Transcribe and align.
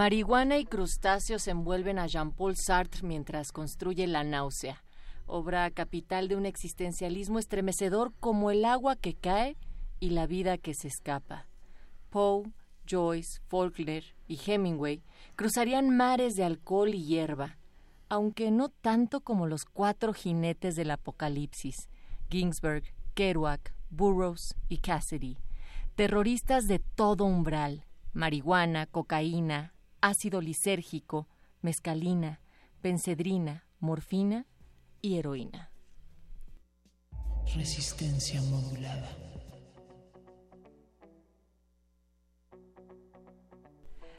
Marihuana 0.00 0.56
y 0.56 0.64
crustáceos 0.64 1.46
envuelven 1.46 1.98
a 1.98 2.06
Jean-Paul 2.06 2.56
Sartre 2.56 3.06
mientras 3.06 3.52
construye 3.52 4.06
La 4.06 4.24
náusea, 4.24 4.82
obra 5.26 5.70
capital 5.70 6.26
de 6.26 6.36
un 6.36 6.46
existencialismo 6.46 7.38
estremecedor 7.38 8.14
como 8.18 8.50
el 8.50 8.64
agua 8.64 8.96
que 8.96 9.12
cae 9.12 9.58
y 9.98 10.08
la 10.08 10.26
vida 10.26 10.56
que 10.56 10.72
se 10.72 10.88
escapa. 10.88 11.48
Poe, 12.08 12.50
Joyce, 12.88 13.42
Faulkner 13.48 14.16
y 14.26 14.40
Hemingway 14.42 15.02
cruzarían 15.36 15.94
mares 15.94 16.34
de 16.34 16.44
alcohol 16.44 16.94
y 16.94 17.04
hierba, 17.04 17.58
aunque 18.08 18.50
no 18.50 18.70
tanto 18.70 19.20
como 19.20 19.46
los 19.46 19.66
cuatro 19.66 20.14
jinetes 20.14 20.76
del 20.76 20.92
apocalipsis, 20.92 21.90
Ginsberg, 22.30 22.84
Kerouac, 23.12 23.74
Burroughs 23.90 24.54
y 24.66 24.78
Cassidy, 24.78 25.36
terroristas 25.94 26.64
de 26.64 26.78
todo 26.78 27.26
umbral, 27.26 27.84
marihuana, 28.14 28.86
cocaína, 28.86 29.74
ácido 30.00 30.40
lisérgico, 30.40 31.28
mescalina, 31.62 32.40
pencedrina, 32.80 33.66
morfina 33.78 34.46
y 35.00 35.18
heroína. 35.18 35.70
Resistencia 37.54 38.40
modulada. 38.42 39.30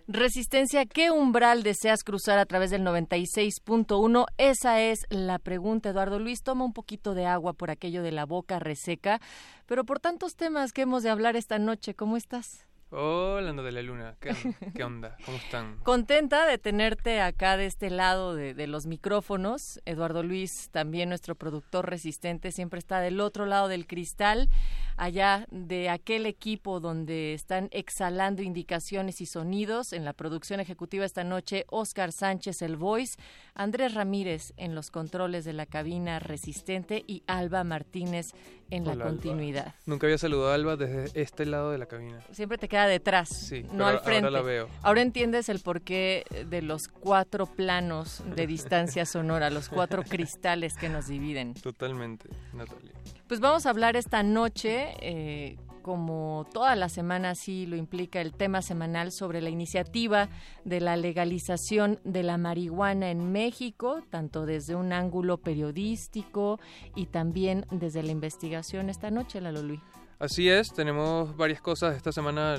Resistencia, 0.08 0.86
¿qué 0.86 1.10
umbral 1.10 1.64
deseas 1.64 2.04
cruzar 2.04 2.38
a 2.38 2.46
través 2.46 2.70
del 2.70 2.82
96.1? 2.82 4.26
Esa 4.38 4.82
es 4.82 5.06
la 5.10 5.40
pregunta, 5.40 5.90
Eduardo 5.90 6.20
Luis. 6.20 6.44
Toma 6.44 6.66
un 6.66 6.74
poquito 6.74 7.14
de 7.14 7.26
agua 7.26 7.54
por 7.54 7.72
aquello 7.72 8.04
de 8.04 8.12
la 8.12 8.26
boca 8.26 8.60
reseca, 8.60 9.22
pero 9.68 9.86
por 9.86 10.02
tantos 10.02 10.36
temas 10.36 10.74
que 10.74 10.82
hemos 10.82 11.04
de 11.04 11.12
hablar 11.12 11.38
esta 11.38 11.60
noche, 11.60 11.94
¿cómo 11.94 12.18
estás? 12.18 12.66
Hola, 12.94 13.54
de 13.54 13.72
la 13.72 13.82
Luna. 13.82 14.18
¿Qué, 14.20 14.84
onda? 14.84 15.16
¿Cómo 15.24 15.38
están? 15.38 15.78
Contenta 15.84 16.46
de 16.46 16.58
tenerte 16.58 17.22
acá 17.22 17.56
de 17.56 17.66
este 17.66 17.90
lado 17.90 18.36
de, 18.36 18.54
de, 18.54 18.68
los 18.68 18.86
micrófonos. 18.86 19.80
Eduardo 19.86 20.24
Luis, 20.24 20.68
también 20.74 21.08
nuestro 21.08 21.36
productor 21.36 21.90
resistente, 21.90 22.52
siempre 22.52 22.80
está 22.80 23.00
del 23.00 23.22
otro 23.22 23.46
lado 23.46 23.70
del 23.70 23.88
cristal, 23.88 24.50
allá 24.98 25.48
de 25.52 25.90
aquel 25.90 26.26
equipo 26.26 26.82
donde 26.82 27.34
están 27.34 27.70
exhalando 27.72 28.42
indicaciones 28.42 29.22
y 29.22 29.26
sonidos. 29.26 29.94
En 29.94 30.04
la 30.04 30.12
producción 30.12 30.60
ejecutiva 30.60 31.06
esta 31.06 31.24
noche, 31.24 31.64
Oscar 31.70 32.12
Sánchez, 32.12 32.62
el 32.62 32.76
voice, 32.76 33.18
Andrés 33.54 33.94
Ramírez 33.94 34.52
en 34.58 34.76
los 34.76 34.92
controles 34.92 35.46
de 35.46 35.54
la 35.54 35.66
cabina 35.66 36.20
resistente 36.20 37.06
y 37.08 37.24
Alba 37.26 37.64
Martínez 37.64 38.34
en 38.72 38.86
la 38.86 38.96
continuidad. 38.96 39.76
Nunca 39.86 40.08
había 40.08 40.18
saludado 40.18 40.52
a 40.52 40.56
Alba 40.56 40.76
desde 40.76 41.22
este 41.22 41.46
lado 41.46 41.72
de 41.72 41.78
la 41.78 41.86
cabina. 41.86 42.20
Siempre 42.32 42.58
te 42.58 42.68
queda 42.68 42.88
detrás, 42.88 43.30
sí, 43.30 43.66
no 43.72 43.86
al 43.86 44.00
frente. 44.00 44.26
Ahora 44.26 44.32
la 44.32 44.42
veo. 44.42 44.70
Ahora 44.82 45.02
entiendes 45.02 45.50
el 45.50 45.60
porqué 45.60 46.24
de 46.50 46.62
los 46.62 46.88
cuatro 46.88 47.46
planos 47.46 48.24
de 48.36 48.48
distancia 48.48 49.06
sonora, 49.06 49.50
los 49.50 49.70
cuatro 49.70 50.04
cristales 50.04 50.76
que 50.76 50.90
nos 50.90 51.08
dividen. 51.08 51.54
Totalmente, 51.54 52.30
Natalia. 52.54 52.94
Pues 53.28 53.40
vamos 53.40 53.66
a 53.66 53.70
hablar 53.70 53.96
esta 53.96 54.24
noche, 54.24 54.94
eh, 55.02 55.58
como 55.82 56.48
toda 56.54 56.76
la 56.76 56.90
semana 56.90 57.36
sí 57.36 57.66
lo 57.66 57.76
implica 57.76 58.22
el 58.22 58.34
tema 58.34 58.62
semanal 58.62 59.12
sobre 59.12 59.42
la 59.42 59.50
iniciativa 59.50 60.30
de 60.66 60.80
la 60.80 60.96
legalización 60.98 62.00
de 62.04 62.24
la 62.24 62.38
marihuana 62.38 63.12
en 63.12 63.32
México, 63.32 64.02
tanto 64.10 64.46
desde 64.46 64.76
un 64.76 64.94
ángulo 64.94 65.38
periodístico 65.38 66.60
y 66.96 67.08
también 67.08 67.66
desde 67.72 68.04
la 68.04 68.12
investigación 68.12 68.90
esta 68.90 69.12
noche, 69.12 69.42
Lalo 69.42 69.64
Luis. 69.64 69.82
Así 70.20 70.50
es, 70.50 70.72
tenemos 70.72 71.36
varias 71.36 71.62
cosas. 71.62 71.96
Esta 71.96 72.12
semana 72.12 72.56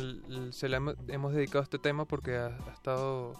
se 0.50 0.68
le 0.68 0.78
hemos 1.08 1.32
dedicado 1.32 1.60
a 1.60 1.62
este 1.62 1.78
tema 1.78 2.04
porque 2.04 2.36
ha, 2.36 2.58
estado 2.72 3.34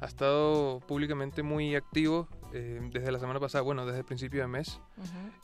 ha 0.00 0.06
estado 0.06 0.80
públicamente 0.80 1.44
muy 1.44 1.76
activo 1.76 2.26
eh, 2.52 2.80
desde 2.92 3.12
la 3.12 3.18
semana 3.18 3.40
pasada, 3.40 3.62
bueno, 3.62 3.86
desde 3.86 4.00
el 4.00 4.04
principio 4.04 4.40
de 4.40 4.48
mes. 4.48 4.80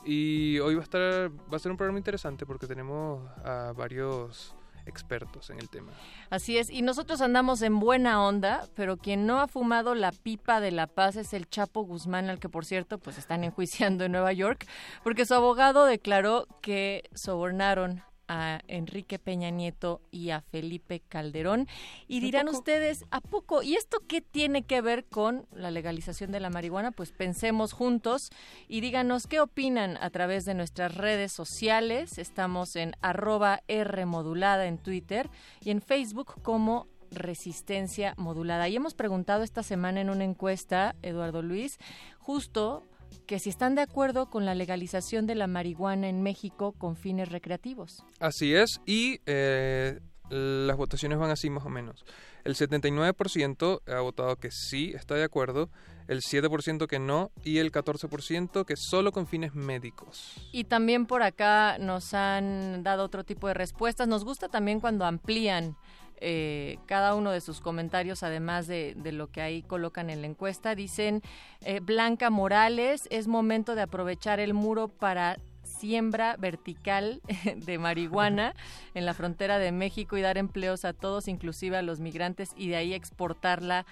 Y 0.05 0.59
hoy 0.59 0.75
va 0.75 0.81
a 0.81 0.83
estar 0.83 1.31
va 1.31 1.57
a 1.57 1.59
ser 1.59 1.71
un 1.71 1.77
programa 1.77 1.99
interesante 1.99 2.45
porque 2.45 2.67
tenemos 2.67 3.27
a 3.43 3.73
varios 3.75 4.55
expertos 4.87 5.49
en 5.49 5.59
el 5.59 5.69
tema. 5.69 5.91
Así 6.29 6.57
es, 6.57 6.69
y 6.69 6.81
nosotros 6.81 7.21
andamos 7.21 7.61
en 7.61 7.79
buena 7.79 8.23
onda, 8.23 8.67
pero 8.75 8.97
quien 8.97 9.25
no 9.25 9.39
ha 9.39 9.47
fumado 9.47 9.95
la 9.95 10.11
pipa 10.11 10.59
de 10.59 10.71
la 10.71 10.87
paz 10.87 11.15
es 11.17 11.33
el 11.33 11.47
Chapo 11.49 11.81
Guzmán, 11.81 12.29
al 12.29 12.39
que 12.39 12.49
por 12.49 12.65
cierto 12.65 12.97
pues 12.97 13.17
están 13.17 13.43
enjuiciando 13.43 14.05
en 14.05 14.13
Nueva 14.13 14.33
York, 14.33 14.65
porque 15.03 15.25
su 15.25 15.33
abogado 15.33 15.85
declaró 15.85 16.47
que 16.61 17.03
sobornaron 17.13 18.01
a 18.27 18.61
Enrique 18.67 19.19
Peña 19.19 19.49
Nieto 19.49 20.01
y 20.11 20.31
a 20.31 20.41
Felipe 20.41 21.01
Calderón. 21.07 21.67
Y 22.07 22.19
dirán 22.19 22.49
ustedes, 22.49 23.05
¿a 23.11 23.21
poco? 23.21 23.63
¿Y 23.63 23.75
esto 23.75 23.99
qué 24.07 24.21
tiene 24.21 24.63
que 24.63 24.81
ver 24.81 25.05
con 25.05 25.45
la 25.51 25.71
legalización 25.71 26.31
de 26.31 26.39
la 26.39 26.49
marihuana? 26.49 26.91
Pues 26.91 27.11
pensemos 27.11 27.73
juntos 27.73 28.29
y 28.67 28.81
díganos 28.81 29.27
qué 29.27 29.39
opinan 29.39 29.97
a 29.97 30.09
través 30.09 30.45
de 30.45 30.53
nuestras 30.53 30.95
redes 30.95 31.31
sociales. 31.31 32.17
Estamos 32.17 32.75
en 32.75 32.93
arroba 33.01 33.63
R 33.67 34.05
modulada 34.05 34.67
en 34.67 34.77
Twitter 34.77 35.29
y 35.61 35.71
en 35.71 35.81
Facebook 35.81 36.41
como 36.41 36.87
Resistencia 37.11 38.13
Modulada. 38.17 38.67
Y 38.67 38.75
hemos 38.75 38.93
preguntado 38.93 39.43
esta 39.43 39.63
semana 39.63 40.01
en 40.01 40.09
una 40.09 40.23
encuesta, 40.23 40.95
Eduardo 41.01 41.41
Luis, 41.41 41.77
justo 42.19 42.83
que 43.25 43.39
si 43.39 43.49
están 43.49 43.75
de 43.75 43.81
acuerdo 43.81 44.29
con 44.29 44.45
la 44.45 44.55
legalización 44.55 45.27
de 45.27 45.35
la 45.35 45.47
marihuana 45.47 46.09
en 46.09 46.21
México 46.23 46.73
con 46.73 46.95
fines 46.95 47.29
recreativos. 47.29 48.03
Así 48.19 48.53
es, 48.53 48.81
y 48.85 49.19
eh, 49.25 49.99
las 50.29 50.77
votaciones 50.77 51.17
van 51.17 51.31
así 51.31 51.49
más 51.49 51.65
o 51.65 51.69
menos. 51.69 52.05
El 52.43 52.55
79% 52.55 53.81
ha 53.87 53.99
votado 53.99 54.37
que 54.37 54.51
sí 54.51 54.93
está 54.95 55.15
de 55.15 55.23
acuerdo, 55.23 55.69
el 56.07 56.21
7% 56.21 56.87
que 56.87 56.99
no 56.99 57.31
y 57.43 57.57
el 57.57 57.71
14% 57.71 58.65
que 58.65 58.75
solo 58.77 59.11
con 59.11 59.27
fines 59.27 59.53
médicos. 59.53 60.33
Y 60.53 60.63
también 60.63 61.05
por 61.05 61.23
acá 61.23 61.77
nos 61.79 62.13
han 62.13 62.83
dado 62.83 63.03
otro 63.03 63.25
tipo 63.25 63.47
de 63.47 63.53
respuestas. 63.53 64.07
Nos 64.07 64.23
gusta 64.23 64.47
también 64.47 64.79
cuando 64.79 65.05
amplían 65.05 65.75
eh, 66.19 66.79
cada 66.85 67.15
uno 67.15 67.31
de 67.31 67.41
sus 67.41 67.61
comentarios, 67.61 68.23
además 68.23 68.67
de, 68.67 68.95
lo 69.11 69.27
que 69.31 69.41
ahí 69.41 69.61
colocan 69.63 70.09
en 70.09 70.21
la 70.21 70.27
encuesta. 70.27 70.75
Dicen, 70.75 71.21
eh, 71.61 71.79
Blanca 71.79 72.29
Morales, 72.29 73.07
es 73.11 73.27
momento 73.27 73.75
de 73.75 73.83
aprovechar 73.83 74.39
el 74.39 74.53
muro 74.53 74.87
para 74.87 75.37
siembra 75.63 76.35
vertical 76.37 77.21
de 77.55 77.77
marihuana 77.77 78.55
en 78.93 79.05
la 79.05 79.13
frontera 79.13 79.59
de 79.59 79.71
México 79.71 80.17
y 80.17 80.21
dar 80.21 80.37
empleos 80.37 80.85
a 80.85 80.93
todos, 80.93 81.27
inclusive 81.27 81.77
a 81.77 81.81
los 81.81 81.99
migrantes, 81.99 82.51
y 82.55 82.69
de 82.69 82.77
ahí 82.77 82.93
exportarla 82.93 83.85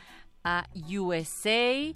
a 0.43 0.67
USA. 0.73 1.93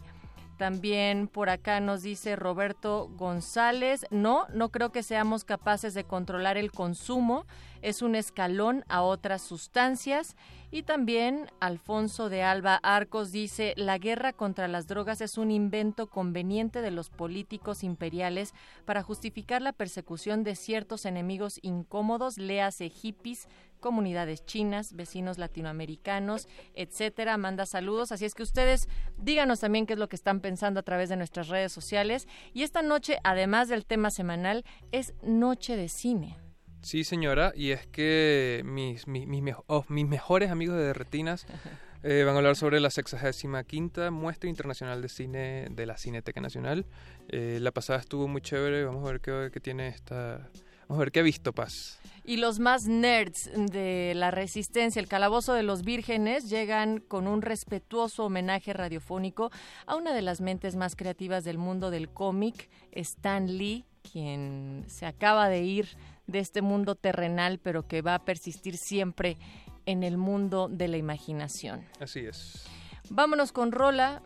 También 0.60 1.30
por 1.30 1.50
acá 1.50 1.80
nos 1.80 2.02
dice 2.02 2.36
Roberto 2.36 3.10
González, 3.16 4.06
no, 4.12 4.46
no 4.54 4.68
creo 4.68 4.92
que 4.92 5.04
seamos 5.04 5.46
capaces 5.46 5.94
de 5.94 6.04
controlar 6.04 6.58
el 6.58 6.74
consumo, 6.74 7.46
es 7.82 8.02
un 8.02 8.14
escalón 8.14 8.84
a 8.90 9.02
otras 9.02 9.42
sustancias. 9.42 10.36
Y 10.70 10.84
también 10.84 11.50
Alfonso 11.62 12.28
de 12.28 12.44
Alba 12.44 12.76
Arcos 12.84 13.32
dice, 13.32 13.74
la 13.78 13.98
guerra 13.98 14.34
contra 14.34 14.68
las 14.68 14.86
drogas 14.86 15.22
es 15.22 15.38
un 15.38 15.50
invento 15.50 16.08
conveniente 16.08 16.82
de 16.82 16.92
los 16.92 17.10
políticos 17.10 17.82
imperiales 17.84 18.54
para 18.84 19.02
justificar 19.02 19.62
la 19.62 19.72
persecución 19.72 20.44
de 20.44 20.56
ciertos 20.56 21.06
enemigos 21.06 21.58
incómodos, 21.64 22.38
léase 22.38 22.90
hippies, 22.90 23.48
comunidades 23.80 24.46
chinas, 24.46 24.94
vecinos 24.94 25.38
latinoamericanos, 25.38 26.48
etcétera. 26.76 27.38
Manda 27.38 27.66
saludos. 27.66 28.12
Así 28.12 28.26
es 28.26 28.36
que 28.36 28.44
ustedes 28.44 28.88
díganos 29.18 29.60
también 29.60 29.86
qué 29.86 29.94
es 29.94 30.00
lo 30.00 30.10
que 30.10 30.16
están 30.16 30.42
pensando 30.42 30.80
a 30.80 30.84
través 30.84 31.10
de 31.10 31.18
nuestras 31.18 31.48
redes 31.48 31.72
sociales. 31.72 32.28
Y 32.54 32.64
esta 32.64 32.82
noche, 32.82 33.18
además 33.24 33.70
del 33.70 33.86
tema 33.86 34.12
semanal, 34.12 34.66
es 34.92 35.14
Noche 35.24 35.76
de 35.76 35.90
Cine. 35.90 36.38
Sí, 36.82 37.04
señora, 37.04 37.52
y 37.56 37.72
es 37.72 37.86
que 37.88 38.62
mis, 38.64 39.06
mis, 39.08 39.28
mis, 39.28 39.56
oh, 39.68 39.84
mis 39.90 40.08
mejores 40.08 40.50
amigos 40.50 40.78
de 40.78 40.94
Retinas 40.94 41.46
eh, 42.04 42.24
van 42.26 42.36
a 42.36 42.38
hablar 42.38 42.56
sobre 42.56 42.80
la 42.80 42.90
65 42.90 44.12
Muestra 44.12 44.50
Internacional 44.50 45.02
de 45.02 45.10
Cine 45.10 45.68
de 45.72 45.86
la 45.86 45.98
Cineteca 45.98 46.40
Nacional. 46.40 46.86
Eh, 47.28 47.60
la 47.62 47.72
pasada 47.72 48.00
estuvo 48.00 48.28
muy 48.30 48.42
chévere, 48.42 48.86
vamos 48.86 49.06
a 49.08 49.12
ver 49.12 49.22
qué, 49.22 49.50
qué 49.52 49.60
tiene 49.60 49.90
esta... 49.90 50.50
Vamos 50.90 51.02
a 51.02 51.06
ver 51.06 51.12
qué 51.12 51.20
ha 51.20 51.24
visto 51.24 51.54
Paz. 51.54 52.00
Y 52.24 52.38
los 52.38 52.58
más 52.58 52.88
nerds 52.88 53.52
de 53.54 54.14
la 54.16 54.32
resistencia, 54.32 55.00
el 55.00 55.08
calabozo 55.08 55.54
de 55.54 55.62
los 55.62 55.84
vírgenes, 55.84 56.50
llegan 56.50 57.00
con 57.00 57.28
un 57.28 57.44
respetuoso 57.44 58.26
homenaje 58.26 58.74
radiofónico 58.74 59.52
a 59.86 59.96
una 59.96 60.16
de 60.16 60.24
las 60.24 60.42
mentes 60.42 60.76
más 60.76 60.96
creativas 60.96 61.44
del 61.44 61.60
mundo 61.60 61.92
del 61.92 62.10
cómic, 62.10 62.70
Stan 62.92 63.46
Lee, 63.56 63.86
quien 64.12 64.84
se 64.88 65.06
acaba 65.06 65.48
de 65.48 65.62
ir 65.62 65.90
de 66.26 66.40
este 66.40 66.64
mundo 66.64 66.96
terrenal, 66.96 67.60
pero 67.60 67.88
que 67.88 68.02
va 68.02 68.16
a 68.16 68.26
persistir 68.26 68.76
siempre 68.76 69.38
en 69.86 70.02
el 70.02 70.18
mundo 70.18 70.70
de 70.70 70.88
la 70.88 70.98
imaginación. 70.98 71.86
Así 72.00 72.22
es. 72.22 72.66
Vámonos 73.12 73.52
con 73.52 73.72
Rola, 73.72 74.22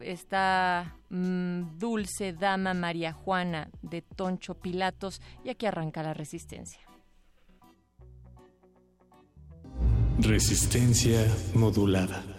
esta 0.00 0.96
mmm, 1.08 1.78
dulce 1.78 2.32
dama 2.32 2.74
María 2.74 3.12
Juana 3.12 3.70
de 3.82 4.02
Toncho 4.02 4.54
Pilatos, 4.54 5.20
y 5.44 5.50
aquí 5.50 5.66
arranca 5.66 6.02
la 6.02 6.14
resistencia. 6.14 6.80
Resistencia 10.20 11.26
modulada. 11.54 12.37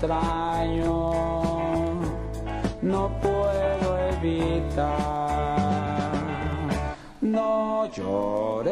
Extraño, 0.00 1.12
no 2.80 3.10
puedo 3.20 3.98
evitar. 4.12 5.60
No 7.20 7.86
llores, 7.92 8.69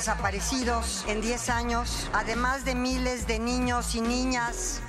desaparecidos 0.00 1.04
en 1.08 1.20
10 1.20 1.50
años, 1.50 2.08
además 2.14 2.64
de 2.64 2.74
miles 2.74 3.26
de 3.26 3.38
niños 3.38 3.94
y 3.94 4.00
niñas 4.00 4.80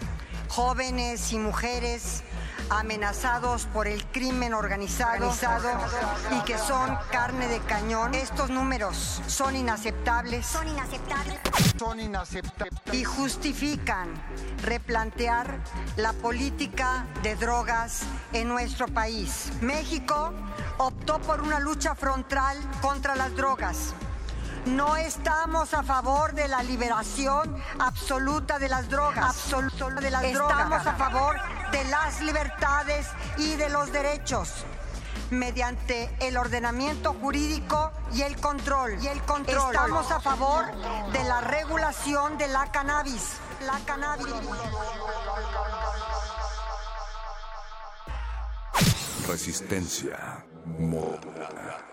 jóvenes 0.47 1.33
y 1.33 1.37
mujeres 1.37 2.23
amenazados 2.69 3.65
por 3.73 3.89
el 3.89 4.05
crimen 4.05 4.53
organizado, 4.53 5.29
y 6.31 6.41
que 6.45 6.57
son 6.57 6.97
carne 7.11 7.49
de 7.49 7.59
cañón. 7.59 8.15
Estos 8.15 8.49
números 8.49 9.21
son 9.27 9.57
inaceptables. 9.57 10.45
Son 10.45 10.65
inaceptables. 10.65 11.39
Son 11.77 11.99
inaceptables. 11.99 12.79
Y 12.93 13.03
justifican 13.03 14.13
replantear 14.63 15.59
la 15.97 16.13
política 16.13 17.05
de 17.21 17.35
drogas 17.35 18.03
en 18.31 18.47
nuestro 18.47 18.87
país. 18.87 19.51
México 19.59 20.31
optó 20.77 21.19
por 21.19 21.41
una 21.41 21.59
lucha 21.59 21.95
frontal 21.95 22.57
contra 22.81 23.17
las 23.17 23.35
drogas. 23.35 23.93
No 24.65 24.95
estamos 24.95 25.73
a 25.73 25.83
favor 25.83 26.33
de 26.33 26.47
la 26.47 26.61
liberación 26.63 27.55
absoluta 27.79 28.59
de 28.59 28.69
las 28.69 28.89
drogas. 28.89 29.25
Absoluta 29.25 30.21
estamos 30.21 30.85
a 30.85 30.93
favor 30.95 31.35
de 31.71 31.83
las 31.85 32.21
libertades 32.21 33.07
y 33.37 33.55
de 33.55 33.69
los 33.69 33.91
derechos 33.91 34.65
mediante 35.31 36.13
el 36.19 36.37
ordenamiento 36.37 37.13
jurídico 37.13 37.91
y 38.13 38.21
el 38.21 38.39
control. 38.39 38.97
Y 39.01 39.07
el 39.07 39.21
control. 39.23 39.73
Estamos 39.73 40.11
a 40.11 40.19
favor 40.19 40.65
de 41.11 41.23
la 41.23 41.41
regulación 41.41 42.37
de 42.37 42.47
la 42.47 42.71
cannabis. 42.71 43.37
La 43.65 43.79
cannabis. 43.85 44.27
Resistencia 49.27 50.45
modulada. 50.65 51.90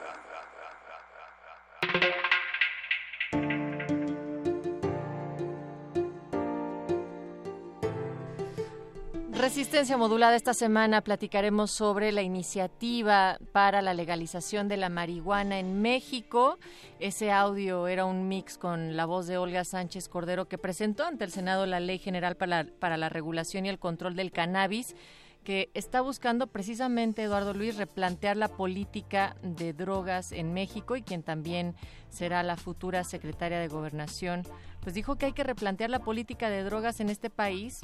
Resistencia 9.38 9.96
modulada 9.96 10.34
esta 10.34 10.52
semana 10.52 11.00
platicaremos 11.00 11.70
sobre 11.70 12.10
la 12.10 12.22
iniciativa 12.22 13.38
para 13.52 13.82
la 13.82 13.94
legalización 13.94 14.66
de 14.66 14.76
la 14.76 14.88
marihuana 14.88 15.60
en 15.60 15.80
México. 15.80 16.58
Ese 16.98 17.30
audio 17.30 17.86
era 17.86 18.04
un 18.04 18.26
mix 18.26 18.58
con 18.58 18.96
la 18.96 19.06
voz 19.06 19.28
de 19.28 19.38
Olga 19.38 19.64
Sánchez 19.64 20.08
Cordero 20.08 20.48
que 20.48 20.58
presentó 20.58 21.04
ante 21.04 21.24
el 21.24 21.30
Senado 21.30 21.66
la 21.66 21.78
Ley 21.78 21.98
General 21.98 22.36
para 22.36 22.64
la, 22.64 22.70
para 22.80 22.96
la 22.96 23.08
Regulación 23.10 23.64
y 23.64 23.68
el 23.68 23.78
Control 23.78 24.16
del 24.16 24.32
Cannabis 24.32 24.96
que 25.44 25.70
está 25.72 26.00
buscando 26.00 26.48
precisamente 26.48 27.22
Eduardo 27.22 27.54
Luis 27.54 27.76
replantear 27.76 28.36
la 28.36 28.48
política 28.48 29.36
de 29.42 29.72
drogas 29.72 30.32
en 30.32 30.52
México 30.52 30.96
y 30.96 31.02
quien 31.02 31.22
también 31.22 31.76
será 32.10 32.42
la 32.42 32.56
futura 32.56 33.04
secretaria 33.04 33.60
de 33.60 33.68
Gobernación, 33.68 34.42
pues 34.80 34.94
dijo 34.94 35.14
que 35.14 35.26
hay 35.26 35.32
que 35.32 35.44
replantear 35.44 35.90
la 35.90 36.00
política 36.00 36.50
de 36.50 36.64
drogas 36.64 36.98
en 36.98 37.08
este 37.08 37.30
país 37.30 37.82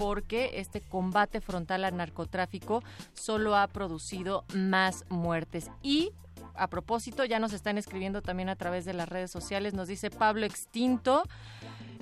porque 0.00 0.52
este 0.54 0.80
combate 0.80 1.42
frontal 1.42 1.84
al 1.84 1.94
narcotráfico 1.94 2.82
solo 3.12 3.54
ha 3.54 3.66
producido 3.66 4.46
más 4.54 5.04
muertes. 5.10 5.70
Y 5.82 6.12
a 6.54 6.68
propósito, 6.68 7.26
ya 7.26 7.38
nos 7.38 7.52
están 7.52 7.76
escribiendo 7.76 8.22
también 8.22 8.48
a 8.48 8.56
través 8.56 8.86
de 8.86 8.94
las 8.94 9.10
redes 9.10 9.30
sociales, 9.30 9.74
nos 9.74 9.88
dice 9.88 10.08
Pablo 10.08 10.46
Extinto. 10.46 11.22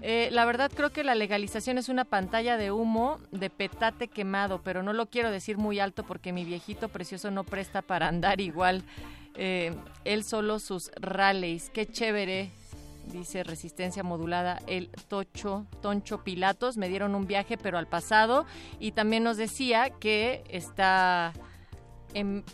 Eh, 0.00 0.28
la 0.30 0.44
verdad 0.44 0.70
creo 0.72 0.90
que 0.90 1.02
la 1.02 1.16
legalización 1.16 1.76
es 1.76 1.88
una 1.88 2.04
pantalla 2.04 2.56
de 2.56 2.70
humo 2.70 3.18
de 3.32 3.50
petate 3.50 4.06
quemado, 4.06 4.62
pero 4.62 4.84
no 4.84 4.92
lo 4.92 5.06
quiero 5.06 5.32
decir 5.32 5.58
muy 5.58 5.80
alto 5.80 6.04
porque 6.04 6.32
mi 6.32 6.44
viejito 6.44 6.88
precioso 6.88 7.32
no 7.32 7.42
presta 7.42 7.82
para 7.82 8.06
andar 8.06 8.40
igual. 8.40 8.84
Eh, 9.34 9.74
él 10.04 10.22
solo 10.22 10.60
sus 10.60 10.92
rallies. 11.00 11.68
Qué 11.70 11.84
chévere 11.84 12.52
dice 13.08 13.42
Resistencia 13.44 14.02
Modulada, 14.02 14.60
el 14.66 14.90
Tocho, 15.08 15.66
Toncho 15.80 16.22
Pilatos, 16.24 16.76
me 16.76 16.88
dieron 16.88 17.14
un 17.14 17.26
viaje 17.26 17.58
pero 17.58 17.78
al 17.78 17.86
pasado 17.86 18.46
y 18.78 18.92
también 18.92 19.24
nos 19.24 19.36
decía 19.36 19.90
que 19.90 20.44
está 20.48 21.32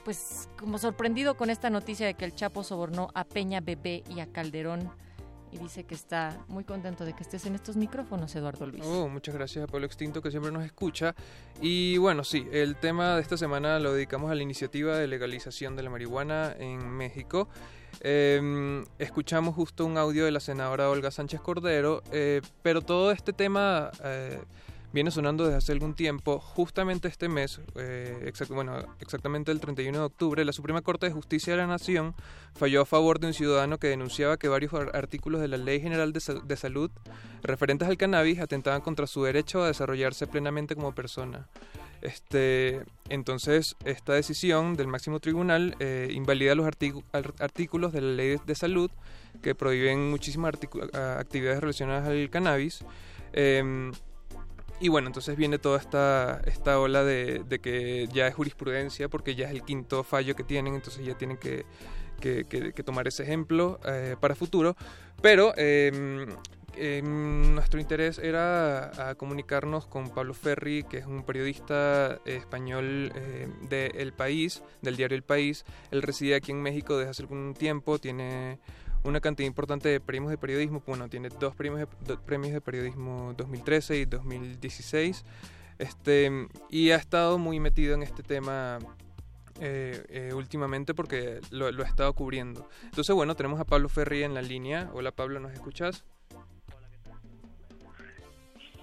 pues 0.04 0.48
como 0.58 0.78
sorprendido 0.78 1.36
con 1.36 1.48
esta 1.48 1.70
noticia 1.70 2.06
de 2.06 2.14
que 2.14 2.24
el 2.24 2.34
Chapo 2.34 2.64
sobornó 2.64 3.08
a 3.14 3.24
Peña 3.24 3.60
Bebé 3.60 4.02
y 4.14 4.20
a 4.20 4.26
Calderón 4.26 4.90
y 5.54 5.58
dice 5.58 5.84
que 5.84 5.94
está 5.94 6.44
muy 6.48 6.64
contento 6.64 7.04
de 7.04 7.12
que 7.12 7.22
estés 7.22 7.46
en 7.46 7.54
estos 7.54 7.76
micrófonos, 7.76 8.34
Eduardo 8.34 8.66
Luis. 8.66 8.82
Oh, 8.84 9.08
muchas 9.08 9.36
gracias 9.36 9.64
a 9.64 9.68
Pablo 9.68 9.86
Extinto 9.86 10.20
que 10.20 10.32
siempre 10.32 10.50
nos 10.50 10.64
escucha. 10.64 11.14
Y 11.60 11.96
bueno, 11.98 12.24
sí, 12.24 12.44
el 12.50 12.74
tema 12.74 13.14
de 13.14 13.22
esta 13.22 13.36
semana 13.36 13.78
lo 13.78 13.92
dedicamos 13.94 14.32
a 14.32 14.34
la 14.34 14.42
iniciativa 14.42 14.98
de 14.98 15.06
legalización 15.06 15.76
de 15.76 15.84
la 15.84 15.90
marihuana 15.90 16.56
en 16.58 16.84
México. 16.90 17.48
Em, 18.06 18.84
escuchamos 18.98 19.54
justo 19.54 19.86
un 19.86 19.96
audio 19.96 20.26
de 20.26 20.30
la 20.30 20.38
senadora 20.38 20.90
Olga 20.90 21.10
Sánchez 21.10 21.40
Cordero, 21.40 22.02
eh, 22.12 22.42
pero 22.60 22.82
todo 22.82 23.10
este 23.10 23.32
tema 23.32 23.90
eh, 24.04 24.42
viene 24.92 25.10
sonando 25.10 25.44
desde 25.44 25.56
hace 25.56 25.72
algún 25.72 25.94
tiempo. 25.94 26.38
Justamente 26.38 27.08
este 27.08 27.30
mes, 27.30 27.62
eh, 27.76 28.30
bueno, 28.50 28.76
exactamente 29.00 29.52
el 29.52 29.58
31 29.58 29.98
de 30.00 30.04
octubre, 30.04 30.44
la 30.44 30.52
Suprema 30.52 30.82
Corte 30.82 31.06
de 31.06 31.12
Justicia 31.12 31.54
de 31.54 31.60
la 31.60 31.66
Nación 31.66 32.14
falló 32.54 32.82
a 32.82 32.84
favor 32.84 33.20
de 33.20 33.28
un 33.28 33.32
ciudadano 33.32 33.78
que 33.78 33.86
denunciaba 33.86 34.36
que 34.36 34.48
varios 34.48 34.74
artículos 34.74 35.40
de 35.40 35.48
la 35.48 35.56
Ley 35.56 35.80
General 35.80 36.12
de, 36.12 36.20
de 36.44 36.56
Salud 36.58 36.90
referentes 37.42 37.88
al 37.88 37.96
cannabis 37.96 38.38
atentaban 38.38 38.82
contra 38.82 39.06
su 39.06 39.24
derecho 39.24 39.62
a 39.62 39.68
desarrollarse 39.68 40.26
plenamente 40.26 40.74
como 40.76 40.94
persona. 40.94 41.48
Este, 42.04 42.82
entonces, 43.08 43.76
esta 43.86 44.12
decisión 44.12 44.76
del 44.76 44.88
máximo 44.88 45.20
tribunal 45.20 45.74
eh, 45.80 46.10
invalida 46.12 46.54
los 46.54 46.66
artículos 46.66 47.94
de 47.94 48.00
la 48.02 48.12
ley 48.12 48.36
de 48.44 48.54
salud 48.54 48.90
que 49.42 49.54
prohíben 49.54 50.10
muchísimas 50.10 50.52
actividades 50.92 51.60
relacionadas 51.60 52.06
al 52.06 52.28
cannabis. 52.28 52.84
Em, 53.32 53.90
y 54.80 54.88
bueno, 54.88 55.06
entonces 55.06 55.34
viene 55.34 55.58
toda 55.58 55.78
esta, 55.78 56.78
ola 56.78 57.04
de, 57.04 57.42
que 57.62 58.06
ya 58.12 58.28
es 58.28 58.34
jurisprudencia 58.34 59.08
porque 59.08 59.34
ya 59.34 59.46
es 59.46 59.52
el 59.52 59.62
quinto 59.62 60.04
fallo 60.04 60.36
que 60.36 60.44
tienen, 60.44 60.74
entonces 60.74 61.06
ya 61.06 61.16
tienen 61.16 61.38
que, 61.38 61.64
tomar 62.84 63.08
ese 63.08 63.22
ejemplo 63.22 63.80
eh, 63.86 64.16
para 64.20 64.34
futuro. 64.34 64.76
Pero 65.22 65.54
nuestro 67.02 67.80
interés 67.80 68.18
era 68.18 69.14
comunicarnos 69.16 69.86
con 69.86 70.10
Pablo 70.10 70.34
Ferri, 70.34 70.82
que 70.84 70.98
es 70.98 71.06
un 71.06 71.24
periodista 71.24 72.20
español 72.24 73.12
eh, 73.14 74.12
País, 74.16 74.62
del 74.82 74.96
diario 74.96 75.16
El 75.16 75.22
País. 75.22 75.64
Él 75.90 76.02
reside 76.02 76.34
aquí 76.34 76.52
en 76.52 76.62
México 76.62 76.96
desde 76.96 77.10
hace 77.10 77.22
algún 77.22 77.54
tiempo, 77.54 77.98
tiene 77.98 78.58
una 79.04 79.20
cantidad 79.20 79.46
importante 79.46 79.88
de 79.88 80.00
premios 80.00 80.30
de 80.30 80.38
periodismo. 80.38 80.82
Bueno, 80.86 81.08
tiene 81.08 81.28
dos 81.28 81.54
premios 81.54 81.86
de, 82.06 82.16
premios 82.16 82.54
de 82.54 82.60
periodismo 82.60 83.34
2013 83.36 83.98
y 83.98 84.04
2016. 84.06 85.24
Este, 85.78 86.48
y 86.70 86.90
ha 86.90 86.96
estado 86.96 87.38
muy 87.38 87.60
metido 87.60 87.94
en 87.94 88.02
este 88.02 88.22
tema 88.22 88.78
eh, 89.60 90.04
eh, 90.08 90.32
últimamente 90.34 90.94
porque 90.94 91.40
lo, 91.50 91.70
lo, 91.70 91.82
ha 91.84 91.86
estado 91.86 92.12
cubriendo. 92.14 92.68
Entonces, 92.84 93.14
bueno, 93.14 93.34
tenemos 93.34 93.60
a 93.60 93.64
Pablo 93.64 93.88
Ferri 93.88 94.22
en 94.22 94.34
la 94.34 94.42
línea. 94.42 94.90
Hola 94.94 95.12
Pablo, 95.12 95.40
¿nos 95.40 95.52
escuchas? 95.52 96.04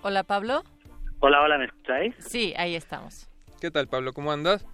Hola, 0.03 0.23
Pablo. 0.23 0.63
Hola, 1.19 1.41
hola, 1.41 1.59
¿me 1.59 1.65
escucháis? 1.65 2.15
Sí, 2.17 2.55
ahí 2.57 2.75
estamos. 2.75 3.29
¿Qué 3.59 3.69
tal, 3.69 3.87
Pablo? 3.87 4.13
¿Cómo 4.13 4.31
andas? 4.31 4.65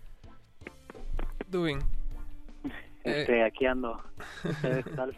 Doing. 1.47 1.79
Este, 3.03 3.43
aquí 3.43 3.65
ando. 3.65 4.01
¿Qué 4.61 4.83
tal? 4.95 5.17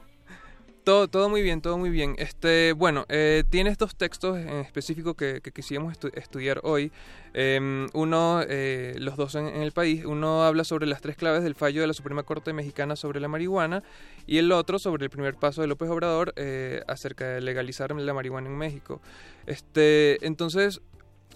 Todo, 0.90 1.08
todo 1.08 1.30
muy 1.30 1.44
bien, 1.44 1.62
todo 1.62 1.78
muy 1.78 1.92
bien. 1.92 2.16
Este, 2.18 2.74
bueno, 2.74 3.06
eh, 3.10 3.44
tienes 3.48 3.78
dos 3.78 3.96
textos 3.96 4.40
en 4.40 4.56
específico 4.56 5.14
que, 5.14 5.40
que 5.40 5.52
quisiéramos 5.52 6.00
estudiar 6.16 6.62
hoy. 6.64 6.92
Em, 7.36 7.88
uno, 7.94 8.42
eh, 8.50 8.96
los 8.98 9.16
dos 9.16 9.36
en, 9.36 9.46
el 9.46 9.72
país, 9.72 10.04
uno 10.04 10.42
habla 10.42 10.64
sobre 10.64 10.88
las 10.88 11.00
tres 11.00 11.16
claves 11.16 11.44
del 11.44 11.54
fallo 11.54 11.82
de 11.82 11.86
la 11.86 11.94
Suprema 11.94 12.24
Corte 12.24 12.54
Mexicana 12.54 12.96
sobre 12.96 13.20
la 13.20 13.28
marihuana 13.28 13.84
y 14.26 14.40
el 14.40 14.52
otro 14.52 14.80
sobre 14.80 15.04
el 15.04 15.12
primer 15.12 15.36
paso 15.36 15.62
de 15.62 15.68
López 15.68 15.92
Obrador 15.92 16.34
eh, 16.38 16.82
acerca 16.88 17.28
de 17.28 17.42
legalizar 17.42 17.92
la 17.92 18.14
marihuana 18.16 18.50
en 18.50 18.58
México. 18.58 19.00
Este, 19.46 20.26
entonces, 20.26 20.82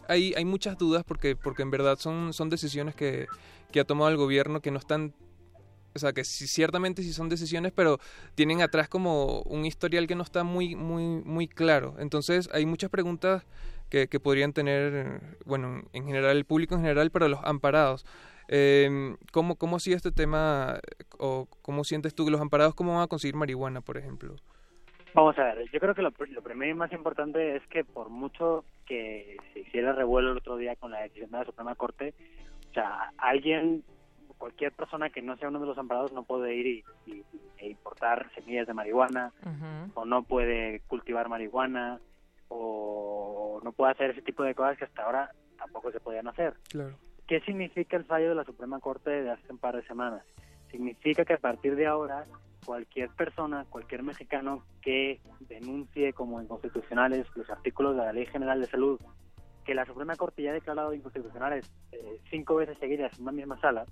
hay, 0.07 0.33
hay 0.35 0.45
muchas 0.45 0.79
dudas 0.79 1.03
porque, 1.03 1.35
porque 1.35 1.61
en 1.61 1.69
verdad 1.69 1.99
son, 1.99 2.33
son 2.33 2.49
decisiones 2.49 2.95
que, 2.95 3.27
que 3.71 3.79
ha 3.79 3.85
tomado 3.85 4.09
el 4.09 4.17
gobierno 4.17 4.61
que 4.61 4.71
no 4.71 4.79
están 4.79 5.13
o 5.95 5.99
sea, 5.99 6.13
que 6.13 6.23
ciertamente 6.23 7.03
sí 7.03 7.13
son 7.13 7.29
decisiones, 7.29 7.71
pero 7.71 7.99
tienen 8.35 8.61
atrás 8.61 8.89
como 8.89 9.41
un 9.43 9.65
historial 9.65 10.07
que 10.07 10.15
no 10.15 10.23
está 10.23 10.43
muy, 10.43 10.75
muy, 10.75 11.03
muy 11.23 11.47
claro. 11.47 11.95
Entonces 11.99 12.49
hay 12.53 12.65
muchas 12.65 12.89
preguntas 12.89 13.45
que, 13.89 14.07
que 14.07 14.19
podrían 14.19 14.53
tener, 14.53 15.21
bueno, 15.45 15.83
en 15.93 16.05
general 16.05 16.37
el 16.37 16.45
público 16.45 16.75
en 16.75 16.81
general, 16.81 17.11
pero 17.11 17.27
los 17.27 17.39
amparados. 17.43 18.05
Eh, 18.49 19.15
¿cómo, 19.31 19.55
¿Cómo 19.55 19.77
este 19.77 20.11
tema 20.11 20.79
o 21.17 21.47
cómo 21.61 21.83
sientes 21.83 22.13
tú 22.13 22.25
que 22.25 22.31
los 22.31 22.41
amparados 22.41 22.75
cómo 22.75 22.95
van 22.95 23.03
a 23.03 23.07
conseguir 23.07 23.35
marihuana, 23.35 23.81
por 23.81 23.97
ejemplo? 23.97 24.35
Vamos 25.13 25.37
a 25.37 25.43
ver, 25.43 25.69
yo 25.71 25.79
creo 25.79 25.93
que 25.93 26.01
lo, 26.01 26.11
lo 26.29 26.41
primero 26.41 26.71
y 26.71 26.73
más 26.73 26.91
importante 26.91 27.55
es 27.55 27.65
que 27.67 27.83
por 27.83 28.09
mucho 28.09 28.65
que 28.85 29.37
se 29.53 29.59
hiciera 29.59 29.93
revuelo 29.93 30.31
el 30.31 30.37
otro 30.37 30.57
día 30.57 30.75
con 30.75 30.91
la 30.91 31.01
decisión 31.01 31.29
de 31.29 31.37
la 31.37 31.45
Suprema 31.45 31.75
Corte, 31.75 32.15
o 32.71 32.73
sea, 32.73 33.11
alguien 33.17 33.83
cualquier 34.37 34.71
persona 34.71 35.09
que 35.09 35.21
no 35.21 35.37
sea 35.37 35.49
uno 35.49 35.59
de 35.59 35.65
los 35.65 35.77
amparados 35.77 36.13
no 36.13 36.23
puede 36.23 36.55
ir 36.55 36.83
y, 37.05 37.23
e 37.57 37.69
importar 37.69 38.29
semillas 38.35 38.67
de 38.67 38.73
marihuana 38.73 39.31
o 39.93 40.05
no 40.05 40.23
puede 40.23 40.81
cultivar 40.87 41.29
marihuana 41.29 41.99
o, 42.49 43.57
o 43.57 43.61
no 43.63 43.71
puede 43.71 43.91
hacer 43.91 44.11
ese 44.11 44.21
tipo 44.21 44.43
de 44.43 44.55
cosas 44.55 44.77
que 44.77 44.85
hasta 44.85 45.03
ahora 45.03 45.31
tampoco 45.57 45.91
se 45.91 45.99
podían 45.99 46.27
hacer. 46.27 46.55
Claro. 46.69 46.95
¿Qué 47.27 47.39
significa 47.41 47.95
el 47.95 48.05
fallo 48.05 48.29
de 48.29 48.35
la 48.35 48.43
Suprema 48.43 48.79
Corte 48.79 49.09
de 49.09 49.31
hace 49.31 49.51
un 49.51 49.57
par 49.57 49.75
de 49.75 49.87
semanas? 49.87 50.23
Significa 50.69 51.23
que 51.23 51.33
a 51.33 51.37
partir 51.37 51.75
de 51.75 51.87
ahora 51.87 52.25
cualquier 52.65 53.09
persona, 53.09 53.65
cualquier 53.69 54.03
mexicano 54.03 54.63
que 54.81 55.21
denuncie 55.41 56.13
como 56.13 56.41
inconstitucionales 56.41 57.27
los 57.35 57.49
artículos 57.49 57.95
de 57.95 58.03
la 58.03 58.13
Ley 58.13 58.25
General 58.25 58.59
de 58.59 58.67
Salud 58.67 58.99
que 59.63 59.73
la 59.73 59.85
Suprema 59.85 60.15
Corte 60.15 60.43
ya 60.43 60.51
ha 60.51 60.53
declarado 60.53 60.93
inconstitucionales 60.93 61.71
eh, 61.91 62.19
cinco 62.29 62.55
veces 62.55 62.77
seguidas 62.79 63.17
en 63.17 63.23
una 63.23 63.31
misma 63.31 63.59
sala, 63.59 63.85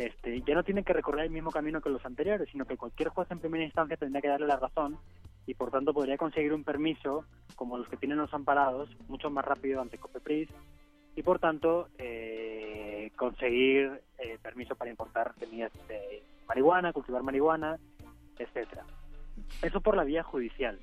este, 0.00 0.40
ya 0.40 0.54
no 0.54 0.62
tiene 0.62 0.82
que 0.82 0.94
recorrer 0.94 1.26
el 1.26 1.30
mismo 1.30 1.50
camino 1.50 1.82
que 1.82 1.90
los 1.90 2.04
anteriores, 2.06 2.48
sino 2.50 2.64
que 2.64 2.78
cualquier 2.78 3.10
juez 3.10 3.30
en 3.30 3.38
primera 3.38 3.64
instancia 3.64 3.98
tendría 3.98 4.22
que 4.22 4.28
darle 4.28 4.46
la 4.46 4.56
razón 4.56 4.96
y 5.46 5.52
por 5.52 5.70
tanto 5.70 5.92
podría 5.92 6.16
conseguir 6.16 6.54
un 6.54 6.64
permiso 6.64 7.26
como 7.54 7.76
los 7.76 7.86
que 7.86 7.98
tienen 7.98 8.16
los 8.16 8.32
amparados 8.32 8.88
mucho 9.08 9.28
más 9.28 9.44
rápido 9.44 9.82
ante 9.82 9.98
COPEPRIS 9.98 10.48
y 11.16 11.22
por 11.22 11.38
tanto 11.38 11.88
eh, 11.98 13.12
conseguir 13.14 14.00
eh, 14.18 14.38
permiso 14.42 14.74
para 14.74 14.90
importar 14.90 15.34
semillas 15.38 15.72
de 15.86 16.22
marihuana, 16.48 16.94
cultivar 16.94 17.22
marihuana, 17.22 17.78
etcétera. 18.38 18.84
Eso 19.60 19.82
por 19.82 19.96
la 19.96 20.04
vía 20.04 20.22
judicial. 20.22 20.78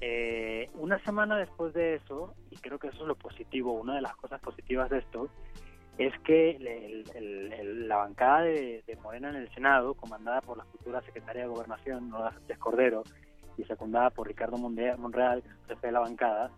Eh, 0.00 0.70
una 0.74 0.98
semana 1.00 1.36
después 1.36 1.74
de 1.74 1.96
eso, 1.96 2.34
y 2.50 2.56
creo 2.56 2.78
que 2.78 2.88
eso 2.88 3.02
es 3.02 3.08
lo 3.08 3.16
positivo, 3.16 3.74
una 3.74 3.96
de 3.96 4.00
las 4.00 4.16
cosas 4.16 4.40
positivas 4.40 4.88
de 4.88 4.98
esto, 4.98 5.28
es 5.98 6.12
que 6.20 6.58
la 7.88 7.96
bancada 7.96 8.42
de, 8.42 8.82
de 8.86 8.96
Morena 8.96 9.30
en 9.30 9.36
el 9.36 9.54
Senado, 9.54 9.94
comandada 9.94 10.40
por 10.42 10.58
la 10.58 10.64
futura 10.64 11.00
secretaria 11.02 11.42
de 11.42 11.48
Gobernación, 11.48 12.10
Nora 12.10 12.32
Sánchez 12.32 12.58
Cordero, 12.58 13.02
y 13.56 13.64
secundada 13.64 14.10
por 14.10 14.26
Ricardo 14.26 14.58
Monreal, 14.58 15.42
jefe 15.66 15.86
de 15.86 15.92
la 15.92 16.00
bancada, 16.00 16.50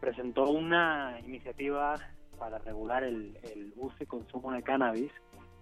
presentó 0.00 0.50
una 0.50 1.18
iniciativa 1.24 1.96
para 2.38 2.58
regular 2.58 3.02
el, 3.02 3.36
uso 3.76 3.96
y 4.00 4.06
consumo 4.06 4.52
de 4.52 4.62
cannabis, 4.62 5.10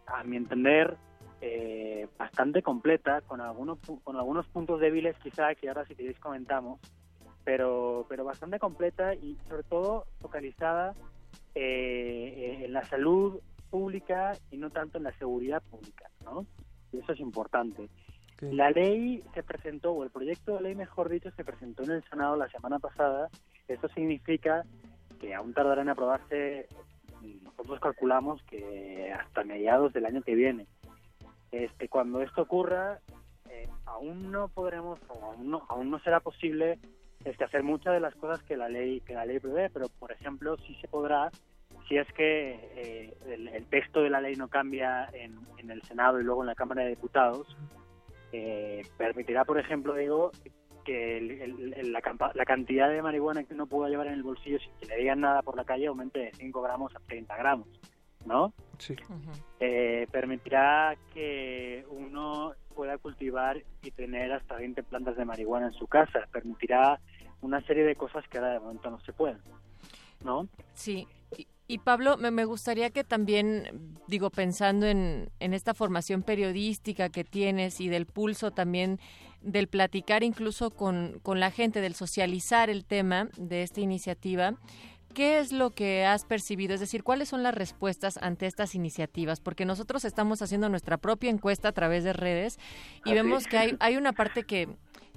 a 0.06 0.22
mi 0.24 0.36
entender, 0.36 0.96
eh, 1.40 2.08
bastante 2.18 2.62
completa, 2.62 3.22
con 3.22 3.40
algunos, 3.40 3.78
con 4.02 4.16
algunos 4.16 4.46
puntos 4.48 4.80
débiles 4.80 5.16
quizá, 5.18 5.54
que 5.54 5.68
ahora 5.68 5.86
si 5.86 5.94
queréis 5.94 6.18
comentamos, 6.18 6.80
pero, 7.44 8.06
pero 8.08 8.24
bastante 8.24 8.58
completa 8.58 9.14
y 9.14 9.36
sobre 9.48 9.62
todo 9.64 10.06
focalizada 10.20 10.94
eh, 11.54 12.62
en 12.64 12.72
la 12.72 12.84
salud 12.84 13.40
pública 13.70 14.32
y 14.50 14.56
no 14.56 14.70
tanto 14.70 14.98
en 14.98 15.04
la 15.04 15.12
seguridad 15.18 15.62
pública, 15.62 16.10
¿no? 16.24 16.46
Y 16.92 16.98
eso 16.98 17.12
es 17.12 17.20
importante. 17.20 17.88
La 18.40 18.70
ley 18.70 19.22
se 19.34 19.42
presentó, 19.42 19.92
o 19.92 20.04
el 20.04 20.10
proyecto 20.10 20.54
de 20.54 20.62
ley, 20.62 20.74
mejor 20.74 21.08
dicho, 21.08 21.30
se 21.32 21.44
presentó 21.44 21.84
en 21.84 21.92
el 21.92 22.04
Senado 22.04 22.36
la 22.36 22.48
semana 22.48 22.78
pasada. 22.78 23.30
Eso 23.68 23.88
significa 23.88 24.64
que 25.20 25.34
aún 25.34 25.54
tardará 25.54 25.82
en 25.82 25.88
aprobarse, 25.88 26.66
nosotros 27.42 27.80
calculamos 27.80 28.42
que 28.44 29.12
hasta 29.12 29.44
mediados 29.44 29.92
del 29.92 30.06
año 30.06 30.22
que 30.22 30.34
viene. 30.34 30.66
Este, 31.52 31.88
cuando 31.88 32.20
esto 32.20 32.42
ocurra, 32.42 32.98
eh, 33.48 33.68
aún 33.86 34.30
no 34.30 34.48
podremos, 34.48 34.98
o 35.08 35.24
aún 35.24 35.50
no, 35.50 35.62
aún 35.68 35.90
no 35.90 35.98
será 36.00 36.20
posible 36.20 36.78
este, 37.24 37.44
hacer 37.44 37.62
muchas 37.62 37.94
de 37.94 38.00
las 38.00 38.14
cosas 38.16 38.42
que 38.44 38.56
la 38.56 38.68
ley 38.68 39.00
que 39.00 39.14
la 39.14 39.24
ley 39.26 39.38
prevé, 39.40 39.70
pero 39.70 39.86
por 39.98 40.12
ejemplo 40.12 40.56
sí 40.66 40.76
se 40.80 40.88
podrá 40.88 41.30
si 41.88 41.96
es 41.98 42.06
que 42.14 42.52
eh, 42.76 43.14
el, 43.26 43.48
el 43.48 43.66
texto 43.66 44.00
de 44.02 44.08
la 44.10 44.20
ley 44.20 44.36
no 44.36 44.48
cambia 44.48 45.08
en, 45.12 45.38
en 45.58 45.70
el 45.70 45.82
Senado 45.82 46.18
y 46.20 46.24
luego 46.24 46.42
en 46.42 46.46
la 46.46 46.54
Cámara 46.54 46.82
de 46.82 46.90
Diputados, 46.90 47.56
eh, 48.32 48.82
permitirá, 48.96 49.44
por 49.44 49.58
ejemplo, 49.58 49.94
digo, 49.94 50.30
que 50.84 51.18
el- 51.18 51.30
el- 51.30 51.74
el- 51.74 51.92
la, 51.92 52.00
campa- 52.00 52.32
la 52.34 52.44
cantidad 52.44 52.88
de 52.90 53.02
marihuana 53.02 53.44
que 53.44 53.54
uno 53.54 53.66
pueda 53.66 53.88
llevar 53.90 54.06
en 54.06 54.14
el 54.14 54.22
bolsillo 54.22 54.58
sin 54.60 54.72
que 54.80 54.86
le 54.86 54.96
digan 54.96 55.20
nada 55.20 55.42
por 55.42 55.56
la 55.56 55.64
calle 55.64 55.86
aumente 55.86 56.18
de 56.20 56.32
5 56.32 56.60
gramos 56.62 56.94
a 56.96 57.00
30 57.00 57.36
gramos, 57.36 57.68
¿no? 58.26 58.52
Sí. 58.78 58.94
Eh, 59.60 60.06
permitirá 60.10 60.96
que 61.12 61.84
uno 61.90 62.52
pueda 62.74 62.98
cultivar 62.98 63.62
y 63.82 63.90
tener 63.92 64.32
hasta 64.32 64.56
20 64.56 64.82
plantas 64.82 65.16
de 65.16 65.24
marihuana 65.24 65.66
en 65.68 65.72
su 65.74 65.86
casa. 65.86 66.20
Permitirá 66.32 66.98
una 67.44 67.60
serie 67.66 67.84
de 67.84 67.94
cosas 67.96 68.26
que 68.28 68.38
ahora 68.38 68.54
de 68.54 68.60
momento 68.60 68.90
no 68.90 69.00
se 69.00 69.12
pueden, 69.12 69.38
¿no? 70.24 70.48
Sí. 70.74 71.06
Y, 71.36 71.46
y 71.66 71.78
Pablo, 71.78 72.16
me, 72.16 72.30
me 72.30 72.44
gustaría 72.44 72.90
que 72.90 73.04
también, 73.04 73.96
digo, 74.08 74.30
pensando 74.30 74.86
en, 74.86 75.30
en 75.40 75.54
esta 75.54 75.74
formación 75.74 76.22
periodística 76.22 77.08
que 77.08 77.24
tienes 77.24 77.80
y 77.80 77.88
del 77.88 78.06
pulso 78.06 78.50
también 78.50 78.98
del 79.42 79.68
platicar 79.68 80.22
incluso 80.22 80.70
con, 80.70 81.20
con 81.22 81.38
la 81.38 81.50
gente, 81.50 81.82
del 81.82 81.94
socializar 81.94 82.70
el 82.70 82.86
tema 82.86 83.28
de 83.36 83.62
esta 83.62 83.80
iniciativa, 83.80 84.54
¿Qué 85.14 85.38
es 85.38 85.52
lo 85.52 85.70
que 85.70 86.04
has 86.04 86.24
percibido? 86.24 86.74
Es 86.74 86.80
decir, 86.80 87.04
¿cuáles 87.04 87.28
son 87.28 87.44
las 87.44 87.54
respuestas 87.54 88.18
ante 88.20 88.46
estas 88.46 88.74
iniciativas? 88.74 89.40
Porque 89.40 89.64
nosotros 89.64 90.04
estamos 90.04 90.42
haciendo 90.42 90.68
nuestra 90.68 90.96
propia 90.96 91.30
encuesta 91.30 91.68
a 91.68 91.72
través 91.72 92.02
de 92.02 92.12
redes 92.12 92.58
y 93.04 93.10
Así 93.10 93.14
vemos 93.14 93.46
que 93.46 93.56
hay, 93.56 93.76
hay 93.78 93.96
una 93.96 94.12
parte 94.12 94.42
que 94.42 94.68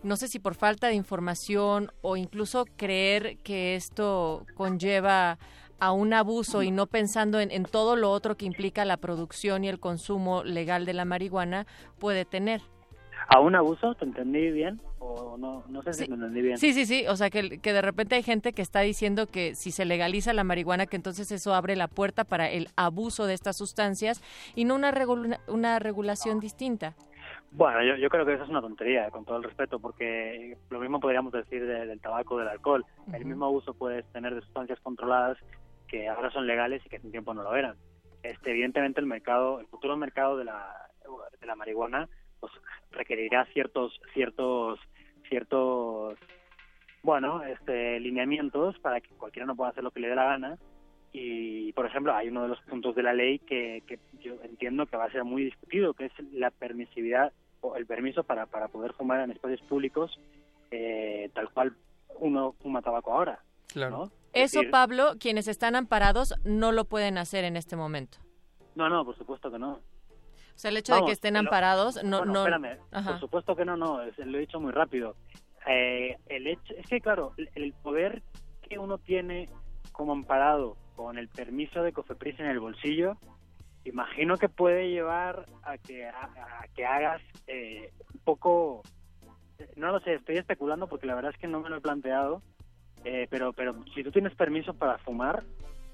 no 0.08 0.15
sé 0.15 0.28
si 0.28 0.39
por 0.39 0.56
falta 0.56 0.88
de 0.88 0.93
información 0.96 1.91
o 2.02 2.17
incluso 2.17 2.65
creer 2.78 3.38
que 3.43 3.76
esto 3.76 4.48
conlleva 4.56 5.38
a 5.80 5.91
un 5.91 6.13
abuso 6.13 6.63
y 6.63 6.72
no 6.72 6.88
pensando 6.88 7.39
en, 7.39 7.52
en 7.52 7.63
todo 7.63 7.96
lo 7.96 8.10
otro 8.12 8.36
que 8.36 8.46
implica 8.46 8.86
la 8.86 8.98
producción 8.98 9.63
y 9.63 9.67
el 9.70 9.80
consumo 9.80 10.43
legal 10.43 10.86
de 10.86 10.93
la 10.93 11.06
marihuana 11.06 11.67
puede 12.00 12.26
tener. 12.26 12.62
¿A 13.28 13.41
un 13.41 13.56
abuso? 13.56 13.93
¿Te 13.96 14.06
entendí 14.06 14.50
bien? 14.52 14.82
O 15.00 15.38
no, 15.38 15.63
no 15.67 15.84
sé 15.84 15.93
si 15.93 16.06
te 16.08 16.13
entendí 16.13 16.41
bien. 16.41 16.58
Sí, 16.58 16.74
sí, 16.74 16.86
sí, 16.86 17.06
o 17.08 17.15
sea 17.17 17.30
que, 17.30 17.60
que 17.60 17.74
de 17.74 17.82
repente 17.82 18.15
hay 18.15 18.24
gente 18.24 18.54
que 18.54 18.62
está 18.62 18.80
diciendo 18.80 19.28
que 19.28 19.54
si 19.54 19.72
se 19.72 19.86
legaliza 19.86 20.34
la 20.34 20.43
marihuana, 20.46 20.86
que 20.88 20.96
entonces 20.96 21.32
eso 21.32 21.54
abre 21.54 21.76
la 21.76 21.88
puerta 21.89 22.24
para 22.24 22.50
el 22.50 22.70
abuso 22.76 23.26
de 23.26 23.34
estas 23.34 23.58
sustancias 23.58 24.22
y 24.56 24.63
no 24.63 24.74
una, 24.76 24.91
regula- 24.91 25.41
una 25.48 25.78
regulación 25.80 26.39
distinta. 26.39 26.96
Bueno, 27.51 27.81
yo, 27.83 27.95
yo 27.95 28.10
creo 28.10 28.25
que 28.25 28.33
eso 28.33 28.43
es 28.43 28.49
una 28.49 28.62
tontería, 28.62 29.10
con 29.10 29.25
todo 29.25 29.38
el 29.38 29.43
respeto, 29.43 29.79
porque 29.79 30.57
lo 30.69 30.79
mismo 30.79 30.99
podríamos 30.99 31.31
decir 31.31 31.65
de- 31.65 31.86
del 31.88 32.01
tabaco 32.01 32.36
o 32.36 32.39
del 32.39 32.49
alcohol. 32.49 32.86
El 33.13 33.25
mismo 33.25 33.45
abuso 33.45 33.73
puedes 33.73 34.05
tener 34.12 34.36
de 34.36 34.41
sustancias 34.41 34.79
controladas 34.81 35.38
que 35.88 36.07
ahora 36.10 36.29
son 36.31 36.45
legales 36.45 36.86
y 36.86 36.89
que 36.89 36.97
hace 36.97 37.05
un 37.05 37.12
tiempo 37.12 37.33
no 37.33 37.43
lo 37.43 37.55
eran. 37.55 37.75
Este, 38.21 38.51
evidentemente 38.51 38.99
el 38.99 39.05
mercado, 39.07 39.60
el 39.60 39.67
futuro 39.67 39.95
mercado 39.95 40.38
de 40.38 40.43
la, 40.45 40.71
de 41.39 41.47
la 41.47 41.55
marihuana, 41.55 42.10
pues 42.39 42.51
requerirá 42.91 43.45
ciertos, 43.53 43.97
ciertos, 44.13 44.79
ciertos, 45.29 46.17
bueno, 47.03 47.41
este, 47.43 47.99
lineamientos 48.01 48.77
para 48.79 48.99
que 48.99 49.10
cualquiera 49.15 49.45
no 49.45 49.55
pueda 49.55 49.71
hacer 49.71 49.83
lo 49.83 49.91
que 49.91 50.01
le 50.01 50.10
dé 50.10 50.15
la 50.15 50.25
gana. 50.25 50.57
Y, 51.19 51.73
por 51.73 51.88
ejemplo, 51.88 52.13
hay 52.13 52.27
uno 52.30 52.43
de 52.43 52.49
los 52.49 52.62
puntos 52.62 52.93
de 52.95 53.01
la 53.01 53.12
ley 53.12 53.39
que, 53.39 53.82
que 53.88 53.99
yo 54.21 54.36
entiendo 54.43 54.86
que 54.86 54.97
va 54.97 55.06
a 55.06 55.12
ser 55.12 55.23
muy 55.23 55.43
discutido, 55.45 55.95
que 55.95 56.06
es 56.06 56.12
la 56.32 56.51
permisividad 56.51 57.34
o 57.62 57.75
el 57.75 57.88
permiso 57.88 58.23
para, 58.23 58.45
para 58.45 58.67
poder 58.67 58.93
fumar 58.93 59.21
en 59.21 59.32
espacios 59.32 59.62
públicos 59.62 60.19
eh, 60.69 61.32
tal 61.34 61.49
cual 61.51 61.75
uno 62.19 62.53
fuma 62.62 62.84
tabaco 62.84 63.12
ahora. 63.13 63.39
Claro. 63.67 64.12
Es 64.32 64.51
Eso, 64.51 64.60
decir, 64.60 64.71
Pablo, 64.71 65.13
quienes 65.19 65.47
están 65.47 65.75
amparados 65.75 66.36
no 66.45 66.71
lo 66.71 66.86
pueden 66.86 67.17
hacer 67.17 67.45
en 67.45 67.58
este 67.58 67.75
momento. 67.75 68.19
No, 68.75 68.88
no, 68.88 69.03
por 69.03 69.17
supuesto 69.17 69.49
que 69.49 69.58
no. 69.58 69.71
O 69.73 70.60
sea, 70.60 70.69
el 70.69 70.77
hecho 70.77 70.93
de 70.95 71.03
que 71.06 71.12
estén 71.13 71.34
pero- 71.34 71.47
amparados 71.47 72.03
no... 72.03 72.19
Bueno, 72.19 72.34
no 72.34 72.39
espérame, 72.41 72.80
Ajá. 72.91 73.12
por 73.13 73.19
supuesto 73.21 73.56
que 73.56 73.65
no, 73.65 73.75
no, 73.75 74.03
es- 74.03 74.17
lo 74.19 74.38
he 74.38 74.41
dicho 74.41 74.60
muy 74.60 74.71
rápido. 74.71 75.15
Eh, 75.67 76.15
el 76.27 76.45
hecho, 76.45 76.75
es 76.77 76.86
que 76.86 77.01
claro, 77.01 77.34
el, 77.38 77.49
el 77.56 77.73
poder 77.73 78.21
que 78.69 78.77
uno 78.77 78.99
tiene 78.99 79.49
como 79.91 80.12
amparado 80.13 80.77
con 80.97 81.19
el 81.19 81.27
permiso 81.29 81.83
de 81.83 81.93
Cofepris 81.93 82.39
en 82.39 82.47
el 82.47 82.60
bolsillo, 82.60 83.17
imagino 83.86 84.36
que 84.38 84.49
puede 84.49 84.89
llevar 84.89 85.45
a 85.63 85.77
que, 85.77 86.05
a, 86.07 86.23
a 86.23 86.67
que 86.75 86.86
hagas 86.86 87.21
eh, 87.45 87.91
un 88.15 88.19
poco, 88.21 88.81
no 89.75 89.91
lo 89.91 89.99
sé, 89.99 90.15
estoy 90.15 90.38
especulando 90.38 90.88
porque 90.88 91.05
la 91.05 91.13
verdad 91.13 91.31
es 91.33 91.39
que 91.39 91.47
no 91.47 91.62
me 91.62 91.69
lo 91.69 91.77
he 91.77 91.81
planteado, 91.81 92.41
eh, 93.05 93.27
pero, 93.29 93.53
pero 93.53 93.75
si 93.93 94.03
tú 94.03 94.12
tienes 94.12 94.33
permiso 94.36 94.73
para 94.73 94.97
fumar 94.97 95.43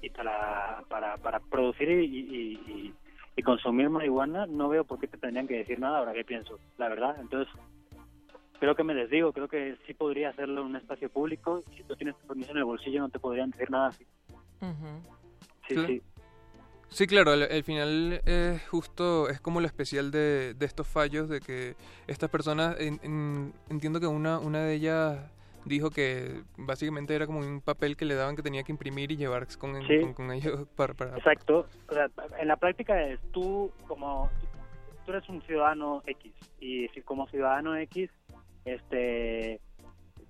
y 0.00 0.08
para, 0.08 0.82
para, 0.88 1.18
para 1.18 1.38
producir 1.38 1.90
y, 1.90 2.04
y- 2.06 2.54
y- 2.66 2.94
y 3.36 3.42
consumir 3.42 3.90
marihuana, 3.90 4.46
no 4.46 4.68
veo 4.70 4.84
por 4.84 4.98
qué 4.98 5.06
te 5.06 5.18
tendrían 5.18 5.46
que 5.46 5.58
decir 5.58 5.78
nada 5.78 5.98
ahora 5.98 6.14
que 6.14 6.24
pienso, 6.24 6.58
la 6.78 6.88
verdad. 6.88 7.16
Entonces, 7.20 7.52
creo 8.58 8.74
que 8.74 8.84
me 8.84 8.94
desdigo, 8.94 9.32
creo 9.32 9.48
que 9.48 9.76
sí 9.86 9.92
podría 9.94 10.30
hacerlo 10.30 10.60
en 10.62 10.68
un 10.68 10.76
espacio 10.76 11.10
público. 11.10 11.60
Si 11.76 11.82
tú 11.82 11.94
tienes 11.96 12.14
permiso 12.26 12.52
en 12.52 12.58
el 12.58 12.64
bolsillo, 12.64 13.00
no 13.00 13.08
te 13.10 13.18
podrían 13.18 13.50
decir 13.50 13.70
nada 13.70 13.90
Sí, 14.60 15.74
Claro. 15.74 15.88
sí. 15.88 16.02
Sí, 16.90 17.06
claro, 17.08 17.32
al, 17.32 17.42
al 17.42 17.64
final 17.64 18.20
eh, 18.24 18.60
justo 18.70 19.28
es 19.28 19.40
como 19.40 19.60
lo 19.60 19.66
especial 19.66 20.10
de, 20.12 20.54
de 20.54 20.66
estos 20.66 20.86
fallos, 20.86 21.28
de 21.28 21.40
que 21.40 21.74
estas 22.06 22.30
personas, 22.30 22.76
en- 22.78 23.00
en- 23.02 23.52
entiendo 23.68 23.98
que 23.98 24.06
una, 24.06 24.38
una 24.38 24.60
de 24.60 24.74
ellas 24.74 25.18
dijo 25.64 25.90
que 25.90 26.42
básicamente 26.56 27.14
era 27.16 27.26
como 27.26 27.40
un 27.40 27.60
papel 27.62 27.96
que 27.96 28.04
le 28.04 28.14
daban 28.14 28.36
que 28.36 28.42
tenía 28.42 28.62
que 28.62 28.70
imprimir 28.70 29.10
y 29.10 29.16
llevar 29.16 29.48
con, 29.58 29.84
Sí. 29.88 30.00
con, 30.02 30.14
con 30.14 30.30
ellos 30.30 30.68
para... 30.76 30.94
para- 30.94 31.16
Exacto. 31.16 31.66
O 31.88 31.94
sea, 31.94 32.08
en 32.38 32.46
la 32.48 32.56
práctica 32.56 33.02
es 33.02 33.18
tú 33.32 33.72
como 33.88 34.30
tú 35.04 35.12
eres 35.12 35.28
un 35.28 35.42
ciudadano 35.42 36.02
X 36.06 36.32
y 36.60 36.86
si 36.88 37.00
como 37.02 37.26
ciudadano 37.28 37.74
X 37.76 38.08
este 38.66 39.60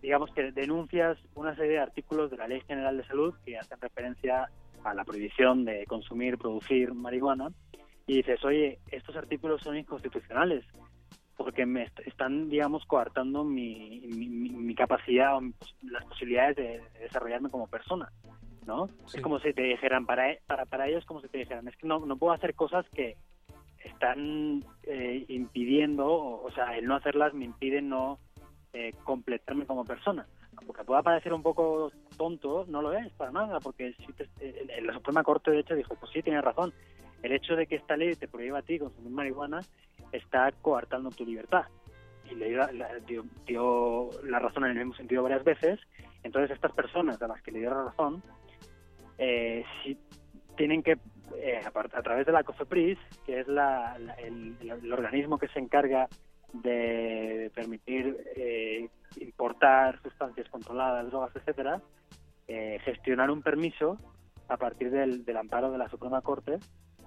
digamos 0.04 0.30
que 0.34 0.52
denuncias 0.52 1.16
una 1.34 1.56
serie 1.56 1.72
de 1.72 1.78
artículos 1.78 2.30
de 2.30 2.36
la 2.36 2.46
Ley 2.46 2.60
General 2.68 2.94
de 2.94 3.04
Salud 3.06 3.34
que 3.42 3.56
hacen 3.56 3.80
referencia 3.80 4.50
a 4.84 4.92
la 4.94 5.02
prohibición 5.02 5.64
de 5.64 5.86
consumir, 5.86 6.36
producir 6.36 6.92
marihuana, 6.92 7.48
y 8.06 8.16
dices, 8.16 8.44
oye, 8.44 8.78
estos 8.90 9.16
artículos 9.16 9.62
son 9.62 9.78
inconstitucionales 9.78 10.62
porque 11.38 11.64
me 11.64 11.84
est- 11.84 12.00
están, 12.06 12.50
digamos, 12.50 12.84
coartando 12.84 13.44
mi, 13.44 14.00
mi, 14.14 14.28
mi- 14.28 14.74
capacidad 14.74 15.38
o 15.38 15.40
las 15.82 16.04
posibilidades 16.04 16.56
de, 16.56 16.62
de 16.92 16.98
desarrollarme 17.00 17.48
como 17.48 17.66
persona, 17.66 18.12
¿no? 18.66 18.88
Sí. 19.06 19.16
Es 19.16 19.22
como 19.22 19.38
si 19.38 19.54
te 19.54 19.62
dijeran, 19.62 20.04
para, 20.04 20.36
para, 20.46 20.66
para 20.66 20.86
ellos, 20.86 21.06
como 21.06 21.22
si 21.22 21.28
te 21.28 21.38
dijeran, 21.38 21.66
es 21.66 21.76
que 21.76 21.86
no, 21.86 22.04
no 22.04 22.16
puedo 22.18 22.34
hacer 22.34 22.54
cosas 22.54 22.84
que 22.90 23.16
están 23.82 24.62
eh, 24.82 25.24
impidiendo, 25.28 26.06
o, 26.06 26.44
o 26.46 26.50
sea, 26.52 26.76
el 26.76 26.84
no 26.84 26.94
hacerlas 26.96 27.32
me 27.32 27.46
impide 27.46 27.80
no 27.80 28.18
eh, 28.74 28.92
completarme 29.04 29.66
como 29.66 29.84
persona. 29.84 30.26
Porque 30.66 30.84
pueda 30.84 31.02
parecer 31.02 31.32
un 31.32 31.42
poco 31.42 31.90
tonto, 32.16 32.64
no 32.68 32.82
lo 32.82 32.92
es 32.92 33.12
para 33.14 33.30
nada, 33.30 33.60
porque 33.60 33.94
si 33.94 34.06
la 34.82 34.92
Suprema 34.92 35.22
Corte, 35.22 35.50
de 35.50 35.60
hecho, 35.60 35.74
dijo, 35.74 35.94
pues 35.94 36.10
sí, 36.12 36.22
tienes 36.22 36.42
razón, 36.44 36.72
el 37.22 37.32
hecho 37.32 37.56
de 37.56 37.66
que 37.66 37.76
esta 37.76 37.96
ley 37.96 38.14
te 38.14 38.28
prohíba 38.28 38.58
a 38.58 38.62
ti 38.62 38.78
consumir 38.78 39.12
marihuana 39.12 39.60
está 40.12 40.50
coartando 40.60 41.10
tu 41.10 41.24
libertad. 41.24 41.64
Y 42.30 42.34
le 42.34 42.48
dio, 42.48 42.58
la- 44.24 44.38
razón 44.38 44.64
en 44.64 44.70
el 44.72 44.78
mismo 44.78 44.94
sentido 44.94 45.22
varias 45.22 45.44
veces. 45.44 45.78
Entonces, 46.22 46.50
estas 46.50 46.72
personas 46.72 47.20
a 47.22 47.28
las 47.28 47.42
que 47.42 47.52
le 47.52 47.60
dio 47.60 47.70
la 47.70 47.84
razón, 47.84 48.22
eh, 49.18 49.64
sí 49.82 49.96
tienen 50.56 50.82
que, 50.82 50.98
eh, 51.36 51.60
a, 51.64 51.68
a 51.98 52.02
través 52.02 52.26
de 52.26 52.32
la 52.32 52.42
COFEPRIS, 52.44 52.98
que 53.26 53.40
es 53.40 53.48
la- 53.48 53.98
la- 53.98 54.14
el 54.14 54.92
organismo 54.92 55.38
que 55.38 55.48
se 55.48 55.58
encarga 55.58 56.08
de 56.62 57.50
permitir 57.54 58.16
eh, 58.36 58.88
importar 59.20 60.00
sustancias 60.02 60.48
controladas, 60.48 61.06
drogas, 61.10 61.34
etcétera, 61.34 61.82
eh, 62.48 62.78
gestionar 62.84 63.30
un 63.30 63.42
permiso 63.42 63.98
a 64.48 64.56
partir 64.56 64.90
del, 64.90 65.24
del 65.24 65.36
amparo 65.36 65.70
de 65.70 65.78
la 65.78 65.88
Suprema 65.88 66.20
Corte 66.22 66.58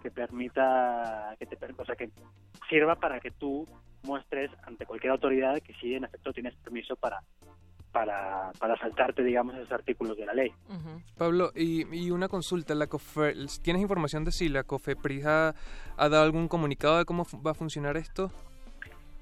que 0.01 0.11
permita, 0.11 1.35
que 1.39 1.45
te, 1.45 1.57
o 1.77 1.85
sea, 1.85 1.95
que 1.95 2.09
sirva 2.69 2.95
para 2.95 3.19
que 3.19 3.31
tú 3.31 3.67
muestres 4.03 4.51
ante 4.63 4.85
cualquier 4.85 5.11
autoridad 5.11 5.59
que 5.59 5.73
sí, 5.75 5.95
en 5.95 6.03
efecto, 6.03 6.33
tienes 6.33 6.55
permiso 6.57 6.95
para 6.95 7.21
para, 7.91 8.51
para 8.59 8.77
saltarte, 8.77 9.23
digamos, 9.23 9.55
esos 9.55 9.71
artículos 9.71 10.15
de 10.17 10.25
la 10.25 10.33
ley. 10.33 10.51
Pablo, 11.17 11.51
y, 11.55 11.87
y 11.95 12.11
una 12.11 12.27
consulta, 12.27 12.75
la 12.75 12.85
COFE, 12.85 13.33
¿tienes 13.63 13.81
información 13.81 14.23
de 14.23 14.31
si 14.31 14.49
la 14.49 14.63
COFEPRIS 14.63 15.25
ha, 15.25 15.55
ha 15.97 16.09
dado 16.09 16.23
algún 16.23 16.47
comunicado 16.47 16.99
de 16.99 17.05
cómo 17.05 17.25
va 17.43 17.51
a 17.51 17.55
funcionar 17.55 17.97
esto? 17.97 18.31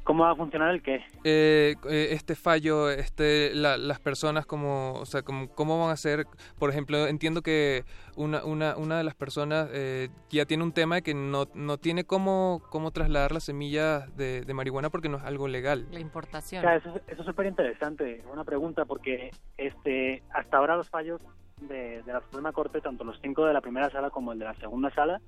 ¿Cómo 0.05 0.23
va 0.23 0.31
a 0.31 0.35
funcionar 0.35 0.71
el 0.73 0.83
qué? 0.83 1.03
Eh, 1.23 1.75
eh, 1.89 2.07
este 2.11 2.35
fallo, 2.35 2.91
este, 2.91 3.53
la- 3.55 3.75
las 3.77 3.99
personas 3.99 4.45
como, 4.45 4.93
o 4.93 5.05
sea, 5.07 5.23
como, 5.23 5.49
cómo 5.49 5.79
van 5.79 5.89
a 5.89 5.93
hacer, 5.93 6.27
por 6.59 6.69
ejemplo, 6.69 7.07
entiendo 7.07 7.41
que 7.41 7.83
una, 8.15 8.45
una, 8.45 8.77
una 8.77 8.99
de 8.99 9.03
las 9.03 9.15
personas 9.15 9.67
eh, 9.73 10.09
ya 10.29 10.45
tiene 10.45 10.63
un 10.63 10.73
tema 10.73 10.95
de 10.95 11.01
que 11.01 11.15
no, 11.15 11.45
no 11.55 11.77
tiene 11.79 12.03
cómo, 12.03 12.61
cómo 12.69 12.91
trasladar 12.91 13.31
las 13.31 13.45
semillas 13.45 14.15
de, 14.15 14.41
de 14.41 14.53
marihuana 14.53 14.91
porque 14.91 15.09
no 15.09 15.17
es 15.17 15.23
algo 15.23 15.47
legal. 15.47 15.87
La 15.91 15.99
importación. 15.99 16.61
Claro, 16.61 16.77
eso, 16.77 16.95
es- 16.97 17.01
eso 17.07 17.21
es 17.21 17.25
súper 17.27 17.47
interesante, 17.47 18.23
una 18.31 18.43
pregunta, 18.43 18.85
porque 18.85 19.31
este 19.57 20.21
hasta 20.31 20.57
ahora 20.57 20.75
los 20.77 20.87
fallos 20.87 21.19
de, 21.61 22.03
de 22.03 22.13
la 22.13 22.21
Suprema 22.21 22.51
Corte, 22.53 22.79
tanto 22.79 23.03
los 23.03 23.17
cinco 23.23 23.43
de 23.45 23.53
la 23.53 23.61
primera 23.61 23.89
sala 23.89 24.11
como 24.11 24.33
el 24.33 24.37
de 24.39 24.45
la 24.45 24.53
segunda 24.59 24.93
sala, 24.93 25.19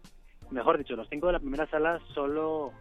mejor 0.51 0.77
dicho, 0.77 0.95
los 0.95 1.09
cinco 1.09 1.25
de 1.27 1.33
la 1.33 1.39
primera 1.39 1.67
sala 1.71 1.99
solo, 2.13 2.71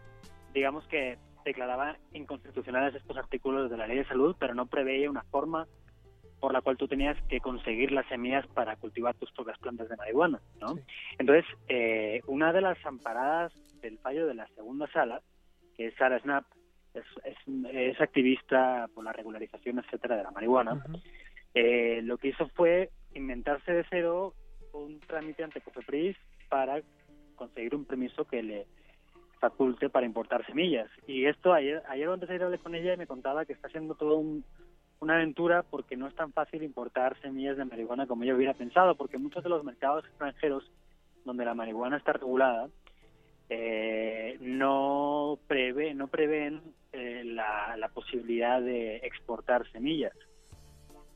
digamos 0.53 0.85
que 0.89 1.17
declaraba 1.47 1.97
inconstitucionales 2.13 2.95
estos 2.95 3.17
artículos 3.17 3.71
de 3.71 3.77
la 3.77 3.87
ley 3.87 3.99
de 3.99 4.07
salud, 4.07 4.37
pero 4.39 4.55
no 4.55 4.67
preveía 4.67 5.11
una 5.11 5.23
forma 5.23 5.67
por 6.41 6.53
la 6.53 6.61
cual 6.61 6.77
tú 6.77 6.87
tenías 6.87 7.17
que 7.29 7.41
conseguir 7.41 7.93
las 7.93 8.07
semillas 8.09 8.47
para 8.49 8.77
cultivar 8.77 9.15
tus 9.15 9.33
propias 9.33 9.59
plantas 9.59 9.89
de 9.89 9.97
marihuana, 9.97 10.41
¿no? 10.61 10.75
Sí. 10.75 10.83
Entonces, 11.19 11.47
eh, 11.69 12.21
una 12.27 12.53
de 12.53 12.61
las 12.61 12.85
amparadas 12.85 13.53
del 13.81 13.99
fallo 13.99 14.27
de 14.27 14.35
la 14.35 14.47
segunda 14.49 14.87
sala, 14.93 15.23
que 15.77 15.87
es 15.89 15.95
Sarah 15.95 16.21
Snap, 16.21 16.45
es, 16.93 17.05
es, 17.25 17.37
es 17.73 18.01
activista 18.01 18.89
por 18.95 19.05
la 19.05 19.13
regularización, 19.13 19.79
etcétera, 19.79 20.17
de 20.17 20.25
la 20.25 20.31
marihuana, 20.31 20.85
eh, 21.55 22.01
lo 22.03 22.19
que 22.19 22.29
hizo 22.29 22.49
fue 22.51 22.91
inventarse 23.15 23.73
de 23.73 23.85
cero 23.89 24.35
un 24.73 25.01
trámite 25.01 25.43
ante 25.43 25.63
COFEPRIS 25.63 26.17
para 26.51 26.83
conseguir 27.35 27.75
un 27.75 27.85
permiso 27.85 28.27
que 28.27 28.43
le 28.43 28.67
faculte 29.51 29.89
para 29.89 30.07
importar 30.07 30.45
semillas. 30.47 30.89
Y 31.07 31.27
esto, 31.27 31.53
ayer, 31.53 31.83
ayer 31.89 32.09
antes 32.09 32.29
de 32.29 32.35
ir 32.37 32.43
hablé 32.43 32.59
con 32.59 32.75
ella 32.75 32.95
y 32.95 32.97
me 32.97 33.07
contaba 33.07 33.45
que 33.45 33.53
está 33.53 33.69
siendo 33.69 33.95
todo 33.95 34.17
un- 34.17 34.45
una 35.01 35.15
aventura 35.17 35.63
porque 35.63 35.97
no 35.97 36.07
es 36.07 36.15
tan 36.15 36.33
fácil 36.33 36.63
importar 36.63 37.21
semillas 37.21 37.57
de 37.57 37.65
marihuana 37.65 38.07
como 38.07 38.25
yo 38.25 38.35
hubiera 38.37 38.55
pensado, 38.55 38.95
porque 38.97 39.19
muchos 39.19 39.43
de 39.45 39.51
los 39.51 39.63
mercados 39.65 40.05
extranjeros 40.07 40.71
donde 41.25 41.45
la 41.45 41.55
marihuana 41.55 41.97
está 41.99 42.13
regulada 42.13 42.69
eh, 43.49 44.39
no 44.41 45.39
prevé 45.47 45.95
no 45.95 46.09
prevén 46.09 46.61
eh, 46.93 47.23
la, 47.25 47.77
la 47.77 47.89
posibilidad 47.91 48.61
de 48.61 48.97
exportar 48.97 49.71
semillas. 49.71 50.15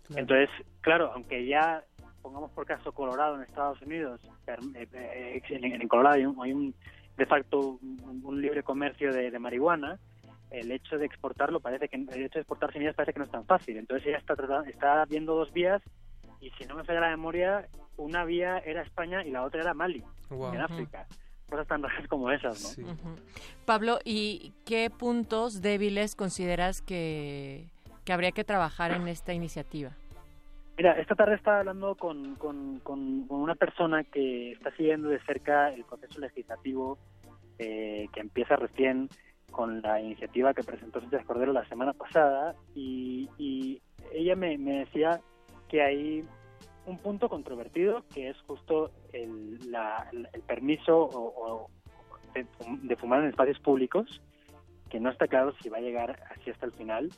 Claro. 0.06 0.20
Entonces, 0.20 0.50
claro, 0.80 1.10
aunque 1.14 1.46
ya 1.46 1.82
pongamos 2.22 2.50
por 2.52 2.66
caso 2.66 2.92
Colorado 2.92 3.36
en 3.36 3.42
Estados 3.42 3.80
Unidos, 3.82 4.20
eh, 4.46 4.86
eh, 4.92 5.42
en, 5.48 5.64
en 5.80 5.88
Colorado 5.88 6.16
hay 6.16 6.26
un, 6.26 6.36
hay 6.42 6.52
un- 6.52 6.74
de 7.16 7.26
facto 7.26 7.78
un, 7.82 8.20
un 8.24 8.40
libre 8.40 8.62
comercio 8.62 9.12
de, 9.12 9.30
de 9.30 9.38
marihuana, 9.38 9.98
el 10.50 10.72
hecho 10.72 10.98
de 10.98 11.06
exportarlo 11.06 11.60
parece 11.60 11.88
que 11.88 11.96
el 11.96 12.08
hecho 12.22 12.34
de 12.38 12.40
exportar 12.40 12.72
semillas 12.72 12.94
parece 12.94 13.12
que 13.12 13.18
no 13.20 13.24
es 13.24 13.30
tan 13.30 13.44
fácil. 13.46 13.76
Entonces 13.76 14.06
ella 14.08 14.18
está 14.18 14.34
trata- 14.34 14.68
está 14.68 15.04
viendo 15.04 15.34
dos 15.34 15.52
vías 15.52 15.80
y 16.40 16.50
si 16.52 16.64
no 16.64 16.74
me 16.74 16.84
falla 16.84 17.00
la 17.00 17.10
memoria, 17.10 17.68
una 17.96 18.24
vía 18.24 18.58
era 18.58 18.82
España 18.82 19.24
y 19.24 19.30
la 19.30 19.44
otra 19.44 19.60
era 19.60 19.74
Mali, 19.74 20.02
en 20.30 20.60
África. 20.60 21.06
Cosas 21.48 21.66
tan 21.66 21.82
raras 21.82 22.06
como 22.08 22.30
esas, 22.30 22.62
¿no? 22.62 22.68
Sí. 22.68 22.84
Pablo, 23.66 23.98
¿y 24.04 24.52
qué 24.64 24.88
puntos 24.90 25.60
débiles 25.60 26.14
consideras 26.14 26.80
que, 26.80 27.66
que 28.04 28.12
habría 28.12 28.32
que 28.32 28.44
trabajar 28.44 28.92
en 28.92 29.06
esta 29.08 29.34
iniciativa? 29.34 29.90
Mira, 30.80 30.92
esta 30.98 31.14
tarde 31.14 31.34
estaba 31.34 31.58
hablando 31.58 31.94
con, 31.94 32.36
con, 32.36 32.78
con- 32.78 33.26
una 33.28 33.54
persona 33.54 34.02
que 34.02 34.52
está 34.52 34.74
siguiendo 34.76 35.10
de 35.10 35.20
cerca 35.26 35.68
el 35.74 35.84
proceso 35.84 36.18
legislativo 36.20 36.96
eh, 37.58 38.08
que 38.14 38.20
empieza 38.20 38.56
recién 38.56 39.10
con 39.50 39.82
la 39.82 40.00
iniciativa 40.00 40.54
que 40.54 40.64
presentó 40.64 41.02
Sánchez 41.02 41.26
Cordero 41.26 41.52
la 41.52 41.68
semana 41.68 41.92
pasada 41.92 42.54
y, 42.74 43.28
y 43.36 43.82
ella 44.14 44.34
me, 44.36 44.56
me 44.56 44.78
decía 44.78 45.20
que 45.68 45.82
hay 45.82 46.24
un 46.86 46.96
punto 46.96 47.28
controvertido 47.28 48.02
que 48.14 48.30
es 48.30 48.40
justo 48.46 48.90
el, 49.12 49.70
la- 49.70 50.08
el 50.32 50.40
permiso 50.44 50.96
o, 50.98 51.66
o 51.66 51.70
de, 52.32 52.46
de 52.88 52.96
fumar 52.96 53.20
en 53.22 53.28
espacios 53.28 53.58
públicos, 53.58 54.22
que 54.88 54.98
no 54.98 55.10
está 55.10 55.28
claro 55.28 55.52
si 55.62 55.68
va 55.68 55.76
a 55.76 55.82
llegar 55.82 56.18
así 56.30 56.48
hasta 56.48 56.64
el 56.64 56.72
final. 56.72 57.10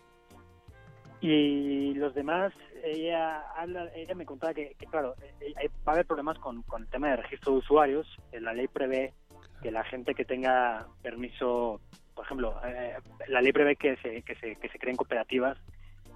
Y 1.22 1.94
los 1.94 2.14
demás, 2.14 2.52
ella 2.82 3.42
habla, 3.56 3.88
ella 3.94 4.14
me 4.16 4.26
contaba 4.26 4.52
que, 4.52 4.74
que, 4.76 4.86
claro, 4.86 5.14
eh, 5.40 5.54
hay- 5.56 5.68
va 5.86 5.92
a 5.92 5.94
haber 5.94 6.06
problemas 6.06 6.36
con, 6.38 6.62
con 6.62 6.82
el 6.82 6.88
tema 6.88 7.10
de 7.10 7.16
registro 7.16 7.52
de 7.52 7.58
usuarios. 7.58 8.06
Eh, 8.32 8.40
La 8.40 8.52
ley 8.52 8.66
prevé 8.66 9.14
que 9.62 9.70
la 9.70 9.84
gente 9.84 10.14
que 10.16 10.24
tenga 10.24 10.86
permiso, 11.00 11.80
por 12.14 12.24
ejemplo, 12.24 12.60
eh, 12.66 12.94
la 13.28 13.40
ley 13.40 13.52
prevé 13.52 13.76
que 13.76 13.96
se, 13.98 14.22
que 14.22 14.34
se, 14.34 14.56
que 14.56 14.68
se 14.68 14.78
creen 14.80 14.96
cooperativas 14.96 15.56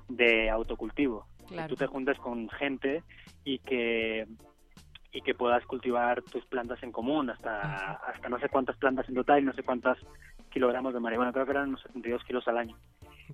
de 0.09 0.51
autocultivo. 0.51 1.27
Claro. 1.47 1.63
Que 1.63 1.69
tú 1.69 1.77
te 1.77 1.87
juntes 1.87 2.19
con 2.19 2.49
gente 2.51 3.03
y 3.45 3.59
que 3.61 4.27
y 5.13 5.23
que 5.23 5.35
puedas 5.35 5.65
cultivar 5.65 6.21
tus 6.23 6.45
plantas 6.47 6.83
en 6.83 6.91
común 6.93 7.31
hasta 7.31 7.93
hasta 7.93 8.29
no 8.29 8.39
sé 8.41 8.49
cuántas 8.51 8.77
plantas 8.77 9.09
en 9.09 9.15
total 9.15 9.41
y 9.41 9.45
no 9.47 9.53
sé 9.55 9.63
cuántos 9.63 9.97
kilogramos 10.51 10.93
de 10.93 11.01
marihuana 11.01 11.33
creo 11.33 11.47
que 11.47 11.53
eran 11.53 11.69
unos 11.69 11.81
72 11.83 12.23
kilos 12.25 12.47
al 12.49 12.59
año 12.59 12.77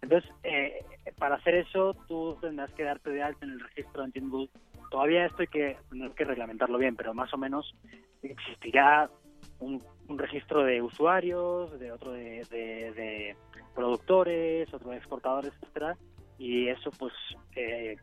entonces 0.00 0.30
eh, 0.42 0.82
para 1.18 1.36
hacer 1.36 1.54
eso 1.56 1.94
tú 2.08 2.36
tendrás 2.40 2.70
que 2.72 2.84
darte 2.84 3.10
de 3.10 3.22
alta 3.22 3.44
en 3.44 3.52
el 3.52 3.60
registro 3.60 4.04
entiendo 4.04 4.48
todavía 4.90 5.26
esto 5.26 5.42
hay 5.42 5.48
que 5.48 5.76
tener 5.90 6.10
que 6.12 6.24
reglamentarlo 6.24 6.78
bien 6.78 6.96
pero 6.96 7.14
más 7.14 7.32
o 7.34 7.38
menos 7.38 7.74
existirá 8.22 9.10
un, 9.58 9.82
registro 10.08 10.62
de 10.64 10.82
usuarios 10.82 11.78
de 11.78 11.90
otro 11.92 12.12
de, 12.12 12.44
de- 12.50 12.92
de 12.92 13.36
productores 13.74 14.72
otro 14.74 14.90
de 14.90 14.96
exportadores 14.98 15.52
etcétera. 15.60 15.96
Y 16.38 16.68
eso 16.68 16.90
pues 16.98 17.12
eh, 17.54 17.96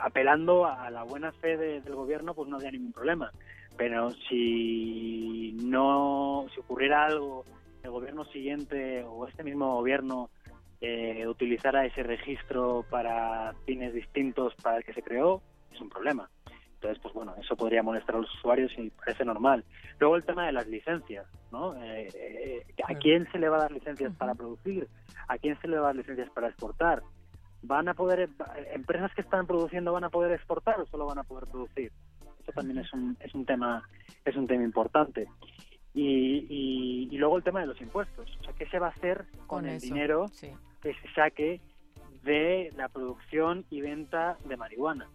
apelando 0.00 0.64
a 0.64 0.88
la 0.90 1.02
buena 1.02 1.32
fe 1.32 1.56
de- 1.56 1.80
del 1.80 1.94
gobierno 1.94 2.34
pues 2.34 2.48
no 2.48 2.56
habría 2.56 2.70
ningún 2.70 2.92
problema. 2.92 3.30
Pero 3.76 4.14
si 4.28 5.52
no 5.64 6.46
si 6.54 6.60
ocurriera 6.60 7.06
algo 7.06 7.44
el 7.82 7.90
gobierno 7.90 8.24
siguiente 8.26 9.04
o 9.04 9.26
este 9.26 9.44
mismo 9.44 9.74
gobierno 9.76 10.30
eh, 10.80 11.26
utilizara 11.26 11.84
ese 11.86 12.02
registro 12.02 12.84
para 12.88 13.54
fines 13.66 13.92
distintos 13.92 14.54
para 14.62 14.78
el 14.78 14.84
que 14.84 14.94
se 14.94 15.02
creó 15.02 15.42
es 15.72 15.80
un 15.80 15.88
problema 15.88 16.30
entonces 16.74 16.98
pues 17.02 17.12
bueno 17.14 17.34
eso 17.40 17.56
podría 17.56 17.82
molestar 17.82 18.14
a 18.14 18.18
los 18.20 18.32
usuarios 18.34 18.72
y 18.78 18.90
parece 18.90 19.24
normal 19.24 19.64
luego 19.98 20.16
el 20.16 20.24
tema 20.24 20.46
de 20.46 20.52
las 20.52 20.66
licencias 20.66 21.26
no 21.50 21.74
Eh, 21.82 22.08
eh, 22.14 22.66
a 22.86 22.94
quién 22.94 23.26
se 23.32 23.38
le 23.38 23.48
va 23.48 23.56
a 23.56 23.62
dar 23.62 23.72
licencias 23.72 24.14
para 24.16 24.34
producir 24.34 24.88
a 25.26 25.38
quién 25.38 25.58
se 25.60 25.68
le 25.68 25.76
va 25.76 25.82
a 25.82 25.86
dar 25.86 25.96
licencias 25.96 26.30
para 26.30 26.48
exportar 26.48 27.02
van 27.62 27.88
a 27.88 27.94
poder, 27.94 28.28
empresas 28.72 29.12
que 29.14 29.20
están 29.20 29.46
produciendo 29.46 29.92
van 29.92 30.04
a 30.04 30.10
poder 30.10 30.32
exportar 30.32 30.80
o 30.80 30.86
solo 30.86 31.06
van 31.06 31.18
a 31.18 31.24
poder 31.24 31.48
producir. 31.48 31.92
Eso 32.42 32.52
también 32.52 32.78
es 32.78 32.92
un, 32.92 33.16
es 33.20 33.34
un 33.34 33.44
tema, 33.44 33.82
es 34.24 34.36
un 34.36 34.46
tema 34.46 34.64
importante. 34.64 35.26
Y, 35.94 36.46
y, 36.48 37.08
y 37.10 37.18
luego 37.18 37.36
el 37.36 37.42
tema 37.42 37.60
de 37.60 37.66
los 37.66 37.80
impuestos. 37.80 38.36
O 38.40 38.44
sea, 38.44 38.54
¿qué 38.54 38.66
se 38.66 38.78
va 38.78 38.86
a 38.86 38.90
hacer 38.90 39.24
con, 39.46 39.46
Con 39.46 39.66
el 39.66 39.76
eso, 39.76 39.86
dinero 39.86 40.28
sí. 40.28 40.50
Que 40.82 40.94
se 40.94 41.12
saque 41.14 41.60
de 42.22 42.70
la 42.76 42.88
producción 42.88 43.64
y 43.70 43.80
venta 43.80 44.36
de 44.44 44.56
marihuana? 44.56 45.08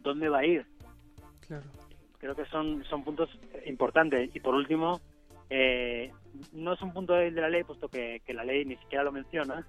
¿Dónde 0.00 0.28
va 0.28 0.38
a 0.40 0.46
ir? 0.46 0.66
Claro. 1.46 1.64
creo 2.18 2.34
que 2.36 2.44
son, 2.46 2.84
son 2.84 3.02
puntos 3.04 3.28
importantes. 3.66 4.30
Y 4.34 4.40
por 4.40 4.54
último, 4.54 5.00
eh, 5.50 6.12
no 6.52 6.72
es 6.74 6.80
un 6.82 6.92
punto 6.92 7.14
débil 7.14 7.34
de 7.34 7.40
la 7.40 7.48
ley, 7.50 7.64
puesto 7.64 7.88
que, 7.88 8.20
que 8.24 8.32
la 8.32 8.44
ley 8.44 8.64
ni 8.64 8.76
siquiera 8.76 9.02
lo 9.04 9.10
menciona, 9.12 9.66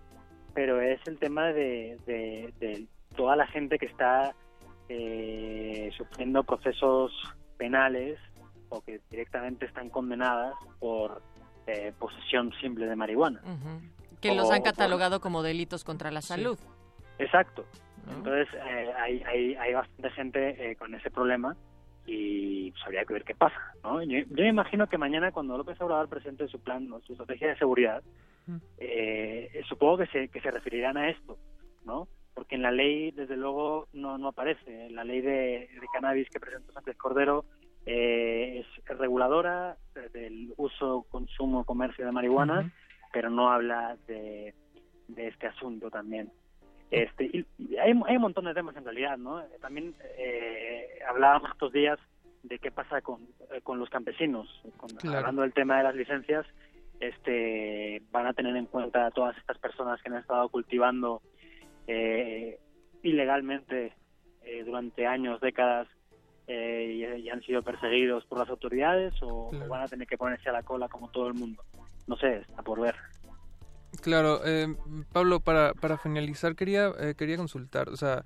pero 0.54 0.80
es 0.80 1.00
el 1.08 1.18
tema 1.18 1.48
de, 1.48 1.98
de- 2.06 2.54
de 2.60 2.86
toda 3.16 3.36
la 3.36 3.48
gente 3.48 3.78
que 3.80 3.88
está 3.88 4.34
eh, 4.90 5.90
sufriendo 5.98 6.44
procesos 6.44 7.12
penales 7.58 8.20
o 8.70 8.82
que 8.82 9.00
directamente 9.10 9.66
están 9.66 9.90
condenadas 9.90 10.54
por 10.80 11.22
eh, 11.68 11.92
posesión 11.98 12.52
simple 12.62 12.86
de 12.88 12.96
marihuana. 12.96 13.42
Que 14.30 14.36
los 14.36 14.52
han 14.52 14.62
catalogado 14.62 15.20
como 15.20 15.44
delitos 15.44 15.84
contra 15.84 16.12
la 16.12 16.22
salud. 16.22 16.58
Exacto. 17.20 17.66
¿no? 18.06 18.14
Entonces 18.18 18.48
eh, 18.54 18.92
hay, 19.00 19.24
hay, 19.24 19.56
hay 19.56 19.74
bastante 19.74 20.10
gente 20.12 20.72
eh, 20.72 20.76
con 20.76 20.94
ese 20.96 21.10
problema 21.10 21.56
y 22.06 22.72
pues, 22.72 22.84
habría 22.86 23.06
que 23.06 23.14
ver 23.14 23.24
qué 23.24 23.36
pasa. 23.36 23.60
¿no? 23.84 24.02
Yo, 24.04 24.20
yo 24.20 24.44
me 24.44 24.50
imagino 24.50 24.88
que 24.88 24.98
mañana 24.98 25.32
cuando 25.32 25.58
López 25.58 25.80
Obrador 25.82 26.10
presente 26.10 26.48
su 26.48 26.60
plan 26.60 26.92
o 26.92 27.02
su 27.02 27.14
estrategia 27.14 27.50
de 27.50 27.58
seguridad, 27.58 28.04
eh, 28.78 29.62
supongo 29.70 30.00
que 30.00 30.08
se, 30.08 30.28
que 30.30 30.42
se 30.42 30.52
referirán 30.52 30.98
a 30.98 31.10
esto, 31.10 31.38
¿no? 31.86 32.08
Porque 32.34 32.56
en 32.56 32.64
la 32.64 32.72
ley, 32.72 33.12
desde 33.12 33.38
luego, 33.38 33.88
no, 33.94 34.18
no 34.18 34.30
aparece. 34.30 34.90
La 34.90 35.04
ley 35.04 35.22
de, 35.22 35.70
de 35.70 35.88
cannabis 35.94 36.28
que 36.30 36.40
presentó 36.40 36.74
Sánchez 36.74 36.98
Cordero 36.98 37.46
eh, 37.86 38.64
es 38.64 38.98
reguladora 38.98 39.78
del 40.14 40.54
uso, 40.58 41.06
consumo, 41.10 41.64
comercio 41.66 42.06
de 42.06 42.12
marihuana. 42.12 42.72
Pero 43.14 43.30
no 43.30 43.50
habla 43.50 43.96
de, 44.08 44.54
de 45.08 45.28
este 45.28 45.48
asunto 45.48 45.90
también. 45.90 46.30
Este, 46.92 47.26
y, 47.26 47.46
y 47.58 47.78
hay, 47.78 47.94
hay 48.08 48.16
un 48.18 48.22
montón 48.22 48.46
de 48.46 48.54
temas 48.54 48.76
en 48.76 48.84
realidad, 48.84 49.18
¿no? 49.18 49.42
También 49.62 49.96
eh, 50.18 50.88
hablábamos 51.08 51.52
estos 51.52 51.72
días 51.72 51.98
de 52.44 52.60
qué 52.60 52.72
pasa 52.72 53.02
con, 53.02 53.22
eh, 53.54 53.62
con 53.62 53.80
los 53.80 53.90
campesinos. 53.90 54.48
Con- 54.78 54.90
Claro. 54.90 55.20
Hablando 55.20 55.44
del 55.44 55.54
tema 55.54 55.78
de 55.78 55.84
las 55.84 55.96
licencias, 55.96 56.46
este, 57.00 58.02
van 58.12 58.28
a 58.28 58.34
tener 58.34 58.56
en 58.56 58.66
cuenta 58.66 59.06
a 59.08 59.12
todas 59.12 59.38
estas 59.38 59.58
personas 59.60 60.02
que 60.02 60.10
han 60.10 60.18
estado 60.18 60.50
cultivando 60.50 61.22
eh, 61.88 62.60
ilegalmente 63.02 63.94
eh, 64.44 64.64
durante 64.64 65.06
años, 65.08 65.40
décadas, 65.42 65.88
eh, 66.48 67.16
y, 67.18 67.22
y 67.22 67.30
han 67.30 67.42
sido 67.42 67.62
perseguidos 67.64 68.26
por 68.26 68.38
las 68.40 68.50
autoridades 68.50 69.14
o, 69.22 69.50
Claro. 69.52 69.66
o 69.66 69.70
van 69.70 69.82
a 69.84 69.88
tener 69.88 70.08
que 70.08 70.18
ponerse 70.18 70.50
a 70.50 70.54
la 70.54 70.64
cola 70.64 70.88
como 70.90 71.10
todo 71.10 71.28
el 71.28 71.34
mundo. 71.34 71.64
No 72.08 72.16
sé, 72.18 72.38
está 72.38 72.62
por 72.64 72.80
ver. 72.82 72.96
Claro, 74.02 74.42
eh, 74.46 74.68
Pablo, 75.12 75.40
para, 75.40 75.74
para 75.74 75.98
finalizar 75.98 76.56
quería, 76.56 76.92
eh, 77.00 77.14
quería 77.16 77.38
consultar, 77.38 77.90
o 77.90 77.96
sea, 77.96 78.24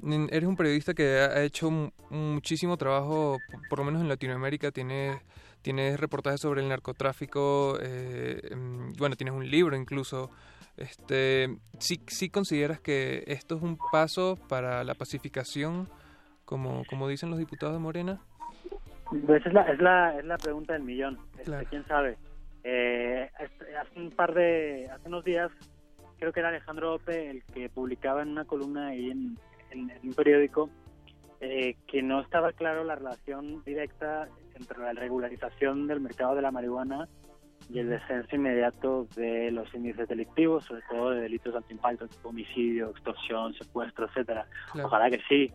eres 0.00 0.44
un 0.44 0.56
periodista 0.56 0.94
que 0.94 1.18
ha 1.18 1.42
hecho 1.42 1.70
mu- 1.70 1.90
muchísimo 2.10 2.76
trabajo, 2.76 3.38
por 3.68 3.80
lo 3.80 3.84
menos 3.84 4.00
en 4.00 4.08
Latinoamérica, 4.08 4.70
tienes, 4.70 5.20
tienes 5.60 5.98
reportajes 5.98 6.40
sobre 6.40 6.62
el 6.62 6.68
narcotráfico, 6.68 7.76
eh, 7.82 8.40
em, 8.50 8.92
bueno, 8.96 9.16
tienes 9.16 9.34
un 9.34 9.48
libro 9.50 9.76
incluso. 9.76 10.30
Este, 10.76 11.48
¿sí, 11.80 12.00
¿Sí 12.06 12.30
consideras 12.30 12.80
que 12.80 13.24
esto 13.26 13.56
es 13.56 13.62
un 13.62 13.76
paso 13.90 14.38
para 14.48 14.84
la 14.84 14.94
pacificación, 14.94 15.88
como, 16.44 16.84
como 16.88 17.08
dicen 17.08 17.28
los 17.30 17.40
diputados 17.40 17.74
de 17.74 17.80
Morena? 17.80 18.20
Pues 19.26 19.44
es 19.44 19.52
la, 19.52 19.62
es 19.62 19.80
la, 19.80 20.16
es 20.16 20.24
la 20.24 20.38
pregunta 20.38 20.74
del 20.74 20.82
millón. 20.84 21.18
Este. 21.36 21.66
¿Quién 21.66 21.84
sabe? 21.88 22.16
Eh, 22.70 23.30
hace 23.80 23.98
un 23.98 24.10
par 24.10 24.34
de, 24.34 24.90
hace 24.92 25.08
unos 25.08 25.24
días, 25.24 25.50
creo 26.18 26.32
que 26.34 26.40
era 26.40 26.50
Alejandro 26.50 26.94
Ope 26.96 27.30
el 27.30 27.42
que 27.44 27.70
publicaba 27.70 28.20
en 28.20 28.28
una 28.28 28.44
columna 28.44 28.88
ahí 28.88 29.10
en, 29.10 29.38
en- 29.70 29.88
en 29.90 30.00
un 30.02 30.12
periódico 30.14 30.68
eh, 31.40 31.76
que 31.86 32.02
no 32.02 32.20
estaba 32.20 32.52
claro 32.52 32.84
la 32.84 32.96
relación 32.96 33.62
directa 33.64 34.28
entre 34.54 34.78
la 34.80 34.92
regularización 34.92 35.86
del 35.86 36.00
mercado 36.00 36.34
de 36.34 36.42
la 36.42 36.50
marihuana 36.50 37.08
y 37.70 37.78
el 37.78 37.88
descenso 37.88 38.36
inmediato 38.36 39.06
de 39.16 39.50
los 39.50 39.72
índices 39.74 40.06
delictivos, 40.08 40.64
sobre 40.66 40.82
todo 40.90 41.10
de 41.12 41.20
delitos 41.22 41.52
de 41.54 41.58
alto 41.58 41.72
impacto, 41.72 42.06
tipo 42.08 42.28
homicidio, 42.30 42.90
extorsión, 42.90 43.54
secuestro, 43.54 44.06
etcétera. 44.06 44.46
Claro. 44.72 44.88
Ojalá 44.88 45.10
que 45.10 45.20
sí. 45.28 45.50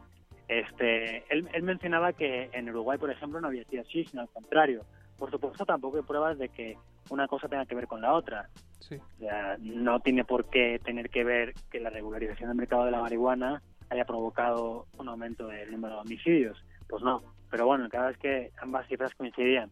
Este, 0.48 1.18
él, 1.34 1.48
él 1.54 1.64
mencionaba 1.64 2.14
que 2.14 2.50
en 2.54 2.70
Uruguay, 2.70 2.98
por 2.98 3.12
ejemplo, 3.12 3.40
no 3.40 3.48
había 3.50 3.64
sido 3.66 3.82
así, 3.84 4.04
sino 4.06 4.22
al 4.24 4.30
contrario. 4.30 4.84
Por 5.18 5.32
supuesto, 5.32 5.66
tampoco 5.66 5.98
hay 5.98 6.04
pruebas 6.04 6.38
de 6.38 6.50
que 6.50 6.78
una 7.10 7.28
cosa 7.28 7.48
tenga 7.48 7.66
que 7.66 7.76
ver 7.76 7.88
con 7.88 8.02
la 8.02 8.14
otra. 8.14 8.50
Sí. 8.80 8.96
O 8.96 9.20
sea, 9.20 9.58
no 9.60 10.00
tiene 10.00 10.26
por 10.26 10.50
qué 10.50 10.80
tener 10.84 11.10
que 11.10 11.24
ver 11.24 11.54
que 11.72 11.80
la 11.80 11.90
regularización 11.90 12.50
del 12.50 12.58
mercado 12.58 12.86
de 12.86 12.92
la 12.92 13.02
marihuana 13.02 13.62
haya 13.90 14.06
provocado 14.06 14.88
un 14.98 15.08
aumento 15.08 15.48
del 15.48 15.72
número 15.72 15.96
de 15.96 16.02
homicidios. 16.02 16.64
Pues 16.90 17.04
no. 17.04 17.24
Pero 17.50 17.66
bueno, 17.66 17.88
cada 17.90 18.08
vez 18.08 18.18
que 18.18 18.52
ambas 18.58 18.88
cifras 18.88 19.14
coincidían. 19.16 19.70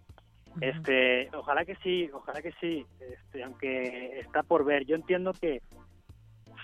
Este, 0.59 1.29
ojalá 1.35 1.65
que 1.65 1.75
sí, 1.77 2.09
ojalá 2.13 2.41
que 2.41 2.51
sí. 2.59 2.85
Este, 2.99 3.43
aunque 3.43 4.19
está 4.19 4.43
por 4.43 4.65
ver. 4.65 4.85
Yo 4.85 4.95
entiendo 4.95 5.33
que 5.33 5.61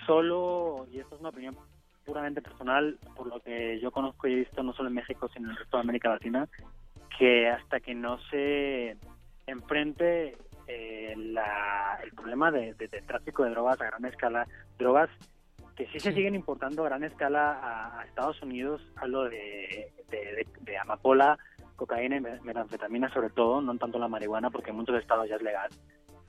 solo, 0.06 0.86
y 0.90 1.00
esto 1.00 1.14
es 1.14 1.20
una 1.20 1.30
opinión 1.30 1.56
puramente 2.04 2.40
personal, 2.40 2.98
por 3.14 3.26
lo 3.26 3.40
que 3.40 3.78
yo 3.80 3.90
conozco 3.90 4.26
y 4.26 4.32
he 4.32 4.36
visto 4.36 4.62
no 4.62 4.72
solo 4.72 4.88
en 4.88 4.94
México, 4.94 5.28
sino 5.28 5.46
en 5.46 5.50
el 5.50 5.58
resto 5.58 5.76
de 5.76 5.82
América 5.82 6.08
Latina, 6.08 6.48
que 7.18 7.48
hasta 7.48 7.80
que 7.80 7.94
no 7.94 8.18
se 8.30 8.96
enfrente 9.46 10.36
eh, 10.66 11.14
la- 11.16 11.98
el 12.02 12.12
problema 12.12 12.50
de, 12.50 12.74
de- 12.74 12.88
de 12.88 13.00
tráfico 13.02 13.42
de 13.44 13.50
drogas 13.50 13.80
a 13.80 13.86
gran 13.86 14.04
escala, 14.04 14.46
drogas 14.78 15.08
que 15.76 15.86
sí, 15.86 16.00
se 16.00 16.12
siguen 16.12 16.34
importando 16.34 16.82
a 16.84 16.88
gran 16.88 17.04
escala 17.04 17.52
a, 17.52 18.00
a 18.00 18.04
Estados 18.04 18.42
Unidos, 18.42 18.82
hablo 18.96 19.24
de, 19.24 19.92
de, 20.10 20.76
amapola, 20.78 21.38
cocaína 21.76 22.16
y 22.16 22.20
me- 22.20 22.40
metanfetamina 22.40 23.08
sobre 23.12 23.30
todo, 23.30 23.60
no 23.62 23.76
tanto 23.78 23.98
la 23.98 24.08
marihuana, 24.08 24.50
porque 24.50 24.70
en 24.70 24.76
muchos 24.76 24.98
estados 25.00 25.28
ya 25.28 25.36
es 25.36 25.42
legal. 25.42 25.70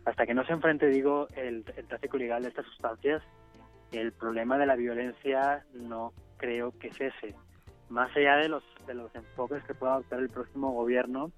Hasta 0.06 0.25
que 0.25 0.34
no 0.34 0.45
se 0.45 0.54
enfrente, 0.54 0.88
digo, 0.88 1.28
el, 1.36 1.65
el 1.75 1.88
tráfico 1.88 2.17
ilegal 2.17 2.43
de 2.43 2.49
estas 2.49 2.65
sustancias, 2.67 3.21
el 3.91 4.13
problema 4.13 4.58
de 4.58 4.67
la 4.67 4.75
violencia 4.75 5.65
no 5.73 6.13
creo 6.38 6.71
que 6.80 6.91
cese. 6.93 7.36
Más 7.89 8.15
allá 8.15 8.36
de 8.38 8.49
los, 8.49 8.63
de 8.86 8.93
los 8.93 9.13
enfoques 9.15 9.63
que 9.63 9.73
pueda 9.73 9.93
adoptar 9.93 10.19
el 10.19 10.30
próximo 10.30 10.71
gobierno, 10.71 11.32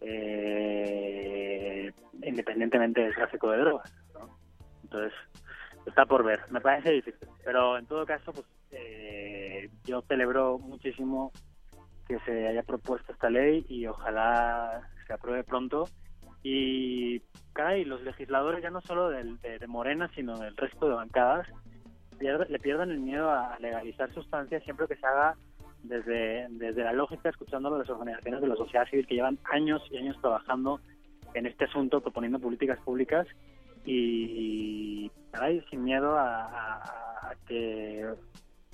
eh, 0.00 1.92
independientemente 2.22 3.00
del 3.00 3.14
tráfico 3.14 3.50
de 3.50 3.58
drogas. 3.58 3.92
¿no? 4.14 4.38
Entonces, 4.84 5.12
está 5.86 6.06
por 6.06 6.24
ver. 6.24 6.40
Me 6.50 6.60
parece 6.60 6.92
difícil. 6.92 7.28
Pero 7.44 7.78
en 7.78 7.86
todo 7.86 8.06
caso, 8.06 8.32
pues 8.32 8.46
eh, 8.70 9.70
yo 9.84 10.02
celebro 10.02 10.58
muchísimo 10.58 11.32
que 12.06 12.18
se 12.20 12.46
haya 12.48 12.62
propuesto 12.62 13.12
esta 13.12 13.30
ley 13.30 13.64
y 13.68 13.86
ojalá 13.86 14.88
se 15.06 15.12
apruebe 15.12 15.44
pronto. 15.44 15.88
Y, 16.44 17.20
caray, 17.52 17.84
los 17.84 18.02
legisladores 18.02 18.62
ya 18.62 18.70
no 18.70 18.80
solo 18.80 19.08
de 19.10 19.66
Morena, 19.68 20.10
sino 20.14 20.38
del 20.38 20.56
resto 20.56 20.88
de 20.88 20.94
bancadas, 20.94 21.46
pierd- 22.18 22.48
le 22.48 22.58
pierdan 22.58 22.90
el 22.90 22.98
miedo 22.98 23.30
a 23.30 23.56
legalizar 23.60 24.12
sustancias 24.12 24.62
siempre 24.64 24.88
que 24.88 24.96
se 24.96 25.06
haga 25.06 25.36
desde, 25.82 26.46
desde 26.50 26.84
la 26.84 26.92
lógica, 26.92 27.28
escuchando 27.28 27.74
a 27.74 27.78
las 27.78 27.90
organizaciones 27.90 28.40
de 28.40 28.46
la 28.48 28.56
sociedad 28.56 28.86
civil 28.88 29.06
que 29.06 29.14
llevan 29.16 29.38
años 29.50 29.82
y 29.90 29.96
años 29.98 30.16
trabajando 30.20 30.80
en 31.34 31.46
este 31.46 31.64
asunto, 31.64 32.00
proponiendo 32.00 32.38
políticas 32.38 32.78
públicas 32.80 33.26
y, 33.84 35.10
caray, 35.32 35.60
sin 35.70 35.84
miedo 35.84 36.16
a, 36.16 36.44
a- 36.44 37.30
a 37.30 37.34
que 37.46 38.06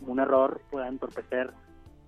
un 0.00 0.18
error 0.20 0.60
pueda 0.70 0.88
entorpecer 0.88 1.50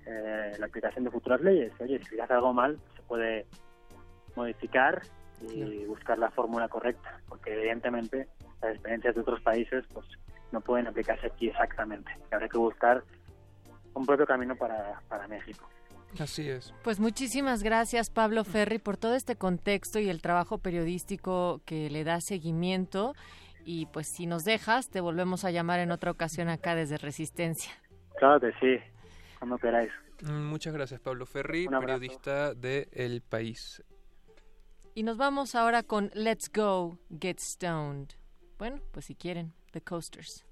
eh, 0.06 0.52
la 0.58 0.66
aplicación 0.66 1.04
de 1.04 1.10
futuras 1.10 1.40
leyes. 1.40 1.72
Oye, 1.80 2.00
si 2.04 2.18
hace 2.18 2.32
algo 2.32 2.52
mal, 2.52 2.78
se 2.96 3.02
puede 3.02 3.46
modificar 4.36 5.02
y 5.50 5.84
buscar 5.86 6.18
la 6.18 6.30
fórmula 6.30 6.68
correcta, 6.68 7.20
porque 7.28 7.54
evidentemente 7.54 8.28
las 8.62 8.72
experiencias 8.74 9.14
de 9.14 9.20
otros 9.22 9.40
países 9.40 9.84
pues 9.92 10.06
no 10.52 10.60
pueden 10.60 10.86
aplicarse 10.86 11.26
aquí 11.28 11.48
exactamente. 11.48 12.10
Habrá 12.30 12.48
que 12.48 12.58
buscar 12.58 13.02
un 13.94 14.06
propio 14.06 14.26
camino 14.26 14.56
para, 14.56 15.00
para 15.08 15.26
México. 15.28 15.68
Así 16.18 16.48
es. 16.48 16.74
Pues 16.82 16.98
muchísimas 16.98 17.62
gracias 17.62 18.10
Pablo 18.10 18.44
Ferri 18.44 18.78
por 18.78 18.96
todo 18.96 19.14
este 19.14 19.36
contexto 19.36 20.00
y 20.00 20.08
el 20.08 20.20
trabajo 20.20 20.58
periodístico 20.58 21.60
que 21.64 21.88
le 21.88 22.02
da 22.02 22.20
seguimiento 22.20 23.14
y 23.64 23.86
pues 23.86 24.08
si 24.08 24.26
nos 24.26 24.44
dejas 24.44 24.90
te 24.90 25.00
volvemos 25.00 25.44
a 25.44 25.50
llamar 25.50 25.80
en 25.80 25.92
otra 25.92 26.10
ocasión 26.10 26.48
acá 26.48 26.74
desde 26.74 26.98
Resistencia. 26.98 27.72
Claro 28.18 28.40
que 28.40 28.52
sí, 28.60 28.82
cuando 29.38 29.58
queráis. 29.58 29.92
Mm, 30.22 30.44
Muchas 30.46 30.74
gracias, 30.74 31.00
Pablo 31.00 31.26
Ferri, 31.26 31.68
periodista 31.68 32.54
de 32.54 32.88
El 32.92 33.22
País. 33.22 33.82
Y 34.94 35.04
nos 35.04 35.16
vamos 35.16 35.54
ahora 35.54 35.82
con 35.82 36.10
Let's 36.14 36.50
Go 36.52 36.98
Get 37.20 37.38
Stoned. 37.38 38.08
Bueno, 38.58 38.80
pues 38.92 39.06
si 39.06 39.14
quieren, 39.14 39.54
The 39.70 39.80
Coasters. 39.80 40.44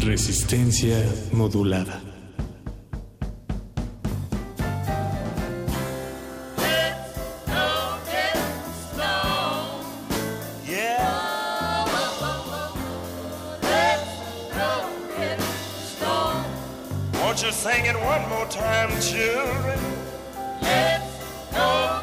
Resistencia 0.00 0.96
modulada. 1.32 2.00
Won't 17.14 17.42
you 17.42 17.52
sing 17.52 17.84
it 17.84 17.94
one 17.94 18.28
more 18.28 18.46
time, 18.46 18.90
children? 19.00 19.78
Let's 20.62 21.52
go 21.52 21.97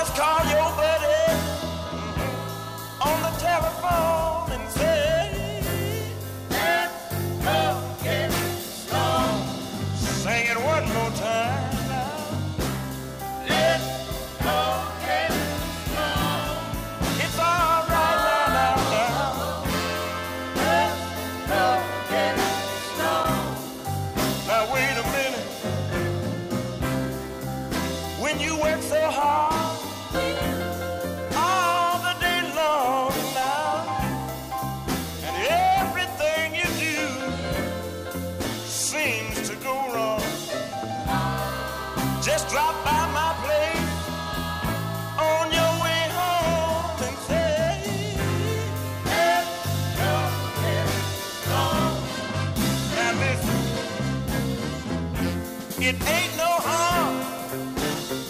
just 0.00 0.16
call 0.16 0.49
it 55.90 56.00
ain't 56.08 56.36
no 56.36 56.52
harm 56.70 57.16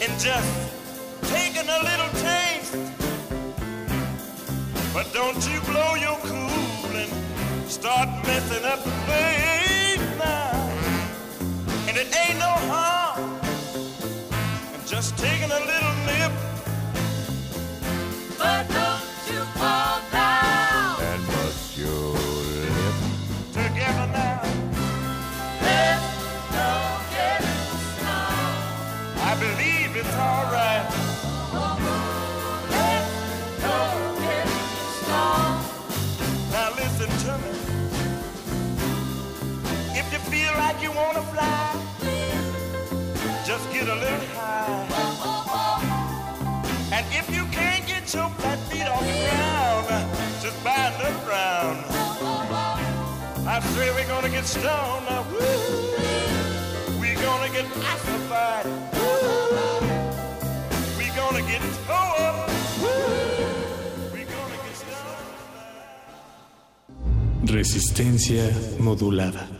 in 0.00 0.10
just 0.18 0.50
taking 1.34 1.68
a 1.68 1.80
little 1.88 2.12
taste. 2.26 2.74
But 4.94 5.12
don't 5.12 5.42
you 5.50 5.60
blow 5.70 5.94
your 6.06 6.18
cool 6.30 6.92
and 7.02 7.12
start 7.68 8.08
messing 8.26 8.64
up 8.64 8.82
the 8.82 8.96
place 9.06 10.04
now. 10.18 10.70
And 11.86 11.96
it 12.02 12.08
ain't 12.22 12.38
no 12.38 12.54
harm 12.72 13.20
in 14.74 14.80
just 14.86 15.18
taking 15.18 15.50
a 15.50 15.60
little 15.72 15.94
nip. 16.08 16.49
To 37.24 37.38
me. 37.38 37.50
If 39.92 40.06
you 40.12 40.18
feel 40.32 40.52
like 40.54 40.82
you 40.82 40.90
wanna 40.92 41.22
fly, 41.32 41.76
just 43.44 43.70
get 43.72 43.88
a 43.88 43.94
little 43.94 44.28
high. 44.36 44.86
And 46.92 47.06
if 47.12 47.28
you 47.34 47.44
can't 47.52 47.86
get 47.86 48.14
your 48.14 48.30
flat 48.38 48.58
feet 48.70 48.88
off 48.88 49.04
the 49.04 49.16
ground, 49.26 49.86
just 50.40 50.64
bind 50.64 50.94
them 51.00 51.16
round. 51.28 51.78
I 53.46 53.60
say 53.74 53.90
we're 53.94 54.08
gonna 54.08 54.30
get 54.30 54.46
stoned 54.46 55.04
now. 55.10 55.24
We're 57.00 57.20
gonna 57.20 57.50
get 57.52 57.66
ossified. 57.92 59.49
Resistencia 67.44 68.48
modulada. 68.78 69.59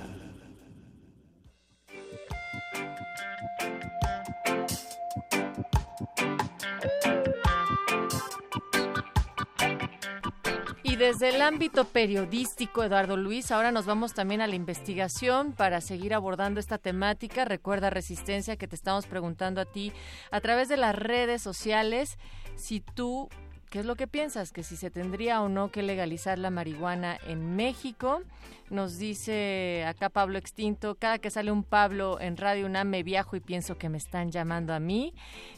Desde 11.20 11.37
el 11.37 11.42
ámbito 11.42 11.85
periodístico, 11.85 12.83
Eduardo 12.83 13.14
Luis, 13.14 13.50
ahora 13.50 13.72
nos 13.72 13.85
vamos 13.85 14.14
también 14.14 14.40
a 14.40 14.46
la 14.46 14.54
investigación 14.54 15.52
para 15.52 15.83
seguir 15.83 16.14
abordando 16.14 16.61
esta 16.61 16.78
temática. 16.78 17.44
Recuerda, 17.44 17.90
Resistencia, 17.90 18.56
que 18.56 18.66
te 18.66 18.74
estamos 18.74 19.06
preguntando 19.06 19.61
a 19.61 19.66
ti 19.66 19.92
a 20.30 20.40
través 20.40 20.70
de 20.70 20.78
las 20.78 20.96
redes 20.96 21.42
sociales 21.42 22.16
si 22.56 22.80
tú, 22.80 23.28
¿qué 23.68 23.80
es 23.80 23.85
lo 23.85 23.96
que 23.96 24.06
piensas? 24.06 24.50
Que 24.50 24.62
si 24.62 24.78
se 24.78 24.90
tendría 24.90 25.42
o 25.42 25.50
no 25.50 25.70
que 25.70 25.83
legalizar 25.83 26.38
la 26.38 26.48
marihuana 26.48 27.18
en 27.26 27.54
México. 27.54 28.22
Nos 28.70 28.96
dice 28.96 29.85
acá 29.87 30.09
Pablo 30.09 30.38
Extinto, 30.38 30.94
cada 30.94 31.18
que 31.18 31.28
sale 31.28 31.52
un 31.52 31.64
Pablo 31.64 32.18
en 32.18 32.38
Radio 32.38 32.64
UNAM 32.64 32.88
me 32.88 33.02
viajo 33.02 33.37
y 33.37 33.40
pienso 33.40 33.76
que 33.76 33.90
me 33.90 33.98
están 33.98 34.30
llamando 34.30 34.72
a 34.72 34.80
mí. 34.80 35.12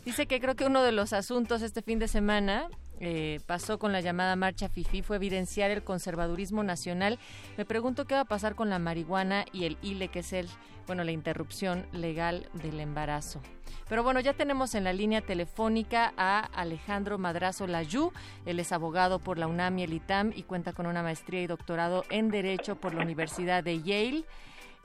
Dice 0.04 0.26
que 0.26 0.40
creo 0.40 0.56
que 0.56 0.64
uno 0.64 0.82
de 0.82 0.90
los 0.90 1.12
asuntos 1.12 1.62
este 1.62 1.82
fin 1.82 2.00
de 2.00 2.08
semana 2.08 2.68
eh, 3.04 3.40
pasó 3.46 3.80
con 3.80 3.90
la 3.90 4.00
llamada 4.00 4.36
marcha 4.36 4.68
FIFI 4.68 5.02
fue 5.02 5.16
evidenciar 5.16 5.72
el 5.72 5.82
conservadurismo 5.82 6.62
nacional. 6.62 7.18
Me 7.56 7.64
pregunto 7.64 8.04
qué 8.06 8.14
va 8.14 8.20
a 8.20 8.24
pasar 8.24 8.54
con 8.54 8.70
la 8.70 8.78
marihuana 8.78 9.44
y 9.52 9.64
el 9.64 9.76
ILE, 9.82 10.06
que 10.06 10.20
es 10.20 10.32
el, 10.32 10.48
bueno, 10.86 11.02
la 11.02 11.10
interrupción 11.10 11.84
legal 11.90 12.48
del 12.54 12.78
embarazo. 12.78 13.40
Pero 13.88 14.04
bueno, 14.04 14.20
ya 14.20 14.34
tenemos 14.34 14.76
en 14.76 14.84
la 14.84 14.92
línea 14.92 15.20
telefónica 15.20 16.14
a 16.16 16.38
Alejandro 16.54 17.18
Madrazo 17.18 17.66
Layú. 17.66 18.12
Él 18.46 18.60
es 18.60 18.70
abogado 18.70 19.18
por 19.18 19.36
la 19.36 19.48
UNAM 19.48 19.80
y 19.80 19.82
el 19.82 19.94
ITAM 19.94 20.32
y 20.36 20.44
cuenta 20.44 20.72
con 20.72 20.86
una 20.86 21.02
maestría 21.02 21.42
y 21.42 21.48
doctorado 21.48 22.04
en 22.08 22.30
Derecho 22.30 22.76
por 22.76 22.94
la 22.94 23.02
Universidad 23.02 23.64
de 23.64 23.82
Yale. 23.82 24.24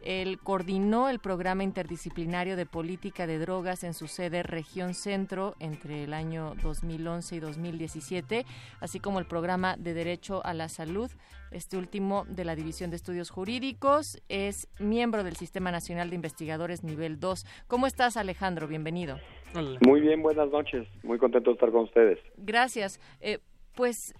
Él 0.07 0.39
coordinó 0.41 1.09
el 1.09 1.19
programa 1.19 1.65
interdisciplinario 1.65 2.55
de 2.55 2.65
política 2.65 3.27
de 3.27 3.39
drogas 3.39 3.83
en 3.83 3.93
su 3.93 4.07
sede 4.07 4.41
región 4.41 4.93
centro 4.93 5.55
entre 5.59 6.05
el 6.05 6.13
año 6.13 6.53
2011 6.63 7.35
y 7.35 7.39
2017, 7.41 8.45
así 8.79 9.01
como 9.01 9.19
el 9.19 9.25
programa 9.25 9.75
de 9.75 9.93
derecho 9.93 10.41
a 10.45 10.53
la 10.53 10.69
salud, 10.69 11.11
este 11.51 11.75
último 11.75 12.23
de 12.29 12.45
la 12.45 12.55
División 12.55 12.89
de 12.89 12.95
Estudios 12.95 13.29
Jurídicos. 13.31 14.23
Es 14.29 14.69
miembro 14.79 15.25
del 15.25 15.35
Sistema 15.35 15.71
Nacional 15.71 16.09
de 16.09 16.15
Investigadores 16.15 16.85
Nivel 16.85 17.19
2. 17.19 17.45
¿Cómo 17.67 17.85
estás, 17.85 18.15
Alejandro? 18.15 18.65
Bienvenido. 18.69 19.19
Muy 19.85 19.99
bien, 19.99 20.21
buenas 20.21 20.49
noches. 20.49 20.87
Muy 21.03 21.17
contento 21.17 21.49
de 21.49 21.55
estar 21.55 21.69
con 21.69 21.83
ustedes. 21.83 22.17
Gracias. 22.37 23.01
Eh, 23.19 23.39
pues 23.75 24.13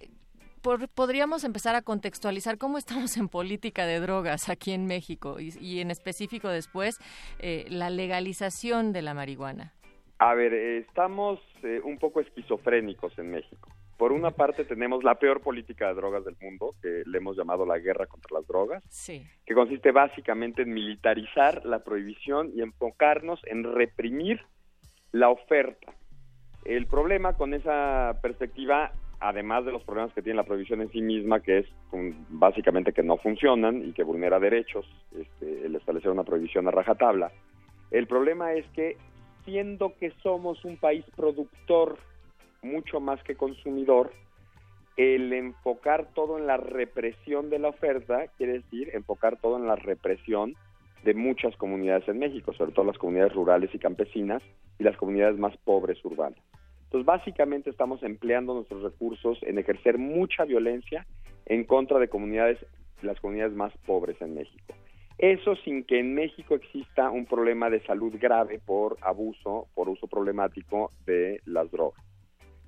por- 0.62 0.88
podríamos 0.88 1.44
empezar 1.44 1.74
a 1.74 1.82
contextualizar 1.82 2.58
cómo 2.58 2.78
estamos 2.78 3.16
en 3.16 3.28
política 3.28 3.86
de 3.86 4.00
drogas 4.00 4.48
aquí 4.48 4.72
en 4.72 4.86
México 4.86 5.40
y, 5.40 5.52
y 5.60 5.80
en 5.80 5.90
específico 5.90 6.48
después 6.48 6.98
eh, 7.38 7.66
la 7.68 7.90
legalización 7.90 8.92
de 8.92 9.02
la 9.02 9.14
marihuana. 9.14 9.72
A 10.18 10.34
ver, 10.34 10.52
eh, 10.52 10.78
estamos 10.78 11.38
eh, 11.62 11.80
un 11.84 11.98
poco 11.98 12.20
esquizofrénicos 12.20 13.16
en 13.18 13.30
México. 13.30 13.70
Por 13.96 14.12
una 14.12 14.30
parte 14.30 14.64
tenemos 14.64 15.02
la 15.02 15.16
peor 15.16 15.40
política 15.40 15.88
de 15.88 15.94
drogas 15.94 16.24
del 16.24 16.36
mundo, 16.40 16.74
que 16.80 17.02
le 17.04 17.18
hemos 17.18 17.36
llamado 17.36 17.66
la 17.66 17.78
guerra 17.78 18.06
contra 18.06 18.38
las 18.38 18.46
drogas, 18.46 18.82
Sí. 18.88 19.26
que 19.44 19.54
consiste 19.54 19.90
básicamente 19.92 20.62
en 20.62 20.72
militarizar 20.72 21.64
la 21.64 21.80
prohibición 21.82 22.50
y 22.54 22.62
enfocarnos 22.62 23.40
en 23.46 23.64
reprimir 23.64 24.40
la 25.10 25.30
oferta. 25.30 25.94
El 26.64 26.86
problema 26.86 27.32
con 27.34 27.54
esa 27.54 28.18
perspectiva, 28.22 28.92
además 29.20 29.64
de 29.64 29.72
los 29.72 29.82
problemas 29.82 30.12
que 30.12 30.22
tiene 30.22 30.36
la 30.36 30.44
prohibición 30.44 30.80
en 30.80 30.90
sí 30.90 31.00
misma, 31.00 31.40
que 31.40 31.58
es 31.58 31.66
básicamente 32.28 32.92
que 32.92 33.02
no 33.02 33.16
funcionan 33.16 33.84
y 33.84 33.92
que 33.92 34.04
vulnera 34.04 34.38
derechos, 34.38 34.86
este, 35.18 35.66
el 35.66 35.74
establecer 35.74 36.10
una 36.10 36.24
prohibición 36.24 36.68
a 36.68 36.70
rajatabla, 36.70 37.32
El 37.90 38.06
problema 38.06 38.52
es 38.52 38.66
que 38.74 38.96
siendo 39.44 39.94
que 39.98 40.12
somos 40.22 40.64
un 40.64 40.76
país 40.76 41.04
productor 41.16 41.98
mucho 42.62 43.00
más 43.00 43.22
que 43.22 43.34
consumidor, 43.34 44.12
el 44.96 45.32
enfocar 45.32 46.08
todo 46.14 46.38
en 46.38 46.46
la 46.46 46.56
represión 46.56 47.50
de 47.50 47.58
la 47.58 47.68
oferta 47.68 48.26
quiere 48.36 48.54
decir 48.54 48.90
enfocar 48.92 49.36
todo 49.36 49.56
en 49.56 49.66
la 49.66 49.76
represión 49.76 50.54
de 51.04 51.14
muchas 51.14 51.56
comunidades 51.56 52.06
en 52.08 52.18
México, 52.18 52.52
sobre 52.52 52.72
todo 52.72 52.84
las 52.84 52.98
comunidades 52.98 53.32
rurales 53.32 53.72
y 53.72 53.78
campesinas 53.78 54.42
y 54.78 54.82
las 54.82 54.96
comunidades 54.96 55.38
más 55.38 55.56
pobres 55.58 56.04
urbanas. 56.04 56.38
Entonces, 56.88 57.04
básicamente 57.04 57.68
estamos 57.68 58.02
empleando 58.02 58.54
nuestros 58.54 58.82
recursos 58.82 59.38
en 59.42 59.58
ejercer 59.58 59.98
mucha 59.98 60.46
violencia 60.46 61.06
en 61.44 61.64
contra 61.64 61.98
de 61.98 62.08
comunidades, 62.08 62.58
las 63.02 63.20
comunidades 63.20 63.54
más 63.54 63.76
pobres 63.84 64.16
en 64.22 64.34
México. 64.34 64.74
Eso 65.18 65.54
sin 65.56 65.84
que 65.84 66.00
en 66.00 66.14
México 66.14 66.54
exista 66.54 67.10
un 67.10 67.26
problema 67.26 67.68
de 67.68 67.84
salud 67.84 68.14
grave 68.18 68.58
por 68.64 68.96
abuso, 69.02 69.68
por 69.74 69.90
uso 69.90 70.06
problemático 70.06 70.90
de 71.04 71.42
las 71.44 71.70
drogas. 71.70 72.02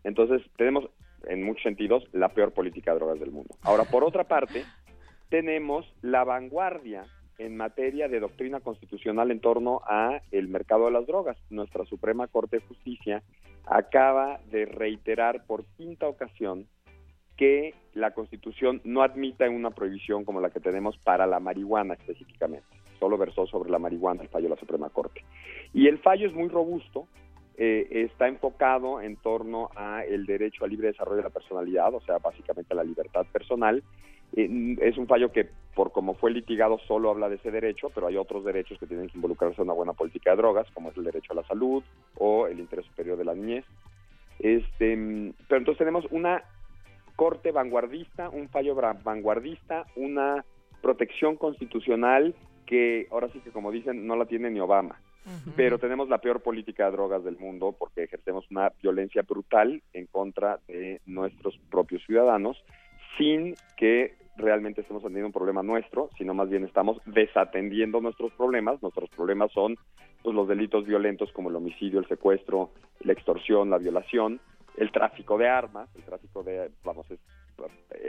Entonces, 0.04 0.42
tenemos 0.58 0.90
en 1.26 1.42
muchos 1.42 1.62
sentidos 1.62 2.06
la 2.12 2.28
peor 2.28 2.52
política 2.52 2.92
de 2.92 2.98
drogas 2.98 3.20
del 3.20 3.30
mundo. 3.30 3.54
Ahora, 3.62 3.84
por 3.84 4.04
otra 4.04 4.24
parte, 4.24 4.64
tenemos 5.30 5.90
la 6.02 6.24
vanguardia 6.24 7.06
en 7.40 7.56
materia 7.56 8.06
de 8.06 8.20
doctrina 8.20 8.60
constitucional 8.60 9.30
en 9.30 9.40
torno 9.40 9.80
a 9.86 10.20
el 10.30 10.48
mercado 10.48 10.84
de 10.86 10.92
las 10.92 11.06
drogas. 11.06 11.38
Nuestra 11.48 11.86
Suprema 11.86 12.28
Corte 12.28 12.58
de 12.58 12.66
Justicia 12.66 13.22
acaba 13.64 14.40
de 14.50 14.66
reiterar 14.66 15.46
por 15.46 15.64
quinta 15.76 16.06
ocasión 16.06 16.66
que 17.38 17.74
la 17.94 18.10
Constitución 18.12 18.82
no 18.84 19.02
admita 19.02 19.48
una 19.48 19.70
prohibición 19.70 20.26
como 20.26 20.42
la 20.42 20.50
que 20.50 20.60
tenemos 20.60 20.98
para 20.98 21.26
la 21.26 21.40
marihuana 21.40 21.94
específicamente. 21.94 22.66
Solo 22.98 23.16
versó 23.16 23.46
sobre 23.46 23.70
la 23.70 23.78
marihuana 23.78 24.22
el 24.22 24.28
fallo 24.28 24.44
de 24.44 24.54
la 24.56 24.60
Suprema 24.60 24.90
Corte. 24.90 25.24
Y 25.72 25.86
el 25.86 25.98
fallo 25.98 26.28
es 26.28 26.34
muy 26.34 26.48
robusto, 26.48 27.08
eh, 27.56 28.04
está 28.04 28.28
enfocado 28.28 29.00
en 29.00 29.16
torno 29.16 29.70
a 29.74 30.04
el 30.04 30.26
derecho 30.26 30.64
al 30.64 30.70
libre 30.70 30.88
desarrollo 30.88 31.16
de 31.16 31.22
la 31.22 31.30
personalidad, 31.30 31.94
o 31.94 32.00
sea, 32.02 32.18
básicamente 32.18 32.74
a 32.74 32.76
la 32.76 32.84
libertad 32.84 33.24
personal. 33.32 33.82
Eh, 34.36 34.76
es 34.80 34.96
un 34.96 35.06
fallo 35.06 35.32
que, 35.32 35.48
por 35.74 35.92
como 35.92 36.14
fue 36.14 36.30
litigado, 36.30 36.78
solo 36.86 37.10
habla 37.10 37.28
de 37.28 37.36
ese 37.36 37.50
derecho, 37.50 37.90
pero 37.94 38.06
hay 38.06 38.16
otros 38.16 38.44
derechos 38.44 38.78
que 38.78 38.86
tienen 38.86 39.08
que 39.08 39.16
involucrarse 39.16 39.60
en 39.60 39.68
una 39.68 39.74
buena 39.74 39.92
política 39.92 40.30
de 40.30 40.36
drogas, 40.36 40.66
como 40.72 40.90
es 40.90 40.96
el 40.96 41.04
derecho 41.04 41.32
a 41.32 41.36
la 41.36 41.44
salud 41.44 41.82
o 42.16 42.46
el 42.46 42.60
interés 42.60 42.86
superior 42.86 43.16
de 43.16 43.24
la 43.24 43.34
niñez. 43.34 43.64
Este, 44.38 44.96
pero 45.48 45.58
entonces 45.58 45.78
tenemos 45.78 46.06
una 46.10 46.42
corte 47.16 47.52
vanguardista, 47.52 48.30
un 48.30 48.48
fallo 48.48 48.74
vanguardista, 48.74 49.84
una 49.96 50.44
protección 50.80 51.36
constitucional 51.36 52.34
que 52.64 53.08
ahora 53.10 53.28
sí 53.28 53.40
que 53.40 53.50
como 53.50 53.70
dicen 53.70 54.06
no 54.06 54.16
la 54.16 54.26
tiene 54.26 54.50
ni 54.50 54.60
Obama. 54.60 55.00
Pero 55.54 55.78
tenemos 55.78 56.08
la 56.08 56.18
peor 56.18 56.40
política 56.40 56.86
de 56.86 56.92
drogas 56.92 57.22
del 57.22 57.36
mundo 57.36 57.76
porque 57.78 58.04
ejercemos 58.04 58.50
una 58.50 58.72
violencia 58.82 59.22
brutal 59.22 59.82
en 59.92 60.06
contra 60.06 60.58
de 60.66 61.02
nuestros 61.04 61.58
propios 61.70 62.02
ciudadanos 62.06 62.56
sin 63.18 63.54
que 63.76 64.14
realmente 64.40 64.80
estemos 64.80 65.02
atendiendo 65.02 65.28
un 65.28 65.32
problema 65.32 65.62
nuestro, 65.62 66.10
sino 66.18 66.34
más 66.34 66.48
bien 66.48 66.64
estamos 66.64 67.00
desatendiendo 67.06 68.00
nuestros 68.00 68.32
problemas. 68.32 68.82
Nuestros 68.82 69.08
problemas 69.10 69.52
son 69.52 69.76
pues, 70.22 70.34
los 70.34 70.48
delitos 70.48 70.86
violentos 70.86 71.32
como 71.32 71.50
el 71.50 71.56
homicidio, 71.56 72.00
el 72.00 72.08
secuestro, 72.08 72.70
la 73.00 73.12
extorsión, 73.12 73.70
la 73.70 73.78
violación, 73.78 74.40
el 74.76 74.90
tráfico 74.92 75.38
de 75.38 75.48
armas, 75.48 75.88
el 75.96 76.02
tráfico 76.04 76.42
de, 76.42 76.70
vamos, 76.84 77.10
es, 77.10 77.20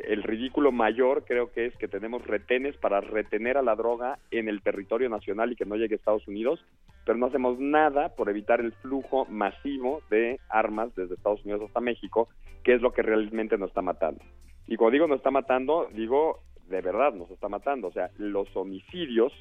el 0.05 0.23
ridículo 0.23 0.71
mayor 0.71 1.25
creo 1.25 1.51
que 1.51 1.65
es 1.65 1.75
que 1.77 1.87
tenemos 1.87 2.25
retenes 2.25 2.77
para 2.77 3.01
retener 3.01 3.57
a 3.57 3.61
la 3.61 3.75
droga 3.75 4.19
en 4.31 4.47
el 4.47 4.61
territorio 4.61 5.09
nacional 5.09 5.51
y 5.51 5.55
que 5.55 5.65
no 5.65 5.75
llegue 5.75 5.95
a 5.95 5.97
Estados 5.97 6.27
Unidos, 6.27 6.63
pero 7.05 7.17
no 7.17 7.27
hacemos 7.27 7.59
nada 7.59 8.09
por 8.15 8.29
evitar 8.29 8.61
el 8.61 8.71
flujo 8.73 9.25
masivo 9.25 10.01
de 10.09 10.39
armas 10.49 10.93
desde 10.95 11.15
Estados 11.15 11.43
Unidos 11.43 11.63
hasta 11.67 11.81
México, 11.81 12.29
que 12.63 12.73
es 12.73 12.81
lo 12.81 12.93
que 12.93 13.01
realmente 13.01 13.57
nos 13.57 13.69
está 13.69 13.81
matando. 13.81 14.23
Y 14.71 14.77
cuando 14.77 14.93
digo 14.93 15.07
nos 15.07 15.17
está 15.17 15.31
matando, 15.31 15.89
digo 15.91 16.39
de 16.69 16.79
verdad 16.79 17.13
nos 17.13 17.29
está 17.29 17.49
matando, 17.49 17.89
o 17.89 17.91
sea, 17.91 18.09
los 18.17 18.47
homicidios 18.55 19.33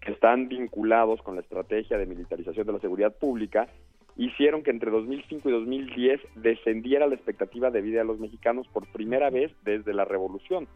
que 0.00 0.12
están 0.12 0.46
vinculados 0.46 1.20
con 1.22 1.34
la 1.34 1.40
estrategia 1.40 1.98
de 1.98 2.06
militarización 2.06 2.64
de 2.64 2.74
la 2.74 2.78
seguridad 2.78 3.12
pública 3.12 3.66
hicieron 4.14 4.62
que 4.62 4.70
entre 4.70 4.92
2005 4.92 5.48
y 5.48 5.52
2010 5.52 6.20
descendiera 6.36 7.08
la 7.08 7.16
expectativa 7.16 7.72
de 7.72 7.80
vida 7.80 7.98
de 7.98 8.04
los 8.04 8.20
mexicanos 8.20 8.68
por 8.68 8.86
primera 8.92 9.30
vez 9.30 9.50
desde 9.64 9.92
la 9.92 10.04
revolución. 10.04 10.68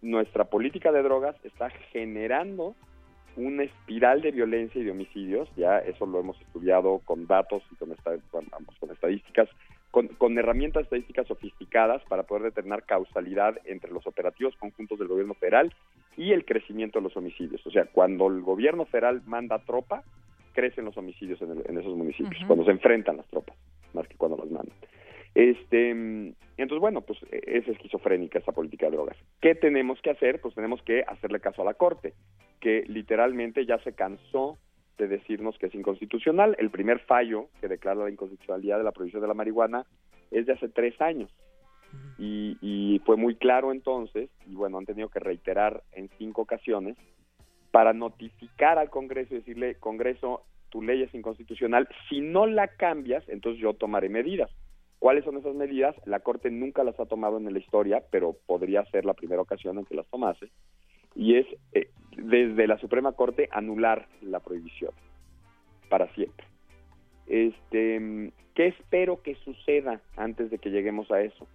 nuestra 0.00 0.46
política 0.46 0.90
de 0.90 1.04
drogas 1.04 1.36
está 1.44 1.70
generando 1.92 2.74
una 3.36 3.62
espiral 3.62 4.20
de 4.20 4.32
violencia 4.32 4.80
y 4.80 4.84
de 4.84 4.90
homicidios, 4.90 5.48
ya 5.56 5.78
eso 5.78 6.06
lo 6.06 6.18
hemos 6.18 6.40
estudiado 6.40 7.00
con 7.04 7.28
datos 7.28 7.62
y 7.70 7.76
con, 7.76 7.94
con 8.80 8.90
estadísticas, 8.90 9.48
con, 9.92 10.08
con, 10.08 10.36
herramientas 10.36 10.82
estadísticas 10.82 11.28
sofisticadas 11.28 12.02
para 12.08 12.24
poder 12.24 12.42
determinar 12.44 12.82
causalidad 12.84 13.56
entre 13.64 13.92
los 13.92 14.04
operativos 14.06 14.56
conjuntos 14.56 14.98
del 14.98 15.06
gobierno 15.06 15.34
federal 15.34 15.72
y 16.16 16.32
el 16.32 16.44
crecimiento 16.44 16.98
de 16.98 17.04
los 17.04 17.16
homicidios. 17.16 17.64
O 17.66 17.70
sea, 17.70 17.84
cuando 17.84 18.26
el 18.26 18.40
gobierno 18.40 18.86
federal 18.86 19.22
manda 19.26 19.60
tropa, 19.60 20.02
crecen 20.52 20.86
los 20.86 20.96
homicidios 20.96 21.40
en, 21.42 21.78
esos 21.78 21.96
municipios, 21.96 22.42
cuando 22.46 22.64
se 22.64 22.72
enfrentan 22.72 23.18
las 23.18 23.26
tropas, 23.28 23.56
más 23.94 24.08
que 24.08 24.16
cuando 24.16 24.38
las 24.38 24.50
mandan. 24.50 24.76
Este, 25.34 25.90
entonces, 25.90 26.80
bueno, 26.80 27.00
pues 27.02 27.18
e, 27.30 27.40
es 27.46 27.68
esquizofrénica 27.68 28.38
esa 28.38 28.52
política 28.52 28.86
de 28.86 28.92
drogas. 28.92 29.16
¿Qué 29.40 29.54
tenemos 29.54 30.00
que 30.02 30.10
hacer? 30.10 30.40
Pues 30.40 30.54
tenemos 30.54 30.82
que 30.82 31.04
hacerle 31.06 31.40
caso 31.40 31.62
a 31.62 31.64
la 31.64 31.74
Corte, 31.74 32.14
que 32.60 32.84
literalmente 32.86 33.64
ya 33.66 33.78
se 33.78 33.94
cansó 33.94 34.58
de 34.98 35.08
decirnos 35.08 35.58
que 35.58 35.66
es 35.66 35.74
inconstitucional. 35.74 36.56
El 36.58 36.70
primer 36.70 37.00
fallo 37.00 37.48
que 37.60 37.68
declara 37.68 38.04
la 38.04 38.10
inconstitucionalidad 38.10 38.78
de 38.78 38.84
la 38.84 38.92
prohibición 38.92 39.22
de 39.22 39.28
la 39.28 39.34
marihuana 39.34 39.86
es 40.30 40.46
de 40.46 40.52
hace 40.52 40.68
tres 40.68 41.00
años. 41.00 41.30
Y, 42.18 42.56
y 42.60 43.00
fue 43.04 43.16
muy 43.16 43.34
claro 43.34 43.72
entonces, 43.72 44.30
y 44.46 44.54
bueno, 44.54 44.78
han 44.78 44.86
tenido 44.86 45.08
que 45.08 45.18
reiterar 45.18 45.82
en 45.92 46.08
cinco 46.18 46.42
ocasiones, 46.42 46.96
para 47.70 47.92
notificar 47.92 48.78
al 48.78 48.90
Congreso 48.90 49.34
y 49.34 49.38
decirle, 49.38 49.76
Congreso, 49.76 50.42
tu 50.68 50.82
ley 50.82 51.02
es 51.02 51.14
inconstitucional, 51.14 51.88
si 52.08 52.20
no 52.20 52.46
la 52.46 52.68
cambias, 52.68 53.28
entonces 53.28 53.60
yo 53.60 53.74
tomaré 53.74 54.08
medidas. 54.08 54.50
¿Cuáles 54.98 55.24
son 55.24 55.36
esas 55.36 55.54
medidas? 55.54 55.96
La 56.06 56.20
Corte 56.20 56.50
nunca 56.50 56.84
las 56.84 57.00
ha 57.00 57.06
tomado 57.06 57.36
en 57.36 57.52
la 57.52 57.58
historia, 57.58 58.04
pero 58.10 58.36
podría 58.46 58.84
ser 58.86 59.04
la 59.04 59.14
primera 59.14 59.42
ocasión 59.42 59.78
en 59.78 59.84
que 59.84 59.96
las 59.96 60.06
tomase. 60.06 60.48
Y 61.14 61.36
es, 61.36 61.46
eh, 61.72 61.88
desde 62.16 62.66
la 62.66 62.78
Suprema 62.78 63.12
Corte, 63.12 63.48
anular 63.52 64.08
la 64.20 64.40
prohibición 64.40 64.92
para 65.88 66.12
siempre. 66.14 66.46
Este, 67.26 68.32
¿Qué 68.54 68.66
espero 68.66 69.22
que 69.22 69.34
suceda 69.36 70.00
antes 70.16 70.50
de 70.50 70.58
que 70.58 70.70
lleguemos 70.70 71.10
a 71.10 71.22
eso? 71.22 71.46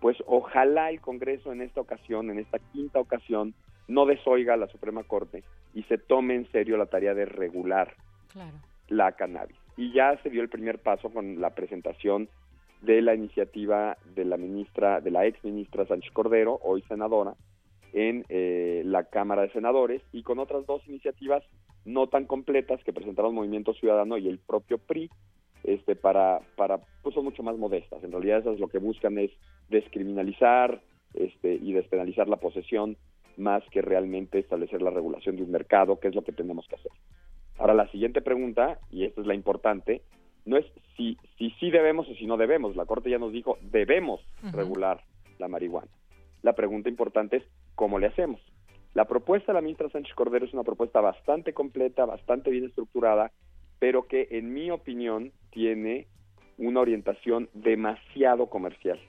Pues 0.00 0.16
ojalá 0.26 0.90
el 0.90 1.00
Congreso 1.00 1.52
en 1.52 1.62
esta 1.62 1.80
ocasión, 1.80 2.30
en 2.30 2.38
esta 2.38 2.58
quinta 2.72 2.98
ocasión, 2.98 3.54
no 3.88 4.04
desoiga 4.04 4.54
a 4.54 4.58
la 4.58 4.68
Suprema 4.68 5.02
Corte 5.04 5.44
y 5.74 5.82
se 5.84 5.96
tome 5.98 6.34
en 6.34 6.50
serio 6.52 6.76
la 6.76 6.86
tarea 6.86 7.14
de 7.14 7.24
regular 7.24 7.94
la 8.88 9.12
cannabis. 9.12 9.56
Y 9.76 9.92
ya 9.92 10.20
se 10.22 10.30
dio 10.30 10.42
el 10.42 10.48
primer 10.48 10.78
paso 10.78 11.10
con 11.10 11.40
la 11.40 11.50
presentación 11.50 12.28
de 12.82 13.00
la 13.00 13.14
iniciativa 13.14 13.96
de 14.14 14.24
la 14.24 14.36
ministra, 14.36 15.00
de 15.00 15.10
la 15.10 15.24
ex 15.24 15.42
ministra 15.44 15.86
Sánchez 15.86 16.12
Cordero, 16.12 16.58
hoy 16.62 16.82
senadora, 16.82 17.34
en 17.92 18.24
eh, 18.28 18.82
la 18.84 19.04
Cámara 19.04 19.42
de 19.42 19.52
Senadores 19.52 20.02
y 20.12 20.22
con 20.22 20.38
otras 20.38 20.66
dos 20.66 20.82
iniciativas 20.86 21.42
no 21.84 22.06
tan 22.08 22.26
completas 22.26 22.82
que 22.84 22.92
presentaron 22.92 23.34
Movimiento 23.34 23.74
Ciudadano 23.74 24.16
y 24.16 24.28
el 24.28 24.38
propio 24.38 24.78
PRI, 24.78 25.10
este, 25.64 25.94
para, 25.96 26.40
para, 26.56 26.80
pues 27.02 27.14
son 27.14 27.24
mucho 27.24 27.42
más 27.42 27.56
modestas. 27.56 28.02
En 28.02 28.12
realidad 28.12 28.40
esas 28.40 28.58
lo 28.58 28.68
que 28.68 28.78
buscan 28.78 29.18
es 29.18 29.30
descriminalizar 29.68 30.80
este, 31.14 31.54
y 31.54 31.72
despenalizar 31.72 32.28
la 32.28 32.36
posesión 32.36 32.96
más 33.36 33.62
que 33.70 33.82
realmente 33.82 34.38
establecer 34.38 34.82
la 34.82 34.90
regulación 34.90 35.36
de 35.36 35.42
un 35.42 35.50
mercado, 35.50 35.98
que 35.98 36.08
es 36.08 36.14
lo 36.14 36.22
que 36.22 36.32
tenemos 36.32 36.66
que 36.68 36.76
hacer. 36.76 36.92
Ahora, 37.58 37.74
la 37.74 37.90
siguiente 37.90 38.22
pregunta, 38.22 38.78
y 38.90 39.04
esta 39.04 39.20
es 39.20 39.26
la 39.26 39.34
importante, 39.34 40.02
no 40.44 40.56
es 40.56 40.66
si 40.96 41.16
si 41.38 41.50
sí 41.60 41.70
debemos 41.70 42.08
o 42.08 42.14
si 42.14 42.26
no 42.26 42.36
debemos. 42.36 42.74
La 42.74 42.86
Corte 42.86 43.10
ya 43.10 43.18
nos 43.18 43.32
dijo, 43.32 43.58
debemos 43.62 44.20
regular 44.52 45.02
la 45.38 45.48
marihuana. 45.48 45.90
La 46.42 46.54
pregunta 46.54 46.88
importante 46.88 47.36
es, 47.38 47.44
¿cómo 47.74 47.98
le 47.98 48.06
hacemos? 48.06 48.40
La 48.94 49.06
propuesta 49.06 49.52
de 49.52 49.54
la 49.54 49.62
ministra 49.62 49.88
Sánchez 49.88 50.14
Cordero 50.14 50.44
es 50.44 50.52
una 50.52 50.64
propuesta 50.64 51.00
bastante 51.00 51.52
completa, 51.54 52.04
bastante 52.04 52.50
bien 52.50 52.64
estructurada, 52.64 53.32
pero 53.78 54.06
que 54.06 54.28
en 54.30 54.52
mi 54.52 54.70
opinión 54.70 55.32
tiene 55.50 56.06
una 56.58 56.80
orientación 56.80 57.48
demasiado 57.54 58.46
comercial 58.46 59.00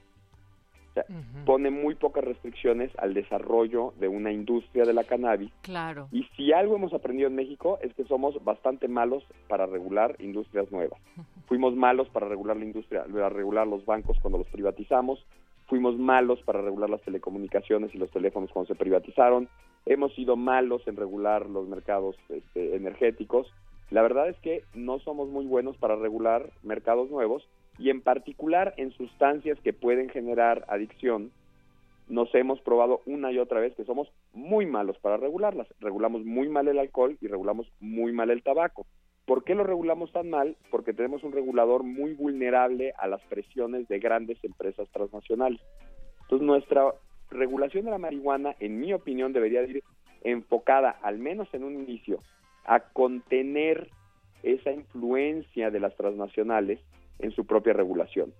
pone 1.44 1.70
muy 1.70 1.94
pocas 1.94 2.24
restricciones 2.24 2.90
al 2.98 3.14
desarrollo 3.14 3.94
de 3.98 4.08
una 4.08 4.32
industria 4.32 4.84
de 4.84 4.92
la 4.92 5.04
cannabis. 5.04 5.50
Claro. 5.62 6.08
Y 6.12 6.24
si 6.36 6.52
algo 6.52 6.76
hemos 6.76 6.92
aprendido 6.92 7.28
en 7.28 7.34
México 7.34 7.78
es 7.82 7.92
que 7.94 8.04
somos 8.04 8.42
bastante 8.44 8.88
malos 8.88 9.24
para 9.48 9.66
regular 9.66 10.16
industrias 10.18 10.70
nuevas. 10.70 11.00
Fuimos 11.46 11.74
malos 11.74 12.08
para 12.08 12.28
regular 12.28 12.56
la 12.56 12.64
industria, 12.64 13.04
para 13.04 13.28
regular 13.28 13.66
los 13.66 13.84
bancos 13.84 14.18
cuando 14.20 14.38
los 14.38 14.48
privatizamos. 14.48 15.24
Fuimos 15.66 15.98
malos 15.98 16.40
para 16.42 16.60
regular 16.60 16.90
las 16.90 17.02
telecomunicaciones 17.02 17.94
y 17.94 17.98
los 17.98 18.10
teléfonos 18.10 18.50
cuando 18.52 18.68
se 18.68 18.78
privatizaron. 18.78 19.48
Hemos 19.86 20.14
sido 20.14 20.36
malos 20.36 20.86
en 20.86 20.96
regular 20.96 21.46
los 21.46 21.68
mercados 21.68 22.16
este, 22.28 22.76
energéticos 22.76 23.46
La 23.90 24.02
verdad 24.02 24.28
es 24.28 24.38
que 24.40 24.64
no 24.74 24.98
somos 24.98 25.28
muy 25.28 25.46
buenos 25.46 25.76
para 25.76 25.96
regular 25.96 26.50
mercados 26.62 27.10
nuevos 27.10 27.48
y 27.78 27.90
en 27.90 28.00
particular 28.00 28.74
en 28.76 28.92
sustancias 28.92 29.58
que 29.60 29.72
pueden 29.72 30.08
generar 30.08 30.64
adicción. 30.68 31.32
Nos 32.08 32.34
hemos 32.34 32.60
probado 32.60 33.00
una 33.06 33.32
y 33.32 33.38
otra 33.38 33.60
vez 33.60 33.74
que 33.74 33.84
somos 33.84 34.08
muy 34.32 34.66
malos 34.66 34.98
para 34.98 35.16
regularlas. 35.16 35.66
Regulamos 35.80 36.24
muy 36.24 36.48
mal 36.48 36.68
el 36.68 36.78
alcohol 36.78 37.16
y 37.20 37.26
regulamos 37.26 37.66
muy 37.80 38.12
mal 38.12 38.30
el 38.30 38.42
tabaco. 38.42 38.86
¿Por 39.26 39.44
qué 39.44 39.54
lo 39.54 39.64
regulamos 39.64 40.12
tan 40.12 40.28
mal? 40.28 40.56
Porque 40.70 40.92
tenemos 40.92 41.24
un 41.24 41.32
regulador 41.32 41.82
muy 41.82 42.12
vulnerable 42.12 42.92
a 42.98 43.08
las 43.08 43.22
presiones 43.22 43.88
de 43.88 43.98
grandes 43.98 44.42
empresas 44.44 44.88
transnacionales. 44.90 45.60
Entonces, 46.22 46.46
nuestra 46.46 46.92
regulación 47.30 47.86
de 47.86 47.90
la 47.90 47.98
marihuana, 47.98 48.54
en 48.60 48.80
mi 48.80 48.92
opinión, 48.92 49.32
debería 49.32 49.62
ir 49.62 49.82
enfocada, 50.22 50.90
al 51.02 51.18
menos 51.18 51.48
en 51.54 51.64
un 51.64 51.74
inicio, 51.74 52.20
a 52.66 52.80
contener 52.80 53.88
esa 54.42 54.72
influencia 54.72 55.70
de 55.70 55.80
las 55.80 55.96
transnacionales 55.96 56.80
en 57.18 57.30
su 57.30 57.46
propia 57.46 57.72
regulación. 57.72 58.32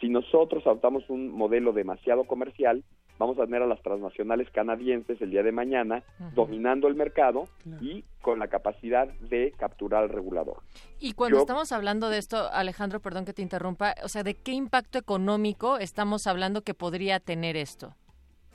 Si 0.00 0.08
nosotros 0.08 0.66
adoptamos 0.66 1.08
un 1.10 1.28
modelo 1.30 1.72
demasiado 1.72 2.24
comercial, 2.24 2.82
vamos 3.18 3.38
a 3.38 3.44
tener 3.44 3.62
a 3.62 3.66
las 3.66 3.80
transnacionales 3.82 4.50
canadienses 4.50 5.20
el 5.20 5.30
día 5.30 5.42
de 5.42 5.52
mañana 5.52 6.02
dominando 6.34 6.88
el 6.88 6.94
mercado 6.94 7.44
y 7.80 8.04
con 8.22 8.38
la 8.38 8.48
capacidad 8.48 9.08
de 9.08 9.52
capturar 9.56 10.02
al 10.04 10.08
regulador. 10.08 10.58
Y 10.98 11.12
cuando 11.12 11.38
Yo- 11.38 11.40
estamos 11.42 11.72
hablando 11.72 12.08
de 12.08 12.18
esto, 12.18 12.48
Alejandro, 12.52 13.00
perdón 13.00 13.24
que 13.24 13.32
te 13.32 13.42
interrumpa, 13.42 13.94
o 14.04 14.08
sea, 14.08 14.22
¿de 14.22 14.34
qué 14.34 14.52
impacto 14.52 14.98
económico 14.98 15.78
estamos 15.78 16.26
hablando 16.26 16.62
que 16.62 16.74
podría 16.74 17.20
tener 17.20 17.56
esto? 17.56 17.94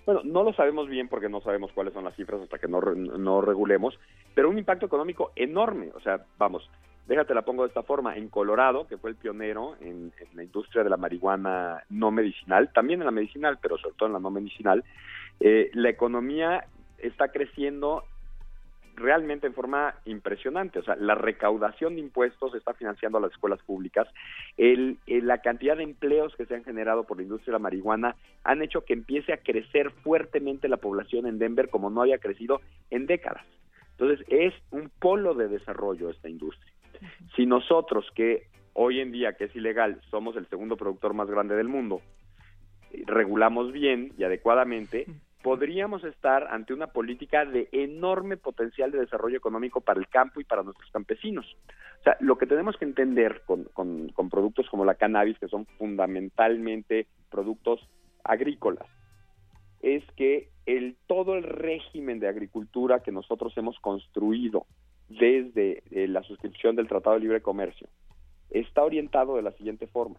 Bueno, 0.05 0.21
no 0.23 0.41
lo 0.43 0.51
sabemos 0.53 0.89
bien 0.89 1.07
porque 1.07 1.29
no 1.29 1.41
sabemos 1.41 1.71
cuáles 1.73 1.93
son 1.93 2.03
las 2.03 2.15
cifras 2.15 2.41
hasta 2.41 2.57
que 2.57 2.67
no, 2.67 2.81
no 2.81 3.41
regulemos, 3.41 3.97
pero 4.33 4.49
un 4.49 4.57
impacto 4.57 4.87
económico 4.87 5.31
enorme. 5.35 5.91
O 5.95 5.99
sea, 6.01 6.25
vamos, 6.39 6.67
déjate 7.07 7.33
la 7.33 7.41
pongo 7.43 7.63
de 7.63 7.69
esta 7.69 7.83
forma. 7.83 8.15
En 8.15 8.29
Colorado, 8.29 8.87
que 8.87 8.97
fue 8.97 9.09
el 9.09 9.15
pionero 9.15 9.75
en, 9.81 10.11
la 10.33 10.43
industria 10.43 10.83
de 10.83 10.89
la 10.89 10.97
marihuana 10.97 11.83
no 11.89 12.11
medicinal, 12.11 12.71
también 12.73 13.01
en 13.01 13.05
la 13.05 13.11
medicinal, 13.11 13.59
pero 13.61 13.77
sobre 13.77 13.95
todo 13.95 14.07
en 14.07 14.13
la 14.13 14.19
no 14.19 14.31
medicinal, 14.31 14.83
eh, 15.39 15.69
la 15.73 15.89
economía 15.89 16.65
está 16.99 17.29
creciendo 17.29 18.03
realmente 18.95 19.47
en 19.47 19.53
forma 19.53 19.95
impresionante. 20.05 20.79
O 20.79 20.83
sea, 20.83 20.95
la 20.95 21.15
recaudación 21.15 21.95
de 21.95 22.01
impuestos 22.01 22.53
está 22.53 22.73
financiando 22.73 23.17
a 23.17 23.21
las 23.21 23.31
escuelas 23.31 23.59
públicas. 23.63 24.07
El, 24.57 24.97
el- 25.07 25.25
la 25.27 25.39
cantidad 25.39 25.77
de 25.77 25.83
empleos 25.83 26.35
que 26.35 26.45
se 26.45 26.55
han 26.55 26.63
generado 26.63 27.05
por 27.05 27.17
la 27.17 27.23
industria 27.23 27.53
de 27.53 27.59
la 27.59 27.63
marihuana 27.63 28.15
han 28.43 28.61
hecho 28.61 28.85
que 28.85 28.93
empiece 28.93 29.33
a 29.33 29.37
crecer 29.37 29.91
fuertemente 30.03 30.67
la 30.67 30.77
población 30.77 31.25
en 31.25 31.39
Denver 31.39 31.69
como 31.69 31.89
no 31.89 32.01
había 32.01 32.19
crecido 32.19 32.61
en 32.91 33.07
décadas. 33.07 33.45
Entonces, 33.97 34.25
es 34.29 34.53
un 34.71 34.89
polo 34.99 35.33
de 35.33 35.47
desarrollo 35.47 36.09
esta 36.09 36.29
industria. 36.29 36.71
Si 37.35 37.45
nosotros, 37.45 38.05
que 38.15 38.47
hoy 38.73 38.99
en 38.99 39.11
día, 39.11 39.33
que 39.33 39.45
es 39.45 39.55
ilegal, 39.55 40.01
somos 40.09 40.35
el 40.35 40.47
segundo 40.47 40.77
productor 40.77 41.13
más 41.13 41.29
grande 41.29 41.55
del 41.55 41.67
mundo, 41.67 42.01
regulamos 43.05 43.71
bien 43.71 44.13
y 44.17 44.23
adecuadamente, 44.23 45.05
podríamos 45.41 46.03
estar 46.03 46.47
ante 46.51 46.73
una 46.73 46.87
política 46.87 47.45
de 47.45 47.67
enorme 47.71 48.37
potencial 48.37 48.91
de 48.91 48.99
desarrollo 48.99 49.37
económico 49.37 49.81
para 49.81 49.99
el 49.99 50.07
campo 50.07 50.39
y 50.39 50.43
para 50.43 50.61
nuestros 50.63 50.89
campesinos. 50.91 51.57
O 51.99 52.03
sea, 52.03 52.17
lo 52.19 52.37
que 52.37 52.45
tenemos 52.45 52.77
que 52.77 52.85
entender 52.85 53.41
con, 53.45 53.63
con- 53.73 54.09
con 54.09 54.29
productos 54.29 54.69
como 54.69 54.85
la 54.85 54.95
cannabis, 54.95 55.39
que 55.39 55.47
son 55.47 55.65
fundamentalmente 55.77 57.07
productos 57.29 57.79
agrícolas, 58.23 58.85
es 59.81 60.03
que 60.15 60.49
el 60.67 60.95
todo 61.07 61.35
el 61.35 61.43
régimen 61.43 62.19
de 62.19 62.27
agricultura 62.27 63.01
que 63.01 63.11
nosotros 63.11 63.57
hemos 63.57 63.79
construido 63.79 64.67
desde 65.19 65.83
eh, 65.91 66.07
la 66.07 66.23
suscripción 66.23 66.75
del 66.75 66.87
Tratado 66.87 67.15
de 67.15 67.21
Libre 67.21 67.41
Comercio 67.41 67.87
está 68.49 68.83
orientado 68.83 69.35
de 69.35 69.41
la 69.41 69.51
siguiente 69.53 69.87
forma. 69.87 70.17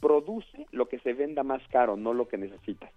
Produce 0.00 0.66
lo 0.72 0.88
que 0.88 0.98
se 1.00 1.12
venda 1.12 1.42
más 1.42 1.62
caro, 1.68 1.96
no 1.96 2.12
lo 2.14 2.28
que 2.28 2.36
necesitas. 2.38 2.90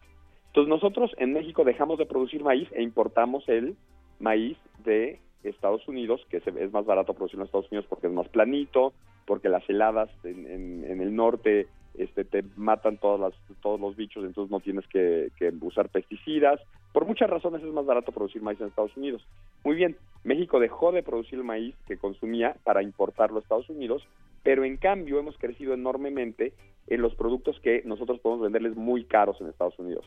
Entonces 0.48 0.70
nosotros 0.70 1.12
en 1.18 1.34
México 1.34 1.64
dejamos 1.64 1.98
de 2.00 2.06
producir 2.06 2.44
maíz 2.44 2.68
e 2.72 2.82
importamos 2.82 3.48
el 3.50 3.76
maíz 4.20 4.58
de 4.84 5.20
Estados 5.44 5.88
Unidos, 5.88 6.26
que 6.30 6.38
es 6.38 6.72
más 6.72 6.86
barato 6.86 7.14
producirlo 7.14 7.44
en 7.44 7.48
Estados 7.48 7.72
Unidos 7.72 7.86
porque 7.90 8.08
es 8.08 8.14
más 8.14 8.28
planito, 8.30 8.94
porque 9.28 9.50
las 9.50 9.68
heladas 9.70 10.10
en, 10.24 10.46
en- 10.50 10.84
en 10.86 11.02
el 11.02 11.16
norte 11.16 11.68
este, 11.98 12.26
te 12.26 12.44
matan 12.56 12.98
todas 12.98 13.20
las, 13.20 13.34
todos 13.62 13.80
los 13.80 13.96
bichos, 13.96 14.24
entonces 14.24 14.52
no 14.52 14.60
tienes 14.60 14.88
que, 14.88 15.32
que 15.38 15.54
usar 15.62 15.90
pesticidas. 15.90 16.60
Por 16.94 17.06
muchas 17.06 17.30
razones 17.30 17.64
es 17.64 17.74
más 17.74 17.86
barato 17.86 18.12
producir 18.12 18.42
maíz 18.42 18.60
en 18.62 18.68
Estados 18.68 18.96
Unidos. 18.96 19.26
Muy 19.64 19.76
bien, 19.76 19.98
México 20.24 20.60
dejó 20.60 20.92
de 20.92 21.04
producir 21.04 21.40
el 21.40 21.46
maíz 21.46 21.76
que 21.88 21.98
consumía 21.98 22.56
para 22.64 22.84
importarlo 22.84 23.38
a 23.38 23.42
Estados 23.42 23.70
Unidos, 23.70 24.08
pero 24.44 24.64
en 24.64 24.78
cambio 24.78 25.20
hemos 25.20 25.38
crecido 25.38 25.74
enormemente 25.74 26.54
en 26.88 27.02
los 27.02 27.16
productos 27.16 27.60
que 27.62 27.82
nosotros 27.86 28.20
podemos 28.20 28.44
venderles 28.44 28.76
muy 28.76 29.06
caros 29.06 29.40
en 29.42 29.48
Estados 29.48 29.78
Unidos. 29.80 30.06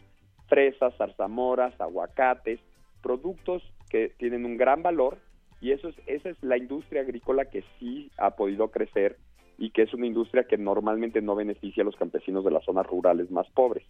Fresas, 0.49 0.95
zarzamoras, 0.97 1.79
aguacates, 1.81 2.61
productos 3.03 3.63
que 3.91 4.13
tienen 4.19 4.45
un 4.45 4.57
gran 4.57 4.83
valor 4.83 5.19
y 5.61 5.73
eso 5.73 5.89
es, 5.89 5.97
esa 6.07 6.31
es 6.31 6.37
la 6.43 6.57
industria 6.57 7.03
agrícola 7.03 7.47
que 7.47 7.65
sí 7.79 8.11
ha 8.17 8.31
podido 8.37 8.69
crecer 8.69 9.17
y 9.59 9.71
que 9.71 9.83
es 9.83 9.93
una 9.93 10.07
industria 10.07 10.45
que 10.45 10.57
normalmente 10.57 11.21
no 11.21 11.35
beneficia 11.35 11.83
a 11.83 11.87
los 11.87 11.97
campesinos 11.97 12.45
de 12.45 12.53
las 12.53 12.65
zonas 12.65 12.87
rurales 12.87 13.31
más 13.31 13.51
pobres. 13.51 13.85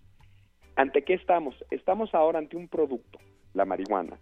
¿Ante 0.75 1.05
qué 1.05 1.15
estamos? 1.15 1.55
Estamos 1.71 2.15
ahora 2.15 2.39
ante 2.39 2.57
un 2.57 2.69
producto, 2.69 3.19
la 3.53 3.67
marihuana, 3.67 4.19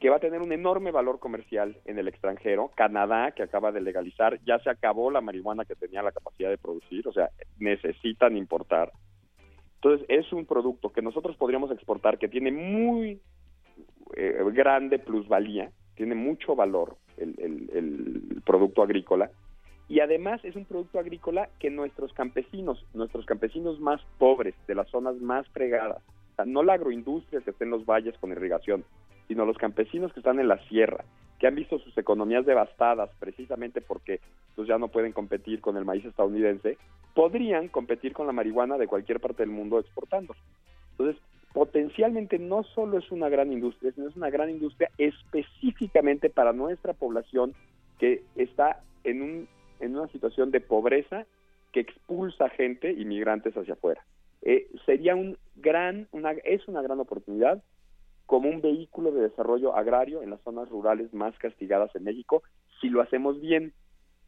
que 0.00 0.08
va 0.08 0.16
a 0.16 0.20
tener 0.20 0.40
un 0.40 0.52
enorme 0.52 0.90
valor 0.90 1.20
comercial 1.20 1.76
en 1.84 1.98
el 1.98 2.08
extranjero. 2.08 2.70
Canadá, 2.74 3.32
que 3.32 3.42
acaba 3.42 3.70
de 3.70 3.80
legalizar, 3.82 4.40
ya 4.44 4.58
se 4.60 4.70
acabó 4.70 5.10
la 5.10 5.20
marihuana 5.20 5.64
que 5.64 5.76
tenía 5.76 6.02
la 6.02 6.12
capacidad 6.12 6.48
de 6.48 6.58
producir, 6.58 7.06
o 7.06 7.12
sea, 7.12 7.30
necesitan 7.58 8.36
importar. 8.36 8.92
Entonces, 9.74 10.06
es 10.08 10.32
un 10.32 10.46
producto 10.46 10.90
que 10.90 11.02
nosotros 11.02 11.36
podríamos 11.36 11.70
exportar 11.70 12.18
que 12.18 12.28
tiene 12.28 12.52
muy 12.52 13.20
eh, 14.16 14.44
grande 14.52 14.98
plusvalía, 14.98 15.70
tiene 15.94 16.14
mucho 16.14 16.54
valor 16.54 16.96
el, 17.16 18.42
producto 18.44 18.82
agrícola 18.82 19.30
y 19.92 20.00
además 20.00 20.42
es 20.42 20.56
un 20.56 20.64
producto 20.64 20.98
agrícola 20.98 21.50
que 21.58 21.68
nuestros 21.68 22.14
campesinos, 22.14 22.82
nuestros 22.94 23.26
campesinos 23.26 23.78
más 23.78 24.00
pobres, 24.16 24.54
de 24.66 24.74
las 24.74 24.88
zonas 24.88 25.16
más 25.16 25.46
fregadas, 25.48 26.02
o 26.32 26.36
sea, 26.36 26.46
no 26.46 26.62
la 26.62 26.72
agroindustria 26.72 27.42
que 27.42 27.50
está 27.50 27.64
en 27.64 27.72
los 27.72 27.84
valles 27.84 28.16
con 28.16 28.32
irrigación, 28.32 28.86
sino 29.28 29.44
los 29.44 29.58
campesinos 29.58 30.10
que 30.14 30.20
están 30.20 30.40
en 30.40 30.48
la 30.48 30.66
sierra, 30.68 31.04
que 31.38 31.46
han 31.46 31.56
visto 31.56 31.78
sus 31.78 31.94
economías 31.98 32.46
devastadas 32.46 33.10
precisamente 33.18 33.82
porque 33.82 34.20
pues, 34.56 34.66
ya 34.66 34.78
no 34.78 34.88
pueden 34.88 35.12
competir 35.12 35.60
con 35.60 35.76
el 35.76 35.84
maíz 35.84 36.06
estadounidense, 36.06 36.78
podrían 37.14 37.68
competir 37.68 38.14
con 38.14 38.26
la 38.26 38.32
marihuana 38.32 38.78
de 38.78 38.86
cualquier 38.86 39.20
parte 39.20 39.42
del 39.42 39.50
mundo 39.50 39.78
exportando. 39.78 40.34
Entonces, 40.92 41.22
potencialmente 41.52 42.38
no 42.38 42.62
solo 42.62 42.96
es 42.96 43.12
una 43.12 43.28
gran 43.28 43.52
industria, 43.52 43.92
sino 43.92 44.08
es 44.08 44.16
una 44.16 44.30
gran 44.30 44.48
industria 44.48 44.90
específicamente 44.96 46.30
para 46.30 46.54
nuestra 46.54 46.94
población 46.94 47.52
que 47.98 48.22
está 48.36 48.80
en, 49.04 49.20
un, 49.20 49.48
en 49.82 49.96
una 49.96 50.08
situación 50.08 50.50
de 50.50 50.60
pobreza 50.60 51.26
que 51.72 51.80
expulsa 51.80 52.48
gente, 52.48 52.92
inmigrantes 52.92 53.54
hacia 53.54 53.74
afuera. 53.74 54.04
Eh, 54.42 54.68
sería 54.86 55.14
un 55.14 55.36
gran, 55.56 56.08
una, 56.12 56.32
es 56.44 56.66
una 56.68 56.82
gran 56.82 57.00
oportunidad 57.00 57.62
como 58.26 58.48
un 58.48 58.60
vehículo 58.60 59.12
de 59.12 59.22
desarrollo 59.22 59.76
agrario 59.76 60.22
en 60.22 60.30
las 60.30 60.40
zonas 60.42 60.68
rurales 60.68 61.12
más 61.12 61.36
castigadas 61.38 61.94
en 61.94 62.04
México, 62.04 62.42
si 62.80 62.88
lo 62.88 63.02
hacemos 63.02 63.40
bien. 63.40 63.72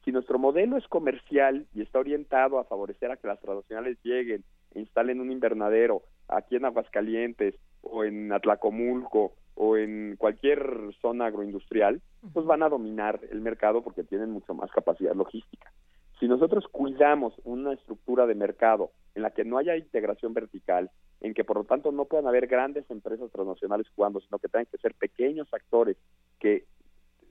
Si 0.04 0.12
nuestro 0.12 0.38
modelo 0.38 0.76
es 0.76 0.86
comercial 0.88 1.66
y 1.74 1.80
está 1.80 2.00
orientado 2.00 2.58
a 2.58 2.64
favorecer 2.64 3.10
a 3.10 3.16
que 3.16 3.26
las 3.26 3.40
transnacionales 3.40 3.96
lleguen 4.02 4.44
e 4.74 4.80
instalen 4.80 5.20
un 5.20 5.32
invernadero 5.32 6.02
aquí 6.28 6.56
en 6.56 6.66
Aguascalientes 6.66 7.54
o 7.80 8.04
en 8.04 8.30
Atlacomulco 8.32 9.32
o 9.54 9.76
en 9.76 10.16
cualquier 10.16 10.94
zona 11.00 11.26
agroindustrial, 11.26 12.00
pues 12.32 12.46
van 12.46 12.62
a 12.62 12.68
dominar 12.68 13.20
el 13.30 13.40
mercado 13.40 13.82
porque 13.82 14.04
tienen 14.04 14.30
mucho 14.30 14.54
más 14.54 14.70
capacidad 14.70 15.14
logística. 15.14 15.72
Si 16.18 16.28
nosotros 16.28 16.66
cuidamos 16.70 17.34
una 17.44 17.72
estructura 17.72 18.26
de 18.26 18.34
mercado 18.34 18.90
en 19.14 19.22
la 19.22 19.30
que 19.30 19.44
no 19.44 19.58
haya 19.58 19.76
integración 19.76 20.32
vertical, 20.32 20.90
en 21.20 21.34
que 21.34 21.44
por 21.44 21.56
lo 21.58 21.64
tanto 21.64 21.92
no 21.92 22.04
puedan 22.04 22.26
haber 22.26 22.46
grandes 22.46 22.88
empresas 22.90 23.30
transnacionales 23.30 23.88
jugando, 23.94 24.20
sino 24.20 24.38
que 24.38 24.48
tengan 24.48 24.66
que 24.66 24.78
ser 24.78 24.94
pequeños 24.94 25.52
actores 25.52 25.96
que 26.38 26.64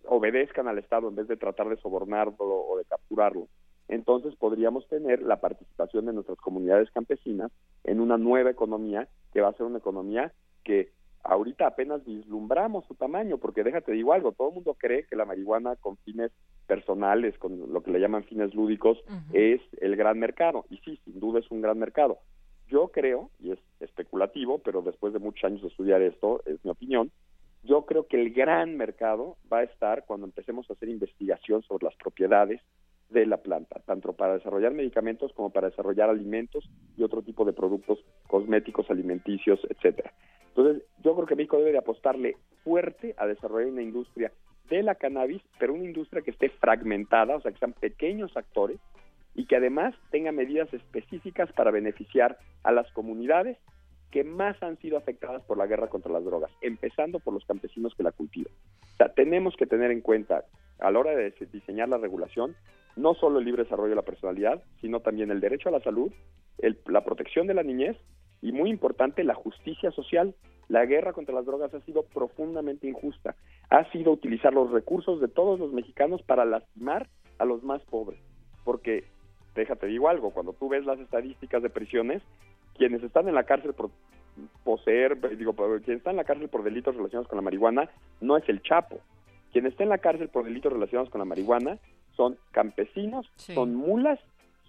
obedezcan 0.06 0.68
al 0.68 0.80
Estado 0.80 1.08
en 1.08 1.16
vez 1.16 1.28
de 1.28 1.38
tratar 1.38 1.70
de 1.70 1.78
sobornarlo 1.78 2.36
o 2.40 2.78
de 2.78 2.86
capturarlo, 2.86 3.48
entonces 3.88 4.36
podríamos 4.36 4.88
tener 4.88 5.22
la 5.22 5.40
participación 5.40 6.06
de 6.06 6.14
nuestras 6.14 6.38
comunidades 6.38 6.90
campesinas 6.92 7.52
en 7.84 8.00
una 8.00 8.18
nueva 8.18 8.50
economía 8.50 9.08
que 9.32 9.42
va 9.42 9.50
a 9.50 9.54
ser 9.54 9.66
una 9.66 9.80
economía 9.80 10.32
que 10.64 10.92
ahorita 11.24 11.68
apenas 11.68 12.04
vislumbramos 12.06 12.86
su 12.86 12.96
tamaño, 12.96 13.38
porque 13.38 13.64
déjate 13.64 13.94
digo 13.94 14.14
algo, 14.14 14.34
todo 14.34 14.50
el 14.50 14.56
mundo 14.56 14.76
cree 14.78 15.06
que 15.06 15.16
la 15.16 15.26
marihuana 15.26 15.76
con 15.78 15.98
fines 15.98 16.32
personales, 16.68 17.38
con 17.38 17.72
lo 17.72 17.82
que 17.82 17.92
le 17.92 18.00
llaman 18.00 18.26
fines 18.26 18.54
lúdicos, 18.54 18.98
es 19.32 19.62
el 19.82 19.96
gran 19.96 20.20
mercado, 20.20 20.66
y 20.70 20.78
sí, 20.78 21.00
sin 21.06 21.20
duda 21.20 21.40
es 21.40 21.50
un 21.50 21.62
gran 21.62 21.80
mercado. 21.80 22.20
Yo 22.68 22.90
creo, 22.90 23.30
y 23.40 23.52
es 23.52 23.60
especulativo, 23.80 24.60
pero 24.60 24.82
después 24.82 25.14
de 25.14 25.20
muchos 25.20 25.44
años 25.46 25.62
de 25.62 25.68
estudiar 25.68 26.02
esto, 26.02 26.42
es 26.46 26.64
mi 26.64 26.72
opinión, 26.72 27.12
Yo 27.64 27.86
creo 27.86 28.08
que 28.08 28.22
el 28.22 28.34
gran 28.34 28.76
mercado 28.76 29.38
va 29.52 29.60
a 29.60 29.64
estar 29.64 30.04
cuando 30.06 30.26
empecemos 30.26 30.70
a 30.70 30.74
hacer 30.74 30.90
investigación 30.90 31.64
sobre 31.64 31.86
las 31.86 31.96
propiedades 31.96 32.62
de 33.14 33.26
la 33.26 33.38
planta, 33.38 33.80
tanto 33.86 34.14
para 34.14 34.34
desarrollar 34.34 34.74
medicamentos 34.74 35.32
como 35.34 35.52
para 35.52 35.70
desarrollar 35.70 36.10
alimentos 36.10 36.70
y 36.98 37.04
otro 37.04 37.22
tipo 37.22 37.46
de 37.46 37.54
productos 37.54 38.04
cosméticos, 38.28 38.90
alimenticios, 38.90 39.60
etcétera. 39.70 40.12
Entonces, 40.50 40.84
yo 41.04 41.16
creo 41.16 41.28
que 41.28 41.36
México 41.36 41.58
debe 41.58 41.72
de 41.72 41.78
apostarle 41.78 42.36
fuerte 42.64 43.16
a 43.18 43.26
desarrollar 43.26 43.72
una 43.72 43.82
industria 43.82 44.32
de 44.70 44.84
la 44.84 44.96
cannabis, 44.96 45.42
pero 45.60 45.74
una 45.74 45.86
industria 45.86 46.22
que 46.22 46.32
esté 46.32 46.50
fragmentada, 46.50 47.36
o 47.36 47.42
sea, 47.42 47.52
que 47.52 47.60
sean 47.60 47.74
pequeños 47.74 48.36
actores 48.36 48.80
y 49.36 49.46
que 49.46 49.56
además 49.56 49.96
tenga 50.12 50.32
medidas 50.32 50.72
específicas 50.74 51.52
para 51.54 51.72
beneficiar 51.72 52.38
a 52.64 52.72
las 52.72 52.92
comunidades 52.92 53.58
que 54.12 54.24
más 54.24 54.62
han 54.62 54.78
sido 54.78 54.98
afectadas 54.98 55.42
por 55.44 55.58
la 55.58 55.66
guerra 55.66 55.88
contra 55.88 56.12
las 56.12 56.24
drogas, 56.24 56.52
empezando 56.62 57.20
por 57.20 57.34
los 57.34 57.46
campesinos 57.46 57.96
que 57.96 58.04
la 58.04 58.12
cultivan. 58.12 58.54
O 58.94 58.98
sea, 58.98 59.10
tenemos 59.10 59.56
que 59.58 59.66
tener 59.66 59.90
en 59.90 60.02
cuenta 60.02 60.46
a 60.80 60.92
la 60.92 61.00
hora 61.00 61.16
de 61.16 61.34
diseñar 61.52 61.90
la 61.90 61.98
regulación 61.98 62.56
no 62.96 63.14
solo 63.16 63.40
el 63.40 63.46
libre 63.46 63.64
desarrollo 63.64 63.90
de 63.90 63.96
la 63.96 64.04
personalidad, 64.04 64.64
sino 64.82 65.00
también 65.00 65.32
el 65.32 65.40
derecho 65.40 65.70
a 65.70 65.72
la 65.72 65.82
salud, 65.82 66.12
el, 66.60 66.80
la 66.88 67.04
protección 67.04 67.48
de 67.48 67.54
la 67.54 67.64
niñez 67.64 67.98
y 68.42 68.52
muy 68.52 68.70
importante 68.70 69.24
la 69.24 69.36
justicia 69.36 69.92
social. 69.92 70.36
La 70.68 70.86
guerra 70.86 71.14
contra 71.14 71.36
las 71.36 71.46
drogas 71.46 71.74
ha 71.74 71.82
sido 71.82 72.04
profundamente 72.04 72.88
injusta. 72.88 73.36
Ha 73.70 73.90
sido 73.92 74.12
utilizar 74.12 74.54
los 74.54 74.72
recursos 74.72 75.20
de 75.20 75.28
todos 75.28 75.60
los 75.60 75.74
mexicanos 75.74 76.22
para 76.24 76.46
lastimar 76.46 77.10
a 77.38 77.46
los 77.46 77.64
más 77.64 77.82
pobres. 77.84 78.20
Porque, 78.64 79.04
déjate 79.56 79.88
digo 79.88 80.08
algo, 80.08 80.32
cuando 80.32 80.54
tú 80.54 80.70
ves 80.70 80.86
las 80.86 81.00
estadísticas 81.00 81.64
de 81.64 81.70
prisiones, 81.70 82.22
quienes 82.76 83.04
están 83.04 83.28
en 83.28 83.36
la 83.36 83.44
cárcel 83.44 83.74
por 83.74 83.92
poseer, 84.64 85.20
digo, 85.38 85.54
quien 85.84 85.98
está 85.98 86.12
en 86.12 86.18
la 86.18 86.24
cárcel 86.24 86.50
por 86.50 86.64
delitos 86.64 86.96
relacionados 86.96 87.28
con 87.28 87.38
la 87.38 87.44
marihuana 87.44 87.90
no 88.22 88.38
es 88.38 88.48
el 88.50 88.62
Chapo. 88.62 89.00
Quien 89.52 89.68
está 89.68 89.84
en 89.84 89.90
la 89.90 90.00
cárcel 90.00 90.30
por 90.30 90.46
delitos 90.46 90.74
relacionados 90.74 91.10
con 91.10 91.20
la 91.20 91.26
marihuana 91.26 91.78
son 92.16 92.38
campesinos, 92.52 93.30
son 93.38 93.76
mulas, 93.76 94.20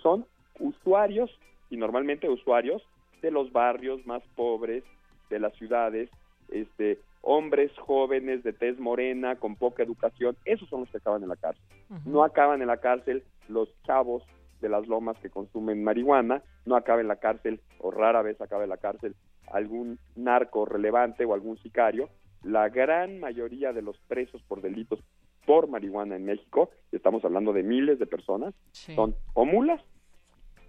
son 0.03 0.27
usuarios 0.59 1.31
y 1.71 1.77
normalmente 1.77 2.29
usuarios 2.29 2.83
de 3.23 3.31
los 3.31 3.53
barrios 3.53 4.05
más 4.07 4.23
pobres 4.37 4.85
de 5.31 5.39
las 5.39 5.55
ciudades, 5.55 6.11
este, 6.49 6.99
hombres 7.23 7.73
jóvenes 7.79 8.43
de 8.45 8.53
tez 8.53 8.79
morena 8.79 9.37
con 9.37 9.57
poca 9.57 9.83
educación, 9.83 10.37
esos 10.45 10.69
son 10.69 10.81
los 10.81 10.91
que 10.91 10.99
acaban 10.99 11.23
en 11.23 11.29
la 11.29 11.37
cárcel. 11.37 11.65
No 12.05 12.23
acaban 12.23 12.61
en 12.61 12.69
la 12.69 12.77
cárcel 12.77 13.23
los 13.49 13.69
chavos 13.85 14.23
de 14.61 14.69
las 14.69 14.87
lomas 14.87 15.17
que 15.19 15.31
consumen 15.31 15.83
marihuana, 15.83 16.43
no 16.65 16.77
acaba 16.77 17.01
en 17.01 17.09
la 17.09 17.17
cárcel 17.17 17.61
o 17.79 17.91
rara 17.91 18.23
vez 18.23 18.41
acaba 18.41 18.65
en 18.65 18.71
la 18.71 18.77
cárcel 18.77 19.15
algún 19.53 19.99
narco 20.17 20.65
relevante 20.65 21.25
o 21.25 21.35
algún 21.35 21.59
sicario. 21.59 22.09
La 22.43 22.69
gran 22.69 23.21
mayoría 23.21 23.73
de 23.73 23.83
los 23.83 23.99
presos 24.09 24.43
por 24.43 24.61
delitos 24.61 25.01
por 25.47 25.69
marihuana 25.69 26.17
en 26.17 26.25
México, 26.25 26.71
estamos 26.93 27.25
hablando 27.25 27.53
de 27.53 27.63
miles 27.63 27.99
de 27.99 28.07
personas, 28.07 28.55
son 28.73 29.15
o 29.35 29.45
mulas 29.45 29.81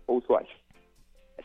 o 0.06 0.14
usuarios. 0.14 0.56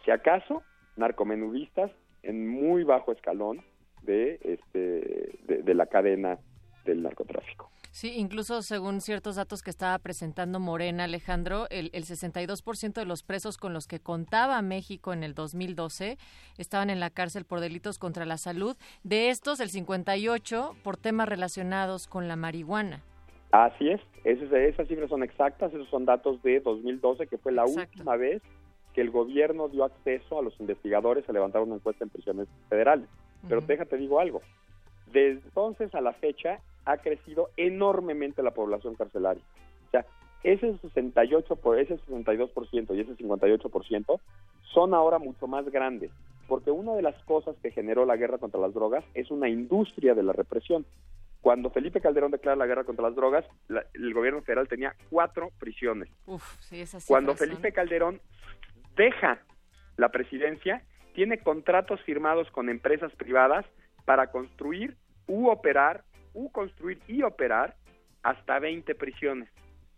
Si 0.04 0.10
acaso, 0.10 0.62
narcomenudistas 0.96 1.90
en 2.22 2.48
muy 2.48 2.84
bajo 2.84 3.12
escalón 3.12 3.62
de, 4.02 4.38
este, 4.42 5.38
de, 5.62 5.74
la 5.74 5.86
cadena 5.86 6.38
del 6.84 7.02
narcotráfico. 7.02 7.70
Sí, 7.90 8.14
incluso 8.16 8.62
según 8.62 9.00
ciertos 9.00 9.36
datos 9.36 9.62
que 9.62 9.70
estaba 9.70 9.98
presentando 9.98 10.60
Morena, 10.60 11.04
Alejandro, 11.04 11.66
el, 11.70 11.90
el 11.92 12.04
62% 12.04 12.92
de 12.92 13.04
los 13.04 13.22
presos 13.22 13.58
con 13.58 13.72
los 13.72 13.86
que 13.86 14.00
contaba 14.00 14.62
México 14.62 15.12
en 15.12 15.24
el 15.24 15.34
2012 15.34 16.16
estaban 16.56 16.88
en 16.88 17.00
la 17.00 17.10
cárcel 17.10 17.44
por 17.44 17.60
delitos 17.60 17.98
contra 17.98 18.24
la 18.24 18.38
salud. 18.38 18.76
De 19.02 19.28
estos, 19.30 19.60
el 19.60 19.70
58% 19.70 20.76
por 20.82 20.96
temas 20.96 21.28
relacionados 21.28 22.06
con 22.06 22.28
la 22.28 22.36
marihuana. 22.36 23.02
Así 23.52 23.90
es, 23.90 24.00
esas, 24.24 24.52
esas 24.52 24.86
cifras 24.86 25.10
son 25.10 25.22
exactas, 25.22 25.72
esos 25.72 25.88
son 25.88 26.04
datos 26.04 26.40
de 26.42 26.60
2012, 26.60 27.26
que 27.26 27.38
fue 27.38 27.52
la 27.52 27.64
última 27.64 28.16
vez 28.16 28.42
que 28.94 29.00
el 29.00 29.10
gobierno 29.10 29.68
dio 29.68 29.84
acceso 29.84 30.38
a 30.38 30.42
los 30.42 30.58
investigadores 30.60 31.28
a 31.28 31.32
levantar 31.32 31.62
una 31.62 31.76
encuesta 31.76 32.04
en 32.04 32.10
prisiones 32.10 32.48
federales. 32.68 33.08
Pero 33.48 33.60
déjate 33.60 33.96
digo 33.96 34.20
algo, 34.20 34.42
desde 35.06 35.40
entonces 35.44 35.94
a 35.94 36.00
la 36.00 36.12
fecha 36.12 36.60
ha 36.84 36.98
crecido 36.98 37.50
enormemente 37.56 38.42
la 38.42 38.52
población 38.52 38.94
carcelaria. 38.94 39.42
O 39.88 39.90
sea, 39.90 40.06
ese 40.42 40.76
68, 40.78 41.56
por, 41.56 41.78
ese 41.78 41.98
62% 41.98 42.96
y 42.96 43.00
ese 43.00 43.16
58% 43.16 44.20
son 44.72 44.94
ahora 44.94 45.18
mucho 45.18 45.46
más 45.46 45.68
grandes, 45.70 46.10
porque 46.48 46.70
una 46.70 46.94
de 46.94 47.02
las 47.02 47.16
cosas 47.24 47.56
que 47.62 47.70
generó 47.70 48.04
la 48.06 48.16
guerra 48.16 48.38
contra 48.38 48.60
las 48.60 48.74
drogas 48.74 49.04
es 49.14 49.30
una 49.30 49.48
industria 49.48 50.14
de 50.14 50.22
la 50.22 50.32
represión. 50.32 50.86
Cuando 51.40 51.70
Felipe 51.70 52.00
Calderón 52.00 52.30
declara 52.30 52.56
la 52.56 52.66
guerra 52.66 52.84
contra 52.84 53.06
las 53.06 53.16
drogas, 53.16 53.44
el 53.94 54.14
gobierno 54.14 54.42
federal 54.42 54.68
tenía 54.68 54.94
cuatro 55.08 55.50
prisiones. 55.58 56.10
Cuando 57.06 57.34
Felipe 57.34 57.72
Calderón 57.72 58.20
deja 58.94 59.40
la 59.96 60.10
presidencia, 60.10 60.84
tiene 61.14 61.38
contratos 61.38 62.00
firmados 62.02 62.50
con 62.50 62.68
empresas 62.68 63.12
privadas 63.16 63.64
para 64.04 64.30
construir 64.30 64.96
u 65.26 65.48
operar, 65.48 66.04
u 66.34 66.50
construir 66.50 67.00
y 67.08 67.22
operar 67.22 67.76
hasta 68.22 68.58
20 68.58 68.94
prisiones. 68.94 69.48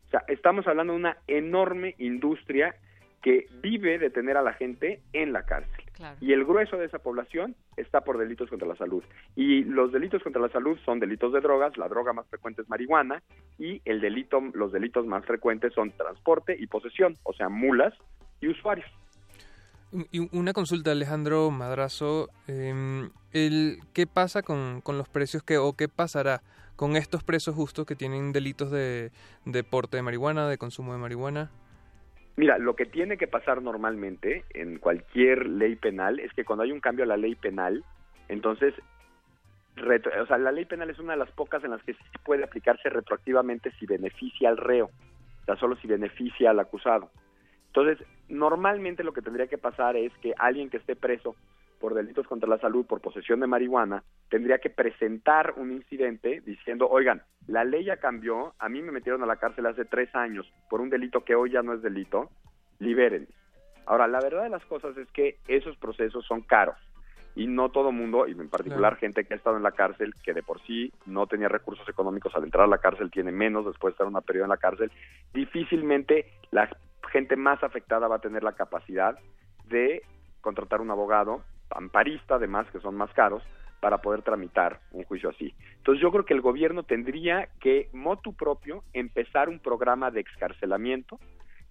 O 0.07 0.11
sea, 0.11 0.25
estamos 0.29 0.67
hablando 0.67 0.93
de 0.93 0.99
una 0.99 1.17
enorme 1.27 1.95
industria 1.99 2.75
que 3.23 3.47
vive 3.63 3.99
de 3.99 4.11
tener 4.11 4.37
a 4.37 4.43
la 4.43 4.53
gente 4.53 5.01
en 5.13 5.33
la 5.33 5.45
cárcel. 5.45 5.82
Y 6.21 6.33
el 6.33 6.45
grueso 6.45 6.77
de 6.77 6.87
esa 6.87 6.99
población 6.99 7.55
está 7.77 8.01
por 8.03 8.19
delitos 8.19 8.49
contra 8.49 8.67
la 8.67 8.77
salud. 8.77 9.03
Y 9.37 9.65
los 9.65 9.93
delitos 9.93 10.23
contra 10.23 10.41
la 10.41 10.49
salud 10.49 10.79
son 10.85 11.01
delitos 11.01 11.33
de 11.33 11.41
drogas, 11.41 11.77
la 11.77 11.89
droga 11.89 12.13
más 12.13 12.27
frecuente 12.29 12.63
es 12.63 12.69
marihuana 12.69 13.23
y 13.59 13.81
el 13.85 14.01
delito, 14.01 14.41
los 14.55 14.73
delitos 14.73 15.07
más 15.07 15.25
frecuentes 15.25 15.73
son 15.75 15.93
transporte 15.93 16.57
y 16.59 16.67
posesión, 16.67 17.17
o 17.23 17.33
sea, 17.33 17.49
mulas 17.49 17.95
y 18.41 18.49
usuarios. 18.49 18.91
Y 20.11 20.37
una 20.37 20.55
consulta, 20.55 20.91
Alejandro 20.93 21.51
Madrazo, 21.51 22.31
em, 22.47 23.11
el, 23.33 23.79
¿qué 23.93 24.07
pasa 24.07 24.43
con, 24.43 24.81
con, 24.81 24.97
los 24.97 25.09
precios 25.09 25.43
que, 25.43 25.59
o 25.59 25.75
qué 25.75 25.87
pasará 25.87 26.43
con 26.77 26.97
estos 26.97 27.23
presos 27.23 27.55
justos 27.55 27.85
que 27.85 27.95
tienen 27.95 28.33
delitos 28.33 28.71
de, 28.71 29.13
de 29.45 29.65
porte 29.65 29.99
de 29.99 30.03
marihuana, 30.03 30.49
de 30.49 30.57
consumo 30.57 30.93
de 30.93 30.99
marihuana? 30.99 31.51
Mira, 32.37 32.59
lo 32.59 32.77
que 32.77 32.87
tiene 32.87 33.19
que 33.19 33.27
pasar 33.27 33.61
normalmente 33.61 34.45
en 34.55 34.79
cualquier 34.79 35.47
ley 35.47 35.77
penal 35.77 36.19
es 36.19 36.33
que 36.33 36.45
cuando 36.45 36.63
hay 36.63 36.73
un 36.73 36.81
cambio 36.81 37.05
a 37.05 37.09
la 37.09 37.19
ley 37.19 37.35
penal, 37.35 37.85
entonces, 38.29 38.75
o 39.77 40.27
sea, 40.27 40.39
la 40.39 40.53
ley 40.53 40.65
penal 40.65 40.89
es 40.89 40.99
una 40.99 41.13
de 41.13 41.19
las 41.19 41.31
pocas 41.33 41.63
en 41.63 41.71
las 41.71 41.83
que 41.83 41.93
sí 41.93 42.01
puede 42.25 42.45
aplicarse 42.45 42.89
retroactivamente 42.89 43.71
si 43.73 43.85
beneficia 43.85 44.49
al 44.49 44.57
reo, 44.57 44.87
o 44.87 45.45
sea, 45.45 45.57
solo 45.57 45.77
si 45.77 45.87
beneficia 45.87 46.51
al 46.51 46.61
acusado. 46.61 47.11
Entonces, 47.67 48.07
normalmente 48.29 49.05
lo 49.05 49.13
que 49.13 49.23
tendría 49.23 49.47
que 49.47 49.59
pasar 49.59 49.97
es 49.97 50.13
que 50.23 50.33
alguien 50.39 50.71
que 50.71 50.79
esté 50.79 50.97
preso 50.97 51.37
por 51.83 51.95
delitos 51.95 52.29
contra 52.29 52.49
la 52.49 52.61
salud, 52.61 52.87
por 52.87 53.01
posesión 53.01 53.41
de 53.41 53.49
marihuana, 53.49 54.05
tendría 54.31 54.59
que 54.59 54.71
presentar 54.71 55.55
un 55.57 55.73
incidente 55.73 56.41
diciendo, 56.47 56.89
oigan, 56.89 57.23
la 57.49 57.65
ley 57.65 57.85
ya 57.87 57.97
cambió, 57.97 58.55
a 58.61 58.69
mí 58.69 58.81
me 58.83 58.93
metieron 58.93 59.25
a 59.25 59.27
la 59.27 59.35
cárcel 59.35 59.67
hace 59.67 59.85
tres 59.85 60.15
años 60.15 60.47
por 60.71 60.81
un 60.81 60.91
delito 60.91 61.25
que 61.25 61.35
hoy 61.35 61.51
ya 61.51 61.63
no 61.63 61.75
es 61.75 61.83
delito, 61.83 62.31
liberen. 62.79 63.27
Ahora, 63.85 64.07
la 64.07 64.21
verdad 64.21 64.45
de 64.45 64.51
las 64.51 64.65
cosas 64.67 64.97
es 64.97 65.11
que 65.11 65.39
esos 65.49 65.77
procesos 65.77 66.25
son 66.25 66.43
caros 66.43 66.77
y 67.35 67.49
no 67.49 67.71
todo 67.71 67.91
mundo, 67.91 68.29
y 68.29 68.31
en 68.31 68.49
particular 68.49 68.95
gente 68.95 69.25
que 69.25 69.35
ha 69.35 69.37
estado 69.37 69.57
en 69.57 69.65
la 69.65 69.73
cárcel, 69.73 70.15
que 70.23 70.35
de 70.35 70.45
por 70.45 70.63
sí 70.63 70.93
no 71.05 71.27
tenía 71.27 71.49
recursos 71.49 71.89
económicos 71.89 72.33
al 72.37 72.45
entrar 72.45 72.65
a 72.65 72.69
la 72.69 72.79
cárcel, 72.79 73.11
tiene 73.11 73.33
menos 73.33 73.67
después 73.67 73.91
de 73.91 73.95
estar 73.95 74.07
una 74.07 74.21
periodo 74.21 74.45
en 74.45 74.51
la 74.51 74.57
cárcel, 74.57 74.93
difícilmente 75.35 76.27
la 76.53 76.69
gente 77.11 77.35
más 77.35 77.61
afectada 77.65 78.07
va 78.07 78.17
a 78.17 78.21
tener 78.21 78.45
la 78.45 78.53
capacidad 78.53 79.19
de 79.65 80.03
contratar 80.41 80.81
un 80.81 80.93
abogado 80.93 81.43
amparista, 81.75 82.37
además, 82.37 82.67
que 82.71 82.81
son 82.81 82.97
más 82.97 83.13
caros, 83.13 83.43
para 83.83 83.99
poder 83.99 84.23
tramitar 84.23 84.79
un 84.93 85.03
juicio 85.03 85.31
así. 85.31 85.53
Entonces 85.79 86.01
yo 86.01 86.13
creo 86.13 86.25
que 86.25 86.35
el 86.35 86.41
gobierno 86.41 86.85
tendría 86.85 87.49
que, 87.61 87.89
motu 87.93 88.33
propio, 88.33 88.85
empezar 88.93 89.49
un 89.49 89.59
programa 89.59 90.13
de 90.13 90.21
excarcelamiento 90.21 91.19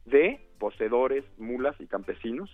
de 0.05 0.41
poseedores, 0.59 1.23
mulas 1.37 1.79
y 1.79 1.87
campesinos 1.87 2.49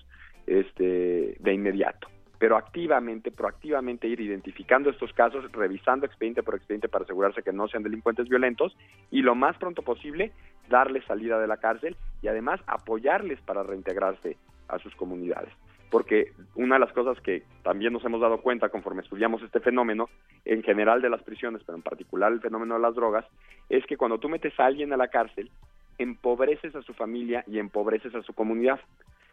este, 0.45 1.37
de 1.39 1.53
inmediato 1.53 2.07
pero 2.39 2.55
activamente, 2.55 3.31
proactivamente 3.31 4.07
ir 4.07 4.21
identificando 4.21 4.91
estos 4.91 5.11
casos, 5.13 5.51
revisando 5.51 6.05
expediente 6.05 6.43
por 6.43 6.53
expediente 6.53 6.87
para 6.87 7.03
asegurarse 7.03 7.41
que 7.41 7.51
no 7.51 7.67
sean 7.67 7.81
delincuentes 7.81 8.29
violentos 8.29 8.77
y 9.09 9.23
lo 9.23 9.33
más 9.33 9.57
pronto 9.57 9.81
posible 9.81 10.31
darles 10.69 11.03
salida 11.05 11.39
de 11.39 11.47
la 11.47 11.57
cárcel 11.57 11.95
y 12.21 12.27
además 12.27 12.61
apoyarles 12.67 13.41
para 13.41 13.63
reintegrarse 13.63 14.37
a 14.67 14.77
sus 14.77 14.93
comunidades 14.95 15.51
porque 15.89 16.33
una 16.55 16.75
de 16.75 16.79
las 16.79 16.93
cosas 16.93 17.19
que 17.21 17.43
también 17.63 17.93
nos 17.93 18.03
hemos 18.03 18.21
dado 18.21 18.41
cuenta 18.41 18.69
conforme 18.69 19.01
estudiamos 19.01 19.41
este 19.41 19.59
fenómeno, 19.59 20.09
en 20.45 20.63
general 20.63 21.01
de 21.01 21.09
las 21.09 21.23
prisiones, 21.23 21.61
pero 21.65 21.77
en 21.77 21.83
particular 21.83 22.31
el 22.31 22.41
fenómeno 22.41 22.75
de 22.75 22.81
las 22.81 22.95
drogas, 22.95 23.25
es 23.69 23.85
que 23.85 23.97
cuando 23.97 24.17
tú 24.17 24.29
metes 24.29 24.57
a 24.59 24.65
alguien 24.65 24.93
a 24.93 24.97
la 24.97 25.07
cárcel, 25.07 25.49
empobreces 25.97 26.75
a 26.75 26.81
su 26.81 26.93
familia 26.93 27.43
y 27.47 27.59
empobreces 27.59 28.13
a 28.15 28.21
su 28.21 28.33
comunidad. 28.33 28.79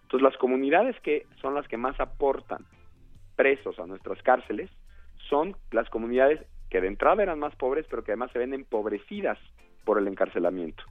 Entonces 0.02 0.22
las 0.22 0.36
comunidades 0.36 0.98
que 1.00 1.26
son 1.40 1.54
las 1.54 1.66
que 1.68 1.76
más 1.76 1.98
aportan 2.00 2.64
presos 3.36 3.78
a 3.78 3.86
nuestras 3.86 4.22
cárceles 4.22 4.70
son 5.28 5.56
las 5.72 5.88
comunidades 5.90 6.40
que 6.70 6.80
de 6.80 6.88
entrada 6.88 7.22
eran 7.22 7.38
más 7.38 7.54
pobres, 7.56 7.86
pero 7.88 8.04
que 8.04 8.12
además 8.12 8.30
se 8.32 8.38
ven 8.38 8.54
empobrecidas 8.54 9.38
por 9.84 9.98
el 9.98 10.08
encarcelamiento. 10.08 10.84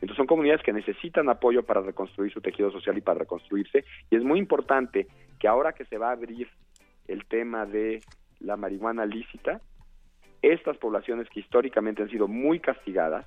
Entonces 0.00 0.16
son 0.16 0.26
comunidades 0.26 0.62
que 0.62 0.72
necesitan 0.72 1.28
apoyo 1.28 1.64
para 1.64 1.80
reconstruir 1.80 2.32
su 2.32 2.40
tejido 2.40 2.70
social 2.70 2.96
y 2.96 3.00
para 3.00 3.20
reconstruirse. 3.20 3.84
Y 4.10 4.16
es 4.16 4.22
muy 4.22 4.38
importante 4.38 5.08
que 5.38 5.48
ahora 5.48 5.72
que 5.72 5.84
se 5.86 5.98
va 5.98 6.08
a 6.08 6.12
abrir 6.12 6.48
el 7.08 7.24
tema 7.26 7.66
de 7.66 8.00
la 8.40 8.56
marihuana 8.56 9.06
lícita, 9.06 9.60
estas 10.40 10.76
poblaciones 10.76 11.28
que 11.30 11.40
históricamente 11.40 12.02
han 12.02 12.10
sido 12.10 12.28
muy 12.28 12.60
castigadas 12.60 13.26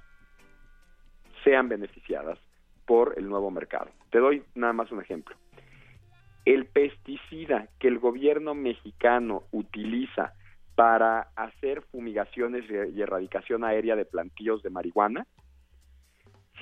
sean 1.44 1.68
beneficiadas 1.68 2.40
por 2.86 3.16
el 3.18 3.28
nuevo 3.28 3.52
mercado. 3.52 3.90
Te 4.10 4.20
doy 4.20 4.44
nada 4.56 4.74
más 4.74 4.92
un 4.92 5.02
ejemplo. 5.02 5.36
El 6.46 6.66
pesticida 6.66 7.68
que 7.80 7.88
el 7.88 8.00
gobierno 8.00 8.56
mexicano 8.56 9.44
utiliza 9.52 10.34
para 10.76 11.28
hacer 11.36 11.82
fumigaciones 11.92 12.64
y 12.70 13.02
erradicación 13.02 13.64
aérea 13.64 13.96
de 13.96 14.06
plantíos 14.06 14.64
de 14.64 14.70
marihuana 14.70 15.28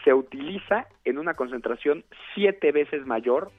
se 0.03 0.13
utiliza 0.13 0.87
en 1.05 1.17
una 1.17 1.33
concentración 1.33 2.03
siete 2.33 2.71
veces 2.71 3.05
mayor, 3.05 3.51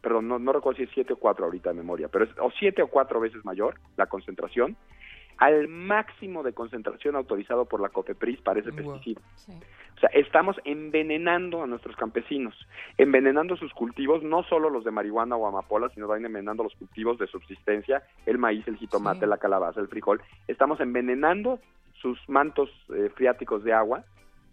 perdón, 0.00 0.28
no, 0.28 0.38
no 0.38 0.52
recuerdo 0.52 0.78
si 0.78 0.84
es 0.84 0.90
siete 0.94 1.12
o 1.12 1.16
cuatro 1.16 1.44
ahorita 1.44 1.70
de 1.70 1.76
memoria, 1.76 2.08
pero 2.08 2.24
es 2.24 2.30
o 2.38 2.50
siete 2.58 2.82
o 2.82 2.88
cuatro 2.88 3.20
veces 3.20 3.44
mayor 3.44 3.74
la 3.96 4.06
concentración 4.06 4.76
al 5.38 5.68
máximo 5.68 6.42
de 6.42 6.52
concentración 6.52 7.16
autorizado 7.16 7.64
por 7.64 7.80
la 7.80 7.88
COFEPRIS 7.88 8.40
para 8.42 8.60
ese 8.60 8.72
pesticida. 8.72 9.20
O 9.96 10.00
sea, 10.00 10.10
estamos 10.12 10.56
envenenando 10.64 11.62
a 11.62 11.66
nuestros 11.66 11.96
campesinos, 11.96 12.54
envenenando 12.98 13.56
sus 13.56 13.72
cultivos, 13.72 14.22
no 14.22 14.42
solo 14.44 14.70
los 14.70 14.84
de 14.84 14.90
marihuana 14.90 15.36
o 15.36 15.46
amapola, 15.46 15.88
sino 15.90 16.06
también 16.06 16.26
envenenando 16.26 16.64
los 16.64 16.74
cultivos 16.74 17.18
de 17.18 17.26
subsistencia, 17.26 18.02
el 18.26 18.38
maíz, 18.38 18.66
el 18.68 18.76
jitomate, 18.76 19.26
la 19.26 19.38
calabaza, 19.38 19.80
el 19.80 19.88
frijol. 19.88 20.22
Estamos 20.48 20.80
envenenando 20.80 21.60
sus 22.00 22.18
mantos 22.28 22.70
eh, 22.94 23.10
freáticos 23.14 23.64
de 23.64 23.72
agua 23.72 24.04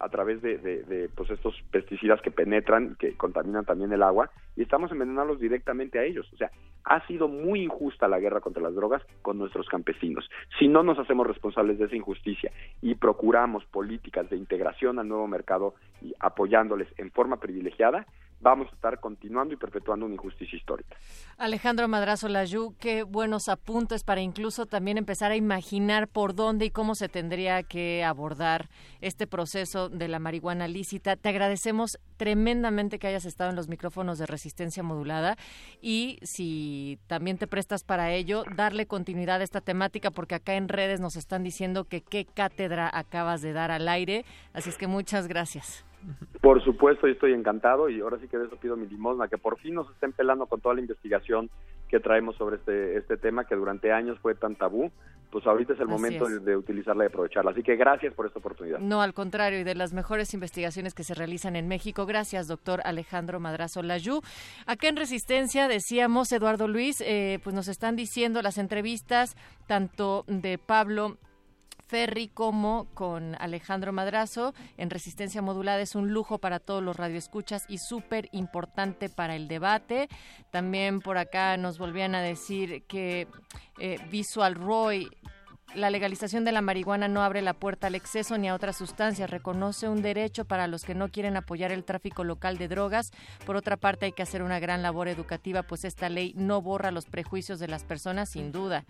a 0.01 0.09
través 0.09 0.41
de, 0.41 0.57
de, 0.57 0.83
de, 0.83 1.09
pues 1.09 1.29
estos 1.29 1.55
pesticidas 1.71 2.21
que 2.21 2.31
penetran, 2.31 2.95
que 2.95 3.15
contaminan 3.15 3.65
también 3.65 3.93
el 3.93 4.01
agua, 4.03 4.31
y 4.55 4.63
estamos 4.63 4.91
envenenándolos 4.91 5.39
directamente 5.39 5.99
a 5.99 6.03
ellos. 6.03 6.27
O 6.33 6.37
sea, 6.37 6.51
ha 6.83 7.05
sido 7.07 7.27
muy 7.27 7.61
injusta 7.61 8.07
la 8.07 8.19
guerra 8.19 8.41
contra 8.41 8.63
las 8.63 8.73
drogas 8.73 9.03
con 9.21 9.37
nuestros 9.37 9.67
campesinos. 9.67 10.29
Si 10.57 10.67
no 10.67 10.83
nos 10.83 10.97
hacemos 10.97 11.27
responsables 11.27 11.77
de 11.77 11.85
esa 11.85 11.95
injusticia 11.95 12.51
y 12.81 12.95
procuramos 12.95 13.63
políticas 13.65 14.29
de 14.29 14.37
integración 14.37 14.97
al 14.99 15.07
nuevo 15.07 15.27
mercado 15.27 15.75
y 16.01 16.13
apoyándoles 16.19 16.87
en 16.97 17.11
forma 17.11 17.37
privilegiada, 17.37 18.07
vamos 18.41 18.67
a 18.71 18.75
estar 18.75 18.99
continuando 18.99 19.53
y 19.53 19.57
perpetuando 19.57 20.05
una 20.05 20.15
injusticia 20.15 20.57
histórica. 20.57 20.95
Alejandro 21.37 21.87
Madrazo 21.87 22.27
Layú, 22.27 22.75
qué 22.79 23.03
buenos 23.03 23.47
apuntes 23.47 24.03
para 24.03 24.21
incluso 24.21 24.65
también 24.65 24.97
empezar 24.97 25.31
a 25.31 25.35
imaginar 25.35 26.07
por 26.07 26.35
dónde 26.35 26.65
y 26.65 26.71
cómo 26.71 26.95
se 26.95 27.07
tendría 27.07 27.63
que 27.63 28.03
abordar 28.03 28.69
este 28.99 29.27
proceso 29.27 29.89
de 29.89 30.07
la 30.07 30.19
marihuana 30.19 30.67
lícita. 30.67 31.15
Te 31.15 31.29
agradecemos 31.29 31.99
tremendamente 32.17 32.99
que 32.99 33.07
hayas 33.07 33.25
estado 33.25 33.51
en 33.51 33.55
los 33.55 33.67
micrófonos 33.67 34.17
de 34.17 34.25
resistencia 34.25 34.83
modulada 34.83 35.37
y 35.81 36.17
si 36.23 36.99
también 37.07 37.37
te 37.37 37.47
prestas 37.47 37.83
para 37.83 38.11
ello, 38.11 38.43
darle 38.55 38.87
continuidad 38.87 39.41
a 39.41 39.43
esta 39.43 39.61
temática 39.61 40.11
porque 40.11 40.35
acá 40.35 40.55
en 40.55 40.67
redes 40.67 40.99
nos 40.99 41.15
están 41.15 41.43
diciendo 41.43 41.85
que 41.85 42.01
qué 42.01 42.25
cátedra 42.25 42.89
acabas 42.91 43.41
de 43.41 43.53
dar 43.53 43.71
al 43.71 43.87
aire. 43.87 44.25
Así 44.53 44.69
es 44.69 44.77
que 44.77 44.87
muchas 44.87 45.27
gracias. 45.27 45.85
Por 46.41 46.63
supuesto, 46.63 47.07
yo 47.07 47.13
estoy 47.13 47.33
encantado 47.33 47.87
y 47.89 48.01
ahora 48.01 48.17
sí 48.19 48.27
que 48.27 48.37
de 48.37 48.45
eso 48.47 48.55
pido 48.57 48.75
mi 48.75 48.87
limosna, 48.87 49.27
que 49.27 49.37
por 49.37 49.59
fin 49.59 49.75
nos 49.75 49.89
estén 49.91 50.11
pelando 50.11 50.47
con 50.47 50.59
toda 50.59 50.73
la 50.75 50.81
investigación 50.81 51.49
que 51.87 51.99
traemos 51.99 52.35
sobre 52.37 52.55
este, 52.55 52.97
este 52.97 53.17
tema 53.17 53.45
que 53.45 53.55
durante 53.55 53.91
años 53.91 54.17
fue 54.19 54.33
tan 54.33 54.55
tabú, 54.55 54.91
pues 55.29 55.45
ahorita 55.45 55.73
es 55.73 55.79
el 55.79 55.85
Así 55.85 55.91
momento 55.93 56.25
es. 56.25 56.31
de, 56.33 56.39
de 56.39 56.57
utilizarla 56.57 57.03
y 57.03 57.07
aprovecharla. 57.07 57.51
Así 57.51 57.61
que 57.63 57.75
gracias 57.75 58.13
por 58.13 58.25
esta 58.25 58.39
oportunidad. 58.39 58.79
No, 58.79 59.01
al 59.01 59.13
contrario, 59.13 59.59
y 59.59 59.63
de 59.63 59.75
las 59.75 59.93
mejores 59.93 60.33
investigaciones 60.33 60.93
que 60.93 61.03
se 61.03 61.13
realizan 61.13 61.55
en 61.55 61.67
México. 61.67 62.05
Gracias, 62.05 62.47
doctor 62.47 62.81
Alejandro 62.85 63.39
Madrazo 63.39 63.83
Layú. 63.83 64.21
Acá 64.65 64.87
en 64.87 64.95
Resistencia 64.97 65.67
decíamos, 65.67 66.31
Eduardo 66.31 66.67
Luis, 66.67 67.01
eh, 67.01 67.39
pues 67.43 67.55
nos 67.55 67.67
están 67.67 67.95
diciendo 67.95 68.41
las 68.41 68.57
entrevistas 68.57 69.35
tanto 69.67 70.23
de 70.27 70.57
Pablo 70.57 71.17
Ferri 71.91 72.29
como 72.29 72.87
con 72.93 73.35
Alejandro 73.37 73.91
Madrazo 73.91 74.53
en 74.77 74.89
Resistencia 74.89 75.41
Modulada 75.41 75.81
es 75.81 75.93
un 75.93 76.13
lujo 76.13 76.37
para 76.37 76.59
todos 76.59 76.81
los 76.81 76.95
radioescuchas 76.95 77.65
y 77.67 77.79
súper 77.79 78.29
importante 78.31 79.09
para 79.09 79.35
el 79.35 79.49
debate. 79.49 80.07
También 80.51 81.01
por 81.01 81.17
acá 81.17 81.57
nos 81.57 81.77
volvían 81.79 82.15
a 82.15 82.21
decir 82.21 82.83
que 82.87 83.27
eh, 83.77 83.97
Visual 84.09 84.55
Roy 84.55 85.09
la 85.75 85.89
legalización 85.89 86.45
de 86.45 86.53
la 86.53 86.61
marihuana 86.61 87.09
no 87.09 87.23
abre 87.23 87.41
la 87.41 87.53
puerta 87.53 87.87
al 87.87 87.95
exceso 87.95 88.37
ni 88.37 88.47
a 88.47 88.55
otras 88.55 88.77
sustancias, 88.77 89.29
reconoce 89.29 89.89
un 89.89 90.01
derecho 90.01 90.45
para 90.45 90.67
los 90.67 90.83
que 90.83 90.95
no 90.95 91.09
quieren 91.09 91.35
apoyar 91.35 91.73
el 91.73 91.83
tráfico 91.83 92.23
local 92.23 92.57
de 92.57 92.69
drogas. 92.69 93.11
Por 93.45 93.57
otra 93.57 93.75
parte, 93.75 94.05
hay 94.05 94.11
que 94.13 94.23
hacer 94.23 94.43
una 94.43 94.59
gran 94.59 94.81
labor 94.81 95.09
educativa, 95.09 95.63
pues 95.63 95.83
esta 95.83 96.07
ley 96.07 96.33
no 96.37 96.61
borra 96.61 96.91
los 96.91 97.05
prejuicios 97.05 97.59
de 97.59 97.67
las 97.67 97.83
personas, 97.83 98.29
sin 98.29 98.51
duda. 98.51 98.85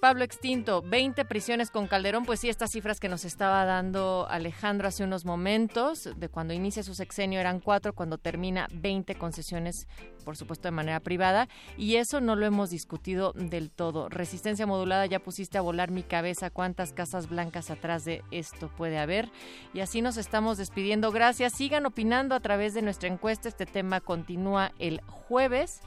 Pablo 0.00 0.22
Extinto, 0.22 0.80
20 0.80 1.24
prisiones 1.24 1.72
con 1.72 1.88
Calderón, 1.88 2.24
pues 2.24 2.38
sí, 2.38 2.48
estas 2.48 2.70
cifras 2.70 3.00
que 3.00 3.08
nos 3.08 3.24
estaba 3.24 3.64
dando 3.64 4.28
Alejandro 4.30 4.86
hace 4.86 5.02
unos 5.02 5.24
momentos, 5.24 6.08
de 6.16 6.28
cuando 6.28 6.54
inicia 6.54 6.84
su 6.84 6.94
sexenio 6.94 7.40
eran 7.40 7.58
cuatro, 7.58 7.92
cuando 7.92 8.16
termina 8.16 8.68
20 8.72 9.16
concesiones, 9.16 9.88
por 10.24 10.36
supuesto 10.36 10.68
de 10.68 10.72
manera 10.72 11.00
privada, 11.00 11.48
y 11.76 11.96
eso 11.96 12.20
no 12.20 12.36
lo 12.36 12.46
hemos 12.46 12.70
discutido 12.70 13.32
del 13.32 13.72
todo. 13.72 14.08
Resistencia 14.08 14.66
modulada, 14.66 15.04
ya 15.06 15.18
pusiste 15.18 15.58
a 15.58 15.62
volar 15.62 15.90
mi 15.90 16.04
cabeza, 16.04 16.50
cuántas 16.50 16.92
casas 16.92 17.28
blancas 17.28 17.68
atrás 17.68 18.04
de 18.04 18.22
esto 18.30 18.70
puede 18.76 18.98
haber, 18.98 19.28
y 19.74 19.80
así 19.80 20.00
nos 20.00 20.16
estamos 20.16 20.58
despidiendo. 20.58 21.10
Gracias, 21.10 21.54
sigan 21.54 21.86
opinando 21.86 22.36
a 22.36 22.40
través 22.40 22.72
de 22.72 22.82
nuestra 22.82 23.08
encuesta, 23.08 23.48
este 23.48 23.66
tema 23.66 24.00
continúa 24.00 24.70
el 24.78 25.00
jueves, 25.08 25.80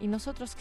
y 0.00 0.08
nosotros 0.08 0.56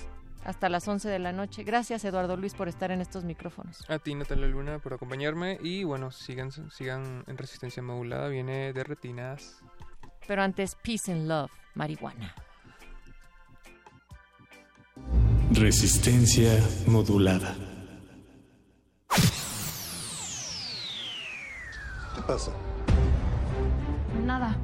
hasta 0.45 0.69
las 0.69 0.87
11 0.87 1.09
de 1.09 1.19
la 1.19 1.31
noche. 1.31 1.63
Gracias, 1.63 2.03
Eduardo 2.05 2.37
Luis, 2.37 2.53
por 2.53 2.67
estar 2.67 2.91
en 2.91 3.01
estos 3.01 3.23
micrófonos. 3.23 3.89
A 3.89 3.99
ti, 3.99 4.15
Natalia 4.15 4.47
Luna, 4.47 4.79
por 4.79 4.93
acompañarme. 4.93 5.57
Y 5.61 5.83
bueno, 5.83 6.11
sigan, 6.11 6.51
sigan 6.71 7.23
en 7.27 7.37
resistencia 7.37 7.81
modulada. 7.83 8.27
Viene 8.29 8.73
de 8.73 8.83
retinas. 8.83 9.61
Pero 10.27 10.41
antes, 10.41 10.75
Peace 10.83 11.11
and 11.11 11.27
Love, 11.27 11.51
marihuana. 11.75 12.33
Resistencia 15.51 16.51
modulada. 16.87 17.55
¿Qué 22.15 22.21
pasa? 22.25 22.51
Nada. 24.23 24.57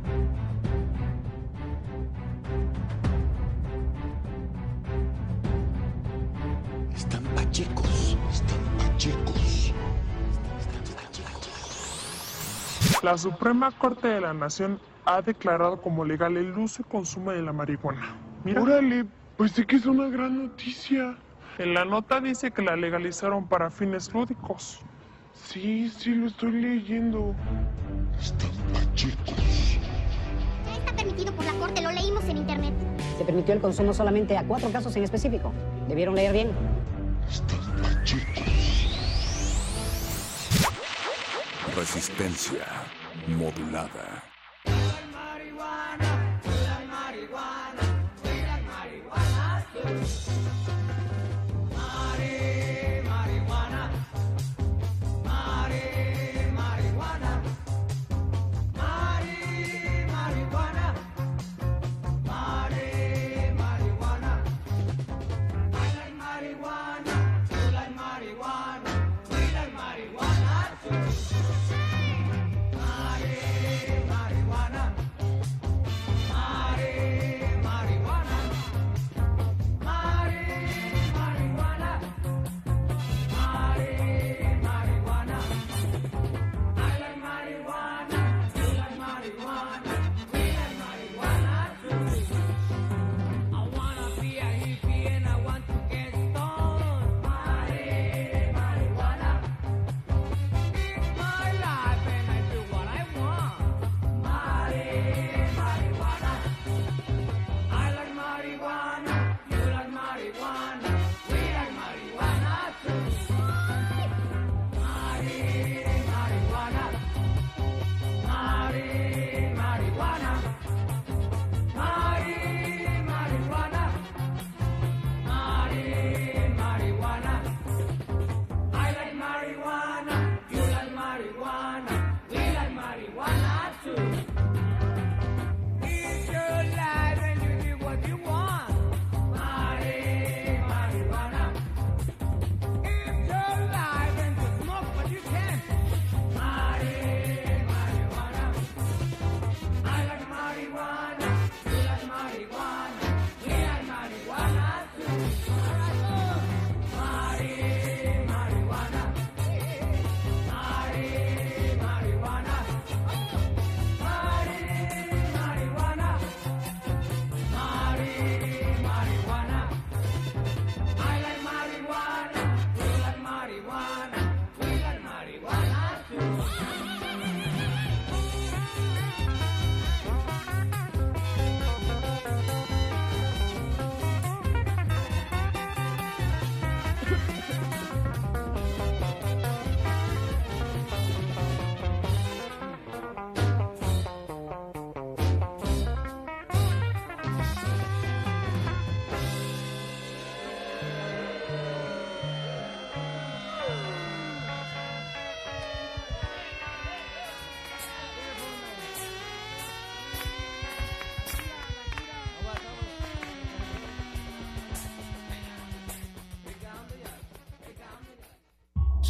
Están 6.99 7.23
pachecos, 7.33 8.17
están 8.29 8.59
pachecos. 8.77 9.73
La 13.01 13.17
Suprema 13.17 13.71
Corte 13.71 14.09
de 14.09 14.19
la 14.19 14.33
Nación 14.33 14.81
ha 15.05 15.21
declarado 15.21 15.81
como 15.81 16.03
legal 16.03 16.35
el 16.35 16.57
uso 16.57 16.81
y 16.81 16.91
consumo 16.91 17.31
de 17.31 17.41
la 17.41 17.53
marihuana. 17.53 18.17
Mira. 18.43 18.61
Órale, 18.61 19.05
pues 19.37 19.53
sí 19.53 19.65
que 19.65 19.77
es 19.77 19.85
una 19.85 20.09
gran 20.09 20.39
noticia. 20.43 21.15
En 21.57 21.73
la 21.73 21.85
nota 21.85 22.19
dice 22.19 22.51
que 22.51 22.63
la 22.63 22.75
legalizaron 22.75 23.47
para 23.47 23.71
fines 23.71 24.13
lúdicos. 24.13 24.81
Sí, 25.33 25.89
sí, 25.89 26.13
lo 26.15 26.27
estoy 26.27 26.51
leyendo. 26.51 27.33
Están 28.19 28.51
pachecos. 28.73 29.79
Ya 30.65 30.73
está 30.73 30.93
permitido 30.97 31.31
por 31.31 31.45
la 31.45 31.53
corte, 31.53 31.81
lo 31.81 31.93
leímos 31.93 32.25
en 32.25 32.37
internet. 32.37 32.73
Se 33.17 33.23
permitió 33.23 33.53
el 33.53 33.61
consumo 33.61 33.93
solamente 33.93 34.37
a 34.37 34.43
cuatro 34.43 34.69
casos 34.69 34.93
en 34.97 35.05
específico. 35.05 35.53
Debieron 35.87 36.15
leer 36.15 36.33
bien. 36.33 36.51
Están 37.29 37.81
pachecos. 37.81 38.87
Resistencia 41.75 42.65
modulada. 43.27 44.28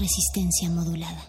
Resistencia 0.09 0.67
modulada. 0.71 1.28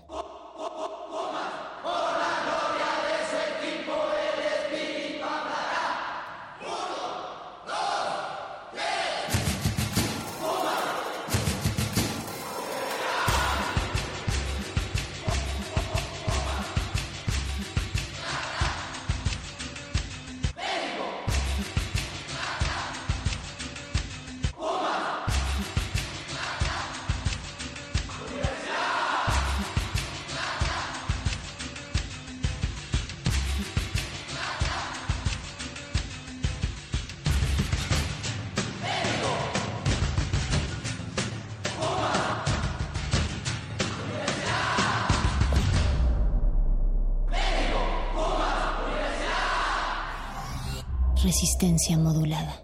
Resistencia 51.41 51.97
modulada. 51.97 52.55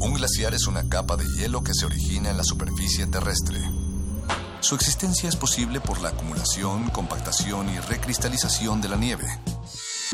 Un 0.00 0.14
glaciar 0.14 0.54
es 0.54 0.68
una 0.68 0.88
capa 0.88 1.16
de 1.16 1.24
hielo 1.34 1.64
que 1.64 1.74
se 1.74 1.84
origina 1.84 2.30
en 2.30 2.36
la 2.36 2.44
superficie 2.44 3.08
terrestre. 3.08 3.58
Su 4.60 4.76
existencia 4.76 5.28
es 5.28 5.34
posible 5.34 5.80
por 5.80 6.00
la 6.00 6.10
acumulación, 6.10 6.88
compactación 6.90 7.68
y 7.68 7.80
recristalización 7.80 8.80
de 8.80 8.88
la 8.90 8.96
nieve. 8.96 9.26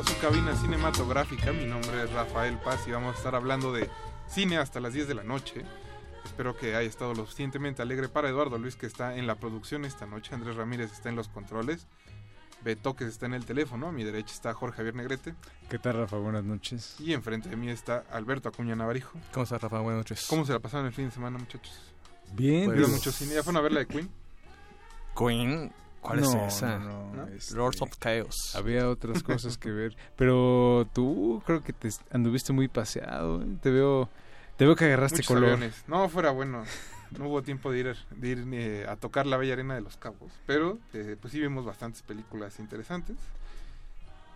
a 0.00 0.02
su 0.02 0.18
cabina 0.18 0.56
cinematográfica. 0.56 1.52
Mi 1.52 1.66
nombre 1.66 2.04
es 2.04 2.10
Rafael 2.12 2.56
Paz 2.58 2.88
y 2.88 2.90
vamos 2.90 3.14
a 3.14 3.18
estar 3.18 3.34
hablando 3.34 3.70
de 3.70 3.90
cine 4.26 4.56
hasta 4.56 4.80
las 4.80 4.94
10 4.94 5.08
de 5.08 5.14
la 5.14 5.24
noche. 5.24 5.62
Espero 6.24 6.56
que 6.56 6.74
haya 6.74 6.88
estado 6.88 7.12
lo 7.12 7.24
suficientemente 7.24 7.82
alegre 7.82 8.08
para 8.08 8.30
Eduardo 8.30 8.56
Luis, 8.56 8.76
que 8.76 8.86
está 8.86 9.16
en 9.16 9.26
la 9.26 9.34
producción 9.34 9.84
esta 9.84 10.06
noche. 10.06 10.34
Andrés 10.34 10.56
Ramírez 10.56 10.90
está 10.90 11.10
en 11.10 11.16
los 11.16 11.28
controles. 11.28 11.86
Beto, 12.64 12.96
que 12.96 13.04
está 13.04 13.26
en 13.26 13.34
el 13.34 13.44
teléfono. 13.44 13.88
A 13.88 13.92
mi 13.92 14.02
derecha 14.02 14.32
está 14.32 14.54
Jorge 14.54 14.78
Javier 14.78 14.94
Negrete. 14.94 15.34
¿Qué 15.68 15.78
tal, 15.78 15.98
Rafa? 15.98 16.16
Buenas 16.16 16.44
noches. 16.44 16.96
Y 16.98 17.12
enfrente 17.12 17.50
de 17.50 17.56
mí 17.56 17.68
está 17.68 18.04
Alberto 18.10 18.48
Acuña 18.48 18.74
Navarijo. 18.74 19.18
¿Cómo 19.34 19.44
estás, 19.44 19.60
Rafa? 19.60 19.80
Buenas 19.80 19.98
noches. 19.98 20.26
¿Cómo 20.30 20.46
se 20.46 20.54
la 20.54 20.60
pasaron 20.60 20.86
el 20.86 20.94
fin 20.94 21.06
de 21.06 21.10
semana, 21.10 21.36
muchachos? 21.36 21.78
Bien. 22.32 22.70
¿Vieron 22.70 22.90
pues- 22.90 22.92
mucho 22.92 23.12
cine? 23.12 23.34
¿Ya 23.34 23.42
fueron 23.42 23.58
a 23.58 23.62
ver 23.62 23.72
la 23.72 23.80
de 23.80 23.86
Queen? 23.86 24.10
Queen. 25.14 25.72
¿Cuál 26.00 26.20
No, 26.22 26.46
es 26.46 26.54
esa? 26.54 26.78
no, 26.78 27.12
no, 27.14 27.26
este, 27.28 27.54
Lords 27.54 27.82
of 27.82 27.90
Chaos. 27.98 28.54
Había 28.56 28.88
otras 28.88 29.22
cosas 29.22 29.58
que 29.58 29.70
ver. 29.70 29.96
Pero 30.16 30.88
tú 30.92 31.42
creo 31.46 31.62
que 31.62 31.72
te 31.72 31.88
anduviste 32.10 32.52
muy 32.52 32.68
paseado. 32.68 33.42
¿eh? 33.42 33.46
Te 33.62 33.70
veo, 33.70 34.08
te 34.56 34.64
veo 34.64 34.74
que 34.76 34.86
agarraste 34.86 35.18
Muchos 35.18 35.28
color. 35.28 35.44
aviones. 35.44 35.84
No, 35.86 36.08
fuera 36.08 36.30
bueno. 36.30 36.64
No 37.18 37.28
hubo 37.28 37.42
tiempo 37.42 37.72
de 37.72 37.78
ir, 37.80 37.96
de 38.12 38.28
ir 38.28 38.44
eh, 38.52 38.86
a 38.88 38.94
tocar 38.96 39.26
la 39.26 39.36
bella 39.36 39.54
arena 39.54 39.74
de 39.74 39.80
los 39.80 39.96
cabos. 39.96 40.32
Pero 40.46 40.78
eh, 40.94 41.16
pues 41.20 41.32
sí 41.32 41.40
vimos 41.40 41.64
bastantes 41.64 42.02
películas 42.02 42.58
interesantes. 42.60 43.16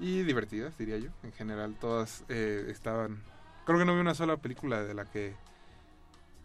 Y 0.00 0.22
divertidas, 0.24 0.76
diría 0.76 0.98
yo. 0.98 1.10
En 1.22 1.32
general, 1.32 1.76
todas 1.80 2.24
eh, 2.28 2.66
estaban... 2.68 3.22
Creo 3.64 3.78
que 3.78 3.84
no 3.84 3.94
vi 3.94 4.00
una 4.00 4.14
sola 4.14 4.36
película 4.38 4.82
de 4.82 4.92
la 4.92 5.04
que 5.04 5.34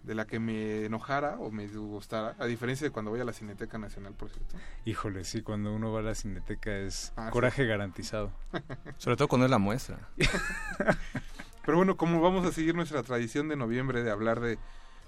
de 0.04 0.16
la 0.16 0.26
que 0.26 0.40
me 0.40 0.86
enojara 0.86 1.36
o 1.40 1.52
me 1.52 1.64
disgustara, 1.64 2.36
a 2.40 2.46
diferencia 2.46 2.88
de 2.88 2.92
cuando 2.92 3.12
voy 3.12 3.20
a 3.20 3.26
la 3.26 3.34
Cineteca 3.34 3.78
Nacional, 3.78 4.14
por 4.14 4.30
cierto. 4.30 4.56
Híjole, 4.86 5.24
sí, 5.26 5.42
cuando 5.42 5.74
uno 5.74 5.92
va 5.92 6.00
a 6.00 6.04
la 6.04 6.16
cineteca 6.16 6.76
es 6.78 7.12
Ah, 7.16 7.26
sí. 7.28 7.32
coraje 7.32 7.66
garantizado. 7.66 8.32
Sobre 8.98 9.18
todo 9.18 9.28
cuando 9.28 9.46
es 9.46 9.52
la 9.52 9.58
muestra. 9.58 10.00
Pero 11.66 11.78
bueno, 11.78 11.98
como 11.98 12.22
vamos 12.22 12.46
a 12.46 12.52
seguir 12.52 12.76
nuestra 12.76 13.04
tradición 13.04 13.48
de 13.50 13.56
noviembre 13.56 14.02
de 14.04 14.10
hablar 14.12 14.40
de 14.40 14.58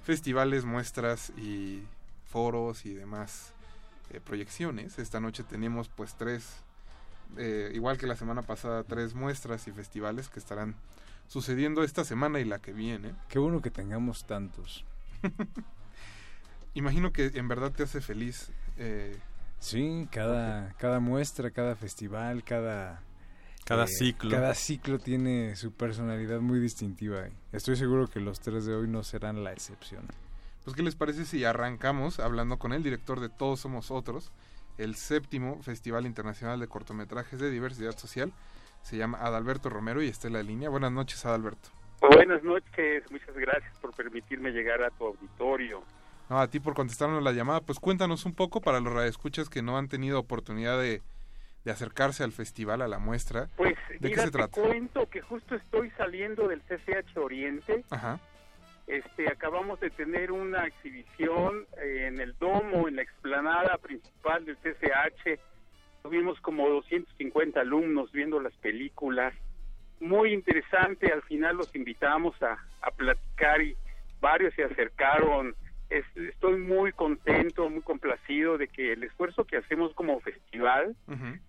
festivales, 0.03 0.65
muestras 0.65 1.31
y 1.37 1.83
foros 2.29 2.85
y 2.85 2.93
demás 2.93 3.53
eh, 4.11 4.19
proyecciones, 4.23 4.99
esta 4.99 5.19
noche 5.19 5.43
tenemos 5.43 5.89
pues 5.89 6.15
tres, 6.15 6.57
eh, 7.37 7.71
igual 7.73 7.97
que 7.97 8.07
la 8.07 8.15
semana 8.15 8.41
pasada, 8.41 8.83
tres 8.83 9.13
muestras 9.15 9.67
y 9.67 9.71
festivales 9.71 10.29
que 10.29 10.39
estarán 10.39 10.75
sucediendo 11.27 11.83
esta 11.83 12.03
semana 12.03 12.39
y 12.39 12.45
la 12.45 12.59
que 12.59 12.73
viene. 12.73 13.13
Qué 13.29 13.39
bueno 13.39 13.61
que 13.61 13.71
tengamos 13.71 14.25
tantos. 14.25 14.85
Imagino 16.73 17.11
que 17.11 17.31
en 17.35 17.47
verdad 17.47 17.71
te 17.71 17.83
hace 17.83 18.01
feliz. 18.01 18.51
eh, 18.77 19.17
Sí, 19.59 20.07
cada, 20.11 20.73
cada 20.79 20.99
muestra, 20.99 21.51
cada 21.51 21.75
festival, 21.75 22.43
cada... 22.43 22.93
eh, 22.93 23.63
Cada 23.65 23.85
ciclo. 23.85 24.31
Cada 24.31 24.55
ciclo 24.55 24.97
tiene 24.97 25.55
su 25.55 25.71
personalidad 25.71 26.39
muy 26.39 26.59
distintiva. 26.59 27.25
Estoy 27.51 27.75
seguro 27.75 28.09
que 28.09 28.19
los 28.19 28.39
tres 28.39 28.65
de 28.65 28.73
hoy 28.73 28.87
no 28.87 29.03
serán 29.03 29.43
la 29.43 29.51
excepción. 29.53 30.07
Pues, 30.63 30.75
¿qué 30.75 30.81
les 30.81 30.95
parece 30.95 31.25
si 31.25 31.43
arrancamos 31.45 32.19
hablando 32.19 32.57
con 32.57 32.73
el 32.73 32.81
director 32.81 33.19
de 33.19 33.29
Todos 33.29 33.59
Somos 33.59 33.91
Otros, 33.91 34.31
el 34.79 34.95
séptimo 34.95 35.61
Festival 35.61 36.07
Internacional 36.07 36.59
de 36.59 36.67
Cortometrajes 36.67 37.39
de 37.39 37.51
Diversidad 37.51 37.95
Social? 37.97 38.33
Se 38.81 38.97
llama 38.97 39.19
Adalberto 39.19 39.69
Romero 39.69 40.01
y 40.01 40.07
está 40.07 40.27
en 40.27 40.33
la 40.33 40.43
línea. 40.43 40.69
Buenas 40.69 40.91
noches, 40.91 41.25
Adalberto. 41.25 41.69
Buenas 42.01 42.43
noches, 42.43 43.03
muchas 43.11 43.35
gracias 43.35 43.77
por 43.79 43.95
permitirme 43.95 44.49
llegar 44.51 44.81
a 44.83 44.89
tu 44.89 45.05
auditorio. 45.05 45.83
No, 46.29 46.39
a 46.39 46.47
ti 46.47 46.59
por 46.59 46.73
contestarnos 46.73 47.21
la 47.21 47.31
llamada. 47.31 47.61
Pues 47.61 47.79
cuéntanos 47.79 48.25
un 48.25 48.33
poco 48.33 48.59
para 48.61 48.79
los 48.79 48.91
radioescuchas 48.91 49.49
que 49.49 49.61
no 49.61 49.77
han 49.77 49.87
tenido 49.87 50.19
oportunidad 50.19 50.79
de, 50.79 51.01
de 51.63 51.71
acercarse 51.71 52.23
al 52.23 52.31
festival, 52.31 52.81
a 52.81 52.87
la 52.87 52.97
muestra. 52.99 53.49
Pues 53.55 53.75
¿De 53.99 54.09
mira, 54.09 54.15
qué 54.15 54.19
se 54.21 54.25
te 54.27 54.31
trata? 54.31 54.61
cuento 54.61 55.07
que 55.09 55.21
justo 55.21 55.55
estoy 55.55 55.91
saliendo 55.91 56.47
del 56.47 56.61
CCH 56.61 57.17
Oriente. 57.17 57.83
Ajá. 57.91 58.19
Este, 58.87 59.29
acabamos 59.29 59.79
de 59.79 59.89
tener 59.91 60.31
una 60.31 60.65
exhibición 60.65 61.65
en 61.81 62.19
el 62.19 62.35
domo, 62.39 62.87
en 62.87 62.95
la 62.95 63.03
explanada 63.03 63.77
principal 63.77 64.43
del 64.45 64.57
CCH. 64.57 65.39
Tuvimos 66.03 66.39
como 66.41 66.67
250 66.69 67.59
alumnos 67.61 68.11
viendo 68.11 68.39
las 68.39 68.53
películas. 68.57 69.33
Muy 69.99 70.33
interesante, 70.33 71.11
al 71.11 71.21
final 71.23 71.57
los 71.57 71.75
invitamos 71.75 72.41
a, 72.41 72.57
a 72.81 72.91
platicar 72.91 73.61
y 73.61 73.75
varios 74.19 74.53
se 74.55 74.63
acercaron 74.63 75.55
es- 75.89 76.05
estoy 76.15 76.57
muy 76.57 76.93
contento, 76.93 77.69
muy 77.69 77.81
complacido 77.81 78.57
de 78.57 78.67
que 78.69 78.93
el 78.93 79.03
esfuerzo 79.03 79.43
que 79.43 79.57
hacemos 79.57 79.93
como 79.93 80.19
festival 80.21 80.95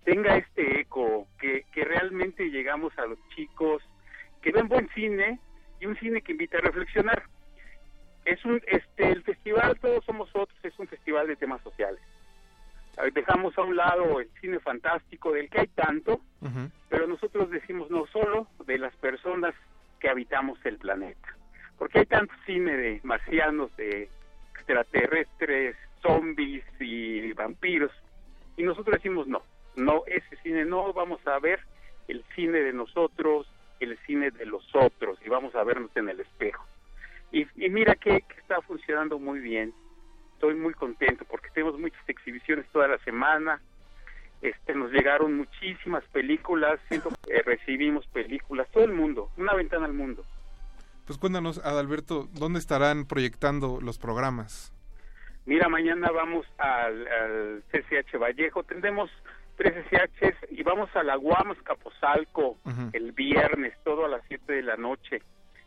tenga 0.05 0.37
este 0.37 0.81
eco, 0.81 1.29
que, 1.41 1.65
que 1.73 1.85
realmente 1.85 2.51
llegamos 2.51 2.93
a 2.99 3.07
los 3.07 3.19
chicos, 3.37 3.83
que 4.43 4.51
ven 4.51 4.67
buen 4.69 4.89
cine 4.95 5.39
y 5.81 5.87
un 5.87 5.97
cine 5.99 6.23
que 6.23 6.33
invita 6.33 6.59
a 6.59 6.63
reflexionar. 6.63 7.23
Es 8.25 8.45
un, 8.45 8.61
este, 8.67 9.11
el 9.13 9.23
festival 9.23 9.79
Todos 9.81 10.05
Somos 10.05 10.29
Otros 10.35 10.59
es 10.65 10.77
un 10.79 10.89
festival 10.89 11.29
de 11.29 11.37
temas 11.37 11.63
sociales. 11.63 12.01
Dejamos 13.15 13.57
a 13.57 13.63
un 13.63 13.77
lado 13.77 14.21
el 14.21 14.29
cine 14.41 14.61
fantástico 14.61 15.33
del 15.33 15.49
que 15.49 15.61
hay 15.61 15.69
tanto, 15.69 16.21
pero 16.89 17.07
nosotros 17.07 17.51
decimos 17.51 17.91
no 17.91 18.07
solo 18.07 18.47
de 18.67 18.79
las 18.79 18.95
personas 18.97 19.55
que 19.99 20.09
habitamos 20.09 20.59
el 20.65 20.79
planeta. 20.79 21.37
Porque 21.79 22.01
hay 22.01 22.07
tanto 22.07 22.35
cine 22.45 22.77
de 22.77 23.01
marcianos, 23.03 23.75
de 23.77 24.09
extraterrestres, 24.55 25.77
zombies 26.03 26.65
y 26.81 27.33
vampiros. 27.33 27.93
Y 28.57 28.63
nosotros 28.63 28.97
decimos 28.97 29.27
no, 29.27 29.43
no, 29.77 30.03
ese 30.07 30.37
cine 30.43 30.65
no, 30.65 30.93
vamos 30.93 31.27
a 31.27 31.39
ver 31.39 31.61
el 32.09 32.25
cine 32.35 32.59
de 32.61 32.73
nosotros, 32.73 33.47
el 33.81 33.99
cine 34.07 34.31
de 34.31 34.47
los 34.47 34.65
otros, 34.75 35.19
y 35.25 35.29
vamos 35.29 35.55
a 35.55 35.65
vernos 35.65 35.91
en 35.97 36.09
el 36.09 36.21
espejo. 36.21 36.65
Y, 37.31 37.47
y 37.57 37.71
mira 37.71 37.95
que, 37.95 38.21
que 38.21 38.41
está 38.41 38.61
funcionando 38.61 39.19
muy 39.19 39.41
bien. 39.41 39.73
Estoy 40.43 40.57
muy 40.57 40.75
contento 40.75 41.25
porque 41.31 41.51
tenemos 41.51 41.79
muchas 41.79 42.03
exhibiciones 42.09 42.67
toda 42.73 42.89
la 42.89 42.99
semana. 43.05 43.61
Este, 44.41 44.75
nos 44.75 44.91
llegaron 44.91 45.37
muchísimas 45.37 46.03
películas, 46.07 46.81
siento 46.89 47.11
que 47.25 47.37
eh, 47.37 47.43
recibimos 47.47 48.05
películas, 48.09 48.67
todo 48.73 48.83
el 48.83 48.93
mundo, 48.93 49.31
una 49.37 49.55
ventana 49.55 49.87
al 49.87 49.93
mundo. 49.93 50.25
Pues 51.07 51.17
cuéntanos, 51.17 51.59
Adalberto, 51.59 52.29
¿dónde 52.33 52.59
estarán 52.59 53.07
proyectando 53.07 53.79
los 53.81 53.99
programas? 53.99 54.73
Mira, 55.47 55.69
mañana 55.69 56.11
vamos 56.11 56.45
al, 56.59 57.07
al 57.07 57.63
CCH 57.71 58.19
Vallejo, 58.19 58.65
tendremos 58.65 59.13
tres 59.55 59.75
CCHs 59.85 60.51
y 60.51 60.65
vamos 60.65 60.91
a 60.97 61.05
la 61.05 61.15
Guamos 61.15 61.57
Capozalco 61.63 62.57
el 62.93 63.13
viernes, 63.13 63.75
todo 63.85 64.07
a 64.07 64.09
las 64.09 64.23
7 64.27 64.55
de 64.55 64.63
la 64.63 64.77
noche. 64.77 65.23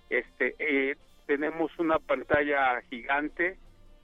Este, 0.09 0.53
eh, 0.59 0.97
tenemos 1.27 1.71
una 1.79 1.97
pantalla 1.97 2.81
gigante 2.89 3.57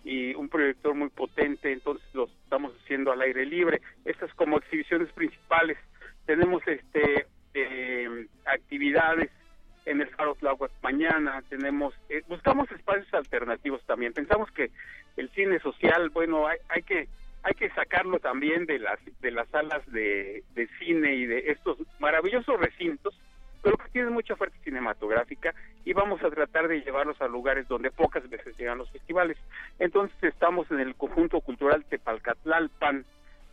y 0.04 0.34
un 0.36 0.50
proyector 0.50 0.96
muy 0.96 1.10
potente, 1.10 1.72
entonces 1.72 2.06
lo 2.14 2.26
estamos 2.44 2.74
haciendo 2.84 3.12
al 3.12 3.22
aire 3.22 3.46
libre. 3.46 3.82
Estas 4.06 4.34
como 4.34 4.58
exhibiciones 4.58 5.12
principales. 5.14 5.78
Tenemos 6.26 6.62
este 6.68 7.28
eh, 7.54 8.28
actividades 8.46 9.30
en 9.86 10.02
el 10.02 10.08
Faro 10.10 10.36
Tláhuac 10.36 10.72
mañana, 10.84 11.42
tenemos, 11.50 11.94
eh, 12.10 12.22
buscamos 12.28 12.72
espacios 12.72 13.12
alternativos 13.14 13.82
también. 13.86 14.14
Pensamos 14.14 14.50
que 14.52 14.70
el 15.18 15.30
cine 15.32 15.60
social, 15.60 16.10
bueno, 16.10 16.48
hay, 16.48 16.58
hay 16.70 16.84
que 16.84 17.08
hay 17.44 17.54
que 17.56 17.72
sacarlo 17.72 18.20
también 18.20 18.68
de 18.68 18.78
las 18.78 19.00
de 19.20 19.32
las 19.32 19.48
salas 19.50 19.84
de, 19.92 20.44
de 20.54 20.68
cine 20.80 21.16
y 21.16 21.26
de 21.26 21.52
estos 21.52 21.78
maravillosos 22.00 22.60
recintos, 22.60 23.20
pero 23.62 23.78
que 23.78 23.90
tienen 23.90 24.14
mucha 24.14 24.34
oferta 24.34 24.58
cinematográfica 24.64 25.54
y 25.86 25.94
vamos 25.94 26.24
a 26.24 26.30
tratar 26.30 26.68
de 26.68 26.82
llevarlos 26.82 27.22
a 27.22 27.28
lugares 27.28 27.68
donde 27.68 27.92
pocas 27.92 28.28
veces 28.30 28.58
llegan 28.58 28.78
los 28.78 28.90
festivales. 28.92 29.38
Entonces 29.80 30.16
estamos 30.22 30.70
en 30.72 30.80
el 30.80 30.96
conjunto 30.96 31.42
cultural 31.42 31.86
Tepalcatlalpan, 31.86 33.06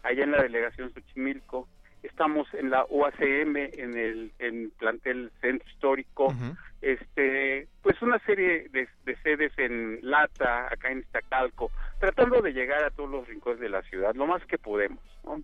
allá 0.02 0.24
en 0.24 0.32
la 0.32 0.42
delegación 0.42 0.92
Xochimilco, 0.92 1.68
estamos 2.02 2.46
en 2.54 2.70
la 2.70 2.86
UACM, 2.88 3.56
en 3.56 3.96
el 3.96 4.32
en 4.38 4.70
plantel 4.78 5.30
Centro 5.40 5.68
Histórico, 5.68 6.34
este 6.80 7.66
pues 7.82 8.00
una 8.02 8.18
serie 8.20 8.68
de, 8.70 8.88
de 9.04 9.16
sedes 9.22 9.52
en 9.58 9.98
Lata, 10.02 10.66
acá 10.72 10.90
en 10.90 11.00
Iztacalco, 11.00 11.70
tratando 11.98 12.40
de 12.40 12.52
llegar 12.52 12.84
a 12.84 12.90
todos 12.90 13.10
los 13.10 13.26
rincones 13.26 13.60
de 13.60 13.68
la 13.68 13.82
ciudad, 13.82 14.14
lo 14.14 14.26
más 14.26 14.44
que 14.46 14.58
podemos. 14.58 15.02
¿no? 15.24 15.42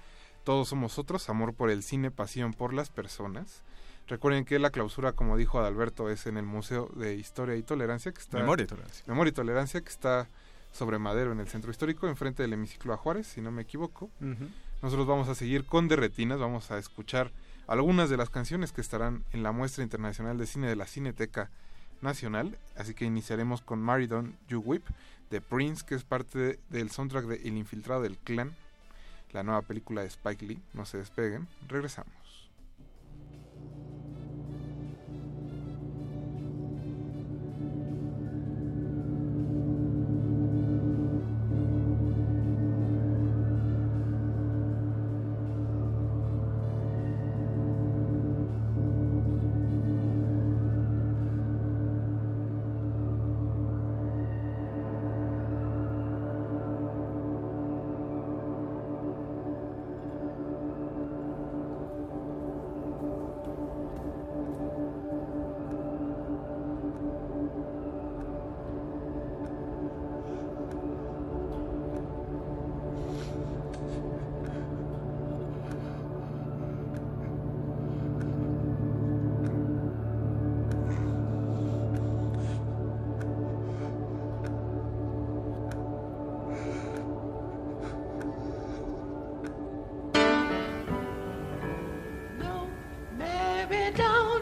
Todos 0.44 0.68
somos 0.68 0.98
otros, 0.98 1.30
amor 1.30 1.54
por 1.54 1.70
el 1.70 1.82
cine, 1.82 2.10
pasión 2.10 2.52
por 2.52 2.74
las 2.74 2.90
personas. 2.90 3.64
Recuerden 4.06 4.44
que 4.44 4.58
la 4.58 4.68
clausura, 4.68 5.12
como 5.12 5.38
dijo 5.38 5.60
Adalberto, 5.60 6.10
es 6.10 6.26
en 6.26 6.36
el 6.36 6.44
Museo 6.44 6.90
de 6.94 7.14
Historia 7.14 7.56
y 7.56 7.62
Tolerancia, 7.62 8.12
que 8.12 8.20
está... 8.20 8.36
Memoria 8.36 8.64
y 8.64 8.66
Tolerancia. 8.66 9.04
Memoria 9.06 9.30
y 9.30 9.32
Tolerancia, 9.32 9.80
que 9.80 9.88
está 9.88 10.28
sobre 10.72 10.98
Madero 10.98 11.32
en 11.32 11.40
el 11.40 11.48
Centro 11.48 11.70
Histórico, 11.70 12.08
enfrente 12.08 12.42
del 12.42 12.52
hemiciclo 12.54 12.92
a 12.92 12.96
Juárez, 12.96 13.26
si 13.26 13.40
no 13.40 13.50
me 13.50 13.62
equivoco. 13.62 14.10
Nosotros 14.82 15.06
vamos 15.06 15.28
a 15.28 15.34
seguir 15.34 15.64
con 15.66 15.86
Derretinas, 15.88 16.38
vamos 16.40 16.70
a 16.70 16.78
escuchar 16.78 17.30
algunas 17.68 18.10
de 18.10 18.16
las 18.16 18.30
canciones 18.30 18.72
que 18.72 18.80
estarán 18.80 19.22
en 19.32 19.42
la 19.42 19.52
muestra 19.52 19.84
internacional 19.84 20.38
de 20.38 20.46
cine 20.46 20.66
de 20.68 20.76
la 20.76 20.86
Cineteca 20.86 21.50
Nacional, 22.00 22.58
así 22.76 22.94
que 22.94 23.04
iniciaremos 23.04 23.60
con 23.62 23.80
Maridon 23.80 24.36
You 24.48 24.60
Whip 24.64 24.84
de 25.30 25.40
Prince, 25.40 25.84
que 25.86 25.94
es 25.94 26.02
parte 26.04 26.38
de- 26.38 26.58
del 26.70 26.90
soundtrack 26.90 27.26
de 27.26 27.36
El 27.48 27.56
Infiltrado 27.56 28.02
del 28.02 28.18
Clan, 28.18 28.54
la 29.32 29.42
nueva 29.44 29.62
película 29.62 30.00
de 30.02 30.08
Spike 30.08 30.44
Lee. 30.44 30.60
No 30.74 30.84
se 30.84 30.98
despeguen, 30.98 31.46
regresamos. 31.68 32.12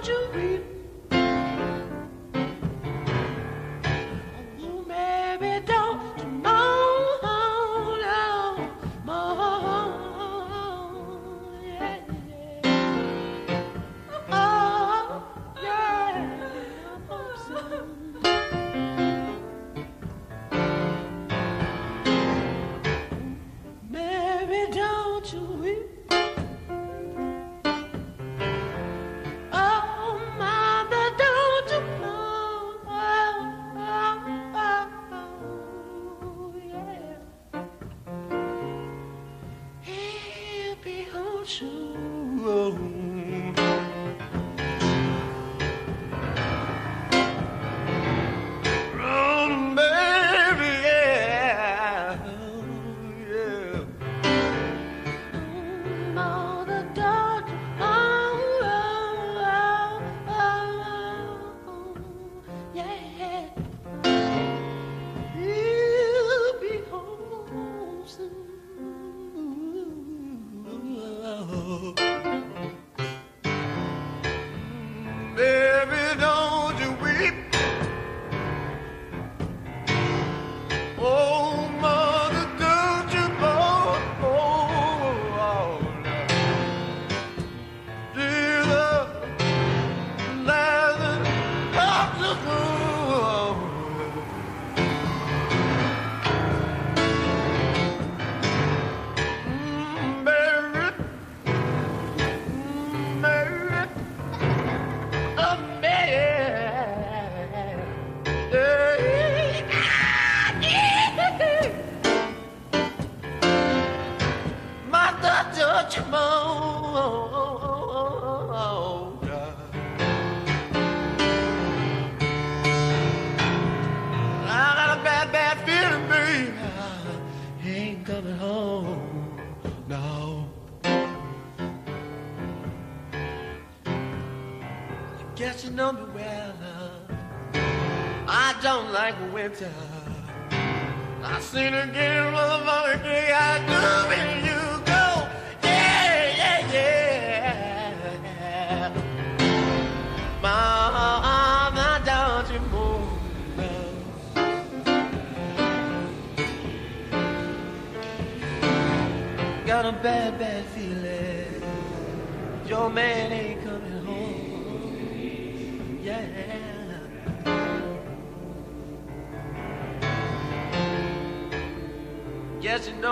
You 0.07 0.31
weep. 0.35 0.60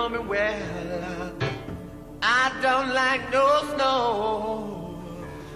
Know 0.08 0.22
me 0.22 0.28
well. 0.28 1.32
I 2.22 2.52
don't 2.62 2.94
like 2.94 3.30
no 3.30 3.46
snow, 3.74 4.96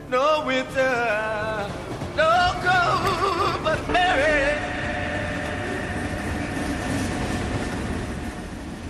no 0.08 0.44
winter, 0.46 1.70
no 2.16 2.32
cold, 2.62 3.62
but 3.64 3.88
Mary. 3.88 4.58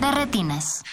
De 0.01 0.11
retinas. 0.11 0.83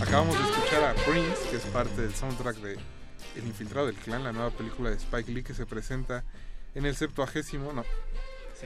Acabamos 0.00 0.36
de 0.36 0.44
escuchar 0.50 0.84
a 0.84 0.94
Prince, 1.06 1.48
que 1.48 1.56
es 1.56 1.62
parte 1.66 2.02
del 2.02 2.14
soundtrack 2.14 2.56
de 2.56 2.78
El 3.36 3.46
Infiltrado 3.46 3.86
del 3.86 3.96
Clan, 3.96 4.24
la 4.24 4.32
nueva 4.32 4.50
película 4.50 4.90
de 4.90 4.96
Spike 4.96 5.32
Lee 5.32 5.42
que 5.42 5.54
se 5.54 5.66
presenta 5.66 6.24
en 6.74 6.86
el 6.86 6.96
septuagésimo, 6.96 7.72
no, 7.72 7.84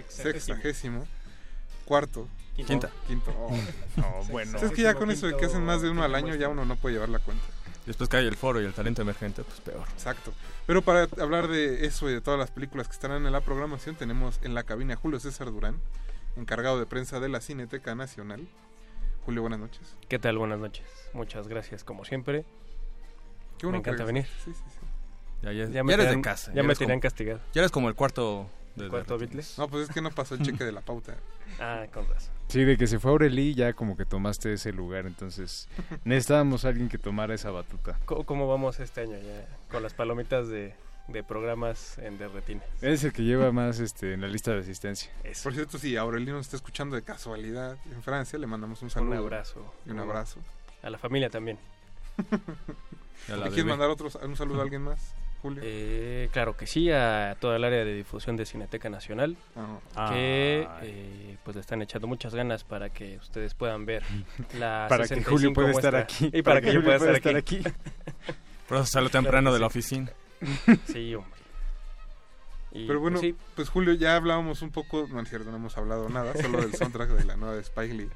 sexagésimo, 0.08 1.06
cuarto, 1.84 2.28
Quinta. 2.56 2.88
no, 2.88 3.06
quinto. 3.06 3.30
oh. 3.38 3.56
No, 3.96 4.24
bueno. 4.30 4.58
Es 4.58 4.72
que 4.72 4.82
ya 4.82 4.94
con 4.94 5.10
eso 5.10 5.26
de 5.26 5.36
que 5.36 5.46
hacen 5.46 5.64
más 5.64 5.82
de 5.82 5.90
uno 5.90 6.02
al 6.02 6.14
año, 6.14 6.34
ya 6.34 6.48
uno 6.48 6.64
no 6.64 6.76
puede 6.76 6.94
llevar 6.94 7.08
la 7.10 7.18
cuenta. 7.18 7.44
Después 7.84 8.08
cae 8.08 8.26
el 8.26 8.34
foro 8.36 8.60
y 8.60 8.64
el 8.64 8.72
talento 8.72 9.02
emergente, 9.02 9.44
pues 9.44 9.60
peor. 9.60 9.86
Exacto. 9.92 10.32
Pero 10.66 10.82
para 10.82 11.06
hablar 11.20 11.46
de 11.46 11.86
eso 11.86 12.10
y 12.10 12.14
de 12.14 12.20
todas 12.20 12.38
las 12.38 12.50
películas 12.50 12.88
que 12.88 12.94
estarán 12.94 13.24
en 13.26 13.32
la 13.32 13.40
programación, 13.40 13.94
tenemos 13.94 14.40
en 14.42 14.54
la 14.54 14.64
cabina 14.64 14.94
a 14.94 14.96
Julio 14.96 15.20
César 15.20 15.52
Durán, 15.52 15.80
encargado 16.36 16.80
de 16.80 16.86
prensa 16.86 17.20
de 17.20 17.28
la 17.28 17.40
Cineteca 17.40 17.94
Nacional. 17.94 18.48
Julio, 19.24 19.42
buenas 19.42 19.60
noches. 19.60 19.96
¿Qué 20.08 20.18
tal? 20.18 20.38
Buenas 20.38 20.58
noches. 20.58 20.84
Muchas 21.12 21.46
gracias, 21.46 21.84
como 21.84 22.04
siempre. 22.04 22.44
Qué 23.58 23.66
bueno 23.66 23.78
me 23.78 23.80
encanta 23.80 24.02
que 24.02 24.06
venir. 24.06 24.26
Sí, 24.44 24.52
sí, 24.52 24.62
sí. 24.68 24.78
Ya, 25.42 25.52
ya, 25.52 25.64
Ya 25.66 25.70
ya 25.70 25.84
me 25.84 25.94
eres 25.94 26.10
de 26.10 26.20
casa. 26.20 26.52
ya 26.54 26.62
me 26.62 26.74
tenían 26.74 26.98
como- 26.98 27.02
castigado. 27.02 27.40
Ya 27.52 27.60
eres 27.60 27.70
como 27.70 27.88
el 27.88 27.94
cuarto 27.94 28.48
de 28.74 28.84
¿El 28.84 28.90
cuarto 28.90 29.16
Beatles? 29.18 29.56
No, 29.58 29.68
pues 29.68 29.88
es 29.88 29.94
que 29.94 30.00
no 30.02 30.10
pasó 30.10 30.34
el 30.34 30.42
cheque 30.42 30.64
de 30.64 30.72
la 30.72 30.80
pauta. 30.80 31.14
Ah, 31.60 31.86
con 31.94 32.06
razón. 32.08 32.34
Sí, 32.48 32.64
de 32.64 32.76
que 32.76 32.86
se 32.88 32.98
fue 32.98 33.12
Aureli 33.12 33.54
ya 33.54 33.72
como 33.72 33.96
que 33.96 34.04
tomaste 34.04 34.52
ese 34.52 34.72
lugar, 34.72 35.06
entonces 35.06 35.68
necesitábamos 36.04 36.64
a 36.64 36.68
alguien 36.68 36.88
que 36.88 36.98
tomara 36.98 37.34
esa 37.34 37.50
batuta. 37.50 37.98
¿Cómo, 38.04 38.24
cómo 38.26 38.48
vamos 38.48 38.78
este 38.80 39.02
año 39.02 39.16
ya? 39.16 39.46
Con 39.70 39.82
las 39.82 39.94
palomitas 39.94 40.48
de, 40.48 40.74
de 41.08 41.22
programas 41.22 41.96
en 41.98 42.18
Derretina. 42.18 42.62
Es 42.82 43.04
el 43.04 43.12
que 43.12 43.22
lleva 43.22 43.52
más 43.52 43.78
este 43.78 44.12
en 44.14 44.20
la 44.22 44.26
lista 44.28 44.52
de 44.52 44.58
asistencia. 44.60 45.10
Por 45.44 45.54
cierto, 45.54 45.78
si 45.78 45.96
Aurelio 45.96 46.34
nos 46.34 46.46
está 46.46 46.56
escuchando 46.56 46.96
de 46.96 47.02
casualidad 47.02 47.78
en 47.90 48.02
Francia, 48.02 48.38
le 48.38 48.46
mandamos 48.48 48.82
un 48.82 48.90
saludo. 48.90 49.12
Un 49.12 49.18
abrazo. 49.18 49.74
Y 49.86 49.90
un 49.90 50.00
abrazo. 50.00 50.40
A 50.82 50.90
la 50.90 50.98
familia 50.98 51.30
también. 51.30 51.58
¿Le 53.28 53.42
quieres 53.48 53.64
mandar 53.66 53.90
otro, 53.90 54.08
un 54.22 54.36
saludo 54.36 54.60
a 54.60 54.62
alguien 54.62 54.82
más, 54.82 55.14
Julio? 55.42 55.62
Eh, 55.64 56.28
claro 56.32 56.56
que 56.56 56.66
sí, 56.66 56.90
a 56.90 57.36
toda 57.40 57.56
el 57.56 57.64
área 57.64 57.84
de 57.84 57.94
difusión 57.94 58.36
de 58.36 58.46
Cineteca 58.46 58.88
Nacional, 58.88 59.36
Ah. 59.94 60.10
que 60.12 60.68
eh, 60.82 61.36
pues 61.44 61.56
le 61.56 61.60
están 61.60 61.82
echando 61.82 62.06
muchas 62.06 62.34
ganas 62.34 62.64
para 62.64 62.90
que 62.90 63.16
ustedes 63.16 63.54
puedan 63.54 63.84
ver 63.86 64.02
la 64.58 64.86
Para 64.88 65.04
que 65.04 65.08
65 65.08 65.30
Julio 65.30 65.52
pueda 65.52 65.70
estar 65.70 65.96
aquí. 65.96 66.30
Y 66.32 66.42
para, 66.42 66.60
que, 66.60 66.72
yo 66.72 66.82
pueda 66.82 66.96
estar, 66.96 67.36
aquí. 67.36 67.60
Por 68.68 68.78
eso 68.78 68.86
salió 68.86 69.10
Claro 69.10 69.24
temprano 69.24 69.52
de 69.52 69.60
la 69.60 69.66
oficina. 69.66 70.10
Sí, 70.86 71.14
hombre. 71.14 71.30
Y, 72.72 72.86
Pero 72.86 73.00
bueno, 73.00 73.18
pues, 73.18 73.32
sí, 73.32 73.36
pues 73.54 73.68
Julio, 73.70 73.94
ya 73.94 74.16
hablábamos 74.16 74.60
un 74.60 74.70
poco, 74.70 75.06
no 75.10 75.20
es 75.20 75.28
cierto, 75.30 75.50
no 75.50 75.56
hemos 75.56 75.78
hablado 75.78 76.10
nada, 76.10 76.34
solo 76.34 76.60
del 76.60 76.74
soundtrack 76.74 77.08
de 77.10 77.24
la 77.24 77.36
nueva 77.36 77.54
de 77.54 77.62
Spike 77.62 77.94
Lee 77.94 78.10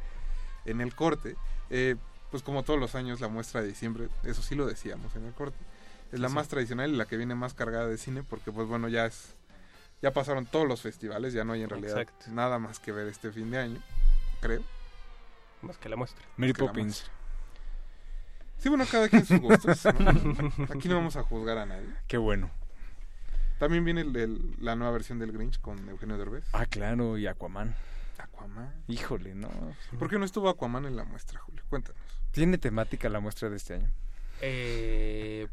en 0.66 0.80
el 0.82 0.94
corte. 0.94 1.36
Eh, 1.70 1.96
pues 2.30 2.42
como 2.42 2.62
todos 2.62 2.78
los 2.80 2.94
años, 2.94 3.20
la 3.20 3.28
muestra 3.28 3.60
de 3.62 3.68
diciembre, 3.68 4.08
eso 4.24 4.42
sí 4.42 4.54
lo 4.54 4.66
decíamos 4.66 5.14
en 5.16 5.24
el 5.26 5.32
corte, 5.32 5.58
es 6.12 6.20
la 6.20 6.28
Sí. 6.28 6.34
más 6.34 6.48
tradicional 6.48 6.90
y 6.92 6.96
la 6.96 7.06
que 7.06 7.16
viene 7.16 7.34
más 7.34 7.54
cargada 7.54 7.86
de 7.86 7.96
cine, 7.98 8.22
porque 8.22 8.52
pues 8.52 8.66
bueno, 8.68 8.88
ya 8.88 9.06
es 9.06 9.34
ya 10.02 10.12
pasaron 10.12 10.46
todos 10.46 10.66
los 10.66 10.80
festivales, 10.80 11.34
ya 11.34 11.44
no 11.44 11.52
hay 11.52 11.62
en 11.62 11.68
realidad 11.68 12.00
Exacto. 12.00 12.30
nada 12.30 12.58
más 12.58 12.78
que 12.78 12.90
ver 12.92 13.06
este 13.08 13.30
fin 13.32 13.50
de 13.50 13.58
año, 13.58 13.82
creo. 14.40 14.62
más 15.62 15.76
que 15.76 15.90
la 15.90 15.96
muestra. 15.96 16.24
Mary 16.38 16.54
Poppins. 16.54 16.76
muestra. 16.86 17.12
Sí, 18.58 18.68
bueno, 18.70 18.84
cada 18.90 19.08
quien 19.10 19.26
sus 19.26 19.40
gustos. 19.40 19.84
¿no? 19.84 19.90
Aquí 20.74 20.88
no 20.88 20.94
vamos 20.96 21.16
a 21.16 21.22
juzgar 21.22 21.58
a 21.58 21.66
nadie. 21.66 21.88
Qué 22.08 22.16
bueno. 22.16 22.50
También 23.58 23.84
viene 23.84 24.00
el- 24.02 24.16
el- 24.16 24.56
la 24.58 24.74
nueva 24.76 24.92
versión 24.92 25.18
del 25.18 25.32
Grinch 25.32 25.60
con 25.60 25.86
Eugenio 25.90 26.16
Derbez. 26.16 26.44
Ah, 26.52 26.64
claro, 26.64 27.18
y 27.18 27.26
Aquaman. 27.26 27.74
Aquaman. 28.18 28.72
Híjole, 28.88 29.34
no. 29.34 29.50
¿Por 29.98 30.08
qué 30.08 30.18
no 30.18 30.24
estuvo 30.24 30.48
Aquaman 30.48 30.86
en 30.86 30.96
la 30.96 31.04
muestra, 31.04 31.38
Julio? 31.40 31.62
Cuéntanos. 31.68 32.00
¿Tiene 32.32 32.58
temática 32.58 33.08
la 33.08 33.20
muestra 33.20 33.48
de 33.50 33.56
este 33.56 33.74
año? 33.74 33.90
Eh, 34.40 35.46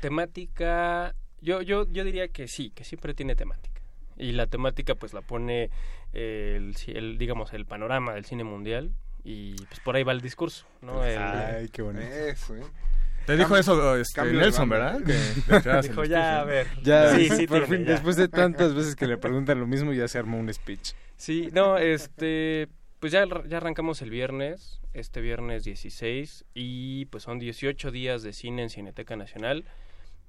temática, 0.00 1.14
yo, 1.40 1.62
yo, 1.62 1.86
yo 1.90 2.04
diría 2.04 2.28
que 2.28 2.48
sí, 2.48 2.70
que 2.70 2.84
siempre 2.84 3.14
tiene 3.14 3.34
temática. 3.34 3.80
Y 4.16 4.32
la 4.32 4.46
temática 4.46 4.94
pues 4.94 5.12
la 5.12 5.22
pone 5.22 5.70
el, 6.12 6.74
el, 6.86 7.18
digamos, 7.18 7.52
el 7.52 7.66
panorama 7.66 8.14
del 8.14 8.24
cine 8.24 8.44
mundial 8.44 8.92
y 9.24 9.54
pues 9.56 9.80
por 9.80 9.96
ahí 9.96 10.04
va 10.04 10.12
el 10.12 10.20
discurso, 10.20 10.66
¿no? 10.82 11.04
El- 11.04 11.18
Ay, 11.18 11.68
qué 11.70 11.82
bonito. 11.82 12.04
Eso, 12.06 12.54
¿eh? 12.56 12.62
Te 13.26 13.36
dijo 13.38 13.56
eso 13.56 13.96
este, 13.96 14.22
Nelson. 14.22 14.68
¿verdad? 14.68 15.00
Que 15.02 15.82
Dijo, 15.88 16.04
ya, 16.04 16.40
a 16.40 16.44
ver. 16.44 16.66
Ya, 16.82 17.16
Sí, 17.16 17.28
sí 17.30 17.46
por 17.46 17.64
tiene, 17.64 17.76
fin, 17.78 17.86
ya. 17.86 17.92
después 17.92 18.16
de 18.16 18.28
tantas 18.28 18.74
veces 18.74 18.94
que 18.94 19.06
le 19.06 19.16
preguntan 19.18 19.58
lo 19.58 19.66
mismo, 19.66 19.92
ya 19.92 20.06
se 20.08 20.18
armó 20.18 20.38
un 20.38 20.52
speech. 20.52 20.92
Sí, 21.16 21.48
no, 21.52 21.78
este, 21.78 22.68
pues 23.00 23.12
ya, 23.12 23.24
ya 23.48 23.56
arrancamos 23.56 24.02
el 24.02 24.10
viernes, 24.10 24.80
este 24.94 25.20
viernes 25.20 25.64
16, 25.64 26.44
y 26.54 27.06
pues 27.06 27.24
son 27.24 27.38
18 27.38 27.90
días 27.90 28.22
de 28.22 28.32
cine 28.32 28.62
en 28.62 28.70
Cineteca 28.70 29.16
Nacional. 29.16 29.64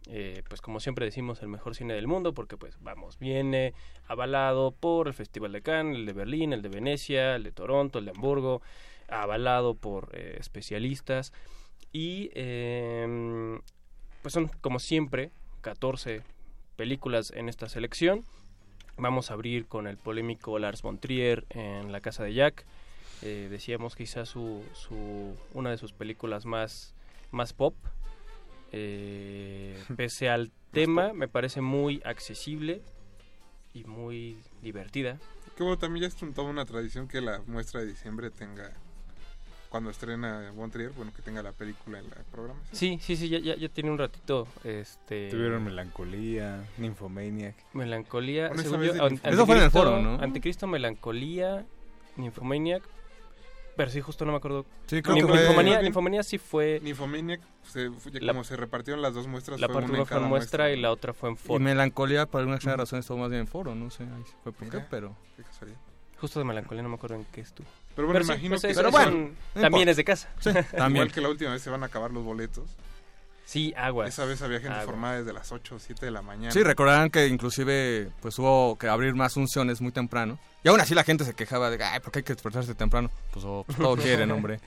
Eh, 0.08 0.44
pues 0.48 0.62
como 0.62 0.80
siempre 0.80 1.06
decimos, 1.06 1.42
el 1.42 1.48
mejor 1.48 1.76
cine 1.76 1.94
del 1.94 2.08
mundo, 2.08 2.34
porque 2.34 2.58
pues 2.58 2.78
vamos, 2.82 3.18
viene 3.18 3.74
avalado 4.08 4.72
por 4.72 5.08
el 5.08 5.14
Festival 5.14 5.52
de 5.52 5.62
Cannes, 5.62 5.98
el 5.98 6.06
de 6.06 6.14
Berlín, 6.14 6.54
el 6.54 6.62
de 6.62 6.70
Venecia, 6.70 7.36
el 7.36 7.44
de 7.44 7.52
Toronto, 7.52 8.00
el 8.00 8.06
de 8.06 8.12
Hamburgo, 8.12 8.62
avalado 9.08 9.74
por 9.74 10.10
eh, 10.14 10.38
especialistas, 10.40 11.34
y 11.92 12.30
eh, 12.34 13.60
pues 14.22 14.34
son 14.34 14.50
como 14.62 14.80
siempre 14.80 15.32
14 15.62 16.22
películas 16.76 17.32
en 17.32 17.50
esta 17.50 17.70
selección. 17.70 18.24
Vamos 18.98 19.30
a 19.30 19.34
abrir 19.34 19.66
con 19.68 19.88
el 19.88 19.98
polémico 19.98 20.58
Lars 20.60 20.82
von 20.82 21.00
Trier 21.00 21.46
en 21.50 21.92
La 21.92 22.02
Casa 22.02 22.24
de 22.24 22.34
Jack. 22.34 22.66
Eh, 23.22 23.48
decíamos 23.50 23.96
quizás 23.96 24.30
su, 24.30 24.64
su, 24.74 25.36
una 25.54 25.70
de 25.72 25.78
sus 25.78 25.94
películas 25.94 26.46
más, 26.46 26.94
más 27.32 27.54
pop. 27.54 27.76
Eh, 28.72 29.82
pese 29.98 30.30
al 30.30 30.52
tema, 30.72 31.14
me 31.14 31.28
parece 31.28 31.62
muy 31.62 32.02
accesible 32.06 32.82
y 33.74 33.84
muy 33.86 34.38
divertida. 34.62 35.18
Que 35.56 35.64
bueno, 35.64 35.78
también 35.78 36.02
ya 36.04 36.08
es 36.16 36.22
un- 36.22 36.34
toda 36.34 36.50
una 36.50 36.66
tradición 36.66 37.08
que 37.08 37.22
la 37.22 37.42
muestra 37.48 37.80
de 37.82 37.88
diciembre 37.88 38.30
tenga, 38.30 38.72
cuando 39.70 39.90
estrena 39.90 40.52
Montrier, 40.54 40.92
bueno, 40.92 41.14
que 41.14 41.22
tenga 41.22 41.42
la 41.42 41.54
película 41.54 42.00
en 42.00 42.10
la 42.10 42.18
programación. 42.32 42.76
Sí, 42.76 43.00
sí, 43.02 43.16
sí, 43.16 43.30
ya, 43.30 43.40
ya, 43.40 43.56
ya 43.56 43.70
tiene 43.70 43.92
un 43.92 43.98
ratito. 43.98 44.48
Este, 44.66 45.30
Tuvieron 45.30 45.64
Melancolía, 45.64 46.66
Nymphomaniac. 46.78 47.56
Melancolía. 47.74 48.48
Bueno, 48.50 48.64
según 48.64 48.82
yo, 48.84 49.06
An- 49.06 49.20
Eso 49.24 49.46
fue 49.46 49.58
en 49.58 49.64
el 49.64 49.72
foro, 49.72 50.02
¿no? 50.02 50.22
Anticristo, 50.22 50.68
Melancolía, 50.68 51.66
Nymphomaniac. 52.18 52.84
Pero 53.76 53.92
sí, 53.92 54.00
justo 54.02 54.24
no 54.26 54.32
me 54.32 54.38
acuerdo. 54.38 54.66
Sí, 54.88 55.02
creo 55.02 55.16
Nim- 55.16 55.22
que 55.22 55.54
fue- 55.54 55.82
Nymphomania 55.84 56.24
sí 56.24 56.38
fue. 56.38 56.80
Nymphomaniac, 56.82 57.42
se, 57.64 57.90
La- 58.22 58.32
como 58.34 58.44
se 58.46 58.56
repartieron 58.56 59.02
las 59.02 59.14
dos 59.14 59.28
muestras, 59.28 59.60
La 59.60 59.68
fue 59.68 59.74
parte 59.76 59.90
una 59.92 59.98
fue 59.98 60.04
en 60.04 60.08
cada 60.20 60.30
muestra 60.30 60.72
y 60.72 60.80
la 60.80 60.92
otra 60.92 61.14
fue 61.14 61.30
en 61.30 61.36
Y 61.36 61.38
foro. 61.38 61.60
melancolía, 61.60 62.26
por 62.26 62.40
alguna 62.40 62.56
extraña 62.56 62.78
razón, 62.78 63.00
estuvo 63.00 63.18
más 63.18 63.30
bien 63.30 63.42
en 63.42 63.48
foro, 63.48 63.76
no 63.76 63.90
sé 63.90 64.04
ahí 64.04 64.24
sí 64.26 64.34
fue 64.44 64.52
por 64.54 64.70
qué, 64.70 64.80
pero... 64.90 65.16
Qué 65.36 65.44
casualidad. 65.44 65.78
Justo 66.22 66.40
de 66.40 66.46
Melancolía, 66.46 66.82
no 66.82 66.88
me 66.90 66.96
acuerdo 66.96 67.18
en 67.18 67.26
qué 67.26 67.42
estuvo. 67.42 67.68
Pero 67.96 68.08
bueno, 68.08 68.22
sí, 68.24 68.32
imagino 68.32 68.52
pues 68.52 68.62
que... 68.62 68.74
Pero 68.74 68.92
bueno, 68.92 69.32
también 69.54 69.90
es 69.90 69.98
de 69.98 70.06
casa. 70.06 70.30
Sí, 70.40 70.52
también. 70.72 71.04
Igual 71.04 71.12
que 71.12 71.22
la 71.22 71.30
última 71.30 71.52
vez 71.52 71.62
se 71.62 71.70
van 71.70 71.84
a 71.84 71.88
acabar 71.88 72.12
los 72.12 72.24
boletos. 72.24 72.70
Sí, 73.46 73.74
aguas. 73.78 74.10
Esa 74.10 74.26
vez 74.26 74.42
había 74.42 74.58
gente 74.60 74.74
Aguas. 74.74 74.86
formada 74.86 75.18
desde 75.20 75.32
las 75.32 75.52
8 75.52 75.76
o 75.76 75.80
7 75.80 76.06
de 76.06 76.12
la 76.12 76.22
mañana. 76.24 76.52
Sí, 76.52 76.64
recordarán 76.64 77.10
que 77.12 77.28
inclusive 77.28 78.10
pues 78.22 78.38
hubo 78.40 78.76
que 78.78 78.88
abrir 78.88 79.14
más 79.14 79.36
funciones 79.36 79.82
muy 79.82 79.92
temprano. 79.92 80.40
Y 80.64 80.70
aún 80.70 80.82
así 80.82 80.96
la 80.96 81.04
gente 81.04 81.24
se 81.26 81.36
quejaba 81.36 81.70
de, 81.70 81.82
ay, 81.84 82.00
¿por 82.00 82.12
qué 82.12 82.20
hay 82.20 82.24
que 82.24 82.34
despertarse 82.34 82.74
temprano? 82.74 83.12
Pues, 83.32 83.46
oh, 83.46 83.64
pues, 83.66 83.78
todo 83.78 83.96
quieren, 84.02 84.32
hombre. 84.32 84.60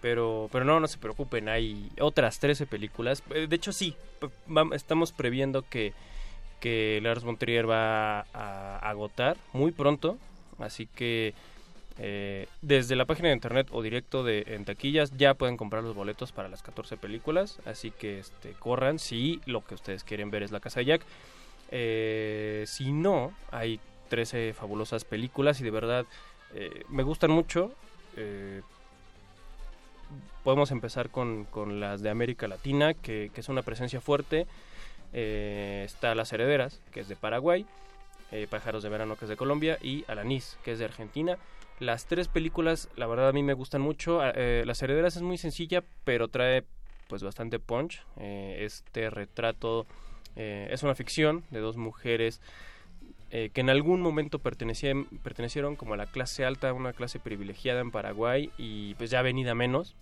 Pero, 0.00 0.48
pero 0.52 0.64
no, 0.64 0.80
no 0.80 0.86
se 0.88 0.98
preocupen, 0.98 1.48
hay 1.48 1.90
otras 2.00 2.38
13 2.40 2.66
películas. 2.66 3.22
Eh, 3.30 3.46
De 3.48 3.56
hecho, 3.56 3.72
sí, 3.72 3.96
estamos 4.72 5.12
previendo 5.12 5.62
que, 5.62 5.92
que 6.60 7.00
Lars 7.02 7.22
von 7.22 7.36
Trier 7.36 7.68
va 7.70 8.20
a 8.34 8.78
agotar 8.82 9.36
muy 9.52 9.70
pronto. 9.72 10.18
Así 10.58 10.86
que 10.86 11.34
eh, 12.00 12.46
desde 12.62 12.94
la 12.94 13.06
página 13.06 13.28
de 13.28 13.34
internet 13.34 13.68
o 13.72 13.82
directo 13.82 14.22
de 14.22 14.44
en 14.46 14.64
taquillas 14.64 15.16
ya 15.16 15.34
pueden 15.34 15.56
comprar 15.56 15.82
los 15.82 15.96
boletos 15.96 16.30
para 16.30 16.48
las 16.48 16.62
14 16.62 16.96
películas. 16.96 17.58
Así 17.66 17.90
que 17.90 18.20
este, 18.20 18.52
corran 18.52 18.98
si 18.98 19.40
lo 19.46 19.64
que 19.64 19.74
ustedes 19.74 20.04
quieren 20.04 20.30
ver 20.30 20.42
es 20.42 20.52
La 20.52 20.60
Casa 20.60 20.80
de 20.80 20.86
Jack. 20.86 21.02
Eh, 21.70 22.64
si 22.66 22.92
no, 22.92 23.32
hay 23.50 23.80
13 24.10 24.54
fabulosas 24.54 25.04
películas 25.04 25.60
y 25.60 25.64
de 25.64 25.70
verdad 25.70 26.06
eh, 26.54 26.84
me 26.88 27.02
gustan 27.02 27.30
mucho. 27.30 27.72
Podemos 30.42 30.72
empezar 30.72 31.10
con, 31.10 31.46
las 31.78 32.00
de 32.00 32.10
América 32.10 32.48
Latina, 32.48 32.94
que, 32.94 33.30
es 33.32 33.48
una 33.48 33.62
presencia 33.62 34.00
fuerte. 34.00 34.46
Está 35.12 36.16
Las 36.16 36.32
Herederas, 36.32 36.80
que 36.90 37.00
es 37.00 37.08
de 37.08 37.14
Paraguay, 37.14 37.64
Pájaros 38.50 38.82
de 38.82 38.88
Verano, 38.88 39.14
que 39.14 39.26
es 39.26 39.28
de 39.28 39.36
Colombia, 39.36 39.78
y 39.80 40.04
Alanis, 40.08 40.58
que 40.64 40.72
es 40.72 40.80
de 40.80 40.86
Argentina. 40.86 41.38
Las 41.80 42.06
tres 42.06 42.26
películas, 42.26 42.88
la 42.96 43.06
verdad, 43.06 43.28
a 43.28 43.32
mí 43.32 43.42
me 43.42 43.54
gustan 43.54 43.80
mucho. 43.80 44.20
Ah, 44.20 44.32
eh, 44.34 44.64
Las 44.66 44.82
Herederas 44.82 45.14
es 45.16 45.22
muy 45.22 45.38
sencilla, 45.38 45.84
pero 46.04 46.28
trae 46.28 46.64
pues 47.06 47.22
bastante 47.22 47.60
punch. 47.60 48.02
Eh, 48.18 48.58
este 48.62 49.10
retrato 49.10 49.86
eh, 50.34 50.68
es 50.70 50.82
una 50.82 50.94
ficción 50.94 51.44
de 51.50 51.60
dos 51.60 51.76
mujeres 51.76 52.40
que 53.30 53.60
en 53.60 53.68
algún 53.68 54.00
momento 54.00 54.38
pertenecían, 54.38 55.04
pertenecieron 55.22 55.76
como 55.76 55.92
a 55.92 55.98
la 55.98 56.06
clase 56.06 56.46
alta, 56.46 56.72
una 56.72 56.94
clase 56.94 57.20
privilegiada 57.20 57.82
en 57.82 57.90
Paraguay 57.90 58.50
y 58.56 58.94
pues 58.94 59.10
ya 59.10 59.20
venida 59.20 59.54
menos. 59.54 59.96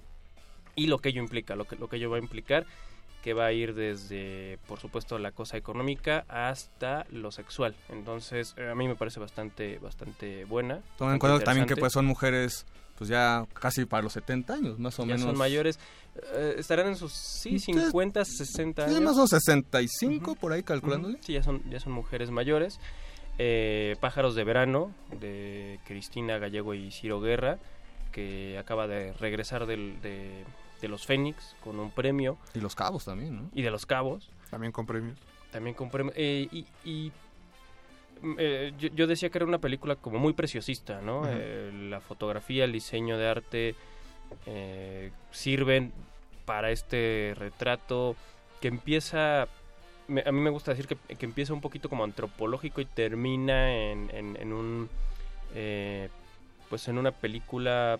Y 0.77 0.87
lo 0.87 1.01
que 1.01 1.09
ello 1.09 1.23
implica, 1.23 1.57
lo 1.57 1.65
que, 1.65 1.75
lo 1.75 1.89
que 1.89 1.97
ello 1.97 2.09
va 2.09 2.19
a 2.19 2.21
implicar, 2.21 2.67
que 3.27 3.35
va 3.35 3.47
a 3.47 3.53
ir 3.53 3.75
desde, 3.75 4.57
por 4.69 4.79
supuesto, 4.79 5.19
la 5.19 5.33
cosa 5.33 5.57
económica 5.57 6.25
hasta 6.29 7.07
lo 7.11 7.33
sexual. 7.33 7.75
Entonces, 7.89 8.55
eh, 8.57 8.69
a 8.71 8.75
mí 8.77 8.87
me 8.87 8.95
parece 8.95 9.19
bastante, 9.19 9.81
bastante 9.81 10.45
buena. 10.45 10.81
Tomen 10.97 11.15
en 11.15 11.19
cuenta 11.19 11.43
también 11.43 11.67
que 11.67 11.75
pues 11.75 11.93
son 11.93 12.07
mujeres 12.07 12.67
pues 12.97 13.11
ya 13.11 13.45
casi 13.53 13.85
para 13.85 14.05
los 14.05 14.13
70 14.13 14.55
años, 14.55 14.79
más 14.79 14.97
o 15.01 15.03
Ya 15.03 15.07
menos. 15.17 15.23
son 15.23 15.37
mayores. 15.37 15.81
Eh, 16.35 16.55
estarán 16.59 16.87
en 16.87 16.95
sus, 16.95 17.13
sí, 17.13 17.59
50, 17.59 18.25
60 18.25 18.85
Sí, 18.89 18.95
años. 18.95 19.03
más 19.03 19.17
o 19.19 19.27
65 19.27 20.37
por 20.37 20.53
ahí 20.53 20.63
calculándole. 20.63 21.19
Sí, 21.21 21.33
ya 21.33 21.43
son, 21.43 21.69
ya 21.69 21.81
son 21.81 21.95
mujeres 21.95 22.31
mayores. 22.31 22.79
Eh, 23.39 23.97
Pájaros 24.01 24.37
de 24.37 24.45
Verano, 24.45 24.93
de 25.19 25.81
Cristina 25.85 26.39
Gallego 26.39 26.75
y 26.75 26.93
Ciro 26.93 27.21
Guerra, 27.21 27.59
que 28.13 28.57
acaba 28.57 28.87
de 28.87 29.13
regresar 29.15 29.67
del- 29.67 30.01
de, 30.01 30.45
de 30.81 30.89
los 30.89 31.07
Fénix 31.07 31.57
con 31.63 31.79
un 31.81 31.91
premio. 31.91 32.39
Y 32.55 32.61
los 32.61 32.75
Cabos 32.75 33.05
también, 33.05 33.37
¿no? 33.37 33.51
Y 33.55 33.63
de 33.63 33.71
los 33.71 33.87
Cabos. 33.87 34.31
También 34.51 34.73
con 34.73 34.87
premios. 34.87 35.19
También 35.51 35.75
con 35.75 35.91
premios. 35.91 36.15
Eh, 36.17 36.49
y 36.53 36.67
y, 36.85 37.13
mm, 38.23 38.35
eh, 38.39 38.73
yo, 38.79 38.89
yo 38.95 39.07
decía 39.07 39.31
que 39.31 39.39
era 39.39 39.45
una 39.47 39.59
película 39.59 39.97
como 39.97 40.19
muy 40.19 40.33
preciosista, 40.35 41.01
¿no? 41.01 41.23
Eh, 41.27 41.71
la 41.91 42.01
fotografía, 42.01 42.65
el 42.65 42.73
diseño 42.73 43.17
de 43.19 43.29
arte 43.29 43.75
eh, 44.47 45.11
sirven 45.31 45.93
para 46.45 46.71
este 46.71 47.35
retrato 47.37 48.17
que 48.61 48.69
empieza 48.69 49.49
me- 50.09 50.23
a 50.25 50.31
mí 50.33 50.41
me 50.41 50.51
gusta 50.51 50.71
decir 50.73 50.87
que, 50.87 50.97
que 51.17 51.27
empieza 51.27 51.53
un 51.53 51.61
poquito 51.61 51.89
como 51.89 52.05
antropológico 52.05 52.81
y 52.81 52.85
termina 52.85 53.73
en, 53.75 54.09
en- 54.15 54.37
en 54.41 54.53
un 54.53 54.89
eh, 55.55 56.09
pues 56.71 56.87
en 56.89 56.99
una 56.99 57.11
película 57.13 57.99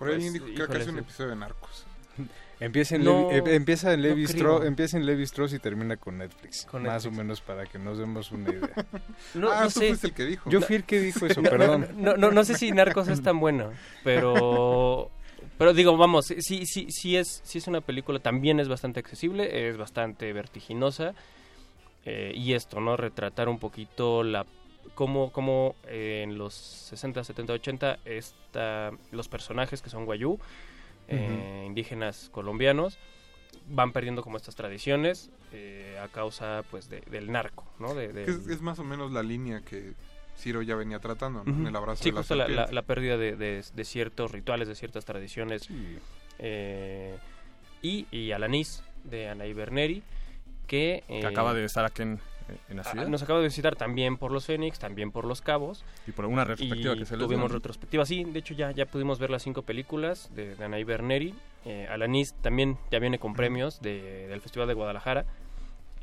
Por 0.00 0.08
ahí 0.08 0.14
pues, 0.16 0.24
alguien 0.26 0.32
dijo 0.32 0.46
que 0.46 0.54
era 0.54 0.66
casi 0.66 0.88
un 0.90 0.98
episodio 0.98 1.30
de 1.30 1.36
Narcos. 1.36 1.84
Empieza 2.60 2.96
en, 2.96 3.04
No, 3.04 3.30
Levi, 3.30 3.50
eh, 3.50 3.54
empieza 3.54 3.92
en 3.94 4.00
no 4.02 4.08
Levi 4.08 4.24
creo. 4.24 4.36
Strauss, 4.36 4.64
empieza 4.66 4.96
en 4.98 5.06
Levi 5.06 5.22
Strauss 5.22 5.52
y 5.54 5.58
termina 5.58 5.96
con 5.96 6.18
Netflix. 6.18 6.66
Con 6.66 6.82
más 6.82 7.04
Netflix. 7.04 7.06
o 7.06 7.22
menos 7.22 7.40
para 7.40 7.64
que 7.66 7.78
nos 7.78 7.96
demos 7.98 8.32
una 8.32 8.50
idea. 8.50 8.86
No, 9.34 9.50
ah, 9.50 9.60
no 9.60 9.66
tú 9.70 9.80
sé. 9.80 9.88
fuiste 9.88 10.06
el 10.08 10.14
que 10.14 10.24
dijo. 10.24 10.50
Yo 10.50 10.60
fui 10.60 10.76
el 10.76 10.84
que 10.84 11.00
dijo 11.00 11.24
eso, 11.26 11.40
No, 11.42 11.48
perdón. 11.50 11.88
No, 11.96 12.16
no, 12.16 12.30
no 12.30 12.44
sé 12.44 12.54
si 12.56 12.72
Narcos 12.72 13.08
es 13.08 13.22
tan 13.22 13.38
bueno, 13.40 13.70
pero 14.04 15.10
pero 15.56 15.72
digo, 15.74 15.96
vamos, 15.96 16.26
sí 16.26 16.64
sí 16.66 16.86
sí 16.90 17.16
es 17.16 17.40
sí 17.44 17.58
es 17.58 17.66
una 17.66 17.80
película 17.82 18.18
también 18.18 18.60
es 18.60 18.68
bastante 18.68 19.00
accesible, 19.00 19.68
es 19.68 19.76
bastante 19.76 20.32
vertiginosa 20.32 21.14
eh, 22.04 22.32
y 22.34 22.54
esto, 22.54 22.80
¿no? 22.80 22.96
Retratar 22.96 23.48
un 23.48 23.58
poquito 23.58 24.22
la 24.22 24.44
cómo 24.94 25.30
cómo 25.32 25.74
eh, 25.84 26.22
en 26.24 26.38
los 26.38 26.54
60, 26.54 27.24
70, 27.24 27.52
80 27.54 27.98
esta, 28.04 28.90
los 29.12 29.28
personajes 29.28 29.82
que 29.82 29.90
son 29.90 30.04
guayú, 30.04 30.38
eh, 31.08 31.64
indígenas 31.66 32.28
colombianos 32.32 32.98
van 33.68 33.92
perdiendo 33.92 34.22
como 34.22 34.36
estas 34.36 34.54
tradiciones 34.56 35.30
eh, 35.52 35.98
a 36.02 36.08
causa 36.08 36.62
pues 36.70 36.88
de- 36.88 37.00
del 37.02 37.30
narco, 37.32 37.64
¿no? 37.78 37.94
De, 37.94 38.24
es, 38.24 38.46
es 38.46 38.60
más 38.62 38.78
o 38.78 38.84
menos 38.84 39.10
la 39.12 39.22
línea 39.22 39.60
que 39.60 39.92
Ciro 40.36 40.62
ya 40.62 40.74
venía 40.76 40.98
tratando, 41.00 41.44
¿no? 41.44 41.50
Ujú. 41.52 41.60
En 41.62 41.66
el 41.66 41.76
abrazo 41.76 42.02
Sí, 42.02 42.10
de 42.10 42.14
la 42.14 42.20
justo 42.20 42.34
la, 42.36 42.48
la- 42.48 42.66
la 42.70 42.82
pérdida 42.82 43.16
de, 43.16 43.36
de- 43.36 43.64
de 43.74 43.84
ciertos 43.84 44.30
rituales, 44.30 44.68
de 44.68 44.74
ciertas 44.74 45.04
tradiciones. 45.04 45.68
Eh, 46.38 47.16
y, 47.82 48.06
y 48.10 48.32
Alanis, 48.32 48.82
de 49.04 49.28
Anaí 49.28 49.52
Berneri, 49.52 50.02
que... 50.66 51.02
Que 51.08 51.26
acaba 51.26 51.54
de 51.54 51.64
estar 51.64 51.84
aquí 51.84 52.02
en, 52.02 52.20
en 52.68 52.76
la 52.76 52.84
ciudad. 52.84 53.06
Nos 53.08 53.22
acaba 53.22 53.38
de 53.40 53.46
visitar 53.46 53.76
también 53.76 54.16
por 54.16 54.32
los 54.32 54.46
Fénix, 54.46 54.78
también 54.78 55.10
por 55.10 55.24
los 55.24 55.40
Cabos. 55.42 55.84
Y 56.06 56.12
por 56.12 56.26
una 56.26 56.44
retrospectiva 56.44 56.94
Y 56.94 56.98
que 56.98 57.04
se 57.06 57.16
les 57.16 57.26
tuvimos 57.26 57.50
retrospectiva, 57.50 58.04
sí, 58.06 58.24
de 58.24 58.38
hecho 58.38 58.54
ya, 58.54 58.70
ya 58.72 58.86
pudimos 58.86 59.18
ver 59.18 59.30
las 59.30 59.42
cinco 59.42 59.62
películas 59.62 60.30
de, 60.34 60.54
de 60.56 60.64
Anaí 60.64 60.84
Berneri. 60.84 61.34
Eh, 61.64 61.86
Alanis 61.90 62.34
también 62.42 62.78
ya 62.90 62.98
viene 62.98 63.18
con 63.18 63.34
premios 63.34 63.80
de- 63.82 64.26
del 64.28 64.40
Festival 64.40 64.68
de 64.68 64.74
Guadalajara. 64.74 65.26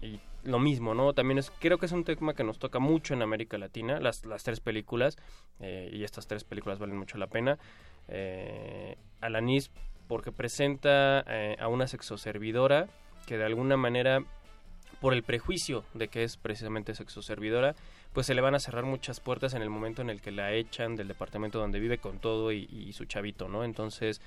Y 0.02 0.19
lo 0.44 0.60
mismo, 0.60 0.94
¿no? 0.94 1.14
También 1.14 1.40
es, 1.40 1.52
creo 1.60 1.78
que 1.80 1.88
es 1.88 1.91
un 1.91 2.03
tema 2.03 2.34
que 2.34 2.44
nos 2.44 2.60
toca 2.60 2.80
mucho 2.80 3.14
en 3.14 3.22
América 3.22 3.57
Latina, 3.57 3.99
las, 3.99 4.24
las 4.26 4.44
tres 4.44 4.60
películas, 4.60 5.18
eh, 5.60 5.90
y 5.91 6.03
estas 6.03 6.28
tres 6.28 6.44
películas 6.44 6.78
valen 6.80 6.95
mucho 6.98 7.18
la 7.18 7.28
pena. 7.28 7.57
Eh, 8.07 8.95
Alanis, 9.19 9.72
porque 10.07 10.32
presenta 10.32 11.26
eh, 11.28 11.57
a 11.60 11.68
una 11.68 11.88
sexoservidora 11.88 12.88
que 13.26 13.38
de 13.38 13.44
alguna 13.44 13.76
manera, 13.76 14.24
por 15.02 15.14
el 15.14 15.24
prejuicio 15.24 15.84
de 15.94 16.07
que 16.07 16.24
es 16.24 16.38
precisamente 16.38 16.95
sexoservidora, 16.95 17.76
pues 18.14 18.26
se 18.26 18.34
le 18.34 18.41
van 18.41 18.56
a 18.56 18.60
cerrar 18.60 18.84
muchas 18.86 19.19
puertas 19.19 19.53
en 19.53 19.61
el 19.61 19.69
momento 19.69 20.02
en 20.02 20.10
el 20.10 20.22
que 20.22 20.32
la 20.32 20.53
echan 20.53 20.95
del 20.95 21.07
departamento 21.07 21.60
donde 21.60 21.80
vive 21.80 21.98
con 21.99 22.19
todo 22.19 22.52
y, 22.52 22.68
y 22.72 22.94
su 22.94 23.06
chavito, 23.06 23.48
¿no? 23.48 23.64
Entonces, 23.64 24.22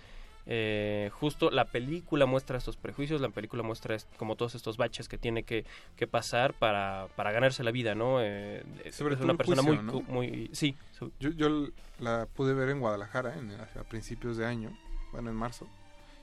eh, 0.47 1.11
justo 1.13 1.51
la 1.51 1.67
película 1.67 2.25
muestra 2.27 2.57
estos 2.59 2.77
prejuicios, 2.77 3.21
la 3.21 3.29
película 3.29 3.63
muestra 3.63 3.95
est- 3.95 4.09
como 4.17 4.37
todos 4.37 4.55
estos 4.55 4.77
baches 4.77 5.07
que 5.09 5.19
tiene 5.19 5.43
que, 5.43 5.65
que 5.97 6.07
pasar 6.07 6.55
para, 6.55 7.09
para 7.17 7.31
ganarse 7.33 7.63
la 7.63 7.71
vida, 7.73 7.95
¿no? 7.95 8.19
Eh, 8.23 8.65
Sobre 8.91 9.17
es 9.17 9.21
una 9.21 9.35
persona 9.35 9.63
juicio, 9.63 9.83
muy, 9.83 9.93
¿no? 9.93 10.13
muy... 10.13 10.51
Sí, 10.53 10.77
Yo, 11.21 11.31
yo 11.31 11.69
la 11.99 12.27
pude 12.35 12.55
ver 12.55 12.71
en 12.71 12.81
Guadalajara 12.81 13.35
en, 13.39 13.51
a 13.53 13.85
principios 13.89 14.37
de 14.39 14.47
año, 14.47 14.71
bueno, 15.13 15.31
en 15.31 15.37
marzo, 15.37 15.67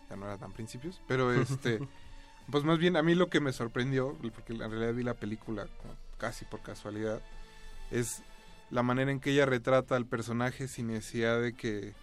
ya 0.09 0.15
no 0.15 0.25
era 0.25 0.37
tan 0.37 0.51
principios, 0.51 1.01
pero 1.07 1.31
este, 1.33 1.79
pues 2.51 2.63
más 2.63 2.77
bien 2.77 2.95
a 2.95 3.03
mí 3.03 3.15
lo 3.15 3.29
que 3.29 3.39
me 3.39 3.51
sorprendió, 3.53 4.17
porque 4.33 4.53
en 4.53 4.59
realidad 4.59 4.93
vi 4.93 5.03
la 5.03 5.13
película 5.13 5.67
casi 6.17 6.45
por 6.45 6.61
casualidad, 6.61 7.21
es 7.91 8.23
la 8.69 8.83
manera 8.83 9.11
en 9.11 9.19
que 9.19 9.31
ella 9.31 9.45
retrata 9.45 9.95
al 9.95 10.05
personaje 10.05 10.67
sin 10.67 10.87
necesidad 10.87 11.41
de 11.41 11.53
que 11.53 11.93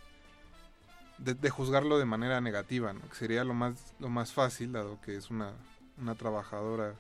de, 1.19 1.35
de 1.35 1.51
juzgarlo 1.51 1.99
de 1.99 2.05
manera 2.05 2.41
negativa, 2.41 2.93
¿no? 2.93 3.01
que 3.09 3.15
sería 3.15 3.45
lo 3.45 3.55
más 3.55 3.95
lo 3.99 4.09
más 4.09 4.33
fácil 4.33 4.73
dado 4.73 5.01
que 5.01 5.17
es 5.17 5.31
una 5.31 5.53
una 6.01 6.15
trabajadora 6.15 6.95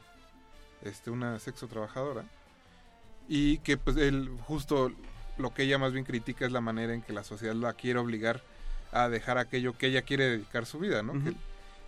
este 0.82 1.10
una 1.10 1.38
sexo 1.38 1.66
trabajadora 1.66 2.24
y 3.28 3.58
que 3.58 3.76
pues 3.76 3.96
él 3.96 4.30
justo 4.46 4.92
lo 5.38 5.52
que 5.52 5.64
ella 5.64 5.78
más 5.78 5.92
bien 5.92 6.04
critica 6.04 6.46
es 6.46 6.52
la 6.52 6.60
manera 6.60 6.94
en 6.94 7.02
que 7.02 7.12
la 7.12 7.24
sociedad 7.24 7.54
la 7.54 7.72
quiere 7.72 7.98
obligar 7.98 8.42
a 8.92 9.08
dejar 9.08 9.38
aquello 9.38 9.76
que 9.76 9.88
ella 9.88 10.02
quiere 10.02 10.28
dedicar 10.28 10.66
su 10.66 10.78
vida, 10.78 11.02
¿no? 11.02 11.12
Que 11.14 11.34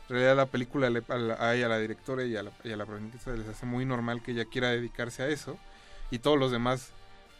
en 0.08 0.14
realidad 0.14 0.36
la 0.36 0.46
película 0.46 0.88
le- 0.90 1.02
a, 1.08 1.16
la, 1.16 1.34
a 1.34 1.54
ella, 1.54 1.66
a 1.66 1.68
la 1.70 1.78
directora 1.78 2.24
y 2.24 2.36
a 2.36 2.42
la, 2.42 2.52
y 2.64 2.72
a 2.72 2.76
la 2.76 2.86
protagonista 2.86 3.32
les 3.32 3.48
hace 3.48 3.66
muy 3.66 3.84
normal 3.84 4.22
que 4.22 4.32
ella 4.32 4.44
quiera 4.44 4.68
dedicarse 4.70 5.22
a 5.22 5.28
eso 5.28 5.58
y 6.10 6.18
todos 6.20 6.38
los 6.38 6.52
demás 6.52 6.90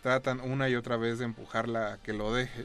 tratan 0.03 0.41
una 0.41 0.69
y 0.69 0.75
otra 0.77 0.97
vez 0.97 1.19
de 1.19 1.25
empujarla 1.25 1.95
a 1.95 1.99
que 1.99 2.13
lo 2.13 2.33
deje 2.33 2.65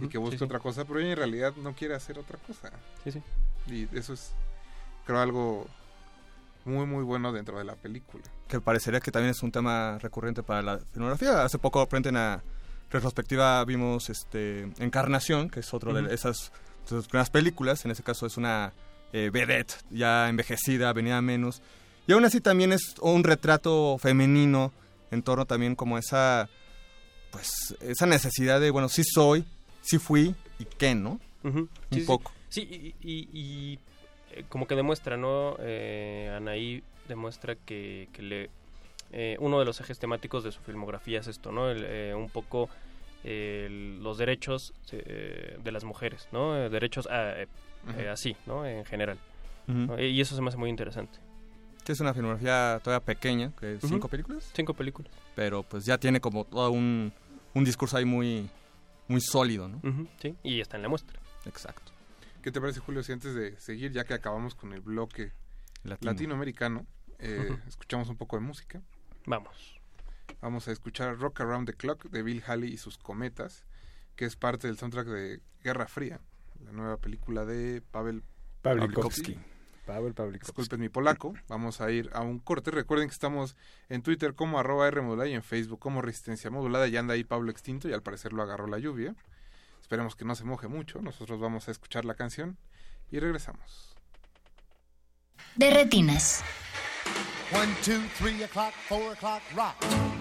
y 0.00 0.08
que 0.08 0.18
busque 0.18 0.36
sí, 0.36 0.38
sí. 0.38 0.44
otra 0.44 0.60
cosa, 0.60 0.84
pero 0.84 1.00
ella 1.00 1.10
en 1.10 1.16
realidad 1.16 1.54
no 1.56 1.74
quiere 1.74 1.94
hacer 1.94 2.18
otra 2.18 2.38
cosa. 2.38 2.70
Sí, 3.04 3.10
sí. 3.12 3.22
Y 3.66 3.88
eso 3.98 4.12
es, 4.12 4.32
creo, 5.04 5.18
algo 5.20 5.66
muy, 6.64 6.86
muy 6.86 7.02
bueno 7.02 7.32
dentro 7.32 7.58
de 7.58 7.64
la 7.64 7.74
película. 7.74 8.22
que 8.46 8.60
parecería 8.60 9.00
que 9.00 9.10
también 9.10 9.32
es 9.32 9.42
un 9.42 9.50
tema 9.50 9.98
recurrente 9.98 10.42
para 10.44 10.62
la 10.62 10.78
filmografía. 10.92 11.42
Hace 11.44 11.58
poco, 11.58 11.84
frente 11.86 12.10
a 12.10 12.42
retrospectiva, 12.90 13.64
vimos 13.64 14.08
este 14.10 14.70
Encarnación, 14.78 15.50
que 15.50 15.60
es 15.60 15.74
otro 15.74 15.92
de 15.92 16.14
esas 16.14 16.52
de 16.84 16.88
sus 16.88 17.08
primeras 17.08 17.30
películas. 17.30 17.84
En 17.84 17.90
ese 17.90 18.02
caso 18.04 18.26
es 18.26 18.36
una 18.36 18.72
eh, 19.12 19.30
vedette, 19.32 19.74
ya 19.90 20.28
envejecida, 20.28 20.92
venía 20.92 21.20
menos. 21.20 21.62
Y 22.06 22.12
aún 22.12 22.24
así 22.24 22.40
también 22.40 22.72
es 22.72 22.94
un 23.00 23.22
retrato 23.24 23.96
femenino 23.98 24.72
en 25.10 25.22
torno 25.22 25.44
también 25.46 25.74
como 25.76 25.96
a 25.96 26.00
esa, 26.00 26.48
pues, 27.30 27.76
esa 27.80 28.06
necesidad 28.06 28.60
de, 28.60 28.70
bueno, 28.70 28.88
sí 28.88 29.02
soy, 29.04 29.44
sí 29.82 29.98
fui, 29.98 30.34
y 30.58 30.64
qué, 30.64 30.94
¿no? 30.94 31.20
Un 31.44 31.68
Sí, 31.90 32.00
poco. 32.00 32.32
Sí, 32.48 32.94
y, 33.02 33.08
y- 33.08 33.28
y, 33.32 33.78
eh, 34.32 34.44
como 34.48 34.66
que 34.66 34.74
demuestra, 34.74 35.16
¿no? 35.16 35.56
Eh, 35.60 36.32
Anaí 36.36 36.82
demuestra 37.08 37.54
que, 37.56 38.08
que 38.12 38.22
le, 38.22 38.50
eh, 39.12 39.36
uno 39.40 39.58
de 39.58 39.64
los 39.64 39.80
ejes 39.80 39.98
temáticos 39.98 40.44
de 40.44 40.52
su 40.52 40.60
filmografía 40.60 41.20
es 41.20 41.26
esto, 41.26 41.52
¿no? 41.52 41.70
El, 41.70 41.84
eh, 41.86 42.14
un 42.14 42.28
poco 42.30 42.68
el- 43.24 44.02
los 44.02 44.18
derechos 44.18 44.72
de 44.90 45.72
las 45.72 45.84
mujeres, 45.84 46.28
¿no? 46.32 46.54
Derechos 46.68 47.06
ah, 47.10 47.34
eh, 47.88 48.04
eh, 48.04 48.08
así, 48.08 48.36
¿no? 48.46 48.64
En 48.66 48.84
general. 48.84 49.18
Y 49.98 50.20
eso 50.20 50.34
se 50.34 50.42
me 50.42 50.48
hace 50.48 50.58
muy 50.58 50.70
interesante. 50.70 51.18
Que 51.84 51.92
es 51.92 52.00
una 52.00 52.14
filmografía 52.14 52.80
todavía 52.82 53.04
pequeña, 53.04 53.52
que 53.58 53.78
cinco 53.80 54.08
películas. 54.08 54.50
Cinco 54.54 54.74
películas. 54.74 55.12
Pero 55.34 55.62
pues 55.62 55.84
ya 55.84 55.98
tiene 55.98 56.20
como 56.20 56.44
todo 56.44 56.70
un, 56.70 57.12
un 57.54 57.64
discurso 57.64 57.96
ahí 57.96 58.04
muy, 58.04 58.48
muy 59.08 59.20
sólido, 59.20 59.68
¿no? 59.68 59.80
Sí, 60.20 60.36
y 60.42 60.60
está 60.60 60.76
en 60.76 60.82
la 60.82 60.88
muestra. 60.88 61.18
Exacto. 61.44 61.92
¿Qué 62.42 62.50
te 62.50 62.60
parece, 62.60 62.80
Julio, 62.80 63.02
si 63.02 63.12
antes 63.12 63.34
de 63.34 63.56
seguir, 63.58 63.92
ya 63.92 64.04
que 64.04 64.14
acabamos 64.14 64.54
con 64.54 64.72
el 64.72 64.80
bloque 64.80 65.32
Latino. 65.84 66.12
latinoamericano, 66.12 66.86
eh, 67.18 67.56
escuchamos 67.68 68.08
un 68.08 68.16
poco 68.16 68.36
de 68.36 68.42
música? 68.42 68.82
Vamos. 69.26 69.80
Vamos 70.40 70.66
a 70.66 70.72
escuchar 70.72 71.16
Rock 71.18 71.40
Around 71.40 71.66
the 71.66 71.74
Clock 71.74 72.10
de 72.10 72.22
Bill 72.22 72.42
Haley 72.44 72.72
y 72.72 72.78
sus 72.78 72.98
cometas, 72.98 73.64
que 74.16 74.24
es 74.24 74.36
parte 74.36 74.66
del 74.66 74.76
soundtrack 74.76 75.06
de 75.06 75.40
Guerra 75.62 75.86
Fría, 75.86 76.20
la 76.64 76.72
nueva 76.72 76.96
película 76.96 77.44
de 77.44 77.82
Pavel 77.90 78.22
Pawlikowski. 78.62 79.38
Pavel 79.86 80.14
Pawlikowski. 80.14 80.52
Disculpen 80.52 80.80
mi 80.80 80.88
polaco. 80.88 81.34
Vamos 81.48 81.80
a 81.80 81.90
ir 81.90 82.10
a 82.12 82.20
un 82.20 82.38
corte. 82.38 82.70
Recuerden 82.70 83.08
que 83.08 83.12
estamos 83.12 83.56
en 83.88 84.02
Twitter 84.02 84.34
como 84.34 84.58
arroba 84.58 84.88
R 84.88 85.00
modulada 85.02 85.28
y 85.28 85.34
en 85.34 85.42
Facebook 85.42 85.80
como 85.80 86.02
Resistencia 86.02 86.50
Modulada. 86.50 86.88
Y 86.88 86.96
anda 86.96 87.14
ahí 87.14 87.24
Pablo 87.24 87.50
Extinto 87.50 87.88
y 87.88 87.92
al 87.92 88.02
parecer 88.02 88.32
lo 88.32 88.42
agarró 88.42 88.66
la 88.66 88.78
lluvia. 88.78 89.14
Esperemos 89.80 90.14
que 90.16 90.24
no 90.24 90.34
se 90.34 90.44
moje 90.44 90.68
mucho. 90.68 91.02
Nosotros 91.02 91.40
vamos 91.40 91.68
a 91.68 91.72
escuchar 91.72 92.04
la 92.04 92.14
canción 92.14 92.56
y 93.10 93.18
regresamos. 93.18 93.96
De 95.56 95.70
retinas. 95.70 96.42
One, 97.52 97.74
two, 97.84 98.00
three 98.16 98.42
o'clock, 98.44 98.72
four 98.88 99.12
o'clock, 99.12 99.42
rock. 99.54 99.74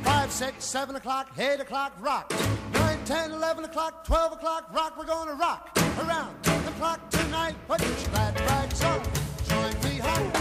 Five, 0.03 0.30
six, 0.30 0.65
seven 0.65 0.97
o'clock, 0.97 1.27
eight 1.38 1.61
o'clock, 1.61 1.93
rock. 2.01 2.30
Nine, 2.73 2.99
ten, 3.05 3.31
eleven 3.31 3.63
o'clock, 3.63 4.03
twelve 4.03 4.34
o'clock, 4.34 4.73
rock. 4.73 4.97
We're 4.97 5.05
gonna 5.05 5.35
rock 5.35 5.81
around 5.99 6.43
the 6.43 6.72
clock 6.80 7.09
tonight. 7.09 7.55
Put 7.68 7.81
your 7.81 7.91
glad 8.11 8.39
rags 8.41 8.84
on. 8.84 9.01
Join 9.47 9.84
me 9.84 9.97
home. 9.99 10.40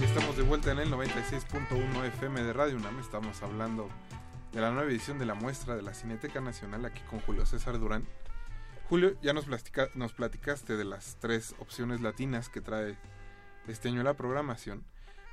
Estamos 0.00 0.36
de 0.38 0.42
vuelta 0.42 0.72
en 0.72 0.78
el 0.78 0.90
96.1 0.90 2.04
FM 2.06 2.42
de 2.42 2.52
Radio 2.54 2.76
UNAM. 2.78 2.98
Estamos 2.98 3.42
hablando 3.42 3.90
de 4.52 4.62
la 4.62 4.70
nueva 4.70 4.90
edición 4.90 5.18
de 5.18 5.26
la 5.26 5.34
muestra 5.34 5.76
de 5.76 5.82
la 5.82 5.92
Cineteca 5.92 6.40
Nacional 6.40 6.86
aquí 6.86 7.02
con 7.10 7.20
Julio 7.20 7.44
César 7.44 7.78
Durán. 7.78 8.06
Julio, 8.88 9.20
ya 9.20 9.34
nos 9.34 10.12
platicaste 10.14 10.76
de 10.78 10.84
las 10.86 11.18
tres 11.20 11.54
opciones 11.58 12.00
latinas 12.00 12.48
que 12.48 12.62
trae 12.62 12.96
este 13.68 13.88
año 13.88 14.02
la 14.02 14.14
programación. 14.14 14.84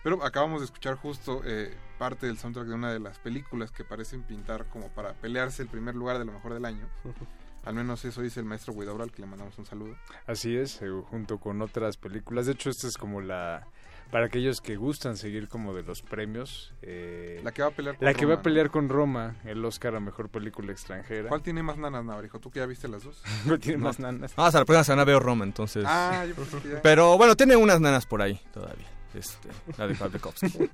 Pero 0.07 0.23
acabamos 0.23 0.61
de 0.61 0.65
escuchar 0.67 0.95
justo 0.95 1.41
eh, 1.43 1.69
parte 1.97 2.27
del 2.27 2.37
soundtrack 2.37 2.65
de 2.67 2.73
una 2.75 2.93
de 2.93 2.99
las 3.01 3.19
películas 3.19 3.71
que 3.71 3.83
parecen 3.83 4.23
pintar 4.23 4.63
como 4.67 4.87
para 4.87 5.11
pelearse 5.11 5.61
el 5.63 5.67
primer 5.67 5.95
lugar 5.95 6.17
de 6.17 6.23
lo 6.23 6.31
mejor 6.31 6.53
del 6.53 6.63
año. 6.63 6.87
Al 7.65 7.73
menos 7.73 8.05
eso 8.05 8.21
dice 8.21 8.39
el 8.39 8.45
maestro 8.45 8.73
Guidaura, 8.73 9.03
al 9.03 9.11
que 9.11 9.21
le 9.21 9.27
mandamos 9.27 9.57
un 9.57 9.65
saludo. 9.65 9.97
Así 10.25 10.55
es, 10.55 10.81
eh, 10.81 10.87
junto 11.09 11.39
con 11.39 11.61
otras 11.61 11.97
películas. 11.97 12.45
De 12.45 12.53
hecho, 12.53 12.69
esta 12.69 12.87
es 12.87 12.97
como 12.97 13.19
la... 13.19 13.67
Para 14.09 14.27
aquellos 14.27 14.61
que 14.61 14.77
gustan 14.77 15.17
seguir 15.17 15.49
como 15.49 15.73
de 15.73 15.83
los 15.83 16.01
premios. 16.03 16.73
eh, 16.83 17.41
La 17.43 17.51
que 17.51 17.61
va 17.63 17.67
a 17.67 17.71
pelear 17.71 17.97
con 17.97 18.05
La 18.05 18.13
que 18.13 18.25
va 18.25 18.31
Roma, 18.35 18.39
a 18.39 18.43
pelear 18.43 18.69
con 18.71 18.87
Roma, 18.87 19.35
el 19.43 19.65
Oscar 19.65 19.93
a 19.97 19.99
Mejor 19.99 20.29
Película 20.29 20.71
Extranjera. 20.71 21.27
¿Cuál 21.27 21.41
tiene 21.41 21.61
más 21.63 21.77
nanas, 21.77 22.05
Navarijo? 22.05 22.39
¿Tú 22.39 22.49
que 22.49 22.59
ya 22.61 22.65
viste 22.65 22.87
las 22.87 23.03
dos? 23.03 23.21
¿Cuál 23.45 23.59
tiene 23.59 23.79
más 23.79 23.99
nanas? 23.99 24.31
Ah, 24.37 24.45
hasta 24.47 24.59
la 24.59 24.65
próxima 24.65 24.85
semana 24.85 25.03
veo 25.03 25.19
Roma, 25.19 25.43
entonces. 25.43 25.83
Ah, 25.85 26.23
yo 26.25 26.33
pensé 26.35 26.57
que 26.61 26.69
ya. 26.69 26.81
Pero 26.81 27.17
bueno, 27.17 27.35
tiene 27.35 27.57
unas 27.57 27.81
nanas 27.81 28.05
por 28.05 28.21
ahí 28.21 28.39
todavía. 28.53 28.87
Este, 29.13 29.49
la 29.77 29.87
de 29.87 29.95
Pavlikovsky. 29.95 30.69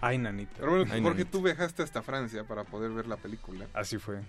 Ay, 0.00 0.18
nanita. 0.18 0.52
Pero 0.58 0.70
bueno, 0.70 0.84
Ay, 0.92 1.00
Jorge, 1.02 1.18
nanita. 1.18 1.30
tú 1.30 1.42
viajaste 1.42 1.82
hasta 1.82 2.02
Francia 2.02 2.44
para 2.44 2.64
poder 2.64 2.90
ver 2.90 3.06
la 3.06 3.16
película. 3.16 3.66
Así 3.72 3.98
fue. 3.98 4.20